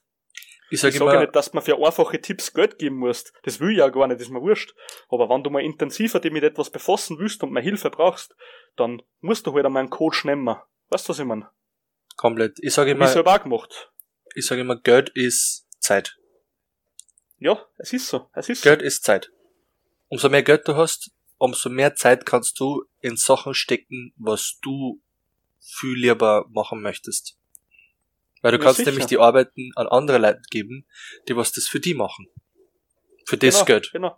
Ich 0.70 0.74
Ich 0.74 0.82
sage 0.82 0.96
sage 1.00 1.12
immer, 1.12 1.22
nicht, 1.22 1.36
dass 1.36 1.54
man 1.54 1.64
für 1.64 1.76
einfache 1.84 2.22
Tipps 2.22 2.54
Geld 2.54 2.78
geben 2.78 2.98
musst. 2.98 3.34
Das 3.42 3.60
will 3.60 3.72
ich 3.72 3.78
ja 3.80 3.90
gar 3.90 4.06
nicht, 4.08 4.22
ist 4.22 4.30
mir 4.30 4.42
wurscht. 4.42 4.76
Aber 5.10 5.28
wenn 5.28 5.44
du 5.44 5.50
mal 5.50 5.64
intensiver 5.64 6.20
dich 6.20 6.32
mit 6.32 6.44
etwas 6.44 6.70
befassen 6.70 7.18
willst 7.18 7.42
und 7.42 7.52
mehr 7.52 7.64
Hilfe 7.64 7.90
brauchst, 7.90 8.36
dann 8.76 9.02
musst 9.22 9.48
du 9.48 9.54
halt 9.56 9.66
einmal 9.66 9.80
einen 9.80 9.90
Coach 9.90 10.24
nehmen. 10.24 10.56
Weißt 10.90 11.08
du, 11.08 11.10
was 11.10 11.20
ich 11.20 11.26
meine? 11.26 11.50
komplett. 12.16 12.58
Ich 12.62 12.74
sage 12.74 12.92
Hab 12.92 12.98
ich 12.98 13.02
immer, 13.02 13.08
selber 13.08 13.34
auch 13.34 13.42
gemacht. 13.42 13.92
ich 14.36 14.46
sage 14.46 14.62
immer, 14.62 14.76
Geld 14.76 15.10
ist 15.10 15.68
Zeit. 15.80 16.16
Ja, 17.40 17.66
es 17.78 17.94
ist 17.94 18.08
so. 18.08 18.30
Es 18.34 18.50
ist 18.50 18.62
so. 18.62 18.70
Geld 18.70 18.82
ist 18.82 19.04
Zeit. 19.04 19.32
Umso 20.10 20.30
mehr 20.30 20.44
Geld 20.44 20.68
du 20.68 20.76
hast, 20.76 21.12
umso 21.38 21.70
mehr 21.70 21.96
Zeit 21.96 22.26
kannst 22.26 22.60
du 22.60 22.86
in 23.02 23.18
Sachen 23.18 23.54
stecken, 23.54 24.14
was 24.18 24.60
du 24.62 25.02
viel 25.60 25.96
lieber 25.98 26.46
machen 26.50 26.82
möchtest. 26.82 27.38
Weil 28.42 28.52
du 28.54 28.58
Ja, 28.58 28.64
kannst 28.64 28.78
sicher. 28.78 28.92
nämlich 28.92 29.08
die 29.08 29.18
Arbeiten 29.18 29.72
an 29.76 29.88
andere 29.88 30.18
Leute 30.20 30.42
geben, 30.50 30.86
die 31.28 31.36
was 31.36 31.52
das 31.52 31.68
für 31.68 31.80
die 31.80 31.94
machen. 31.94 32.28
Für 33.26 33.38
das 33.38 33.56
genau, 33.56 33.66
Geld. 33.66 33.90
Genau. 33.92 34.18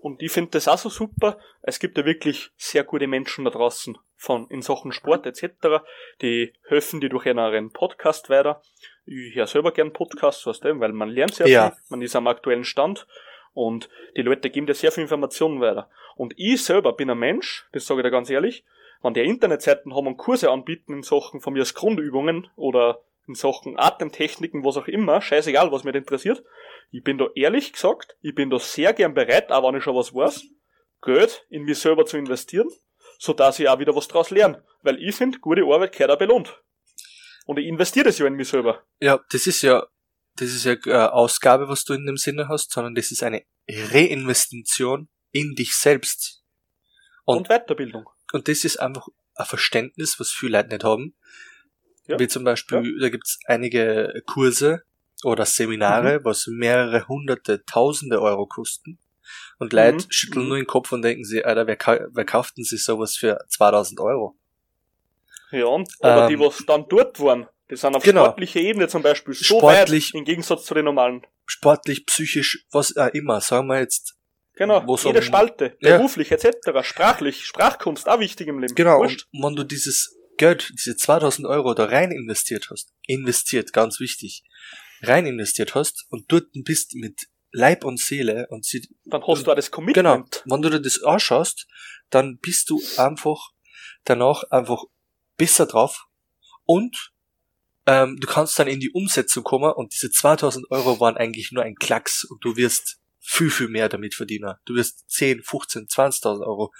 Und 0.00 0.22
ich 0.22 0.30
finde 0.30 0.52
das 0.52 0.68
auch 0.68 0.78
so 0.78 0.88
super. 0.88 1.38
Es 1.62 1.78
gibt 1.80 1.98
ja 1.98 2.04
wirklich 2.04 2.50
sehr 2.56 2.84
gute 2.84 3.06
Menschen 3.08 3.44
da 3.44 3.50
draußen 3.50 3.98
von 4.14 4.48
in 4.50 4.62
Sachen 4.62 4.92
Sport 4.92 5.26
etc. 5.26 5.82
Die 6.22 6.52
helfen 6.68 7.00
dir 7.00 7.08
durch 7.08 7.26
einen 7.26 7.72
Podcast 7.72 8.30
weiter. 8.30 8.62
Ich 9.04 9.34
höre 9.34 9.46
selber 9.46 9.72
gern 9.72 9.92
Podcasts, 9.92 10.46
weißt 10.46 10.64
du, 10.64 10.80
weil 10.80 10.92
man 10.92 11.08
lernt 11.10 11.34
sehr 11.34 11.48
Ja. 11.48 11.70
viel, 11.70 11.78
man 11.88 12.02
ist 12.02 12.14
am 12.16 12.28
aktuellen 12.28 12.64
Stand 12.64 13.06
und 13.56 13.88
die 14.16 14.22
Leute 14.22 14.50
geben 14.50 14.66
dir 14.66 14.74
sehr 14.74 14.92
viel 14.92 15.02
Informationen 15.02 15.62
weiter. 15.62 15.88
Und 16.14 16.34
ich 16.36 16.62
selber 16.62 16.92
bin 16.92 17.08
ein 17.08 17.18
Mensch, 17.18 17.66
das 17.72 17.86
sage 17.86 18.00
ich 18.00 18.04
dir 18.04 18.10
ganz 18.10 18.28
ehrlich, 18.28 18.64
wenn 19.02 19.14
die 19.14 19.22
Internetseiten 19.22 19.94
haben 19.94 20.06
und 20.06 20.18
Kurse 20.18 20.50
anbieten 20.50 20.92
in 20.92 21.02
Sachen 21.02 21.40
von 21.40 21.54
mir 21.54 21.60
als 21.60 21.72
Grundübungen 21.72 22.48
oder 22.54 23.02
in 23.26 23.34
Sachen 23.34 23.78
Atemtechniken, 23.78 24.62
was 24.62 24.76
auch 24.76 24.88
immer, 24.88 25.22
scheißegal, 25.22 25.72
was 25.72 25.84
mich 25.84 25.94
interessiert, 25.94 26.44
ich 26.90 27.02
bin 27.02 27.16
da 27.16 27.28
ehrlich 27.34 27.72
gesagt, 27.72 28.16
ich 28.20 28.34
bin 28.34 28.50
da 28.50 28.58
sehr 28.58 28.92
gern 28.92 29.14
bereit, 29.14 29.50
auch 29.50 29.66
wenn 29.66 29.78
ich 29.78 29.84
schon 29.84 29.96
was 29.96 30.14
weiß, 30.14 30.44
Geld 31.02 31.46
in 31.48 31.62
mich 31.62 31.78
selber 31.78 32.04
zu 32.04 32.18
investieren, 32.18 32.68
so 33.18 33.32
dass 33.32 33.58
ich 33.58 33.68
auch 33.70 33.78
wieder 33.78 33.96
was 33.96 34.06
draus 34.06 34.30
lerne. 34.30 34.62
Weil 34.82 35.02
ich 35.02 35.16
finde, 35.16 35.38
gute 35.38 35.62
Arbeit 35.62 35.92
gehört 35.92 36.10
auch 36.10 36.18
belohnt. 36.18 36.62
Und 37.46 37.58
ich 37.58 37.66
investiere 37.66 38.06
das 38.06 38.18
ja 38.18 38.26
in 38.26 38.34
mich 38.34 38.48
selber. 38.48 38.82
Ja, 39.00 39.18
das 39.30 39.46
ist 39.46 39.62
ja, 39.62 39.86
das 40.36 40.50
ist 40.50 40.64
ja 40.64 40.74
äh, 40.86 41.08
Ausgabe, 41.08 41.68
was 41.68 41.84
du 41.84 41.94
in 41.94 42.06
dem 42.06 42.16
Sinne 42.16 42.48
hast, 42.48 42.70
sondern 42.72 42.94
das 42.94 43.10
ist 43.10 43.22
eine 43.22 43.42
Reinvestition 43.68 45.08
in 45.32 45.54
dich 45.54 45.74
selbst. 45.76 46.42
Und, 47.24 47.38
Und- 47.38 47.48
Weiterbildung. 47.48 48.08
Und 48.32 48.48
das 48.48 48.64
ist 48.64 48.78
einfach 48.78 49.08
ein 49.34 49.46
Verständnis, 49.46 50.18
was 50.18 50.30
viele 50.32 50.58
Leute 50.58 50.70
nicht 50.70 50.84
haben. 50.84 51.14
Ja. 52.06 52.18
Wie 52.18 52.28
zum 52.28 52.44
Beispiel, 52.44 52.98
da 53.00 53.08
gibt's 53.08 53.38
einige 53.46 54.12
Kurse 54.26 54.82
oder 55.24 55.44
Mhm. 55.44 55.48
Seminare, 55.48 56.24
was 56.24 56.46
mehrere 56.46 57.06
hunderte, 57.08 57.64
tausende 57.64 58.20
Euro 58.20 58.46
kosten. 58.46 58.98
Und 59.58 59.72
Leute 59.72 60.04
Mhm. 60.04 60.10
schütteln 60.10 60.42
Mhm. 60.44 60.48
nur 60.48 60.56
den 60.58 60.66
Kopf 60.66 60.92
und 60.92 61.02
denken 61.02 61.24
sich, 61.24 61.44
Alter, 61.44 61.66
wer, 61.66 61.78
wer 62.12 62.24
kauft 62.24 62.56
denn 62.56 62.64
sich 62.64 62.84
sowas 62.84 63.16
für 63.16 63.38
2000 63.48 63.98
Euro? 64.00 64.36
Ja, 65.50 65.66
und, 65.66 65.88
aber 66.00 66.24
Ähm, 66.24 66.28
die, 66.28 66.38
was 66.44 66.64
dann 66.66 66.86
dort 66.88 67.18
waren, 67.20 67.48
die 67.70 67.76
sind 67.76 67.96
auf 67.96 68.02
genau. 68.02 68.24
sportlicher 68.24 68.60
Ebene 68.60 68.88
zum 68.88 69.02
Beispiel 69.02 69.34
so 69.34 69.58
Sportlich- 69.58 70.10
weit 70.12 70.18
im 70.20 70.24
Gegensatz 70.24 70.64
zu 70.64 70.74
den 70.74 70.84
normalen. 70.84 71.26
Sportlich, 71.46 72.06
psychisch, 72.06 72.64
was 72.70 72.96
auch 72.96 73.08
immer, 73.08 73.40
sagen 73.40 73.66
wir 73.68 73.80
jetzt. 73.80 74.14
Genau, 74.54 74.96
jede 75.04 75.20
Spalte, 75.22 75.76
Ja. 75.80 75.96
beruflich 75.98 76.30
etc., 76.32 76.82
sprachlich, 76.82 77.44
Sprachkunst, 77.44 78.08
auch 78.08 78.20
wichtig 78.20 78.48
im 78.48 78.58
Leben. 78.60 78.74
Genau, 78.74 78.98
Wurscht. 79.00 79.26
und 79.32 79.42
wenn 79.42 79.54
du 79.56 79.64
dieses 79.64 80.16
Geld, 80.38 80.70
diese 80.78 80.96
2000 80.96 81.46
Euro 81.46 81.74
da 81.74 81.84
rein 81.86 82.10
investiert 82.10 82.68
hast, 82.70 82.92
investiert, 83.06 83.72
ganz 83.74 84.00
wichtig, 84.00 84.44
rein 85.02 85.26
investiert 85.26 85.74
hast 85.74 86.06
und 86.08 86.30
dort 86.32 86.46
bist 86.64 86.94
mit 86.94 87.26
Leib 87.52 87.84
und 87.84 88.00
Seele 88.00 88.46
und 88.50 88.64
sie, 88.64 88.86
Dann 89.04 89.22
hast 89.26 89.46
du 89.46 89.50
auch 89.50 89.54
das 89.56 89.70
genau, 89.70 89.76
Commitment. 90.14 90.42
wenn 90.46 90.62
du 90.62 90.70
dir 90.70 90.80
das 90.80 91.02
anschaust, 91.02 91.66
dann 92.10 92.38
bist 92.38 92.70
du 92.70 92.80
einfach 92.96 93.50
danach 94.04 94.42
einfach 94.50 94.84
besser 95.36 95.66
drauf 95.66 96.06
und 96.64 97.12
ähm, 97.86 98.18
du 98.20 98.26
kannst 98.26 98.58
dann 98.58 98.66
in 98.66 98.80
die 98.80 98.90
Umsetzung 98.90 99.44
kommen 99.44 99.72
und 99.72 99.94
diese 99.94 100.10
2000 100.10 100.70
Euro 100.70 100.98
waren 101.00 101.16
eigentlich 101.16 101.52
nur 101.52 101.62
ein 101.62 101.76
Klacks 101.76 102.24
und 102.24 102.44
du 102.44 102.56
wirst 102.56 102.98
viel, 103.20 103.50
viel 103.50 103.68
mehr 103.68 103.88
damit 103.88 104.14
verdienen. 104.14 104.54
Du 104.64 104.74
wirst 104.74 105.08
10, 105.10 105.42
15, 105.42 105.86
20.000 105.86 106.46
Euro 106.46 106.72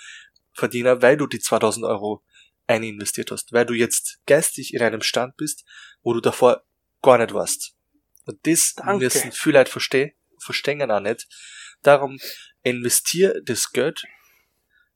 verdienen, 0.53 1.03
weil 1.03 1.17
du 1.17 1.27
die 1.27 1.41
2000 1.41 1.87
Euro 1.87 2.25
eininvestiert 2.67 3.31
hast, 3.31 3.53
weil 3.53 3.67
du 3.67 3.75
jetzt 3.75 4.19
geistig 4.27 4.75
in 4.75 4.83
einem 4.83 5.03
Stand 5.03 5.37
bist, 5.37 5.65
wo 6.03 6.13
du 6.13 6.21
davor 6.21 6.65
gar 7.03 7.19
nicht 7.19 7.35
warst. 7.35 7.75
Und 8.25 8.45
das 8.47 8.75
Danke. 8.75 9.05
müssen 9.05 9.33
viele 9.33 9.59
Leute 9.59 9.71
verstehen, 9.71 10.13
verstehen 10.41 10.91
auch 10.91 11.01
nicht. 11.01 11.29
Darum 11.83 12.19
investier 12.63 13.41
das 13.45 13.71
Geld, 13.71 14.03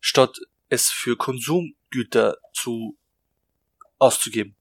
statt 0.00 0.36
es 0.68 0.88
für 0.88 1.16
Konsumgüter 1.16 2.38
zu 2.52 2.98
auszugeben. 3.98 4.56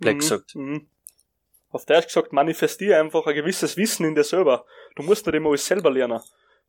Black 0.00 0.16
Mhm, 0.16 0.18
gesagt. 0.20 0.54
mhm. 0.54 0.88
Auf 1.70 1.86
Deutsch 1.86 2.06
gesagt, 2.08 2.32
manifestiere 2.32 2.98
einfach 2.98 3.26
ein 3.26 3.34
gewisses 3.34 3.76
Wissen 3.76 4.04
in 4.04 4.14
dir 4.16 4.24
selber. 4.24 4.66
Du 4.96 5.02
musst 5.04 5.26
nicht 5.26 5.36
immer 5.36 5.50
alles 5.50 5.64
selber 5.66 5.90
lernen. 5.90 6.20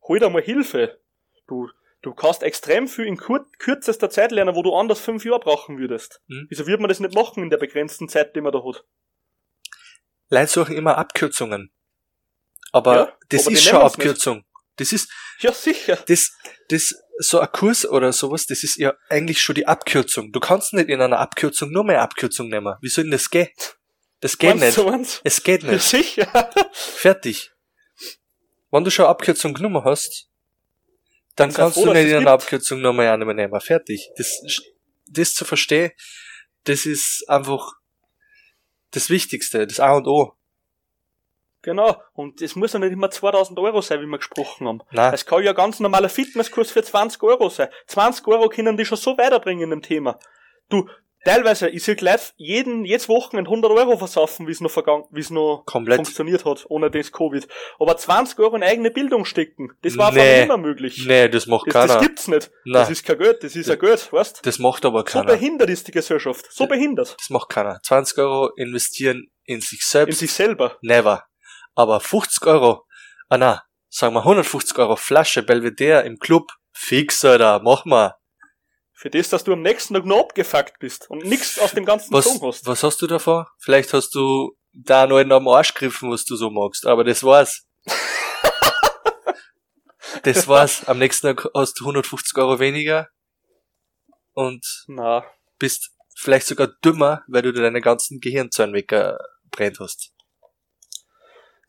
Hol 0.02 0.20
dir 0.20 0.30
mal 0.30 0.42
Hilfe. 0.42 1.00
Du, 1.48 1.68
du 2.02 2.14
kannst 2.14 2.42
extrem 2.44 2.86
viel 2.86 3.06
in 3.06 3.16
kur 3.16 3.44
kürzester 3.58 4.10
Zeit 4.10 4.30
lernen, 4.30 4.54
wo 4.54 4.62
du 4.62 4.72
anders 4.74 5.00
fünf 5.00 5.24
Jahre 5.24 5.40
brauchen 5.40 5.78
würdest. 5.78 6.20
Mhm. 6.28 6.46
Wieso 6.50 6.66
wird 6.68 6.80
man 6.80 6.88
das 6.88 7.00
nicht 7.00 7.14
machen 7.14 7.42
in 7.42 7.50
der 7.50 7.56
begrenzten 7.58 8.08
Zeit, 8.08 8.36
die 8.36 8.40
man 8.40 8.52
da 8.52 8.62
hat? 8.64 8.84
Leute 10.28 10.46
suchen 10.50 10.76
immer 10.76 10.96
Abkürzungen. 10.98 11.72
Aber 12.70 12.94
Ja, 12.96 13.18
das 13.28 13.46
aber 13.46 13.52
ist 13.54 13.64
schon 13.64 13.80
wir's 13.80 13.96
nicht. 13.98 14.06
Abkürzung. 14.06 14.44
Das 14.76 14.92
ist, 14.92 15.12
Ja, 15.40 15.52
sicher. 15.52 15.98
das, 16.06 16.32
das, 16.68 17.01
so 17.18 17.40
ein 17.40 17.50
Kurs 17.52 17.86
oder 17.86 18.12
sowas, 18.12 18.46
das 18.46 18.64
ist 18.64 18.76
ja 18.76 18.94
eigentlich 19.08 19.40
schon 19.40 19.54
die 19.54 19.66
Abkürzung. 19.66 20.32
Du 20.32 20.40
kannst 20.40 20.72
nicht 20.72 20.88
in 20.88 21.00
einer 21.00 21.18
Abkürzung 21.18 21.70
nur 21.70 21.84
mehr 21.84 22.02
Abkürzung 22.02 22.48
nehmen. 22.48 22.74
Wie 22.80 22.88
soll 22.88 23.04
denn 23.04 23.12
das 23.12 23.30
gehen? 23.30 23.48
Das 24.20 24.38
geht 24.38 24.50
Meinst 24.50 24.64
nicht. 24.64 24.78
du, 24.78 24.90
meinst? 24.90 25.20
Es 25.24 25.42
geht 25.42 25.62
nicht. 25.64 25.82
sicher. 25.88 26.50
Fertig. 26.72 27.50
Wenn 28.70 28.84
du 28.84 28.90
schon 28.90 29.04
eine 29.04 29.10
Abkürzung 29.10 29.52
genommen 29.52 29.84
hast, 29.84 30.28
dann 31.36 31.50
Sei 31.50 31.62
kannst 31.62 31.74
froh, 31.74 31.86
du 31.86 31.92
nicht 31.92 32.08
in 32.08 32.16
einer. 32.16 32.30
Abkürzung 32.32 32.78
eine 32.78 32.92
mehr 32.92 33.16
nehmen. 33.16 33.60
Fertig. 33.60 34.10
Das, 34.16 34.40
das 35.06 35.34
zu 35.34 35.44
verstehen, 35.44 35.92
das 36.64 36.86
ist 36.86 37.24
einfach 37.28 37.72
das 38.92 39.10
Wichtigste, 39.10 39.66
das 39.66 39.80
A 39.80 39.92
und 39.96 40.06
O. 40.06 40.34
Genau. 41.62 41.96
Und 42.14 42.42
es 42.42 42.56
muss 42.56 42.72
ja 42.72 42.78
nicht 42.80 42.92
immer 42.92 43.10
2000 43.10 43.58
Euro 43.58 43.80
sein, 43.80 44.00
wie 44.00 44.06
wir 44.06 44.18
gesprochen 44.18 44.66
haben. 44.68 44.80
Nein, 44.90 45.14
Es 45.14 45.24
kann 45.26 45.42
ja 45.42 45.50
ein 45.50 45.56
ganz 45.56 45.78
normaler 45.80 46.08
Fitnesskurs 46.08 46.70
für 46.70 46.82
20 46.82 47.22
Euro 47.22 47.48
sein. 47.48 47.68
20 47.86 48.26
Euro 48.28 48.48
können 48.48 48.76
die 48.76 48.84
schon 48.84 48.98
so 48.98 49.16
weiterbringen 49.16 49.64
in 49.64 49.70
dem 49.70 49.82
Thema. 49.82 50.18
Du, 50.68 50.88
teilweise, 51.24 51.68
ich 51.68 51.84
sehe 51.84 51.94
gleich 51.94 52.32
jeden, 52.36 52.84
jedes 52.84 53.08
Wochenende 53.08 53.48
100 53.48 53.70
Euro 53.70 53.96
versaufen, 53.96 54.48
wie 54.48 54.50
es 54.52 54.60
noch 54.60 54.72
vergangen, 54.72 55.04
wie 55.12 55.20
es 55.20 55.30
noch 55.30 55.62
komplett. 55.66 55.96
funktioniert 55.98 56.44
hat, 56.44 56.64
ohne 56.68 56.90
das 56.90 57.12
Covid. 57.12 57.46
Aber 57.78 57.96
20 57.96 58.38
Euro 58.40 58.56
in 58.56 58.64
eigene 58.64 58.90
Bildung 58.90 59.24
stecken, 59.24 59.70
das 59.82 59.96
war 59.96 60.10
Nee. 60.12 60.20
einfach 60.20 60.44
immer 60.46 60.56
möglich. 60.58 61.04
Nee, 61.06 61.28
das 61.28 61.46
macht 61.46 61.68
Das, 61.68 61.74
keiner. 61.74 61.86
das 61.86 61.96
Das, 61.98 62.02
gibt's 62.06 62.28
nicht. 62.28 62.50
Nein. 62.64 62.72
Das 62.74 62.90
ist 62.90 63.04
kein 63.06 63.18
Geld, 63.18 63.44
das 63.44 63.54
ist 63.54 63.70
ein 63.70 63.78
Geld, 63.78 64.12
weißt? 64.12 64.58
macht 64.58 64.84
aber 64.84 64.98
So 65.00 65.04
keiner. 65.04 65.26
behindert 65.26 65.70
ist 65.70 65.86
die 65.86 65.92
Gesellschaft. 65.92 66.46
So 66.50 66.66
behindert. 66.66 67.14
Das 67.18 67.30
macht 67.30 67.50
keiner. 67.50 67.78
20 67.84 68.18
Euro 68.18 68.48
investieren 68.56 69.28
in 69.44 69.60
sich 69.60 69.80
In 69.80 69.86
selbst. 69.86 70.18
sich 70.18 70.32
selber. 70.32 70.76
Never. 70.82 71.24
Aber 71.74 72.00
50 72.00 72.46
Euro, 72.46 72.86
ah 73.28 73.38
na, 73.38 73.62
sagen 73.88 74.14
wir 74.14 74.20
150 74.20 74.78
Euro 74.78 74.96
Flasche 74.96 75.42
Belvedere 75.42 76.02
im 76.02 76.18
Club 76.18 76.50
Fix, 76.72 77.24
Alter, 77.24 77.60
mach 77.62 77.84
mal. 77.84 78.14
Für 78.92 79.10
das, 79.10 79.30
dass 79.30 79.44
du 79.44 79.52
am 79.52 79.62
nächsten 79.62 79.94
Tag 79.94 80.04
noch 80.04 80.20
abgefuckt 80.20 80.78
bist 80.78 81.10
und 81.10 81.24
nichts 81.24 81.58
aus 81.58 81.72
dem 81.72 81.84
ganzen 81.84 82.12
Was, 82.12 82.24
Song 82.24 82.40
hast. 82.42 82.66
was 82.66 82.82
hast 82.82 83.02
du 83.02 83.06
davor? 83.06 83.50
Vielleicht 83.58 83.92
hast 83.92 84.14
du 84.14 84.56
da 84.72 85.06
noch 85.06 85.18
einen 85.18 85.32
am 85.32 85.48
Arsch 85.48 85.74
gegriffen, 85.74 86.10
was 86.10 86.24
du 86.24 86.36
so 86.36 86.50
magst, 86.50 86.86
aber 86.86 87.04
das 87.04 87.24
war's. 87.24 87.66
das 90.22 90.48
war's. 90.48 90.86
Am 90.86 90.98
nächsten 90.98 91.26
Tag 91.26 91.48
hast 91.54 91.80
du 91.80 91.84
150 91.84 92.36
Euro 92.38 92.60
weniger 92.60 93.08
und 94.34 94.64
Na, 94.86 95.24
bist 95.58 95.90
vielleicht 96.16 96.46
sogar 96.46 96.68
dümmer, 96.84 97.24
weil 97.26 97.42
du 97.42 97.52
dir 97.52 97.62
deine 97.62 97.80
ganzen 97.80 98.20
Gehirnzellen 98.20 98.74
weggebrennt 98.74 99.80
hast. 99.80 100.12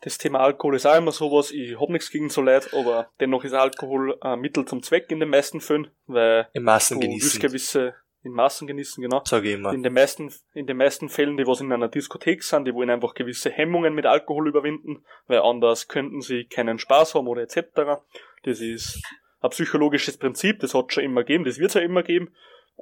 Das 0.04 0.18
Thema 0.18 0.40
Alkohol 0.40 0.76
ist 0.76 0.86
auch 0.86 0.98
immer 0.98 1.12
sowas. 1.12 1.52
Ich 1.52 1.80
hab 1.80 1.90
nichts 1.90 2.12
gegen 2.12 2.30
so 2.30 2.42
Leid, 2.42 2.74
aber 2.74 3.10
dennoch 3.20 3.44
ist 3.44 3.54
Alkohol 3.54 4.18
ein 4.22 4.40
Mittel 4.40 4.66
zum 4.66 4.84
Zweck 4.84 5.10
in 5.10 5.20
den 5.20 5.30
meisten 5.30 5.62
Fällen, 5.62 5.92
weil 6.08 6.48
Im 6.54 6.64
Maßen 6.64 7.00
du 7.00 7.08
genießen, 7.08 7.40
gewisse 7.40 7.96
in 8.24 8.32
Maßen 8.32 8.68
genießen, 8.68 9.02
genau. 9.02 9.22
sage 9.26 9.50
ich 9.50 9.56
immer. 9.56 9.74
In 9.74 9.84
den 9.84 9.94
meisten, 9.94 10.34
in 10.54 10.66
den 10.66 10.78
meisten 10.78 11.10
Fällen, 11.10 11.36
die 11.36 11.46
was 11.46 11.60
in 11.60 11.72
einer 11.72 11.90
Diskothek 11.90 12.42
sind, 12.42 12.66
die 12.66 12.74
wollen 12.74 12.90
einfach 12.90 13.16
gewisse 13.16 13.50
Hemmungen 13.50 13.94
mit 13.94 14.06
Alkohol 14.06 14.48
überwinden, 14.48 15.04
weil 15.28 15.40
anders 15.40 15.90
könnten 15.90 16.22
sie 16.22 16.46
keinen 16.46 16.80
Spaß 16.80 17.16
haben 17.16 17.28
oder 17.28 17.42
etc. 17.42 18.02
Das 18.44 18.62
ist 18.62 19.02
ein 19.42 19.50
psychologisches 19.50 20.18
Prinzip, 20.18 20.60
das 20.60 20.74
hat 20.74 20.94
schon 20.94 21.04
immer 21.04 21.24
gegeben, 21.24 21.44
das 21.44 21.60
wird 21.60 21.70
es 21.70 21.74
ja 21.74 21.82
immer 21.82 22.02
geben. 22.02 22.34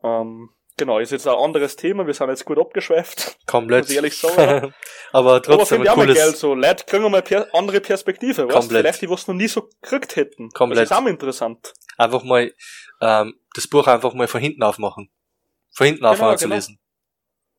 Ähm, 0.04 0.50
genau, 0.82 0.98
ist 1.00 1.12
jetzt 1.12 1.28
ein 1.28 1.36
anderes 1.36 1.76
Thema, 1.76 2.08
wir 2.08 2.14
sind 2.14 2.28
jetzt 2.30 2.44
gut 2.46 2.58
abgeschweift. 2.58 3.38
Komplett. 3.46 3.84
muss 3.84 3.90
ich 3.92 3.96
ehrlich 3.96 4.18
sagen, 4.18 4.74
aber 5.12 5.32
Aber 5.36 5.42
trotzdem 5.42 5.68
finde 5.68 5.84
ich 5.84 5.90
ein 5.90 5.94
auch 5.94 5.98
mal 5.98 6.08
geil, 6.08 6.24
cooles, 6.26 6.40
so 6.40 6.56
Leute 6.56 6.84
kriegen 6.86 7.12
mal 7.12 7.22
per 7.22 7.54
andere 7.54 7.82
Perspektive, 7.82 8.48
weißt? 8.48 8.56
Komplett. 8.58 8.82
Vielleicht 8.82 9.02
die, 9.04 9.10
was 9.10 9.28
noch 9.28 9.36
nie 9.36 9.48
so 9.48 9.70
gekriegt 9.82 10.16
hätten. 10.16 10.50
Komplett. 10.50 10.90
Das 10.90 10.92
ist 10.92 10.98
auch 10.98 11.06
interessant. 11.06 11.74
einfach 11.98 12.24
mal, 12.24 12.52
ähm, 13.02 13.36
das 13.54 13.68
Buch 13.68 13.86
einfach 13.88 14.14
mal 14.14 14.28
von 14.28 14.42
hinten 14.42 14.64
aufmachen. 14.64 15.12
Von 15.74 15.86
hinten 15.86 16.02
Genau, 16.02 16.36
zu 16.36 16.46
genau. 16.46 16.56
lesen. 16.56 16.80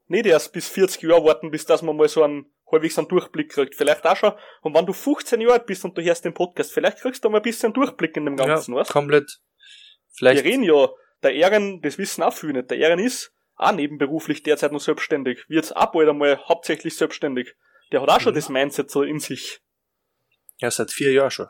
Nicht 0.09 0.27
erst 0.27 0.53
bis 0.53 0.69
40 0.69 1.03
Jahre 1.03 1.25
warten, 1.25 1.51
bis 1.51 1.65
dass 1.65 1.81
man 1.83 1.97
mal 1.97 2.09
so 2.09 2.23
einen 2.25 2.53
halbwegs 2.71 2.99
einen 2.99 3.09
Durchblick 3.09 3.51
kriegt. 3.51 3.75
Vielleicht 3.77 4.05
auch 4.05 4.17
schon. 4.17 4.33
Und 4.63 4.75
wenn 4.75 4.85
du 4.85 4.93
15 4.93 5.41
Jahre 5.41 5.55
alt 5.55 5.67
bist 5.67 5.85
und 5.85 5.97
du 5.97 6.03
hörst 6.03 6.25
den 6.25 6.35
Podcast, 6.35 6.73
vielleicht 6.73 6.99
kriegst 6.99 7.25
du 7.25 7.31
mal 7.31 7.39
ein 7.39 7.43
bisschen 7.43 7.73
Durchblick 7.73 8.17
in 8.17 8.25
dem 8.25 8.37
Ganzen, 8.37 8.73
ja, 8.75 8.81
weißt? 8.81 8.91
komplett. 8.91 9.29
Wir 9.29 10.17
Vielleicht, 10.17 10.45
reden 10.45 10.65
ja, 10.65 10.89
der 11.23 11.35
Ehren, 11.35 11.81
das 11.83 11.99
wissen 11.99 12.23
auch 12.23 12.33
viele 12.33 12.55
nicht, 12.55 12.71
der 12.71 12.79
Ehren 12.79 12.99
ist 12.99 13.33
auch 13.57 13.73
nebenberuflich 13.73 14.43
derzeit 14.43 14.73
noch 14.73 14.81
selbstständig, 14.81 15.45
wird 15.49 15.77
auch 15.77 15.93
bald 15.93 16.09
einmal 16.09 16.39
hauptsächlich 16.49 16.97
selbstständig. 16.97 17.55
Der 17.93 18.01
hat 18.03 18.09
auch 18.09 18.21
schon 18.21 18.33
Mhm. 18.33 18.37
das 18.37 18.49
Mindset 18.49 18.91
so 18.91 19.03
in 19.03 19.19
sich. 19.21 19.61
ja, 20.59 20.71
seit 20.71 20.91
vier 20.91 21.13
Jahren 21.13 21.31
schon. 21.31 21.49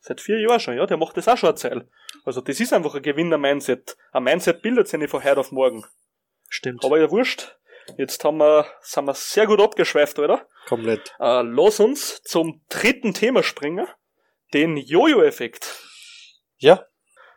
Seit 0.00 0.20
vier 0.20 0.40
Jahren 0.40 0.58
schon, 0.60 0.76
ja, 0.76 0.84
der 0.86 0.96
macht 0.96 1.16
das 1.16 1.28
auch 1.28 1.36
schon 1.36 1.50
eine 1.50 1.56
Zeit. 1.56 1.86
Also 2.24 2.40
das 2.40 2.58
ist 2.60 2.72
einfach 2.72 2.94
ein 2.94 3.02
Gewinner-Mindset. 3.02 3.96
Ein 4.12 4.24
Mindset 4.24 4.60
bildet 4.62 4.88
sich 4.88 4.98
nicht 4.98 5.10
von 5.10 5.22
heute 5.22 5.38
auf 5.38 5.52
morgen. 5.52 5.84
Stimmt. 6.48 6.84
Aber 6.84 6.98
ja, 6.98 7.10
wurscht. 7.10 7.56
Jetzt 7.98 8.22
haben 8.24 8.38
wir, 8.38 8.66
sind 8.80 9.04
wir 9.06 9.14
sehr 9.14 9.46
gut 9.46 9.60
abgeschweift, 9.60 10.18
oder? 10.18 10.46
Komplett. 10.66 11.14
Äh, 11.20 11.42
lass 11.42 11.78
uns 11.80 12.22
zum 12.22 12.62
dritten 12.68 13.12
Thema 13.14 13.42
springen. 13.42 13.86
Den 14.54 14.76
Jojo-Effekt. 14.76 15.80
Ja, 16.58 16.84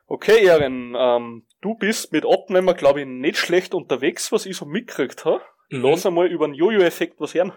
Okay, 0.08 0.46
Ehren, 0.46 0.96
ähm, 0.96 1.48
du 1.62 1.76
bist 1.76 2.12
mit 2.12 2.26
Abnehmer, 2.26 2.76
glaube 2.76 3.02
ich, 3.02 3.08
nicht 3.08 3.38
schlecht 3.38 3.74
unterwegs, 3.74 4.32
was 4.32 4.46
ich 4.46 4.56
so 4.56 4.66
mitgekriegt 4.66 5.26
habe. 5.26 5.44
Mhm. 5.72 5.82
Lass 5.82 6.06
einmal 6.06 6.28
über 6.28 6.48
den 6.48 6.54
Jojo-Effekt 6.54 7.20
was 7.20 7.34
hören. 7.34 7.54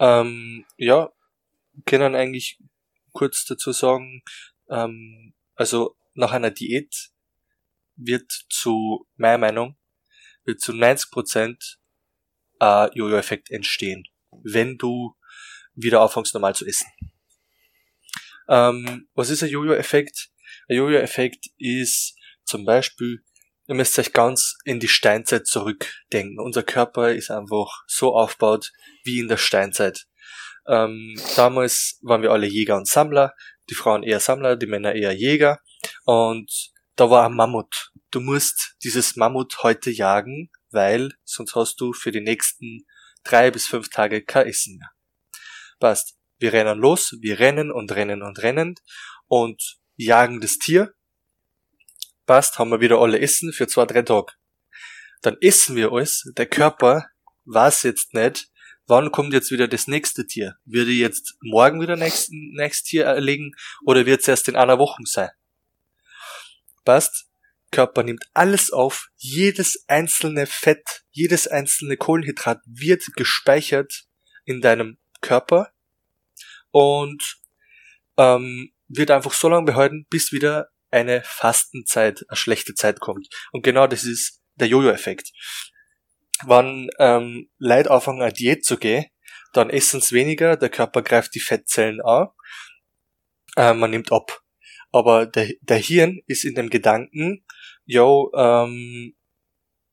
Ähm, 0.00 0.64
ja, 0.78 1.12
können 1.84 2.14
eigentlich 2.14 2.58
kurz 3.12 3.44
dazu 3.44 3.72
sagen, 3.72 4.22
ähm, 4.70 5.34
also 5.54 5.96
nach 6.14 6.32
einer 6.32 6.50
Diät 6.50 7.10
wird 7.96 8.30
zu, 8.48 9.06
meiner 9.16 9.38
Meinung, 9.38 9.76
wird 10.44 10.60
zu 10.60 10.72
90% 10.72 11.76
ein 12.58 12.90
Jojo-Effekt 12.94 13.50
entstehen, 13.50 14.04
wenn 14.42 14.78
du 14.78 15.14
wieder 15.74 16.00
anfängst 16.00 16.34
normal 16.34 16.54
zu 16.54 16.66
essen. 16.66 16.86
Ähm, 18.48 19.08
was 19.14 19.30
ist 19.30 19.42
ein 19.42 19.50
Jojo-Effekt? 19.50 20.30
Ein 20.68 20.76
Jojo-Effekt 20.76 21.46
ist 21.58 22.16
zum 22.44 22.64
Beispiel, 22.64 23.22
ihr 23.66 23.74
müsst 23.74 23.98
euch 23.98 24.12
ganz 24.12 24.56
in 24.64 24.80
die 24.80 24.88
Steinzeit 24.88 25.46
zurückdenken. 25.46 26.38
Unser 26.38 26.62
Körper 26.62 27.12
ist 27.12 27.30
einfach 27.30 27.84
so 27.86 28.14
aufgebaut 28.14 28.72
wie 29.04 29.20
in 29.20 29.28
der 29.28 29.36
Steinzeit. 29.36 30.06
Ähm, 30.66 31.20
damals 31.36 31.98
waren 32.02 32.22
wir 32.22 32.30
alle 32.30 32.46
Jäger 32.46 32.76
und 32.76 32.88
Sammler, 32.88 33.34
die 33.70 33.74
Frauen 33.74 34.02
eher 34.02 34.20
Sammler, 34.20 34.56
die 34.56 34.66
Männer 34.66 34.94
eher 34.94 35.12
Jäger. 35.12 35.60
Und 36.04 36.72
da 36.96 37.10
war 37.10 37.26
ein 37.26 37.34
Mammut. 37.34 37.90
Du 38.10 38.20
musst 38.20 38.76
dieses 38.82 39.16
Mammut 39.16 39.62
heute 39.62 39.90
jagen, 39.90 40.50
weil 40.70 41.12
sonst 41.24 41.54
hast 41.54 41.80
du 41.80 41.92
für 41.92 42.12
die 42.12 42.20
nächsten 42.20 42.86
drei 43.24 43.50
bis 43.50 43.66
fünf 43.66 43.88
Tage 43.88 44.22
kein 44.22 44.46
Essen 44.46 44.78
mehr. 44.78 44.90
Passt. 45.80 46.16
Wir 46.38 46.52
rennen 46.52 46.78
los, 46.78 47.16
wir 47.20 47.38
rennen 47.38 47.70
und 47.70 47.92
rennen 47.92 48.22
und 48.22 48.42
rennen 48.42 48.74
und 49.28 49.78
jagen 49.96 50.40
das 50.40 50.58
Tier. 50.58 50.94
Passt, 52.26 52.58
haben 52.58 52.70
wir 52.70 52.80
wieder 52.80 52.98
alle 52.98 53.20
Essen 53.20 53.52
für 53.52 53.66
zwei, 53.66 53.84
drei 53.84 54.02
Tage. 54.02 54.32
Dann 55.22 55.36
essen 55.40 55.76
wir 55.76 55.92
alles. 55.92 56.30
Der 56.36 56.46
Körper 56.46 57.06
weiß 57.44 57.82
jetzt 57.82 58.14
nicht, 58.14 58.50
wann 58.86 59.12
kommt 59.12 59.32
jetzt 59.32 59.50
wieder 59.50 59.68
das 59.68 59.86
nächste 59.86 60.26
Tier? 60.26 60.56
Würde 60.64 60.90
jetzt 60.90 61.36
morgen 61.40 61.80
wieder 61.80 61.96
nächsten 61.96 62.52
nächstes 62.54 62.90
Tier 62.90 63.04
erlegen 63.04 63.52
oder 63.84 64.06
wird 64.06 64.20
es 64.22 64.28
erst 64.28 64.48
in 64.48 64.56
einer 64.56 64.78
Woche 64.78 65.02
sein? 65.04 65.30
Passt? 66.84 67.26
Körper 67.70 68.04
nimmt 68.04 68.24
alles 68.34 68.70
auf, 68.70 69.08
jedes 69.16 69.84
einzelne 69.88 70.46
Fett, 70.46 71.04
jedes 71.10 71.48
einzelne 71.48 71.96
Kohlenhydrat 71.96 72.60
wird 72.66 73.02
gespeichert 73.16 74.06
in 74.44 74.60
deinem 74.60 74.98
Körper 75.20 75.72
und 76.70 77.40
ähm, 78.16 78.73
wird 78.96 79.10
einfach 79.10 79.32
so 79.32 79.48
lange 79.48 79.66
behalten, 79.66 80.06
bis 80.10 80.32
wieder 80.32 80.68
eine 80.90 81.22
Fastenzeit, 81.24 82.24
eine 82.28 82.36
schlechte 82.36 82.74
Zeit 82.74 83.00
kommt. 83.00 83.28
Und 83.52 83.62
genau 83.62 83.86
das 83.86 84.04
ist 84.04 84.40
der 84.54 84.68
Jojo-Effekt. 84.68 85.30
Wenn 86.46 86.88
ähm, 86.98 87.50
Leute 87.58 87.90
anfangen, 87.90 88.22
eine 88.22 88.32
Diät 88.32 88.64
zu 88.64 88.76
gehen, 88.76 89.06
dann 89.52 89.70
essen 89.70 90.00
sie 90.00 90.14
weniger, 90.14 90.56
der 90.56 90.68
Körper 90.68 91.02
greift 91.02 91.34
die 91.34 91.40
Fettzellen 91.40 92.00
an, 92.00 92.28
äh, 93.56 93.72
man 93.72 93.90
nimmt 93.90 94.12
ab. 94.12 94.40
Aber 94.92 95.26
der, 95.26 95.50
der 95.60 95.78
Hirn 95.78 96.20
ist 96.26 96.44
in 96.44 96.54
dem 96.54 96.70
Gedanken, 96.70 97.44
yo, 97.84 98.30
ähm, 98.36 99.16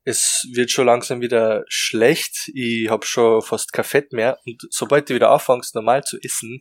es 0.04 0.48
wird 0.54 0.72
schon 0.72 0.88
langsam 0.88 1.22
wieder 1.22 1.64
schlecht, 1.68 2.50
ich 2.54 2.90
habe 2.90 3.06
schon 3.06 3.42
fast 3.42 3.72
kein 3.72 3.86
Fett 3.86 4.14
mehr 4.14 4.40
und 4.46 4.62
sobald 4.72 5.10
du 5.10 5.14
wieder 5.14 5.30
anfängst, 5.30 5.76
normal 5.76 6.04
zu 6.04 6.18
essen, 6.24 6.60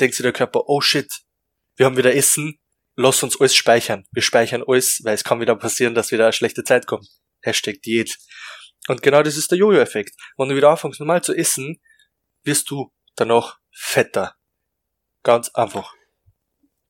denkt 0.00 0.14
sich 0.14 0.22
der 0.22 0.32
Körper, 0.32 0.68
oh 0.68 0.80
shit, 0.80 1.10
wir 1.78 1.86
haben 1.86 1.96
wieder 1.96 2.14
Essen, 2.14 2.58
lass 2.96 3.22
uns 3.22 3.40
alles 3.40 3.54
speichern. 3.54 4.04
Wir 4.12 4.22
speichern 4.22 4.62
alles, 4.66 5.00
weil 5.04 5.14
es 5.14 5.24
kann 5.24 5.40
wieder 5.40 5.56
passieren, 5.56 5.94
dass 5.94 6.12
wieder 6.12 6.24
eine 6.24 6.32
schlechte 6.32 6.64
Zeit 6.64 6.86
kommt. 6.86 7.08
Hashtag 7.42 7.80
Diät. 7.82 8.18
Und 8.88 9.02
genau 9.02 9.22
das 9.22 9.36
ist 9.36 9.50
der 9.50 9.58
Jojo-Effekt. 9.58 10.14
Wenn 10.36 10.48
du 10.48 10.56
wieder 10.56 10.70
anfängst, 10.70 10.98
normal 11.00 11.22
zu 11.22 11.34
essen, 11.34 11.80
wirst 12.42 12.70
du 12.70 12.92
danach 13.16 13.58
fetter. 13.70 14.34
Ganz 15.22 15.50
einfach. 15.50 15.94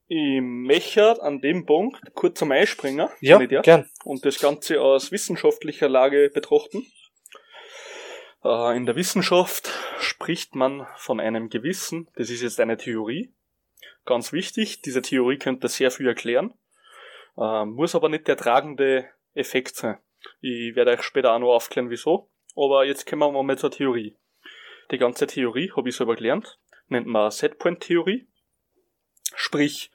Ich 0.06 0.40
möchte 0.40 1.20
an 1.22 1.40
dem 1.42 1.66
Punkt 1.66 2.00
kurz 2.14 2.42
am 2.42 2.52
Einspringen, 2.52 3.08
Ja, 3.20 3.38
darf, 3.46 3.62
gern. 3.62 3.90
und 4.04 4.24
das 4.24 4.38
Ganze 4.38 4.80
aus 4.80 5.12
wissenschaftlicher 5.12 5.88
Lage 5.90 6.30
betrachten. 6.32 6.86
Äh, 8.42 8.76
In 8.76 8.86
der 8.86 8.96
Wissenschaft 8.96 9.70
spricht 10.00 10.54
man 10.54 10.86
von 10.96 11.20
einem 11.20 11.50
Gewissen, 11.50 12.08
das 12.16 12.30
ist 12.30 12.40
jetzt 12.40 12.58
eine 12.58 12.78
Theorie, 12.78 13.34
ganz 14.08 14.32
wichtig, 14.32 14.82
diese 14.82 15.02
Theorie 15.02 15.36
könnte 15.36 15.68
sehr 15.68 15.90
viel 15.90 16.08
erklären, 16.08 16.54
äh, 17.36 17.64
muss 17.64 17.94
aber 17.94 18.08
nicht 18.08 18.26
der 18.26 18.36
tragende 18.36 19.08
Effekt 19.34 19.76
sein. 19.76 19.98
Ich 20.40 20.74
werde 20.74 20.92
euch 20.92 21.02
später 21.02 21.32
auch 21.32 21.38
noch 21.38 21.54
aufklären, 21.54 21.90
wieso, 21.90 22.30
aber 22.56 22.84
jetzt 22.84 23.06
kommen 23.06 23.32
wir 23.32 23.42
mal 23.42 23.58
zur 23.58 23.70
Theorie. 23.70 24.16
Die 24.90 24.98
ganze 24.98 25.26
Theorie 25.26 25.70
habe 25.76 25.90
ich 25.90 25.96
selber 25.96 26.16
gelernt, 26.16 26.58
nennt 26.88 27.06
man 27.06 27.30
Setpoint-Theorie. 27.30 28.26
Sprich, 29.34 29.92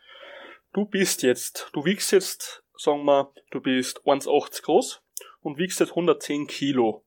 du 0.73 0.85
bist 0.85 1.23
jetzt, 1.23 1.71
du 1.73 1.83
wiegst 1.83 2.11
jetzt, 2.11 2.63
sagen 2.77 3.03
wir, 3.05 3.33
du 3.49 3.59
bist 3.61 4.01
1,80 4.05 4.61
groß 4.61 5.01
und 5.41 5.57
wiegst 5.57 5.79
jetzt 5.79 5.89
110 5.89 6.45
Kilo. 6.45 7.03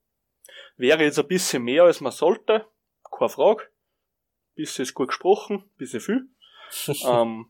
Wäre 0.77 1.05
jetzt 1.05 1.21
ein 1.21 1.29
bisschen 1.29 1.63
mehr 1.63 1.85
als 1.85 2.01
man 2.01 2.13
sollte, 2.13 2.67
keine 3.17 3.29
Frage. 3.29 3.69
Bisschen 4.57 4.83
ist 4.83 4.95
gut 4.95 5.09
gesprochen, 5.09 5.71
bisschen 5.77 6.01
viel. 6.01 6.29
ähm, 7.05 7.49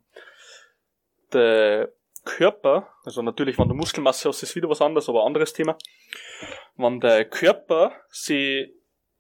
der 1.33 1.93
Körper, 2.25 2.93
also 3.05 3.23
natürlich, 3.23 3.59
wenn 3.59 3.69
du 3.69 3.75
Muskelmasse 3.75 4.29
hast, 4.29 4.43
ist 4.43 4.57
wieder 4.57 4.69
was 4.69 4.83
anderes, 4.83 5.09
aber 5.09 5.23
ein 5.23 5.29
anderes 5.29 5.53
Thema. 5.53 5.77
Wenn 6.77 7.01
der 7.01 7.25
Körper 7.25 7.93
sich 8.09 8.71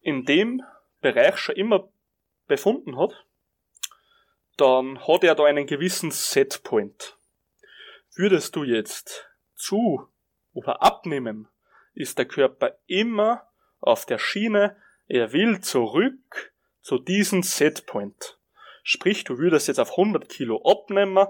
in 0.01 0.25
dem 0.25 0.63
Bereich 1.01 1.39
schon 1.39 1.57
immer 1.57 1.89
befunden 2.47 2.99
hat, 2.99 3.25
dann 4.57 5.07
hat 5.07 5.25
er 5.25 5.35
da 5.35 5.45
einen 5.45 5.67
gewissen 5.67 6.11
Setpoint. 6.11 7.17
Würdest 8.15 8.57
du 8.57 8.65
jetzt 8.65 9.27
zu 9.55 10.09
oder 10.53 10.83
abnehmen, 10.83 11.49
ist 11.95 12.19
der 12.19 12.27
Körper 12.27 12.79
immer 12.87 13.47
auf 13.81 14.07
der 14.07 14.19
Schiene, 14.19 14.77
er 15.07 15.33
will 15.33 15.61
zurück 15.61 16.53
zu 16.81 16.99
diesem 16.99 17.43
Setpoint. 17.43 18.36
Sprich, 18.89 19.25
du 19.25 19.37
würdest 19.39 19.67
jetzt 19.67 19.81
auf 19.81 19.91
100 19.91 20.29
Kilo 20.29 20.63
abnehmen, 20.63 21.27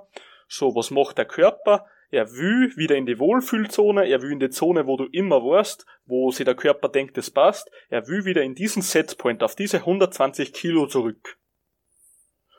so 0.47 0.75
was 0.75 0.91
macht 0.91 1.17
der 1.17 1.25
Körper? 1.25 1.87
Er 2.11 2.31
will 2.33 2.77
wieder 2.77 2.97
in 2.97 3.07
die 3.07 3.19
Wohlfühlzone, 3.19 4.07
er 4.07 4.21
will 4.21 4.33
in 4.33 4.41
die 4.41 4.51
Zone, 4.51 4.87
wo 4.87 4.99
du 4.99 5.07
immer 5.07 5.43
warst, 5.43 5.87
wo 6.05 6.31
sich 6.31 6.45
der 6.45 6.55
Körper 6.55 6.91
denkt, 6.91 7.17
es 7.17 7.31
passt. 7.31 7.71
Er 7.89 8.09
will 8.09 8.27
wieder 8.27 8.43
in 8.43 8.55
diesen 8.55 8.83
Setpoint, 8.83 9.43
auf 9.43 9.55
diese 9.55 9.79
120 9.79 10.53
Kilo 10.53 10.87
zurück. 10.87 11.39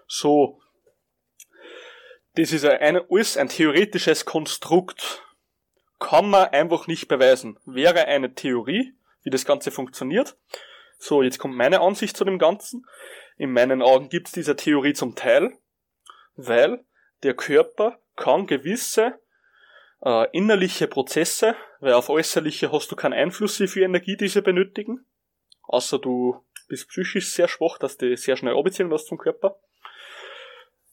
So. 0.07 0.59
Das 2.33 2.51
ist 2.51 2.65
ein, 2.65 2.99
alles 3.07 3.37
ein 3.37 3.49
theoretisches 3.49 4.25
Konstrukt. 4.25 5.23
Kann 5.99 6.27
man 6.27 6.47
einfach 6.47 6.87
nicht 6.87 7.07
beweisen. 7.07 7.59
Wäre 7.65 8.05
eine 8.05 8.33
Theorie, 8.33 8.95
wie 9.21 9.29
das 9.29 9.45
Ganze 9.45 9.69
funktioniert. 9.69 10.35
So, 10.97 11.21
jetzt 11.21 11.37
kommt 11.37 11.55
meine 11.55 11.81
Ansicht 11.81 12.17
zu 12.17 12.25
dem 12.25 12.39
Ganzen. 12.39 12.83
In 13.37 13.51
meinen 13.51 13.81
Augen 13.81 14.09
gibt 14.09 14.27
es 14.27 14.33
diese 14.33 14.55
Theorie 14.55 14.93
zum 14.93 15.15
Teil, 15.15 15.57
weil 16.35 16.83
der 17.23 17.35
Körper 17.35 17.99
kann 18.15 18.47
gewisse 18.47 19.19
äh, 20.03 20.27
innerliche 20.31 20.87
Prozesse, 20.87 21.55
weil 21.79 21.93
auf 21.93 22.09
äußerliche 22.09 22.71
hast 22.71 22.91
du 22.91 22.95
keinen 22.95 23.13
Einfluss, 23.13 23.59
wie 23.59 23.67
viel 23.67 23.83
Energie 23.83 24.17
diese 24.17 24.41
benötigen. 24.41 25.05
Außer 25.63 25.99
du 25.99 26.43
bist 26.67 26.89
psychisch 26.89 27.31
sehr 27.31 27.47
schwach, 27.47 27.77
dass 27.77 27.97
du 27.97 28.15
sehr 28.17 28.37
schnell 28.37 28.57
abziehen 28.57 28.89
lässt 28.89 29.09
vom 29.09 29.17
Körper. 29.17 29.59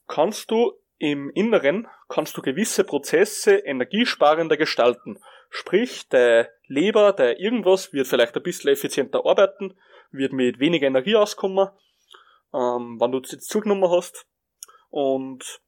Kannst 0.07 0.51
du 0.51 0.73
im 0.99 1.31
Inneren, 1.31 1.89
kannst 2.09 2.37
du 2.37 2.43
gewisse 2.43 2.85
Prozesse 2.85 3.57
energiesparender 3.57 4.57
gestalten. 4.57 5.19
Sprich, 5.51 6.09
der 6.09 6.51
Leber, 6.67 7.13
der 7.13 7.41
irgendwas, 7.41 7.93
wird 7.93 8.07
vielleicht 8.07 8.37
ein 8.37 8.43
bisschen 8.43 8.71
effizienter 8.71 9.25
arbeiten, 9.25 9.77
wird 10.11 10.33
mit 10.33 10.59
weniger 10.59 10.87
Energie 10.87 11.17
auskommen, 11.17 11.69
ähm, 12.55 12.99
wenn 13.01 13.13
du 13.13 13.21
jetzt 13.21 13.49
zugenommen 13.49 13.91
hast. 13.91 14.27
Und 14.91 15.61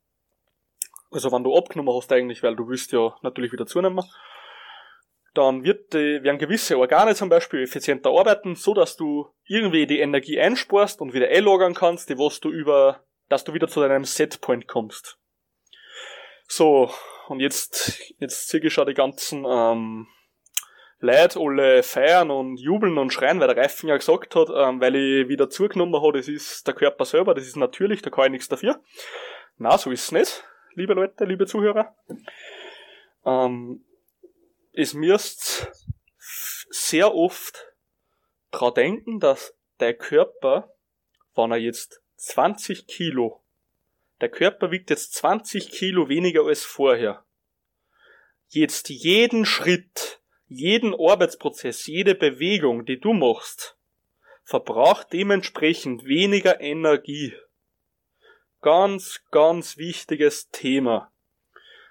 also 1.10 1.32
wenn 1.32 1.44
du 1.44 1.56
abgenommen 1.56 1.94
hast 1.94 2.12
eigentlich, 2.12 2.42
weil 2.42 2.56
du 2.56 2.68
willst 2.68 2.92
ja 2.92 3.16
natürlich 3.22 3.52
wieder 3.52 3.66
zunehmen, 3.66 4.04
dann 5.34 5.64
wird, 5.64 5.92
die, 5.92 6.22
werden 6.22 6.38
gewisse 6.38 6.78
Organe 6.78 7.14
zum 7.14 7.28
Beispiel 7.28 7.62
effizienter 7.62 8.10
arbeiten, 8.10 8.54
so 8.54 8.72
dass 8.72 8.96
du 8.96 9.28
irgendwie 9.44 9.86
die 9.86 10.00
Energie 10.00 10.40
einsparst 10.40 11.00
und 11.00 11.12
wieder 11.12 11.28
einlagern 11.28 11.74
kannst, 11.74 12.08
die 12.08 12.18
was 12.18 12.40
du 12.40 12.50
über, 12.50 13.04
dass 13.28 13.44
du 13.44 13.52
wieder 13.52 13.68
zu 13.68 13.80
deinem 13.80 14.04
Setpoint 14.04 14.66
kommst. 14.66 15.18
So, 16.48 16.90
und 17.28 17.40
jetzt, 17.40 18.14
jetzt 18.18 18.48
ziehe 18.48 18.64
ich 18.64 18.72
schon 18.72 18.86
die 18.86 18.94
ganzen 18.94 19.44
ähm, 19.46 20.06
Leute 20.98 21.38
alle 21.40 21.82
feiern 21.82 22.30
und 22.30 22.56
jubeln 22.56 22.96
und 22.98 23.12
schreien, 23.12 23.38
weil 23.40 23.48
der 23.48 23.56
Reifen 23.56 23.88
ja 23.88 23.96
gesagt 23.96 24.34
hat, 24.34 24.48
ähm, 24.54 24.80
weil 24.80 24.96
ich 24.96 25.28
wieder 25.28 25.50
zugenommen 25.50 26.00
habe, 26.00 26.18
das 26.18 26.28
ist 26.28 26.66
der 26.66 26.74
Körper 26.74 27.04
selber, 27.04 27.34
das 27.34 27.46
ist 27.46 27.56
natürlich, 27.56 28.02
da 28.02 28.10
kann 28.10 28.26
ich 28.26 28.30
nichts 28.30 28.48
dafür. 28.48 28.80
Na, 29.58 29.76
so 29.76 29.90
ist 29.90 30.04
es 30.04 30.12
nicht 30.12 30.44
liebe 30.76 30.92
Leute, 30.92 31.24
liebe 31.24 31.46
Zuhörer. 31.46 31.96
Ähm, 33.24 33.84
es 34.72 34.94
müsst 34.94 35.68
sehr 36.70 37.14
oft 37.14 37.72
dran 38.50 38.74
denken, 38.74 39.18
dass 39.18 39.56
der 39.80 39.94
Körper, 39.94 40.72
wenn 41.34 41.50
er 41.50 41.56
jetzt 41.56 42.02
20 42.16 42.86
Kilo, 42.86 43.42
der 44.20 44.28
Körper 44.28 44.70
wiegt 44.70 44.90
jetzt 44.90 45.14
20 45.14 45.70
Kilo 45.70 46.08
weniger 46.08 46.44
als 46.44 46.64
vorher. 46.64 47.24
Jetzt 48.48 48.88
jeden 48.90 49.44
Schritt, 49.44 50.20
jeden 50.48 50.94
Arbeitsprozess, 50.94 51.86
jede 51.86 52.14
Bewegung, 52.14 52.84
die 52.84 53.00
du 53.00 53.12
machst, 53.12 53.76
verbraucht 54.44 55.12
dementsprechend 55.12 56.04
weniger 56.04 56.60
Energie 56.60 57.34
ganz, 58.66 59.22
ganz 59.30 59.76
wichtiges 59.76 60.50
Thema. 60.50 61.12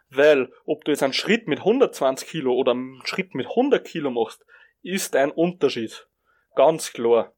Weil, 0.10 0.52
ob 0.66 0.84
du 0.84 0.92
jetzt 0.92 1.04
einen 1.04 1.14
Schritt 1.14 1.48
mit 1.48 1.60
120 1.60 2.28
Kilo 2.28 2.54
oder 2.54 2.74
einen 2.74 3.02
Schritt 3.06 3.34
mit 3.34 3.48
100 3.48 3.88
Kilo 3.88 4.12
machst, 4.12 4.46
ist 4.82 5.16
ein 5.16 5.32
Unterschied. 5.32 6.06
Ganz 6.54 6.92
klar. 6.92 7.34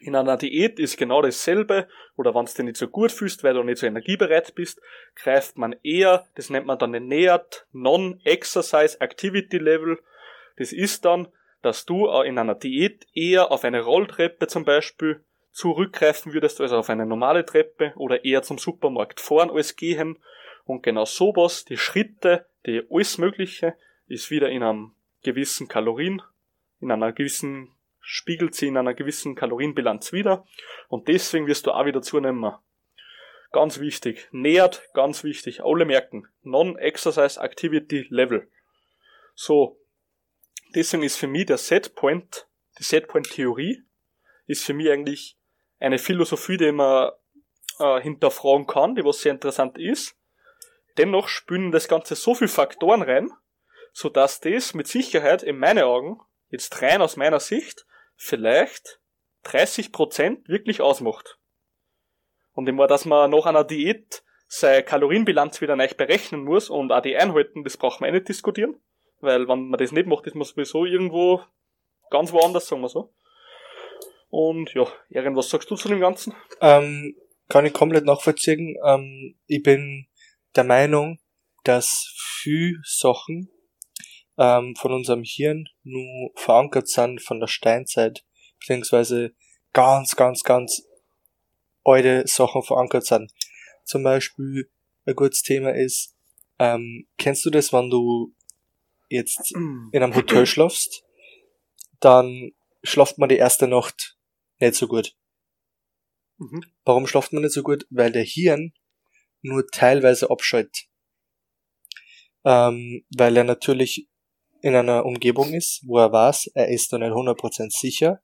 In 0.00 0.16
einer 0.16 0.38
Diät 0.38 0.78
ist 0.78 0.96
genau 0.96 1.20
dasselbe, 1.20 1.88
oder 2.16 2.34
wenn 2.34 2.46
du 2.46 2.52
dich 2.52 2.64
nicht 2.64 2.76
so 2.78 2.88
gut 2.88 3.12
fühlst, 3.12 3.44
weil 3.44 3.52
du 3.52 3.62
nicht 3.62 3.78
so 3.78 3.86
energiebereit 3.86 4.54
bist, 4.54 4.80
greift 5.14 5.58
man 5.58 5.76
eher, 5.82 6.26
das 6.34 6.48
nennt 6.48 6.64
man 6.64 6.78
dann 6.78 6.92
den 6.92 7.06
NEAT, 7.06 7.66
Non-Exercise 7.72 8.98
Activity 9.00 9.58
Level. 9.58 9.98
Das 10.56 10.72
ist 10.72 11.04
dann, 11.04 11.28
dass 11.62 11.86
du 11.86 12.06
in 12.22 12.38
einer 12.38 12.54
Diät 12.54 13.06
eher 13.14 13.50
auf 13.50 13.64
eine 13.64 13.82
Rolltreppe 13.82 14.46
zum 14.46 14.64
Beispiel 14.64 15.24
zurückgreifen 15.50 16.32
würdest, 16.32 16.60
also 16.60 16.76
auf 16.76 16.90
eine 16.90 17.06
normale 17.06 17.44
Treppe 17.44 17.92
oder 17.96 18.24
eher 18.24 18.42
zum 18.42 18.58
Supermarkt 18.58 19.20
fahren 19.20 19.50
als 19.50 19.76
gehen. 19.76 20.18
Und 20.64 20.82
genau 20.82 21.04
sowas, 21.04 21.64
die 21.64 21.76
Schritte, 21.76 22.46
die 22.66 22.82
alles 22.90 23.18
Mögliche, 23.18 23.74
ist 24.06 24.30
wieder 24.30 24.48
in 24.50 24.62
einem 24.62 24.94
gewissen 25.22 25.68
Kalorien, 25.68 26.20
in 26.80 26.90
einer 26.90 27.12
gewissen 27.12 27.74
spiegelt 28.04 28.54
sie 28.54 28.66
in 28.66 28.76
einer 28.76 28.92
gewissen 28.92 29.34
Kalorienbilanz 29.34 30.12
wieder. 30.12 30.46
Und 30.88 31.08
deswegen 31.08 31.46
wirst 31.46 31.66
du 31.66 31.72
auch 31.72 31.86
wieder 31.86 32.02
zunehmen. 32.02 32.52
Ganz 33.50 33.80
wichtig. 33.80 34.28
Nähert, 34.30 34.82
ganz 34.92 35.24
wichtig. 35.24 35.64
Alle 35.64 35.86
merken. 35.86 36.28
Non-Exercise 36.42 37.40
Activity 37.40 38.06
Level. 38.10 38.48
So. 39.34 39.78
Deswegen 40.74 41.02
ist 41.02 41.16
für 41.16 41.26
mich 41.26 41.46
der 41.46 41.58
Setpoint, 41.58 42.48
die 42.78 42.82
Setpoint 42.82 43.30
Theorie, 43.30 43.82
ist 44.46 44.64
für 44.64 44.74
mich 44.74 44.90
eigentlich 44.90 45.38
eine 45.78 45.98
Philosophie, 45.98 46.56
die 46.56 46.72
man 46.72 47.12
äh, 47.78 48.00
hinterfragen 48.00 48.66
kann, 48.66 48.94
die 48.94 49.04
was 49.04 49.20
sehr 49.20 49.32
interessant 49.32 49.78
ist. 49.78 50.16
Dennoch 50.96 51.28
spülen 51.28 51.72
das 51.72 51.88
Ganze 51.88 52.14
so 52.14 52.34
viele 52.34 52.48
Faktoren 52.48 53.02
rein, 53.02 53.30
so 53.92 54.08
dass 54.08 54.40
das 54.40 54.74
mit 54.74 54.86
Sicherheit 54.86 55.42
in 55.42 55.58
meinen 55.58 55.84
Augen, 55.84 56.20
jetzt 56.48 56.82
rein 56.82 57.02
aus 57.02 57.16
meiner 57.16 57.40
Sicht, 57.40 57.86
vielleicht 58.16 59.00
30% 59.44 60.48
wirklich 60.48 60.80
ausmacht. 60.80 61.38
Und 62.52 62.68
immer, 62.68 62.86
dass 62.86 63.04
man 63.04 63.30
nach 63.30 63.46
einer 63.46 63.64
Diät 63.64 64.24
seine 64.46 64.84
Kalorienbilanz 64.84 65.60
wieder 65.60 65.74
neu 65.74 65.88
berechnen 65.88 66.44
muss 66.44 66.70
und 66.70 66.92
auch 66.92 67.02
die 67.02 67.16
einhalten, 67.16 67.64
das 67.64 67.76
braucht 67.76 68.00
man 68.00 68.10
eh 68.10 68.12
nicht 68.12 68.28
diskutieren. 68.28 68.80
Weil 69.24 69.48
wenn 69.48 69.68
man 69.68 69.78
das 69.78 69.92
nicht 69.92 70.06
macht, 70.06 70.26
ist 70.26 70.34
man 70.34 70.44
sowieso 70.44 70.84
irgendwo 70.84 71.40
ganz 72.10 72.32
woanders, 72.32 72.68
sagen 72.68 72.82
wir 72.82 72.88
so. 72.88 73.12
Und 74.28 74.74
ja, 74.74 74.86
Erin, 75.10 75.36
was 75.36 75.48
sagst 75.48 75.70
du 75.70 75.76
zu 75.76 75.88
dem 75.88 76.00
Ganzen? 76.00 76.34
Ähm, 76.60 77.16
kann 77.48 77.66
ich 77.66 77.72
komplett 77.72 78.04
nachvollziehen. 78.04 78.76
Ähm, 78.84 79.36
ich 79.46 79.62
bin 79.62 80.08
der 80.56 80.64
Meinung, 80.64 81.18
dass 81.62 82.12
viele 82.42 82.78
Sachen 82.84 83.48
ähm, 84.36 84.74
von 84.76 84.92
unserem 84.92 85.22
Hirn 85.24 85.68
nur 85.82 86.30
verankert 86.34 86.88
sind 86.88 87.22
von 87.22 87.40
der 87.40 87.46
Steinzeit, 87.46 88.24
beziehungsweise 88.58 89.34
ganz, 89.72 90.16
ganz, 90.16 90.42
ganz 90.42 90.82
alte 91.84 92.26
Sachen 92.26 92.62
verankert 92.62 93.06
sind. 93.06 93.32
Zum 93.84 94.02
Beispiel 94.02 94.70
ein 95.06 95.14
gutes 95.14 95.42
Thema 95.42 95.74
ist, 95.74 96.14
ähm, 96.58 97.06
kennst 97.18 97.44
du 97.44 97.50
das, 97.50 97.72
wenn 97.72 97.90
du 97.90 98.34
jetzt 99.08 99.52
in 99.54 99.90
einem 99.92 100.14
Hotel 100.14 100.46
schlafst, 100.46 101.04
dann 102.00 102.52
schlaft 102.82 103.18
man 103.18 103.28
die 103.28 103.36
erste 103.36 103.66
Nacht 103.66 104.16
nicht 104.58 104.74
so 104.74 104.86
gut. 104.86 105.16
Mhm. 106.38 106.64
Warum 106.84 107.06
schlaft 107.06 107.32
man 107.32 107.42
nicht 107.42 107.54
so 107.54 107.62
gut? 107.62 107.86
Weil 107.90 108.12
der 108.12 108.24
Hirn 108.24 108.72
nur 109.42 109.66
teilweise 109.66 110.30
abschaltet. 110.30 110.86
Ähm, 112.44 113.04
weil 113.16 113.36
er 113.36 113.44
natürlich 113.44 114.08
in 114.62 114.74
einer 114.74 115.04
Umgebung 115.04 115.52
ist, 115.52 115.82
wo 115.86 115.98
er 115.98 116.12
weiß, 116.12 116.50
er 116.54 116.68
ist 116.68 116.92
da 116.92 116.98
nicht 116.98 117.12
100% 117.12 117.70
sicher, 117.70 118.22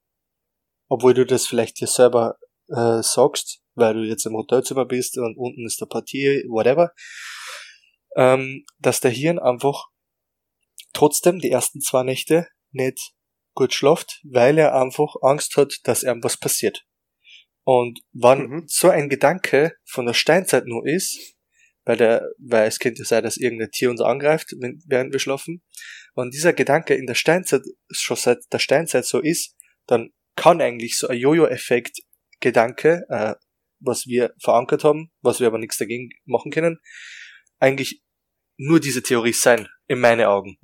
obwohl 0.89 1.15
du 1.15 1.27
das 1.27 1.47
vielleicht 1.47 1.81
dir 1.81 1.87
selber 1.87 2.39
äh, 2.69 3.03
sagst, 3.03 3.63
weil 3.75 3.95
du 3.95 4.01
jetzt 4.01 4.27
im 4.27 4.35
Hotelzimmer 4.35 4.85
bist 4.85 5.19
und 5.19 5.37
unten 5.37 5.67
ist 5.67 5.81
der 5.81 5.87
Partie, 5.87 6.45
whatever, 6.49 6.93
ähm, 8.17 8.65
dass 8.79 9.01
der 9.01 9.11
Hirn 9.11 9.39
einfach 9.39 9.89
trotzdem 10.93 11.39
die 11.39 11.51
ersten 11.51 11.81
zwei 11.81 12.03
Nächte 12.03 12.49
nicht 12.73 13.13
gut 13.55 13.75
schlaft, 13.75 14.21
weil 14.25 14.59
er 14.59 14.75
einfach 14.75 15.15
Angst 15.23 15.57
hat, 15.57 15.79
dass 15.85 16.03
ihm 16.03 16.23
was 16.23 16.37
passiert. 16.37 16.85
Und 17.65 18.01
wann 18.13 18.47
mhm. 18.47 18.65
so 18.67 18.89
ein 18.89 19.09
Gedanke 19.09 19.75
von 19.85 20.07
der 20.07 20.15
Steinzeit 20.15 20.67
nur 20.67 20.87
ist, 20.87 21.37
weil 21.85 21.97
der, 21.97 22.29
weil 22.39 22.67
es 22.69 22.79
könnte 22.79 23.05
sein, 23.05 23.23
dass 23.23 23.37
irgendein 23.37 23.71
Tier 23.71 23.91
uns 23.91 24.01
angreift, 24.01 24.55
während 24.87 25.13
wir 25.13 25.21
schlafen, 25.21 25.63
und 26.15 26.35
dieser 26.35 26.53
Gedanke 26.53 26.95
in 26.95 27.07
der 27.07 27.15
Steinzeit 27.15 27.63
schon 27.91 28.17
seit 28.17 28.39
der 28.53 28.59
Steinzeit 28.59 29.05
so 29.05 29.21
ist, 29.21 29.57
dann 29.87 30.11
kann 30.37 30.61
eigentlich 30.61 30.99
so 30.99 31.09
ein 31.09 31.19
Jojo-Effekt 31.19 32.01
Gedanke, 32.41 33.05
äh, 33.09 33.35
was 33.79 34.07
wir 34.07 34.35
verankert 34.43 34.85
haben, 34.85 35.11
was 35.21 35.41
wir 35.41 35.47
aber 35.47 35.59
nichts 35.59 35.79
dagegen 35.79 36.11
machen 36.25 36.51
können, 36.51 36.79
eigentlich 37.59 38.03
nur 38.61 38.79
diese 38.79 39.03
Theorie 39.03 39.33
sein, 39.33 39.69
in 39.87 40.01
meinen 40.01 40.27
Augen. 40.27 40.59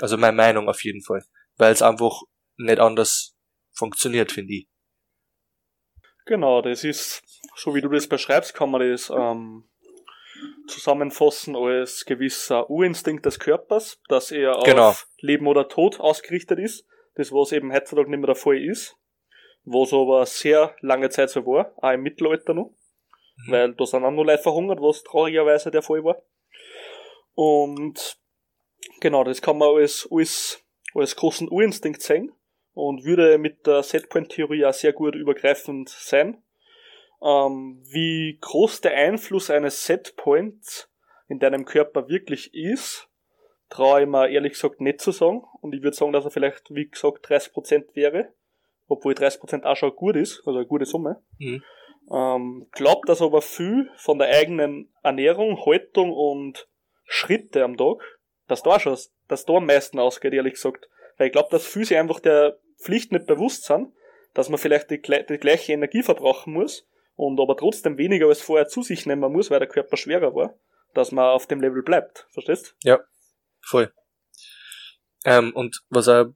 Also 0.00 0.16
meine 0.16 0.36
Meinung 0.36 0.68
auf 0.68 0.84
jeden 0.84 1.02
Fall. 1.02 1.24
Weil 1.56 1.72
es 1.72 1.82
einfach 1.82 2.22
nicht 2.56 2.78
anders 2.78 3.36
funktioniert, 3.72 4.30
finde 4.30 4.54
ich. 4.54 4.68
Genau, 6.26 6.62
das 6.62 6.84
ist, 6.84 7.22
so 7.56 7.74
wie 7.74 7.80
du 7.80 7.88
das 7.88 8.06
beschreibst, 8.06 8.54
kann 8.54 8.70
man 8.70 8.88
das 8.88 9.10
ähm, 9.10 9.68
zusammenfassen 10.68 11.56
als 11.56 12.04
gewisser 12.04 12.70
Urinstinkt 12.70 13.26
des 13.26 13.40
Körpers, 13.40 14.00
dass 14.08 14.30
er 14.30 14.52
Genau. 14.64 14.90
auf 14.90 15.08
Leben 15.18 15.48
oder 15.48 15.68
Tod 15.68 15.98
ausgerichtet 15.98 16.60
ist. 16.60 16.86
Das, 17.16 17.32
was 17.32 17.50
eben 17.50 17.72
heutzutage 17.72 18.08
nicht 18.08 18.20
mehr 18.20 18.28
der 18.28 18.36
Fall 18.36 18.62
ist. 18.62 18.96
Was 19.64 19.92
aber 19.92 20.24
sehr 20.24 20.76
lange 20.82 21.10
Zeit 21.10 21.30
so 21.30 21.44
war, 21.44 21.72
auch 21.78 21.90
im 21.92 22.02
Mittelalter 22.02 22.54
noch. 22.54 22.76
Mhm. 23.46 23.52
Weil 23.52 23.74
da 23.74 23.86
sind 23.86 24.04
auch 24.04 24.12
noch 24.12 24.22
Leute 24.22 24.42
verhungert, 24.42 24.80
was 24.80 25.02
traurigerweise 25.02 25.72
der 25.72 25.82
Fall 25.82 26.04
war. 26.04 26.22
Und 27.40 28.18
genau, 29.00 29.24
das 29.24 29.40
kann 29.40 29.56
man 29.56 29.74
als, 29.74 30.06
als, 30.12 30.62
als 30.92 31.16
großen 31.16 31.48
Urinstinkt 31.48 32.02
sehen 32.02 32.32
und 32.74 33.02
würde 33.04 33.38
mit 33.38 33.66
der 33.66 33.82
Setpoint-Theorie 33.82 34.66
auch 34.66 34.74
sehr 34.74 34.92
gut 34.92 35.14
übergreifend 35.14 35.88
sein. 35.88 36.42
Ähm, 37.22 37.80
wie 37.90 38.36
groß 38.42 38.82
der 38.82 38.94
Einfluss 38.94 39.48
eines 39.48 39.86
Setpoints 39.86 40.92
in 41.28 41.38
deinem 41.38 41.64
Körper 41.64 42.10
wirklich 42.10 42.52
ist, 42.52 43.08
traue 43.70 44.02
ich 44.02 44.06
mir 44.06 44.28
ehrlich 44.28 44.52
gesagt 44.52 44.82
nicht 44.82 45.00
zu 45.00 45.10
sagen. 45.10 45.42
Und 45.62 45.74
ich 45.74 45.82
würde 45.82 45.96
sagen, 45.96 46.12
dass 46.12 46.26
er 46.26 46.30
vielleicht, 46.30 46.74
wie 46.74 46.90
gesagt, 46.90 47.26
30% 47.26 47.94
wäre. 47.94 48.34
Obwohl 48.86 49.14
30% 49.14 49.64
auch 49.64 49.76
schon 49.76 49.96
gut 49.96 50.16
ist, 50.16 50.42
also 50.44 50.58
eine 50.58 50.66
gute 50.66 50.84
Summe. 50.84 51.22
Mhm. 51.38 51.64
Ähm, 52.12 52.68
glaubt, 52.72 53.08
dass 53.08 53.22
aber 53.22 53.40
viel 53.40 53.88
von 53.96 54.18
der 54.18 54.28
eigenen 54.28 54.92
Ernährung, 55.02 55.64
Haltung 55.64 56.12
und 56.12 56.68
Schritte 57.12 57.64
am 57.64 57.76
Tag, 57.76 57.96
dass 58.46 58.62
da 58.62 58.78
schon, 58.78 58.96
dass 59.26 59.44
da 59.44 59.54
am 59.54 59.66
meisten 59.66 59.98
ausgeht, 59.98 60.32
ehrlich 60.32 60.54
gesagt. 60.54 60.88
Weil 61.18 61.26
ich 61.26 61.32
glaube, 61.32 61.48
dass 61.50 61.66
viele 61.66 61.84
sich 61.84 61.98
einfach 61.98 62.20
der 62.20 62.60
Pflicht 62.80 63.10
nicht 63.10 63.26
bewusst 63.26 63.64
sind, 63.64 63.92
dass 64.32 64.48
man 64.48 64.58
vielleicht 64.58 64.90
die, 64.90 65.02
die 65.02 65.38
gleiche 65.38 65.72
Energie 65.72 66.04
verbrauchen 66.04 66.52
muss 66.52 66.86
und 67.16 67.40
aber 67.40 67.56
trotzdem 67.56 67.98
weniger 67.98 68.28
als 68.28 68.40
vorher 68.40 68.68
zu 68.68 68.84
sich 68.84 69.06
nehmen 69.06 69.32
muss, 69.32 69.50
weil 69.50 69.58
der 69.58 69.68
Körper 69.68 69.96
schwerer 69.96 70.36
war, 70.36 70.56
dass 70.94 71.10
man 71.10 71.24
auf 71.24 71.48
dem 71.48 71.60
Level 71.60 71.82
bleibt. 71.82 72.28
Verstehst? 72.30 72.76
Voll. 73.60 73.92
Ähm, 75.24 75.52
und 75.52 75.82
was 75.90 76.06
auch 76.06 76.26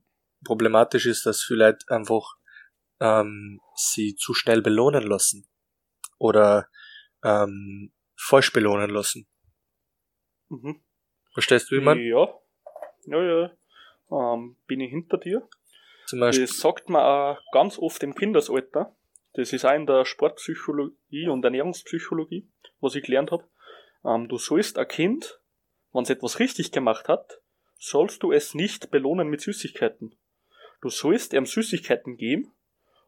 problematisch 0.43 1.05
ist, 1.05 1.25
dass 1.25 1.41
viele 1.41 1.67
Leute 1.67 1.85
einfach 1.87 2.35
ähm, 2.99 3.61
sie 3.75 4.15
zu 4.15 4.33
schnell 4.33 4.61
belohnen 4.61 5.03
lassen. 5.03 5.47
Oder 6.17 6.67
ähm, 7.23 7.93
falsch 8.17 8.51
belohnen 8.51 8.89
lassen. 8.89 9.25
Mhm. 10.61 10.81
Verstehst 11.33 11.71
du, 11.71 11.75
wie 11.75 11.81
man? 11.81 11.99
Ja. 11.99 12.27
Ja, 13.05 13.21
ja. 13.21 13.51
Ähm, 14.11 14.57
bin 14.67 14.81
ich 14.81 14.91
hinter 14.91 15.17
dir. 15.17 15.47
Zum 16.05 16.19
Beispiel. 16.19 16.45
Das 16.45 16.59
sagt 16.59 16.89
man 16.89 17.01
auch 17.01 17.41
ganz 17.51 17.77
oft 17.79 18.01
im 18.03 18.15
Kindesalter. 18.15 18.95
Das 19.33 19.51
ist 19.51 19.65
auch 19.65 19.73
in 19.73 19.85
der 19.85 20.05
Sportpsychologie 20.05 21.27
und 21.27 21.43
Ernährungspsychologie, 21.43 22.47
was 22.79 22.95
ich 22.95 23.03
gelernt 23.03 23.31
habe. 23.31 23.47
Ähm, 24.05 24.27
du 24.29 24.37
sollst 24.37 24.77
ein 24.77 24.87
Kind, 24.87 25.41
wenn 25.91 26.03
es 26.03 26.09
etwas 26.09 26.39
richtig 26.39 26.71
gemacht 26.71 27.09
hat, 27.09 27.41
sollst 27.77 28.23
du 28.23 28.31
es 28.31 28.53
nicht 28.53 28.91
belohnen 28.91 29.27
mit 29.27 29.41
Süßigkeiten. 29.41 30.15
Du 30.81 30.89
sollst 30.89 31.33
ihm 31.33 31.45
Süßigkeiten 31.45 32.15
geben, 32.17 32.53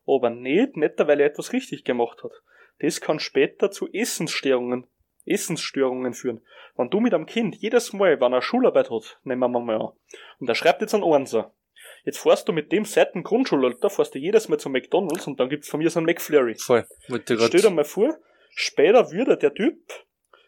aber 0.05 0.29
nicht, 0.29 0.75
nicht 0.75 0.97
weil 0.97 1.19
er 1.19 1.27
etwas 1.27 1.53
richtig 1.53 1.83
gemacht 1.83 2.23
hat. 2.23 2.31
Das 2.79 3.01
kann 3.01 3.19
später 3.19 3.71
zu 3.71 3.87
Essensstörungen, 3.91 4.87
Essensstörungen 5.27 6.13
führen. 6.13 6.41
Wenn 6.75 6.89
du 6.89 6.99
mit 6.99 7.13
einem 7.13 7.25
Kind 7.25 7.55
jedes 7.55 7.93
Mal, 7.93 8.19
wenn 8.19 8.33
er 8.33 8.41
Schularbeit 8.41 8.89
hat, 8.89 9.19
nehmen 9.23 9.39
wir 9.39 9.59
mal 9.59 9.75
an, 9.75 9.91
und 10.39 10.49
er 10.49 10.55
schreibt 10.55 10.81
jetzt 10.81 10.93
einen 10.93 11.03
Einser, 11.03 11.53
Jetzt 12.03 12.19
fährst 12.19 12.47
du 12.47 12.53
mit 12.53 12.71
dem 12.71 12.85
seit 12.85 13.15
dem 13.15 13.23
Grundschulalter, 13.23 13.89
fährst 13.89 14.15
du 14.15 14.19
jedes 14.19 14.47
Mal 14.47 14.57
zum 14.57 14.71
McDonalds 14.71 15.27
und 15.27 15.39
dann 15.39 15.49
gibt's 15.49 15.69
von 15.69 15.79
mir 15.79 15.89
so 15.89 15.99
einen 15.99 16.05
McFlurry. 16.05 16.55
Voll. 16.55 16.85
Stell 17.05 17.61
dir 17.61 17.69
mal 17.69 17.83
vor, 17.83 18.17
später 18.49 19.11
würde 19.11 19.37
der 19.37 19.53
Typ, 19.53 19.77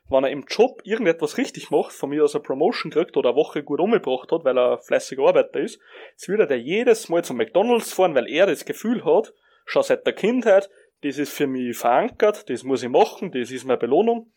wenn 0.09 0.23
er 0.23 0.31
im 0.31 0.45
Job 0.47 0.81
irgendetwas 0.83 1.37
richtig 1.37 1.69
macht, 1.69 1.91
von 1.91 2.09
mir 2.09 2.23
aus 2.23 2.33
eine 2.33 2.43
Promotion 2.43 2.91
kriegt 2.91 3.17
oder 3.17 3.29
eine 3.29 3.35
Woche 3.37 3.63
gut 3.63 3.79
umgebracht 3.79 4.31
hat, 4.31 4.43
weil 4.43 4.57
er 4.57 4.79
fleißiger 4.79 5.23
Arbeiter 5.23 5.59
ist, 5.59 5.79
jetzt 6.11 6.27
würde 6.27 6.47
der 6.47 6.59
jedes 6.59 7.09
Mal 7.09 7.23
zum 7.23 7.37
McDonalds 7.37 7.93
fahren, 7.93 8.15
weil 8.15 8.29
er 8.29 8.47
das 8.47 8.65
Gefühl 8.65 9.03
hat, 9.05 9.33
schon 9.65 9.83
seit 9.83 10.05
der 10.05 10.13
Kindheit, 10.13 10.69
das 11.03 11.17
ist 11.17 11.31
für 11.31 11.47
mich 11.47 11.77
verankert, 11.77 12.49
das 12.49 12.63
muss 12.63 12.83
ich 12.83 12.89
machen, 12.89 13.31
das 13.31 13.51
ist 13.51 13.65
meine 13.65 13.77
Belohnung, 13.77 14.31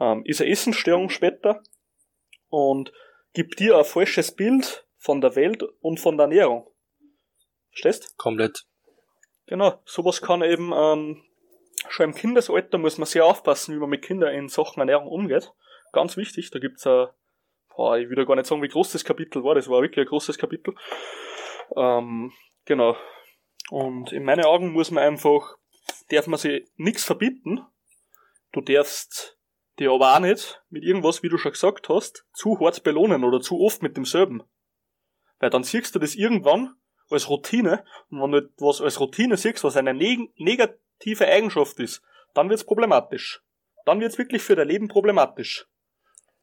ähm, 0.00 0.22
ist 0.24 0.40
eine 0.40 0.50
Essensstörung 0.50 1.10
später 1.10 1.62
und 2.48 2.92
gibt 3.32 3.58
dir 3.60 3.78
ein 3.78 3.84
falsches 3.84 4.32
Bild 4.32 4.86
von 4.98 5.20
der 5.20 5.36
Welt 5.36 5.62
und 5.80 6.00
von 6.00 6.16
der 6.16 6.24
Ernährung. 6.24 6.70
Verstehst? 7.70 8.16
komplett. 8.16 8.66
Genau, 9.46 9.80
sowas 9.84 10.22
kann 10.22 10.42
eben 10.42 10.72
ähm, 10.74 11.22
schon 11.88 12.10
im 12.10 12.14
Kindesalter 12.14 12.78
muss 12.78 12.98
man 12.98 13.06
sehr 13.06 13.26
aufpassen, 13.26 13.74
wie 13.74 13.78
man 13.78 13.90
mit 13.90 14.02
Kindern 14.02 14.32
in 14.34 14.48
Sachen 14.48 14.80
Ernährung 14.80 15.08
umgeht. 15.08 15.52
Ganz 15.92 16.16
wichtig, 16.16 16.50
da 16.50 16.58
gibt's 16.58 16.86
ein, 16.86 17.08
boah, 17.76 17.98
ich 17.98 18.08
will 18.08 18.18
ja 18.18 18.24
gar 18.24 18.36
nicht 18.36 18.46
sagen, 18.46 18.62
wie 18.62 18.68
groß 18.68 18.92
das 18.92 19.04
Kapitel 19.04 19.44
war, 19.44 19.54
das 19.54 19.68
war 19.68 19.82
wirklich 19.82 20.06
ein 20.06 20.08
großes 20.08 20.38
Kapitel. 20.38 20.74
Ähm, 21.76 22.32
genau. 22.64 22.96
Und 23.70 24.12
in 24.12 24.24
meinen 24.24 24.44
Augen 24.44 24.72
muss 24.72 24.90
man 24.90 25.04
einfach, 25.04 25.56
darf 26.10 26.26
man 26.26 26.38
sich 26.38 26.66
nichts 26.76 27.04
verbieten. 27.04 27.60
Du 28.52 28.60
darfst 28.60 29.33
dir 29.78 29.90
aber 29.90 30.14
auch 30.14 30.20
nicht 30.20 30.62
mit 30.70 30.84
irgendwas, 30.84 31.22
wie 31.22 31.28
du 31.28 31.38
schon 31.38 31.52
gesagt 31.52 31.88
hast, 31.88 32.26
zu 32.32 32.58
hart 32.60 32.82
belohnen 32.82 33.24
oder 33.24 33.40
zu 33.40 33.60
oft 33.60 33.82
mit 33.82 33.96
demselben. 33.96 34.42
Weil 35.38 35.50
dann 35.50 35.64
siehst 35.64 35.94
du 35.94 35.98
das 35.98 36.14
irgendwann 36.14 36.76
als 37.10 37.28
Routine 37.28 37.84
und 38.08 38.20
wenn 38.20 38.30
du 38.30 38.38
etwas 38.38 38.80
als 38.80 39.00
Routine 39.00 39.36
siehst, 39.36 39.64
was 39.64 39.76
eine 39.76 39.94
neg 39.94 40.30
negative 40.38 41.26
Eigenschaft 41.26 41.78
ist, 41.80 42.02
dann 42.34 42.48
wird's 42.48 42.64
problematisch. 42.64 43.42
Dann 43.84 44.00
wird's 44.00 44.18
wirklich 44.18 44.42
für 44.42 44.56
dein 44.56 44.68
Leben 44.68 44.88
problematisch. 44.88 45.66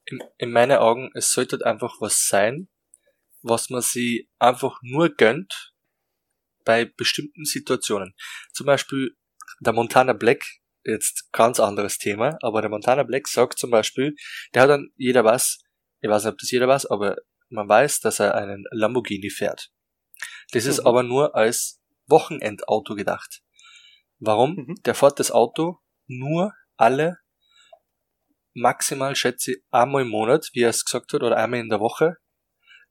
In, 0.06 0.24
in 0.38 0.52
meinen 0.52 0.78
Augen, 0.78 1.12
es 1.14 1.32
sollte 1.32 1.66
einfach 1.66 1.95
was 1.99 2.28
sein, 2.28 2.70
was 3.41 3.70
man 3.70 3.82
sich 3.82 4.28
einfach 4.40 4.80
nur 4.82 5.10
gönnt 5.10 5.74
bei 6.64 6.86
bestimmten 6.86 7.45
Situationen. 7.45 8.16
Zum 8.53 8.66
Beispiel 8.68 9.16
der 9.60 9.74
Montana 9.74 10.14
Black, 10.14 10.44
jetzt 10.84 11.32
ganz 11.32 11.60
anderes 11.60 11.98
Thema, 11.98 12.38
aber 12.41 12.62
der 12.62 12.70
Montana 12.70 13.03
Black 13.03 13.28
sagt 13.28 13.60
zum 13.60 13.70
Beispiel, 13.72 14.16
der 14.53 14.64
hat 14.64 14.70
dann, 14.70 14.90
jeder 14.95 15.24
weiß, 15.24 15.60
ich 16.02 16.10
weiß 16.10 16.24
nicht, 16.24 16.34
ob 16.34 16.40
das 16.40 16.52
jeder 16.52 16.68
weiß, 16.68 16.88
aber 16.88 17.18
man 17.49 17.68
weiß, 17.68 17.99
dass 17.99 18.20
er 18.20 18.36
einen 18.36 18.64
Lamborghini 18.72 19.30
fährt. 19.30 19.72
Das 20.52 20.66
ist 20.66 20.80
Mhm. 20.82 20.88
aber 20.88 21.03
nur 21.03 21.36
als 21.36 21.82
Wochenendauto 22.08 22.95
gedacht. 22.95 23.41
Warum? 24.20 24.56
Mhm. 24.56 24.76
Der 24.86 24.95
fährt 24.95 25.20
das 25.20 25.32
Auto 25.32 25.80
nur 26.08 26.53
alle 26.78 27.18
maximal, 28.53 29.16
schätze 29.16 29.52
ich, 29.53 29.64
einmal 29.72 30.02
im 30.03 30.10
Monat, 30.10 30.49
wie 30.53 30.62
er 30.62 30.70
es 30.70 30.84
gesagt 30.86 31.14
hat, 31.14 31.24
oder 31.24 31.38
einmal 31.38 31.60
in 31.60 31.70
der 31.70 31.80
Woche. 31.80 32.18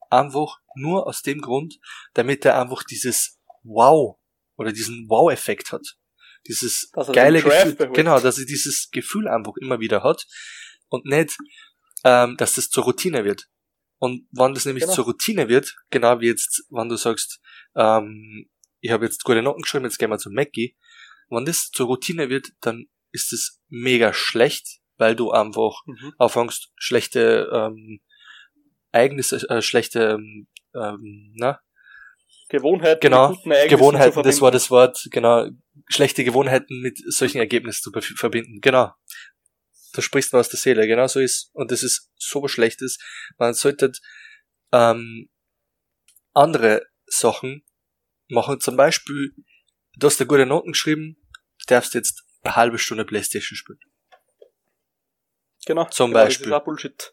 Einfach 0.08 0.58
nur 0.74 1.06
aus 1.06 1.22
dem 1.22 1.40
Grund, 1.40 1.78
damit 2.14 2.44
er 2.44 2.60
einfach 2.60 2.82
dieses 2.82 3.38
Wow 3.62 4.18
oder 4.56 4.72
diesen 4.72 5.08
Wow-Effekt 5.08 5.72
hat. 5.72 5.96
Dieses 6.46 6.90
geile 7.12 7.42
Gefühl, 7.42 7.74
behält. 7.74 7.94
genau, 7.94 8.18
dass 8.20 8.38
er 8.38 8.46
dieses 8.46 8.88
Gefühl 8.90 9.28
einfach 9.28 9.52
immer 9.60 9.78
wieder 9.80 10.02
hat 10.02 10.24
und 10.88 11.04
nicht, 11.04 11.36
ähm, 12.04 12.36
dass 12.38 12.54
das 12.54 12.70
zur 12.70 12.84
Routine 12.84 13.24
wird. 13.24 13.46
Und 13.98 14.26
wenn 14.32 14.54
das 14.54 14.64
nämlich 14.64 14.84
Genau. 14.84 14.94
zur 14.94 15.04
Routine 15.04 15.48
wird, 15.48 15.76
genau 15.90 16.20
wie 16.20 16.28
jetzt, 16.28 16.64
wenn 16.70 16.88
du 16.88 16.96
sagst, 16.96 17.40
ähm, 17.76 18.48
ich 18.80 18.90
habe 18.90 19.04
jetzt 19.04 19.24
gute 19.24 19.42
Noten 19.42 19.60
geschrieben, 19.62 19.84
jetzt 19.84 19.98
gehen 19.98 20.08
wir 20.10 20.18
zum 20.18 20.32
Mackie, 20.32 20.76
wenn 21.28 21.44
das 21.44 21.70
zur 21.70 21.86
Routine 21.86 22.30
wird, 22.30 22.48
dann 22.62 22.86
ist 23.12 23.32
es 23.32 23.60
mega 23.68 24.12
schlecht, 24.14 24.80
weil 24.96 25.14
du 25.14 25.30
einfach 25.32 25.82
Mhm. 25.86 26.14
anfängst, 26.18 26.72
schlechte 26.76 27.50
ähm, 27.52 28.00
Ereignisse, 28.92 29.36
äh, 29.50 29.60
schlechte, 29.62 30.12
ähm, 30.18 30.48
ähm, 30.74 31.32
na, 31.36 31.60
Gewohnheiten 32.48 33.00
Genau, 33.00 33.28
Gewohnheiten, 33.68 34.14
zu 34.14 34.22
das 34.22 34.40
war 34.40 34.50
das 34.50 34.70
Wort, 34.72 35.06
genau, 35.12 35.46
schlechte 35.90 36.24
Gewohnheiten 36.24 36.80
mit 36.80 36.98
solchen 37.12 37.38
Ergebnissen 37.38 37.82
zu 37.82 37.92
ver- 37.92 38.02
verbinden, 38.16 38.60
genau. 38.60 38.94
Da 39.92 40.02
sprichst 40.02 40.32
du 40.32 40.38
aus 40.38 40.48
der 40.48 40.58
Seele, 40.58 40.86
genau 40.86 41.06
so 41.08 41.20
ist, 41.20 41.50
und 41.52 41.70
das 41.70 41.82
ist 41.82 42.10
so 42.16 42.42
was 42.42 42.52
Schlechtes, 42.52 42.98
man 43.38 43.54
sollte 43.54 43.92
ähm, 44.72 45.28
andere 46.32 46.86
Sachen 47.06 47.64
machen, 48.28 48.60
zum 48.60 48.76
Beispiel, 48.76 49.34
du 49.96 50.06
hast 50.06 50.20
da 50.20 50.24
gute 50.24 50.46
Noten 50.46 50.72
geschrieben, 50.72 51.16
darfst 51.66 51.94
jetzt 51.94 52.24
eine 52.42 52.54
halbe 52.56 52.78
Stunde 52.78 53.04
Playstation 53.04 53.56
spielen. 53.56 53.80
Genau. 55.66 55.86
zum 55.90 56.12
genau, 56.12 56.24
Beispiel. 56.24 56.46
Das 56.46 56.56
ist 56.56 56.60
auch 56.60 56.64
Bullshit. 56.64 57.12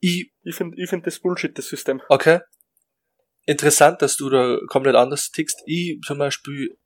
Ich 0.00 0.32
Ich 0.42 0.54
finde 0.54 0.80
ich 0.82 0.90
find 0.90 1.06
das 1.06 1.18
Bullshit, 1.18 1.56
das 1.56 1.68
System. 1.68 2.02
Okay. 2.08 2.40
Interessant, 3.46 4.02
dass 4.02 4.16
du 4.16 4.28
da 4.28 4.58
komplett 4.66 4.94
anders 4.94 5.30
tickst. 5.30 5.62
Ich 5.64 5.98
zum 6.06 6.18
Beispiel 6.18 6.76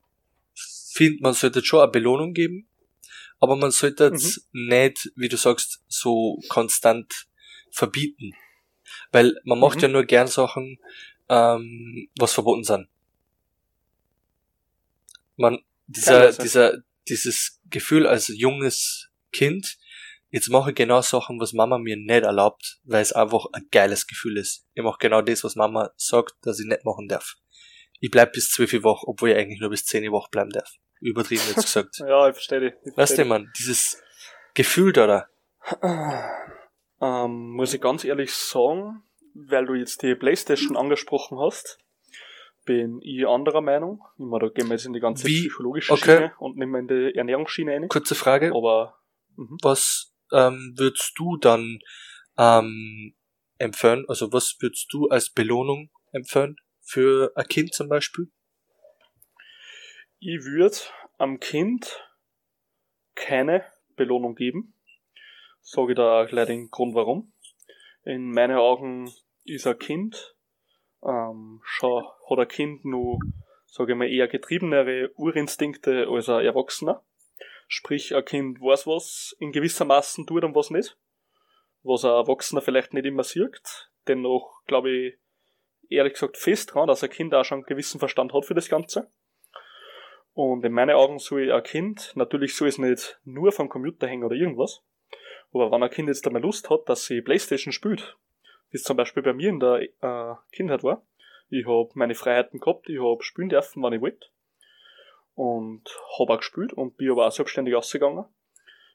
finde, 0.93 1.23
man 1.23 1.35
sollte 1.35 1.64
schon 1.64 1.81
eine 1.81 1.90
Belohnung 1.90 2.32
geben, 2.32 2.69
aber 3.40 3.56
man 3.56 3.70
sollte 3.70 4.05
jetzt 4.12 4.48
nicht, 4.52 5.10
wie 5.16 5.28
du 5.28 5.36
sagst, 5.36 5.82
so 5.89 6.40
konstant 6.48 7.27
verbieten. 7.70 8.32
Weil 9.10 9.35
man 9.44 9.59
macht 9.59 9.77
Mhm. 9.77 9.82
ja 9.82 9.89
nur 9.89 10.05
gern 10.05 10.27
Sachen, 10.28 10.78
ähm, 11.28 12.09
was 12.19 12.32
verboten 12.35 12.64
sind. 12.64 12.89
Man, 15.36 15.59
dieser, 15.86 16.12
Teilweise. 16.12 16.43
dieser, 16.43 16.73
dieses 17.09 17.60
Gefühl 17.70 18.06
als 18.06 18.28
junges 18.28 19.10
Kind, 19.32 19.78
jetzt 20.31 20.48
mache 20.51 20.70
ich 20.70 20.77
genau 20.77 21.01
Sachen, 21.02 21.40
was 21.40 21.52
Mama 21.52 21.78
mir 21.78 21.97
nicht 21.97 22.23
erlaubt, 22.24 22.81
weil 22.85 23.02
es 23.02 23.12
einfach 23.12 23.47
ein 23.52 23.66
geiles 23.70 24.06
Gefühl 24.06 24.36
ist. 24.36 24.66
Ich 24.74 24.82
mache 24.82 24.98
genau 25.01 25.23
das, 25.23 25.43
was 25.43 25.56
Mama 25.56 25.90
sagt, 25.97 26.35
dass 26.43 26.60
ich 26.60 26.66
nicht 26.66 26.85
machen 26.85 27.09
darf. 27.09 27.36
Ich 28.01 28.10
bleib 28.10 28.32
bis 28.32 28.51
zwölf 28.51 28.73
Wochen, 28.82 29.05
obwohl 29.06 29.31
ich 29.31 29.36
eigentlich 29.36 29.60
nur 29.60 29.70
bis 29.70 29.85
zehn 29.85 30.10
Wochen 30.12 30.31
bleiben 30.31 30.51
darf. 30.51 30.70
Übertrieben 31.02 31.42
jetzt 31.48 31.62
gesagt. 31.62 31.98
Ja, 32.06 32.28
ich 32.28 32.34
verstehe 32.34 32.60
dich. 32.60 32.72
Ich 32.84 32.96
Weißt 32.96 33.18
du, 33.18 33.24
man, 33.24 33.50
dieses 33.58 34.02
Gefühl 34.54 34.92
da, 34.92 35.06
da. 35.06 35.28
Ähm, 37.02 37.50
muss 37.50 37.74
ich 37.74 37.80
ganz 37.80 38.04
ehrlich 38.04 38.32
sagen, 38.32 39.02
weil 39.34 39.66
du 39.66 39.74
jetzt 39.74 40.02
die 40.04 40.14
Playstation 40.14 40.76
angesprochen 40.76 41.36
hast, 41.40 41.78
bin 42.64 43.00
ich 43.02 43.26
anderer 43.26 43.60
Meinung. 43.60 44.00
Ich 44.18 44.24
meine, 44.24 44.46
da 44.46 44.52
gehen 44.52 44.68
wir 44.68 44.74
jetzt 44.74 44.86
in 44.86 44.92
die 44.92 45.00
ganze 45.00 45.26
Wie? 45.26 45.40
psychologische 45.40 45.94
Okay. 45.94 46.16
Schiene 46.16 46.32
und 46.38 46.56
nicht 46.56 46.68
mehr 46.68 46.80
in 46.80 46.86
die 46.86 47.12
Ernährungsschiene 47.16 47.72
rein. 47.72 47.88
Kurze 47.88 48.14
Frage, 48.14 48.52
Aber 48.54 48.98
mhm. 49.36 49.58
was 49.62 50.14
ähm, 50.32 50.74
würdest 50.76 51.12
du 51.16 51.38
dann 51.38 51.80
ähm, 52.38 53.16
empfehlen? 53.58 54.04
Also 54.06 54.32
was 54.32 54.56
würdest 54.60 54.86
du 54.92 55.08
als 55.08 55.30
Belohnung 55.30 55.90
empfehlen 56.12 56.54
für 56.80 57.32
ein 57.34 57.46
Kind 57.46 57.74
zum 57.74 57.88
Beispiel? 57.88 58.30
Ich 60.24 60.44
würde 60.44 60.77
am 61.19 61.40
Kind 61.40 62.01
keine 63.16 63.65
Belohnung 63.97 64.36
geben. 64.36 64.74
Sage 65.61 65.97
da 65.97 66.24
gleich 66.27 66.47
den 66.47 66.70
Grund 66.70 66.94
warum. 66.94 67.32
In 68.05 68.31
meinen 68.31 68.57
Augen 68.57 69.12
ist 69.44 69.66
ein 69.66 69.78
Kind, 69.78 70.36
ähm, 71.03 71.61
schon 71.65 72.05
hat 72.31 72.39
ein 72.39 72.47
Kind 72.47 72.85
nur, 72.85 73.19
sage 73.66 73.93
ich 73.93 73.99
mal, 73.99 74.09
eher 74.09 74.28
getriebenere 74.28 75.11
Urinstinkte 75.16 76.07
als 76.09 76.28
ein 76.28 76.44
Erwachsener. 76.44 77.05
Sprich, 77.66 78.15
ein 78.15 78.24
Kind 78.24 78.61
weiß, 78.61 78.86
was 78.86 79.35
in 79.40 79.51
gewisser 79.51 79.85
Maßen 79.85 80.24
tut 80.27 80.44
und 80.44 80.55
was 80.55 80.70
nicht. 80.70 80.97
Was 81.82 82.05
ein 82.05 82.12
Erwachsener 82.12 82.61
vielleicht 82.61 82.94
nicht 82.94 83.07
immer 83.07 83.24
sieht. 83.24 83.90
Dennoch 84.07 84.62
glaube 84.66 84.90
ich, 84.90 85.19
ehrlich 85.89 86.12
gesagt 86.12 86.36
fest 86.36 86.74
dran, 86.74 86.86
dass 86.86 87.03
ein 87.03 87.11
Kind 87.11 87.35
auch 87.35 87.44
schon 87.44 87.59
einen 87.59 87.66
gewissen 87.66 87.99
Verstand 87.99 88.32
hat 88.32 88.44
für 88.44 88.55
das 88.55 88.69
Ganze. 88.69 89.11
Und 90.34 90.64
in 90.64 90.72
meinen 90.72 90.96
Augen 90.96 91.18
soll 91.18 91.52
ein 91.52 91.62
Kind, 91.62 92.12
natürlich 92.14 92.56
soll 92.56 92.68
es 92.68 92.78
nicht 92.78 93.20
nur 93.24 93.52
vom 93.52 93.68
Computer 93.68 94.06
hängen 94.06 94.24
oder 94.24 94.34
irgendwas, 94.34 94.82
aber 95.52 95.70
wenn 95.70 95.82
ein 95.82 95.90
Kind 95.90 96.09
jetzt 96.09 96.26
einmal 96.26 96.42
Lust 96.42 96.70
hat, 96.70 96.88
dass 96.88 97.04
sie 97.04 97.20
Playstation 97.20 97.72
spielt, 97.72 98.16
wie 98.70 98.78
es 98.78 98.82
zum 98.82 98.96
Beispiel 98.96 99.22
bei 99.22 99.34
mir 99.34 99.50
in 99.50 99.60
der 99.60 99.82
äh, 99.82 100.34
Kindheit 100.52 100.82
war, 100.82 101.04
ich 101.50 101.66
habe 101.66 101.90
meine 101.94 102.14
Freiheiten 102.14 102.60
gehabt, 102.60 102.88
ich 102.88 102.98
habe 102.98 103.22
spielen 103.22 103.50
dürfen, 103.50 103.82
wann 103.82 103.92
ich 103.92 104.00
wollte. 104.00 104.28
Und 105.34 105.82
habe 106.18 106.32
auch 106.32 106.38
gespielt 106.38 106.72
und 106.72 106.96
bin 106.96 107.10
aber 107.10 107.26
auch 107.26 107.32
selbstständig 107.32 107.74
ausgegangen. 107.74 108.24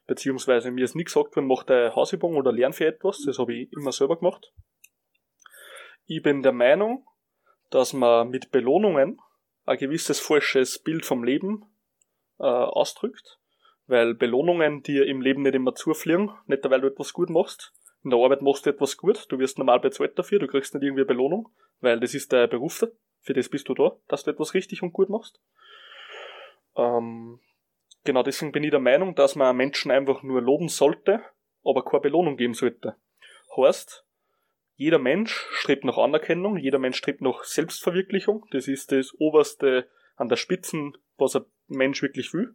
Beziehungsweise 0.08 0.72
mir 0.72 0.84
ist 0.84 0.96
nie 0.96 1.04
gesagt 1.04 1.36
worden, 1.36 1.46
mach 1.46 1.62
deine 1.62 1.94
Hausübung 1.94 2.34
oder 2.34 2.50
lern 2.50 2.72
für 2.72 2.86
etwas, 2.86 3.22
das 3.24 3.38
habe 3.38 3.54
ich 3.54 3.72
immer 3.72 3.92
selber 3.92 4.18
gemacht. 4.18 4.52
Ich 6.06 6.22
bin 6.22 6.42
der 6.42 6.52
Meinung, 6.52 7.06
dass 7.70 7.92
man 7.92 8.28
mit 8.30 8.50
Belohnungen 8.50 9.20
ein 9.68 9.78
gewisses 9.78 10.18
falsches 10.18 10.78
Bild 10.78 11.04
vom 11.04 11.22
Leben 11.22 11.64
äh, 12.38 12.44
ausdrückt, 12.44 13.38
weil 13.86 14.14
Belohnungen 14.14 14.82
dir 14.82 15.06
im 15.06 15.20
Leben 15.20 15.42
nicht 15.42 15.54
immer 15.54 15.74
zufliegen, 15.74 16.30
nicht 16.46 16.68
weil 16.68 16.80
du 16.80 16.88
etwas 16.88 17.12
gut 17.12 17.30
machst. 17.30 17.74
In 18.02 18.10
der 18.10 18.18
Arbeit 18.18 18.42
machst 18.42 18.64
du 18.64 18.70
etwas 18.70 18.96
gut, 18.96 19.26
du 19.28 19.38
wirst 19.38 19.58
normal 19.58 19.80
bezahlt 19.80 20.18
dafür, 20.18 20.38
du 20.38 20.46
kriegst 20.46 20.74
nicht 20.74 20.82
irgendwie 20.82 21.02
eine 21.02 21.08
Belohnung, 21.08 21.50
weil 21.80 22.00
das 22.00 22.14
ist 22.14 22.32
der 22.32 22.46
Beruf, 22.46 22.86
für 23.20 23.32
das 23.34 23.48
bist 23.48 23.68
du 23.68 23.74
da, 23.74 23.96
dass 24.08 24.24
du 24.24 24.30
etwas 24.30 24.54
richtig 24.54 24.82
und 24.82 24.92
gut 24.92 25.10
machst. 25.10 25.40
Ähm, 26.76 27.40
genau 28.04 28.22
deswegen 28.22 28.52
bin 28.52 28.64
ich 28.64 28.70
der 28.70 28.80
Meinung, 28.80 29.14
dass 29.14 29.36
man 29.36 29.56
Menschen 29.56 29.90
einfach 29.90 30.22
nur 30.22 30.40
loben 30.40 30.68
sollte, 30.68 31.20
aber 31.62 31.84
keine 31.84 32.00
Belohnung 32.00 32.36
geben 32.36 32.54
sollte. 32.54 32.96
Heißt, 33.56 34.06
jeder 34.78 35.00
Mensch 35.00 35.44
strebt 35.50 35.84
nach 35.84 35.98
Anerkennung, 35.98 36.56
jeder 36.56 36.78
Mensch 36.78 36.98
strebt 36.98 37.20
nach 37.20 37.42
Selbstverwirklichung. 37.42 38.46
Das 38.52 38.68
ist 38.68 38.92
das 38.92 39.12
oberste 39.18 39.90
an 40.14 40.28
der 40.28 40.36
Spitzen, 40.36 40.96
was 41.16 41.34
ein 41.34 41.44
Mensch 41.66 42.00
wirklich 42.00 42.32
will. 42.32 42.54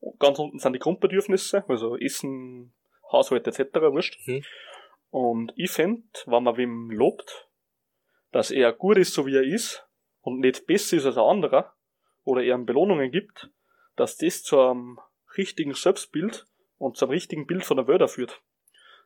Und 0.00 0.18
ganz 0.18 0.40
unten 0.40 0.58
sind 0.58 0.72
die 0.72 0.80
Grundbedürfnisse, 0.80 1.64
also 1.68 1.96
Essen, 1.96 2.74
Haushalt 3.12 3.46
etc. 3.46 3.74
wurscht. 3.74 4.18
Mhm. 4.26 4.42
Und 5.10 5.52
ich 5.54 5.70
finde, 5.70 6.02
wenn 6.26 6.42
man 6.42 6.56
wem 6.56 6.90
lobt, 6.90 7.48
dass 8.32 8.50
er 8.50 8.72
gut 8.72 8.98
ist, 8.98 9.14
so 9.14 9.24
wie 9.24 9.36
er 9.36 9.44
ist, 9.44 9.86
und 10.22 10.40
nicht 10.40 10.66
besser 10.66 10.96
ist 10.96 11.06
als 11.06 11.16
ein 11.16 11.22
anderer, 11.22 11.76
oder 12.24 12.42
er 12.42 12.56
ihm 12.56 12.66
Belohnungen 12.66 13.12
gibt, 13.12 13.50
dass 13.94 14.16
das 14.16 14.42
zu 14.42 14.60
einem 14.60 14.98
richtigen 15.38 15.74
Selbstbild 15.74 16.44
und 16.76 16.96
zum 16.96 17.10
richtigen 17.10 17.46
Bild 17.46 17.62
von 17.62 17.76
der 17.76 17.86
Welt 17.86 18.10
führt. 18.10 18.42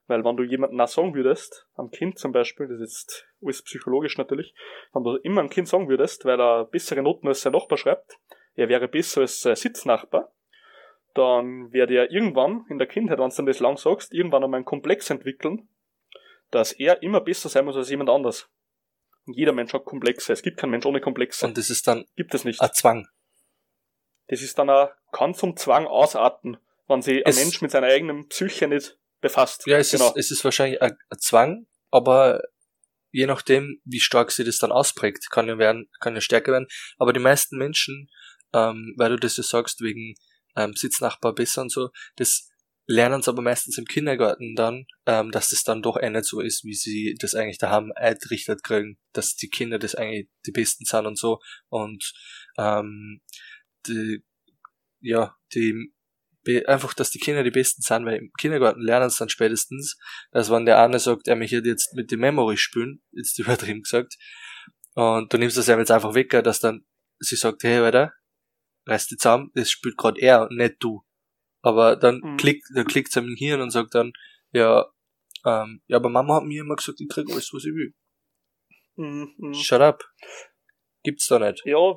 Weil 0.07 0.25
wenn 0.25 0.37
du 0.37 0.43
jemandem 0.43 0.81
auch 0.81 0.89
sagen 0.89 1.15
würdest, 1.15 1.67
am 1.77 1.91
Kind 1.91 2.19
zum 2.19 2.33
Beispiel, 2.33 2.67
das 2.67 2.81
ist 2.81 2.91
jetzt 2.91 3.27
alles 3.43 3.63
psychologisch 3.63 4.19
natürlich, 4.19 4.55
wenn 4.93 5.05
du 5.05 5.17
immer 5.17 5.41
einem 5.41 5.51
Kind 5.51 5.69
sagen 5.69 5.89
würdest, 5.89 6.25
weil 6.25 6.41
er 6.41 6.65
bessere 6.65 7.03
Noten 7.03 7.29
als 7.29 7.43
sein 7.43 7.53
Nachbar 7.53 7.79
schreibt, 7.79 8.19
er 8.57 8.69
wäre 8.69 8.89
besser 8.89 9.21
als 9.21 9.41
sein 9.41 9.55
Sitznachbar, 9.57 10.33
dann 11.15 11.73
wird 11.73 11.91
er 11.91 12.11
irgendwann 12.11 12.65
in 12.69 12.79
der 12.79 12.87
Kindheit, 12.87 13.19
wenn 13.19 13.31
du 13.31 13.37
dann 13.37 13.47
das 13.47 13.61
lang 13.61 13.77
sagst, 13.77 14.13
irgendwann 14.13 14.43
einmal 14.45 14.59
einen 14.59 14.65
Komplex 14.65 15.11
entwickeln, 15.11 15.69
dass 16.51 16.73
er 16.73 17.03
immer 17.03 17.21
besser 17.21 17.49
sein 17.49 17.65
muss 17.65 17.77
als 17.77 17.91
jemand 17.91 18.11
anders. 18.11 18.49
Und 19.27 19.37
jeder 19.37 19.53
Mensch 19.53 19.73
hat 19.73 19.85
Komplexe. 19.85 20.33
Es 20.33 20.43
gibt 20.43 20.57
keinen 20.57 20.71
Mensch 20.71 20.87
ohne 20.87 21.01
Komplexe. 21.01 21.47
Und 21.47 21.57
das 21.57 21.71
ist 21.71 21.87
dann 21.87 22.05
gibt 22.17 22.35
es 22.35 22.45
nicht. 22.45 22.61
ein 22.61 22.71
Zwang. 22.73 23.07
Das 24.29 24.43
ist 24.43 24.59
dann 24.59 24.71
auch, 24.71 24.91
kann 25.13 25.35
zum 25.35 25.57
Zwang 25.57 25.87
ausarten, 25.87 26.57
wenn 26.89 27.03
sich 27.03 27.19
ein 27.27 27.31
Es- 27.31 27.39
Mensch 27.41 27.61
mit 27.63 27.71
seiner 27.71 27.89
eigenen 27.89 28.29
Psyche 28.29 28.67
nicht 28.67 28.99
befasst. 29.21 29.67
Ja, 29.67 29.79
es, 29.79 29.91
genau. 29.91 30.09
ist, 30.09 30.17
es 30.17 30.31
ist 30.31 30.45
wahrscheinlich 30.45 30.81
ein, 30.83 30.93
ein 30.93 31.19
Zwang, 31.19 31.67
aber 31.91 32.43
je 33.13 33.27
nachdem, 33.27 33.81
wie 33.85 34.01
stark 34.01 34.31
sie 34.31 34.45
das 34.45 34.59
dann 34.59 34.73
ausprägt, 34.73 35.31
kann 35.31 35.49
ja 35.49 35.59
werden, 35.59 35.89
kann 36.01 36.15
ja 36.15 36.21
stärker 36.21 36.53
werden. 36.53 36.69
Aber 36.99 37.13
die 37.13 37.21
meisten 37.21 37.59
Menschen, 37.59 38.09
ähm, 38.53 38.95
weil 38.97 39.11
du 39.11 39.17
das 39.17 39.37
ja 39.37 39.43
sagst, 39.43 39.81
wegen 39.81 40.15
ähm, 40.57 40.75
Sitznachbar 40.75 41.35
besser 41.35 41.63
und 41.63 41.73
so, 41.73 41.91
das 42.17 42.49
lernen 42.87 43.23
sie 43.23 43.31
aber 43.31 43.43
meistens 43.43 43.79
im 43.79 43.85
Kindergarten 43.85 44.57
dann, 44.57 44.87
ähm, 45.07 45.31
dass 45.31 45.49
das 45.49 45.63
dann 45.63 45.83
doch 45.83 45.97
eh 45.97 46.11
nicht 46.11 46.25
so 46.25 46.41
ist, 46.41 46.65
wie 46.65 46.75
sie 46.75 47.17
das 47.21 47.35
eigentlich 47.35 47.59
daheim 47.59 47.93
eingerichtet 47.95 48.65
kriegen, 48.65 48.99
dass 49.13 49.37
die 49.37 49.49
Kinder 49.49 49.79
das 49.79 49.95
eigentlich 49.95 50.29
die 50.45 50.51
Besten 50.51 50.85
sind 50.85 51.07
und 51.07 51.17
so. 51.17 51.39
Und 51.69 52.13
ähm, 52.59 53.21
die, 53.87 54.25
ja, 55.01 55.37
die 55.55 55.93
einfach, 56.67 56.95
dass 56.95 57.11
die 57.11 57.19
Kinder 57.19 57.43
die 57.43 57.51
Besten 57.51 57.83
sind, 57.83 58.07
weil 58.07 58.19
im 58.19 58.33
Kindergarten 58.39 58.81
lernen 58.81 59.11
sie 59.11 59.19
dann 59.19 59.29
spätestens, 59.29 59.99
dass 60.33 60.51
wenn 60.51 60.67
der 60.67 60.83
eine 60.83 60.99
sagt, 60.99 61.29
er 61.29 61.37
möchte 61.37 61.57
jetzt 61.65 61.95
mit 61.95 62.11
dem 62.11 62.21
Memory 62.21 62.57
spielen, 62.57 63.03
jetzt 63.13 63.39
übertrieben 63.75 63.83
gesagt, 63.83 64.17
und 64.95 65.33
du 65.33 65.39
nimmst 65.39 65.57
das 65.57 65.67
ja 65.67 65.79
jetzt 65.79 65.91
einfach 65.91 66.15
weg, 66.15 66.31
dass 66.31 66.61
dann 66.61 66.85
sie 67.19 67.37
sagt, 67.37 67.63
hey, 67.63 67.83
weiter, 67.83 68.13
reiß 68.87 69.07
dich 69.09 69.19
zusammen, 69.19 69.51
das 69.55 69.71
spielt 69.71 69.97
gerade 69.97 70.21
er 70.21 70.43
und 70.43 70.57
nicht 70.57 70.77
du. 70.81 71.03
Aber 71.63 71.97
dann 71.97 72.21
Mhm. 72.21 72.37
klickt, 72.39 72.67
dann 72.75 72.87
klickt 72.87 73.13
sie 73.13 73.21
am 73.21 73.35
Hirn 73.37 73.61
und 73.61 73.71
sagt 73.71 73.95
dann, 73.95 74.13
ja, 74.53 74.87
ähm, 75.45 75.83
ja, 75.87 75.97
aber 75.99 76.09
Mama 76.09 76.37
hat 76.37 76.45
mir 76.45 76.63
immer 76.63 76.77
gesagt, 76.77 77.01
ich 77.01 77.09
krieg 77.09 77.27
alles, 77.31 77.51
was 77.53 77.65
ich 77.65 77.75
will. 77.75 77.95
Mhm. 78.97 79.55
Shut 79.55 79.81
up. 79.81 80.03
Gibt's 81.03 81.27
da 81.29 81.39
nicht. 81.39 81.63
Ja, 81.65 81.95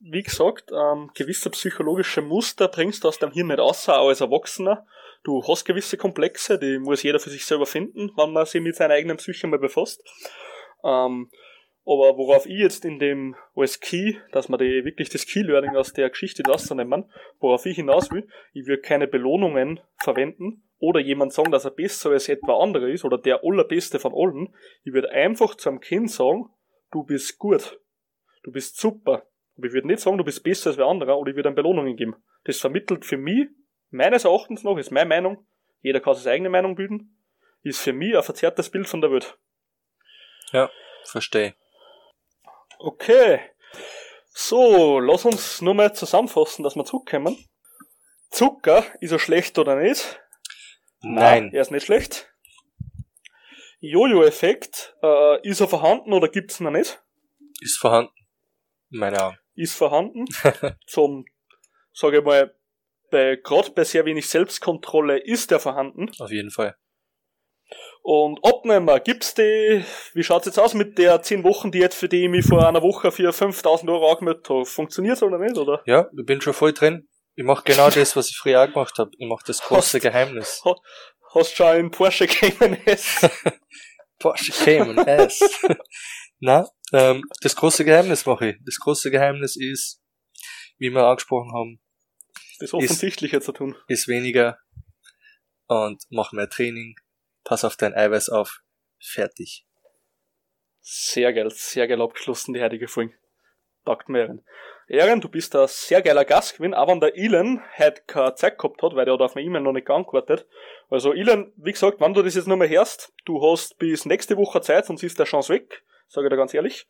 wie 0.00 0.22
gesagt, 0.22 0.70
ähm, 0.72 1.10
gewisse 1.14 1.50
psychologische 1.50 2.22
Muster 2.22 2.68
bringst 2.68 3.04
du 3.04 3.08
aus 3.08 3.18
deinem 3.18 3.32
Hirn 3.32 3.48
nicht 3.48 3.58
raus, 3.58 3.88
auch 3.88 4.08
als 4.08 4.20
Erwachsener. 4.20 4.86
Du 5.22 5.42
hast 5.46 5.64
gewisse 5.64 5.96
Komplexe, 5.96 6.58
die 6.58 6.78
muss 6.78 7.02
jeder 7.02 7.20
für 7.20 7.30
sich 7.30 7.44
selber 7.44 7.66
finden, 7.66 8.10
wenn 8.16 8.32
man 8.32 8.46
sich 8.46 8.62
mit 8.62 8.76
seiner 8.76 8.94
eigenen 8.94 9.18
Psyche 9.18 9.46
mal 9.46 9.58
befasst. 9.58 10.02
Ähm, 10.82 11.30
aber 11.84 12.16
worauf 12.16 12.46
ich 12.46 12.58
jetzt 12.58 12.84
in 12.84 12.98
dem 12.98 13.36
als 13.54 13.80
Key, 13.80 14.14
dass 14.32 14.48
man 14.48 14.58
die, 14.58 14.84
wirklich 14.84 15.08
das 15.08 15.26
Key-Learning 15.26 15.76
aus 15.76 15.92
der 15.92 16.10
Geschichte 16.10 16.42
rausnehmen, 16.46 17.10
worauf 17.38 17.66
ich 17.66 17.76
hinaus 17.76 18.10
will, 18.10 18.28
ich 18.52 18.66
will 18.66 18.78
keine 18.78 19.08
Belohnungen 19.08 19.80
verwenden 20.02 20.62
oder 20.78 21.00
jemand 21.00 21.32
sagen, 21.32 21.50
dass 21.50 21.64
er 21.64 21.72
besser 21.72 22.10
als 22.10 22.28
etwa 22.28 22.62
andere 22.62 22.90
ist 22.90 23.04
oder 23.04 23.18
der 23.18 23.44
allerbeste 23.44 23.98
von 23.98 24.12
allen. 24.14 24.54
Ich 24.84 24.92
würde 24.92 25.10
einfach 25.10 25.56
zu 25.56 25.68
einem 25.68 25.80
Kind 25.80 26.10
sagen, 26.10 26.50
du 26.90 27.02
bist 27.02 27.38
gut, 27.38 27.80
du 28.42 28.52
bist 28.52 28.78
super. 28.78 29.26
Aber 29.60 29.66
ich 29.66 29.74
würde 29.74 29.88
nicht 29.88 30.00
sagen, 30.00 30.16
du 30.16 30.24
bist 30.24 30.42
besser 30.42 30.70
als 30.70 30.78
wer 30.78 30.86
anderer 30.86 31.18
oder 31.18 31.28
ich 31.28 31.36
würde 31.36 31.50
ihm 31.50 31.54
Belohnungen 31.54 31.94
geben. 31.94 32.16
Das 32.44 32.58
vermittelt 32.58 33.04
für 33.04 33.18
mich, 33.18 33.48
meines 33.90 34.24
Erachtens 34.24 34.64
noch, 34.64 34.78
ist 34.78 34.90
meine 34.90 35.06
Meinung, 35.06 35.46
jeder 35.82 36.00
kann 36.00 36.14
seine 36.14 36.36
eigene 36.36 36.48
Meinung 36.48 36.76
bilden, 36.76 37.14
ist 37.62 37.78
für 37.78 37.92
mich 37.92 38.16
ein 38.16 38.22
verzerrtes 38.22 38.70
Bild 38.70 38.88
von 38.88 39.02
der 39.02 39.10
Welt. 39.12 39.38
Verstehe. 41.04 41.54
Okay. 42.78 43.40
So, 44.30 44.98
lass 44.98 45.26
uns 45.26 45.60
nur 45.60 45.74
mal 45.74 45.94
zusammenfassen, 45.94 46.62
dass 46.62 46.74
wir 46.74 46.86
zurückkommen. 46.86 47.36
Zucker, 48.30 48.86
ist 49.00 49.12
er 49.12 49.18
schlecht 49.18 49.58
oder 49.58 49.76
nicht? 49.76 50.22
Nein. 51.02 51.52
Er 51.52 51.60
ist 51.60 51.70
nicht 51.70 51.84
schlecht. 51.84 52.32
Jojo-Effekt, 53.80 54.96
äh, 55.02 55.46
ist 55.46 55.60
er 55.60 55.68
vorhanden 55.68 56.14
oder 56.14 56.28
gibt's 56.28 56.60
ihn 56.60 56.64
noch 56.64 56.70
nicht? 56.70 57.02
Ist 57.60 57.76
vorhanden. 57.76 58.14
Meine 58.90 59.22
Augen. 59.22 59.38
Ist 59.54 59.74
vorhanden. 59.74 60.24
Zum, 60.86 61.24
sage 61.92 62.18
ich 62.18 62.24
mal, 62.24 62.54
bei, 63.10 63.36
gerade 63.42 63.70
bei 63.72 63.84
sehr 63.84 64.04
wenig 64.04 64.28
Selbstkontrolle 64.28 65.18
ist 65.18 65.50
er 65.52 65.60
vorhanden. 65.60 66.10
Auf 66.18 66.30
jeden 66.30 66.50
Fall. 66.50 66.76
Und 68.02 68.44
Abnehmer, 68.44 68.98
gibt's 69.00 69.34
die, 69.34 69.84
wie 70.14 70.22
schaut's 70.22 70.46
jetzt 70.46 70.58
aus 70.58 70.74
mit 70.74 70.96
der 70.96 71.20
10 71.20 71.44
Wochen 71.44 71.70
Diät, 71.70 71.92
für 71.92 72.08
die 72.08 72.24
ich 72.24 72.30
mich 72.30 72.46
vor 72.46 72.66
einer 72.66 72.82
Woche 72.82 73.12
für 73.12 73.32
5000 73.32 73.90
Euro 73.90 74.10
angemeldet 74.10 74.48
habe? 74.48 74.64
Funktioniert's 74.64 75.22
oder 75.22 75.38
nicht, 75.38 75.56
oder? 75.58 75.82
Ja, 75.86 76.08
ich 76.18 76.24
bin 76.24 76.40
schon 76.40 76.54
voll 76.54 76.72
drin. 76.72 77.08
Ich 77.34 77.44
mache 77.44 77.64
genau 77.64 77.90
das, 77.94 78.16
was 78.16 78.28
ich 78.28 78.36
früher 78.38 78.62
auch 78.62 78.66
gemacht 78.72 78.98
habe. 78.98 79.10
Ich 79.18 79.28
mache 79.28 79.44
das 79.46 79.60
große 79.60 79.98
Hast- 79.98 80.02
Geheimnis. 80.02 80.62
Hast 81.34 81.54
schon 81.56 81.66
einen 81.66 81.90
Porsche 81.90 82.26
Cayman 82.26 82.74
S? 82.86 83.28
Porsche 84.18 84.52
Cayman 84.52 84.98
S. 85.06 85.40
Na, 86.40 86.68
ähm, 86.92 87.22
das 87.42 87.54
große 87.54 87.84
Geheimnis 87.84 88.24
mache 88.26 88.50
ich. 88.50 88.56
Das 88.64 88.78
große 88.78 89.10
Geheimnis 89.10 89.56
ist, 89.56 90.02
wie 90.78 90.90
wir 90.90 91.04
angesprochen 91.04 91.52
haben, 91.54 91.80
Das 92.58 92.72
Offensichtliche 92.72 93.40
zu 93.40 93.52
tun. 93.52 93.76
ist 93.88 94.08
weniger 94.08 94.58
und 95.66 96.02
mach 96.08 96.32
mehr 96.32 96.48
Training. 96.48 96.96
Pass 97.44 97.64
auf 97.64 97.76
dein 97.76 97.94
Eiweiß 97.94 98.30
auf. 98.30 98.60
Fertig. 98.98 99.66
Sehr 100.80 101.32
geil, 101.32 101.50
sehr 101.50 101.86
geil 101.86 102.00
abgeschlossen, 102.00 102.54
die 102.54 102.62
heutige 102.62 102.88
Folge. 102.88 103.14
Taugt 103.84 104.08
mir 104.08 104.20
Ehren. 104.20 104.44
Ehren, 104.88 105.20
du 105.20 105.28
bist 105.28 105.54
ein 105.54 105.68
sehr 105.68 106.02
geiler 106.02 106.24
Gast 106.24 106.56
gewesen, 106.56 106.74
auch 106.74 106.88
wenn 106.88 107.00
der 107.00 107.16
Ilan 107.16 107.62
heute 107.78 108.02
keine 108.06 108.34
Zeit 108.34 108.58
gehabt 108.58 108.82
hat, 108.82 108.94
weil 108.94 109.04
der 109.04 109.14
hat 109.14 109.20
auf 109.20 109.34
meine 109.34 109.46
E-Mail 109.46 109.62
noch 109.62 109.72
nicht 109.72 109.86
geantwortet. 109.86 110.46
Also 110.88 111.12
Ilan, 111.12 111.52
wie 111.56 111.72
gesagt, 111.72 112.00
wenn 112.00 112.12
du 112.12 112.22
das 112.22 112.34
jetzt 112.34 112.48
noch 112.48 112.56
mal 112.56 112.68
hörst, 112.68 113.12
du 113.24 113.40
hast 113.42 113.78
bis 113.78 114.04
nächste 114.04 114.36
Woche 114.36 114.60
Zeit, 114.62 114.86
sonst 114.86 115.02
ist 115.02 115.18
der 115.18 115.26
Chance 115.26 115.52
weg, 115.54 115.84
sage 116.10 116.26
ich 116.26 116.30
dir 116.30 116.36
ganz 116.36 116.52
ehrlich. 116.52 116.86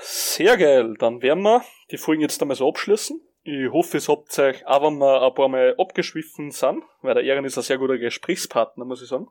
Sehr 0.00 0.56
geil, 0.56 0.94
dann 0.98 1.22
werden 1.22 1.42
wir 1.42 1.64
die 1.90 1.96
Folgen 1.96 2.20
jetzt 2.20 2.42
einmal 2.42 2.56
so 2.56 2.68
abschließen. 2.68 3.20
Ich 3.44 3.70
hoffe, 3.70 3.98
es 3.98 4.08
habt 4.08 4.38
euch, 4.38 4.66
auch 4.66 4.82
wenn 4.82 4.98
wir 4.98 5.22
ein 5.22 5.34
paar 5.34 5.48
Mal 5.48 5.74
abgeschwiffen 5.78 6.50
sind, 6.50 6.82
weil 7.02 7.14
der 7.14 7.22
Ehren 7.22 7.44
ist 7.44 7.56
ein 7.56 7.62
sehr 7.62 7.78
guter 7.78 7.98
Gesprächspartner, 7.98 8.84
muss 8.84 9.02
ich 9.02 9.08
sagen. 9.08 9.28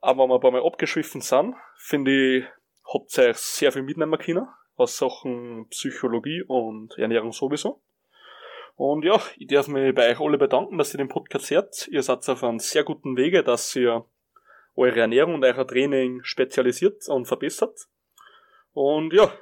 Aber 0.00 0.24
wenn 0.24 0.28
wir 0.28 0.34
ein 0.34 0.40
paar 0.40 0.50
Mal 0.50 0.64
abgeschwiffen 0.64 1.20
sind, 1.20 1.54
finde 1.76 2.38
ich, 2.38 2.44
habt 2.92 3.16
ihr 3.16 3.30
euch 3.30 3.38
sehr 3.38 3.72
viel 3.72 3.82
mitnehmen 3.82 4.18
können, 4.18 4.46
aus 4.76 4.98
Sachen 4.98 5.68
Psychologie 5.70 6.42
und 6.46 6.98
Ernährung 6.98 7.32
sowieso. 7.32 7.80
Und 8.74 9.04
ja, 9.04 9.18
ich 9.38 9.46
darf 9.46 9.68
mich 9.68 9.94
bei 9.94 10.10
euch 10.10 10.20
alle 10.20 10.36
bedanken, 10.36 10.76
dass 10.76 10.92
ihr 10.92 10.98
den 10.98 11.08
Podcast 11.08 11.50
hört. 11.50 11.88
Ihr 11.88 12.02
seid 12.02 12.28
auf 12.28 12.44
einem 12.44 12.58
sehr 12.58 12.84
guten 12.84 13.16
Wege, 13.16 13.42
dass 13.42 13.74
ihr 13.74 14.04
eure 14.76 15.00
Ernährung 15.00 15.34
und 15.34 15.44
euer 15.44 15.66
Training 15.66 16.22
spezialisiert 16.22 17.08
und 17.08 17.26
verbessert. 17.26 17.88
Und 18.72 19.12
ja, 19.12 19.32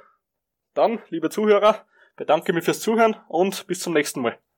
dann, 0.73 0.99
liebe 1.09 1.29
Zuhörer, 1.29 1.85
bedanke 2.15 2.53
mich 2.53 2.63
fürs 2.63 2.79
Zuhören 2.79 3.15
und 3.27 3.67
bis 3.67 3.81
zum 3.81 3.93
nächsten 3.93 4.21
Mal. 4.21 4.39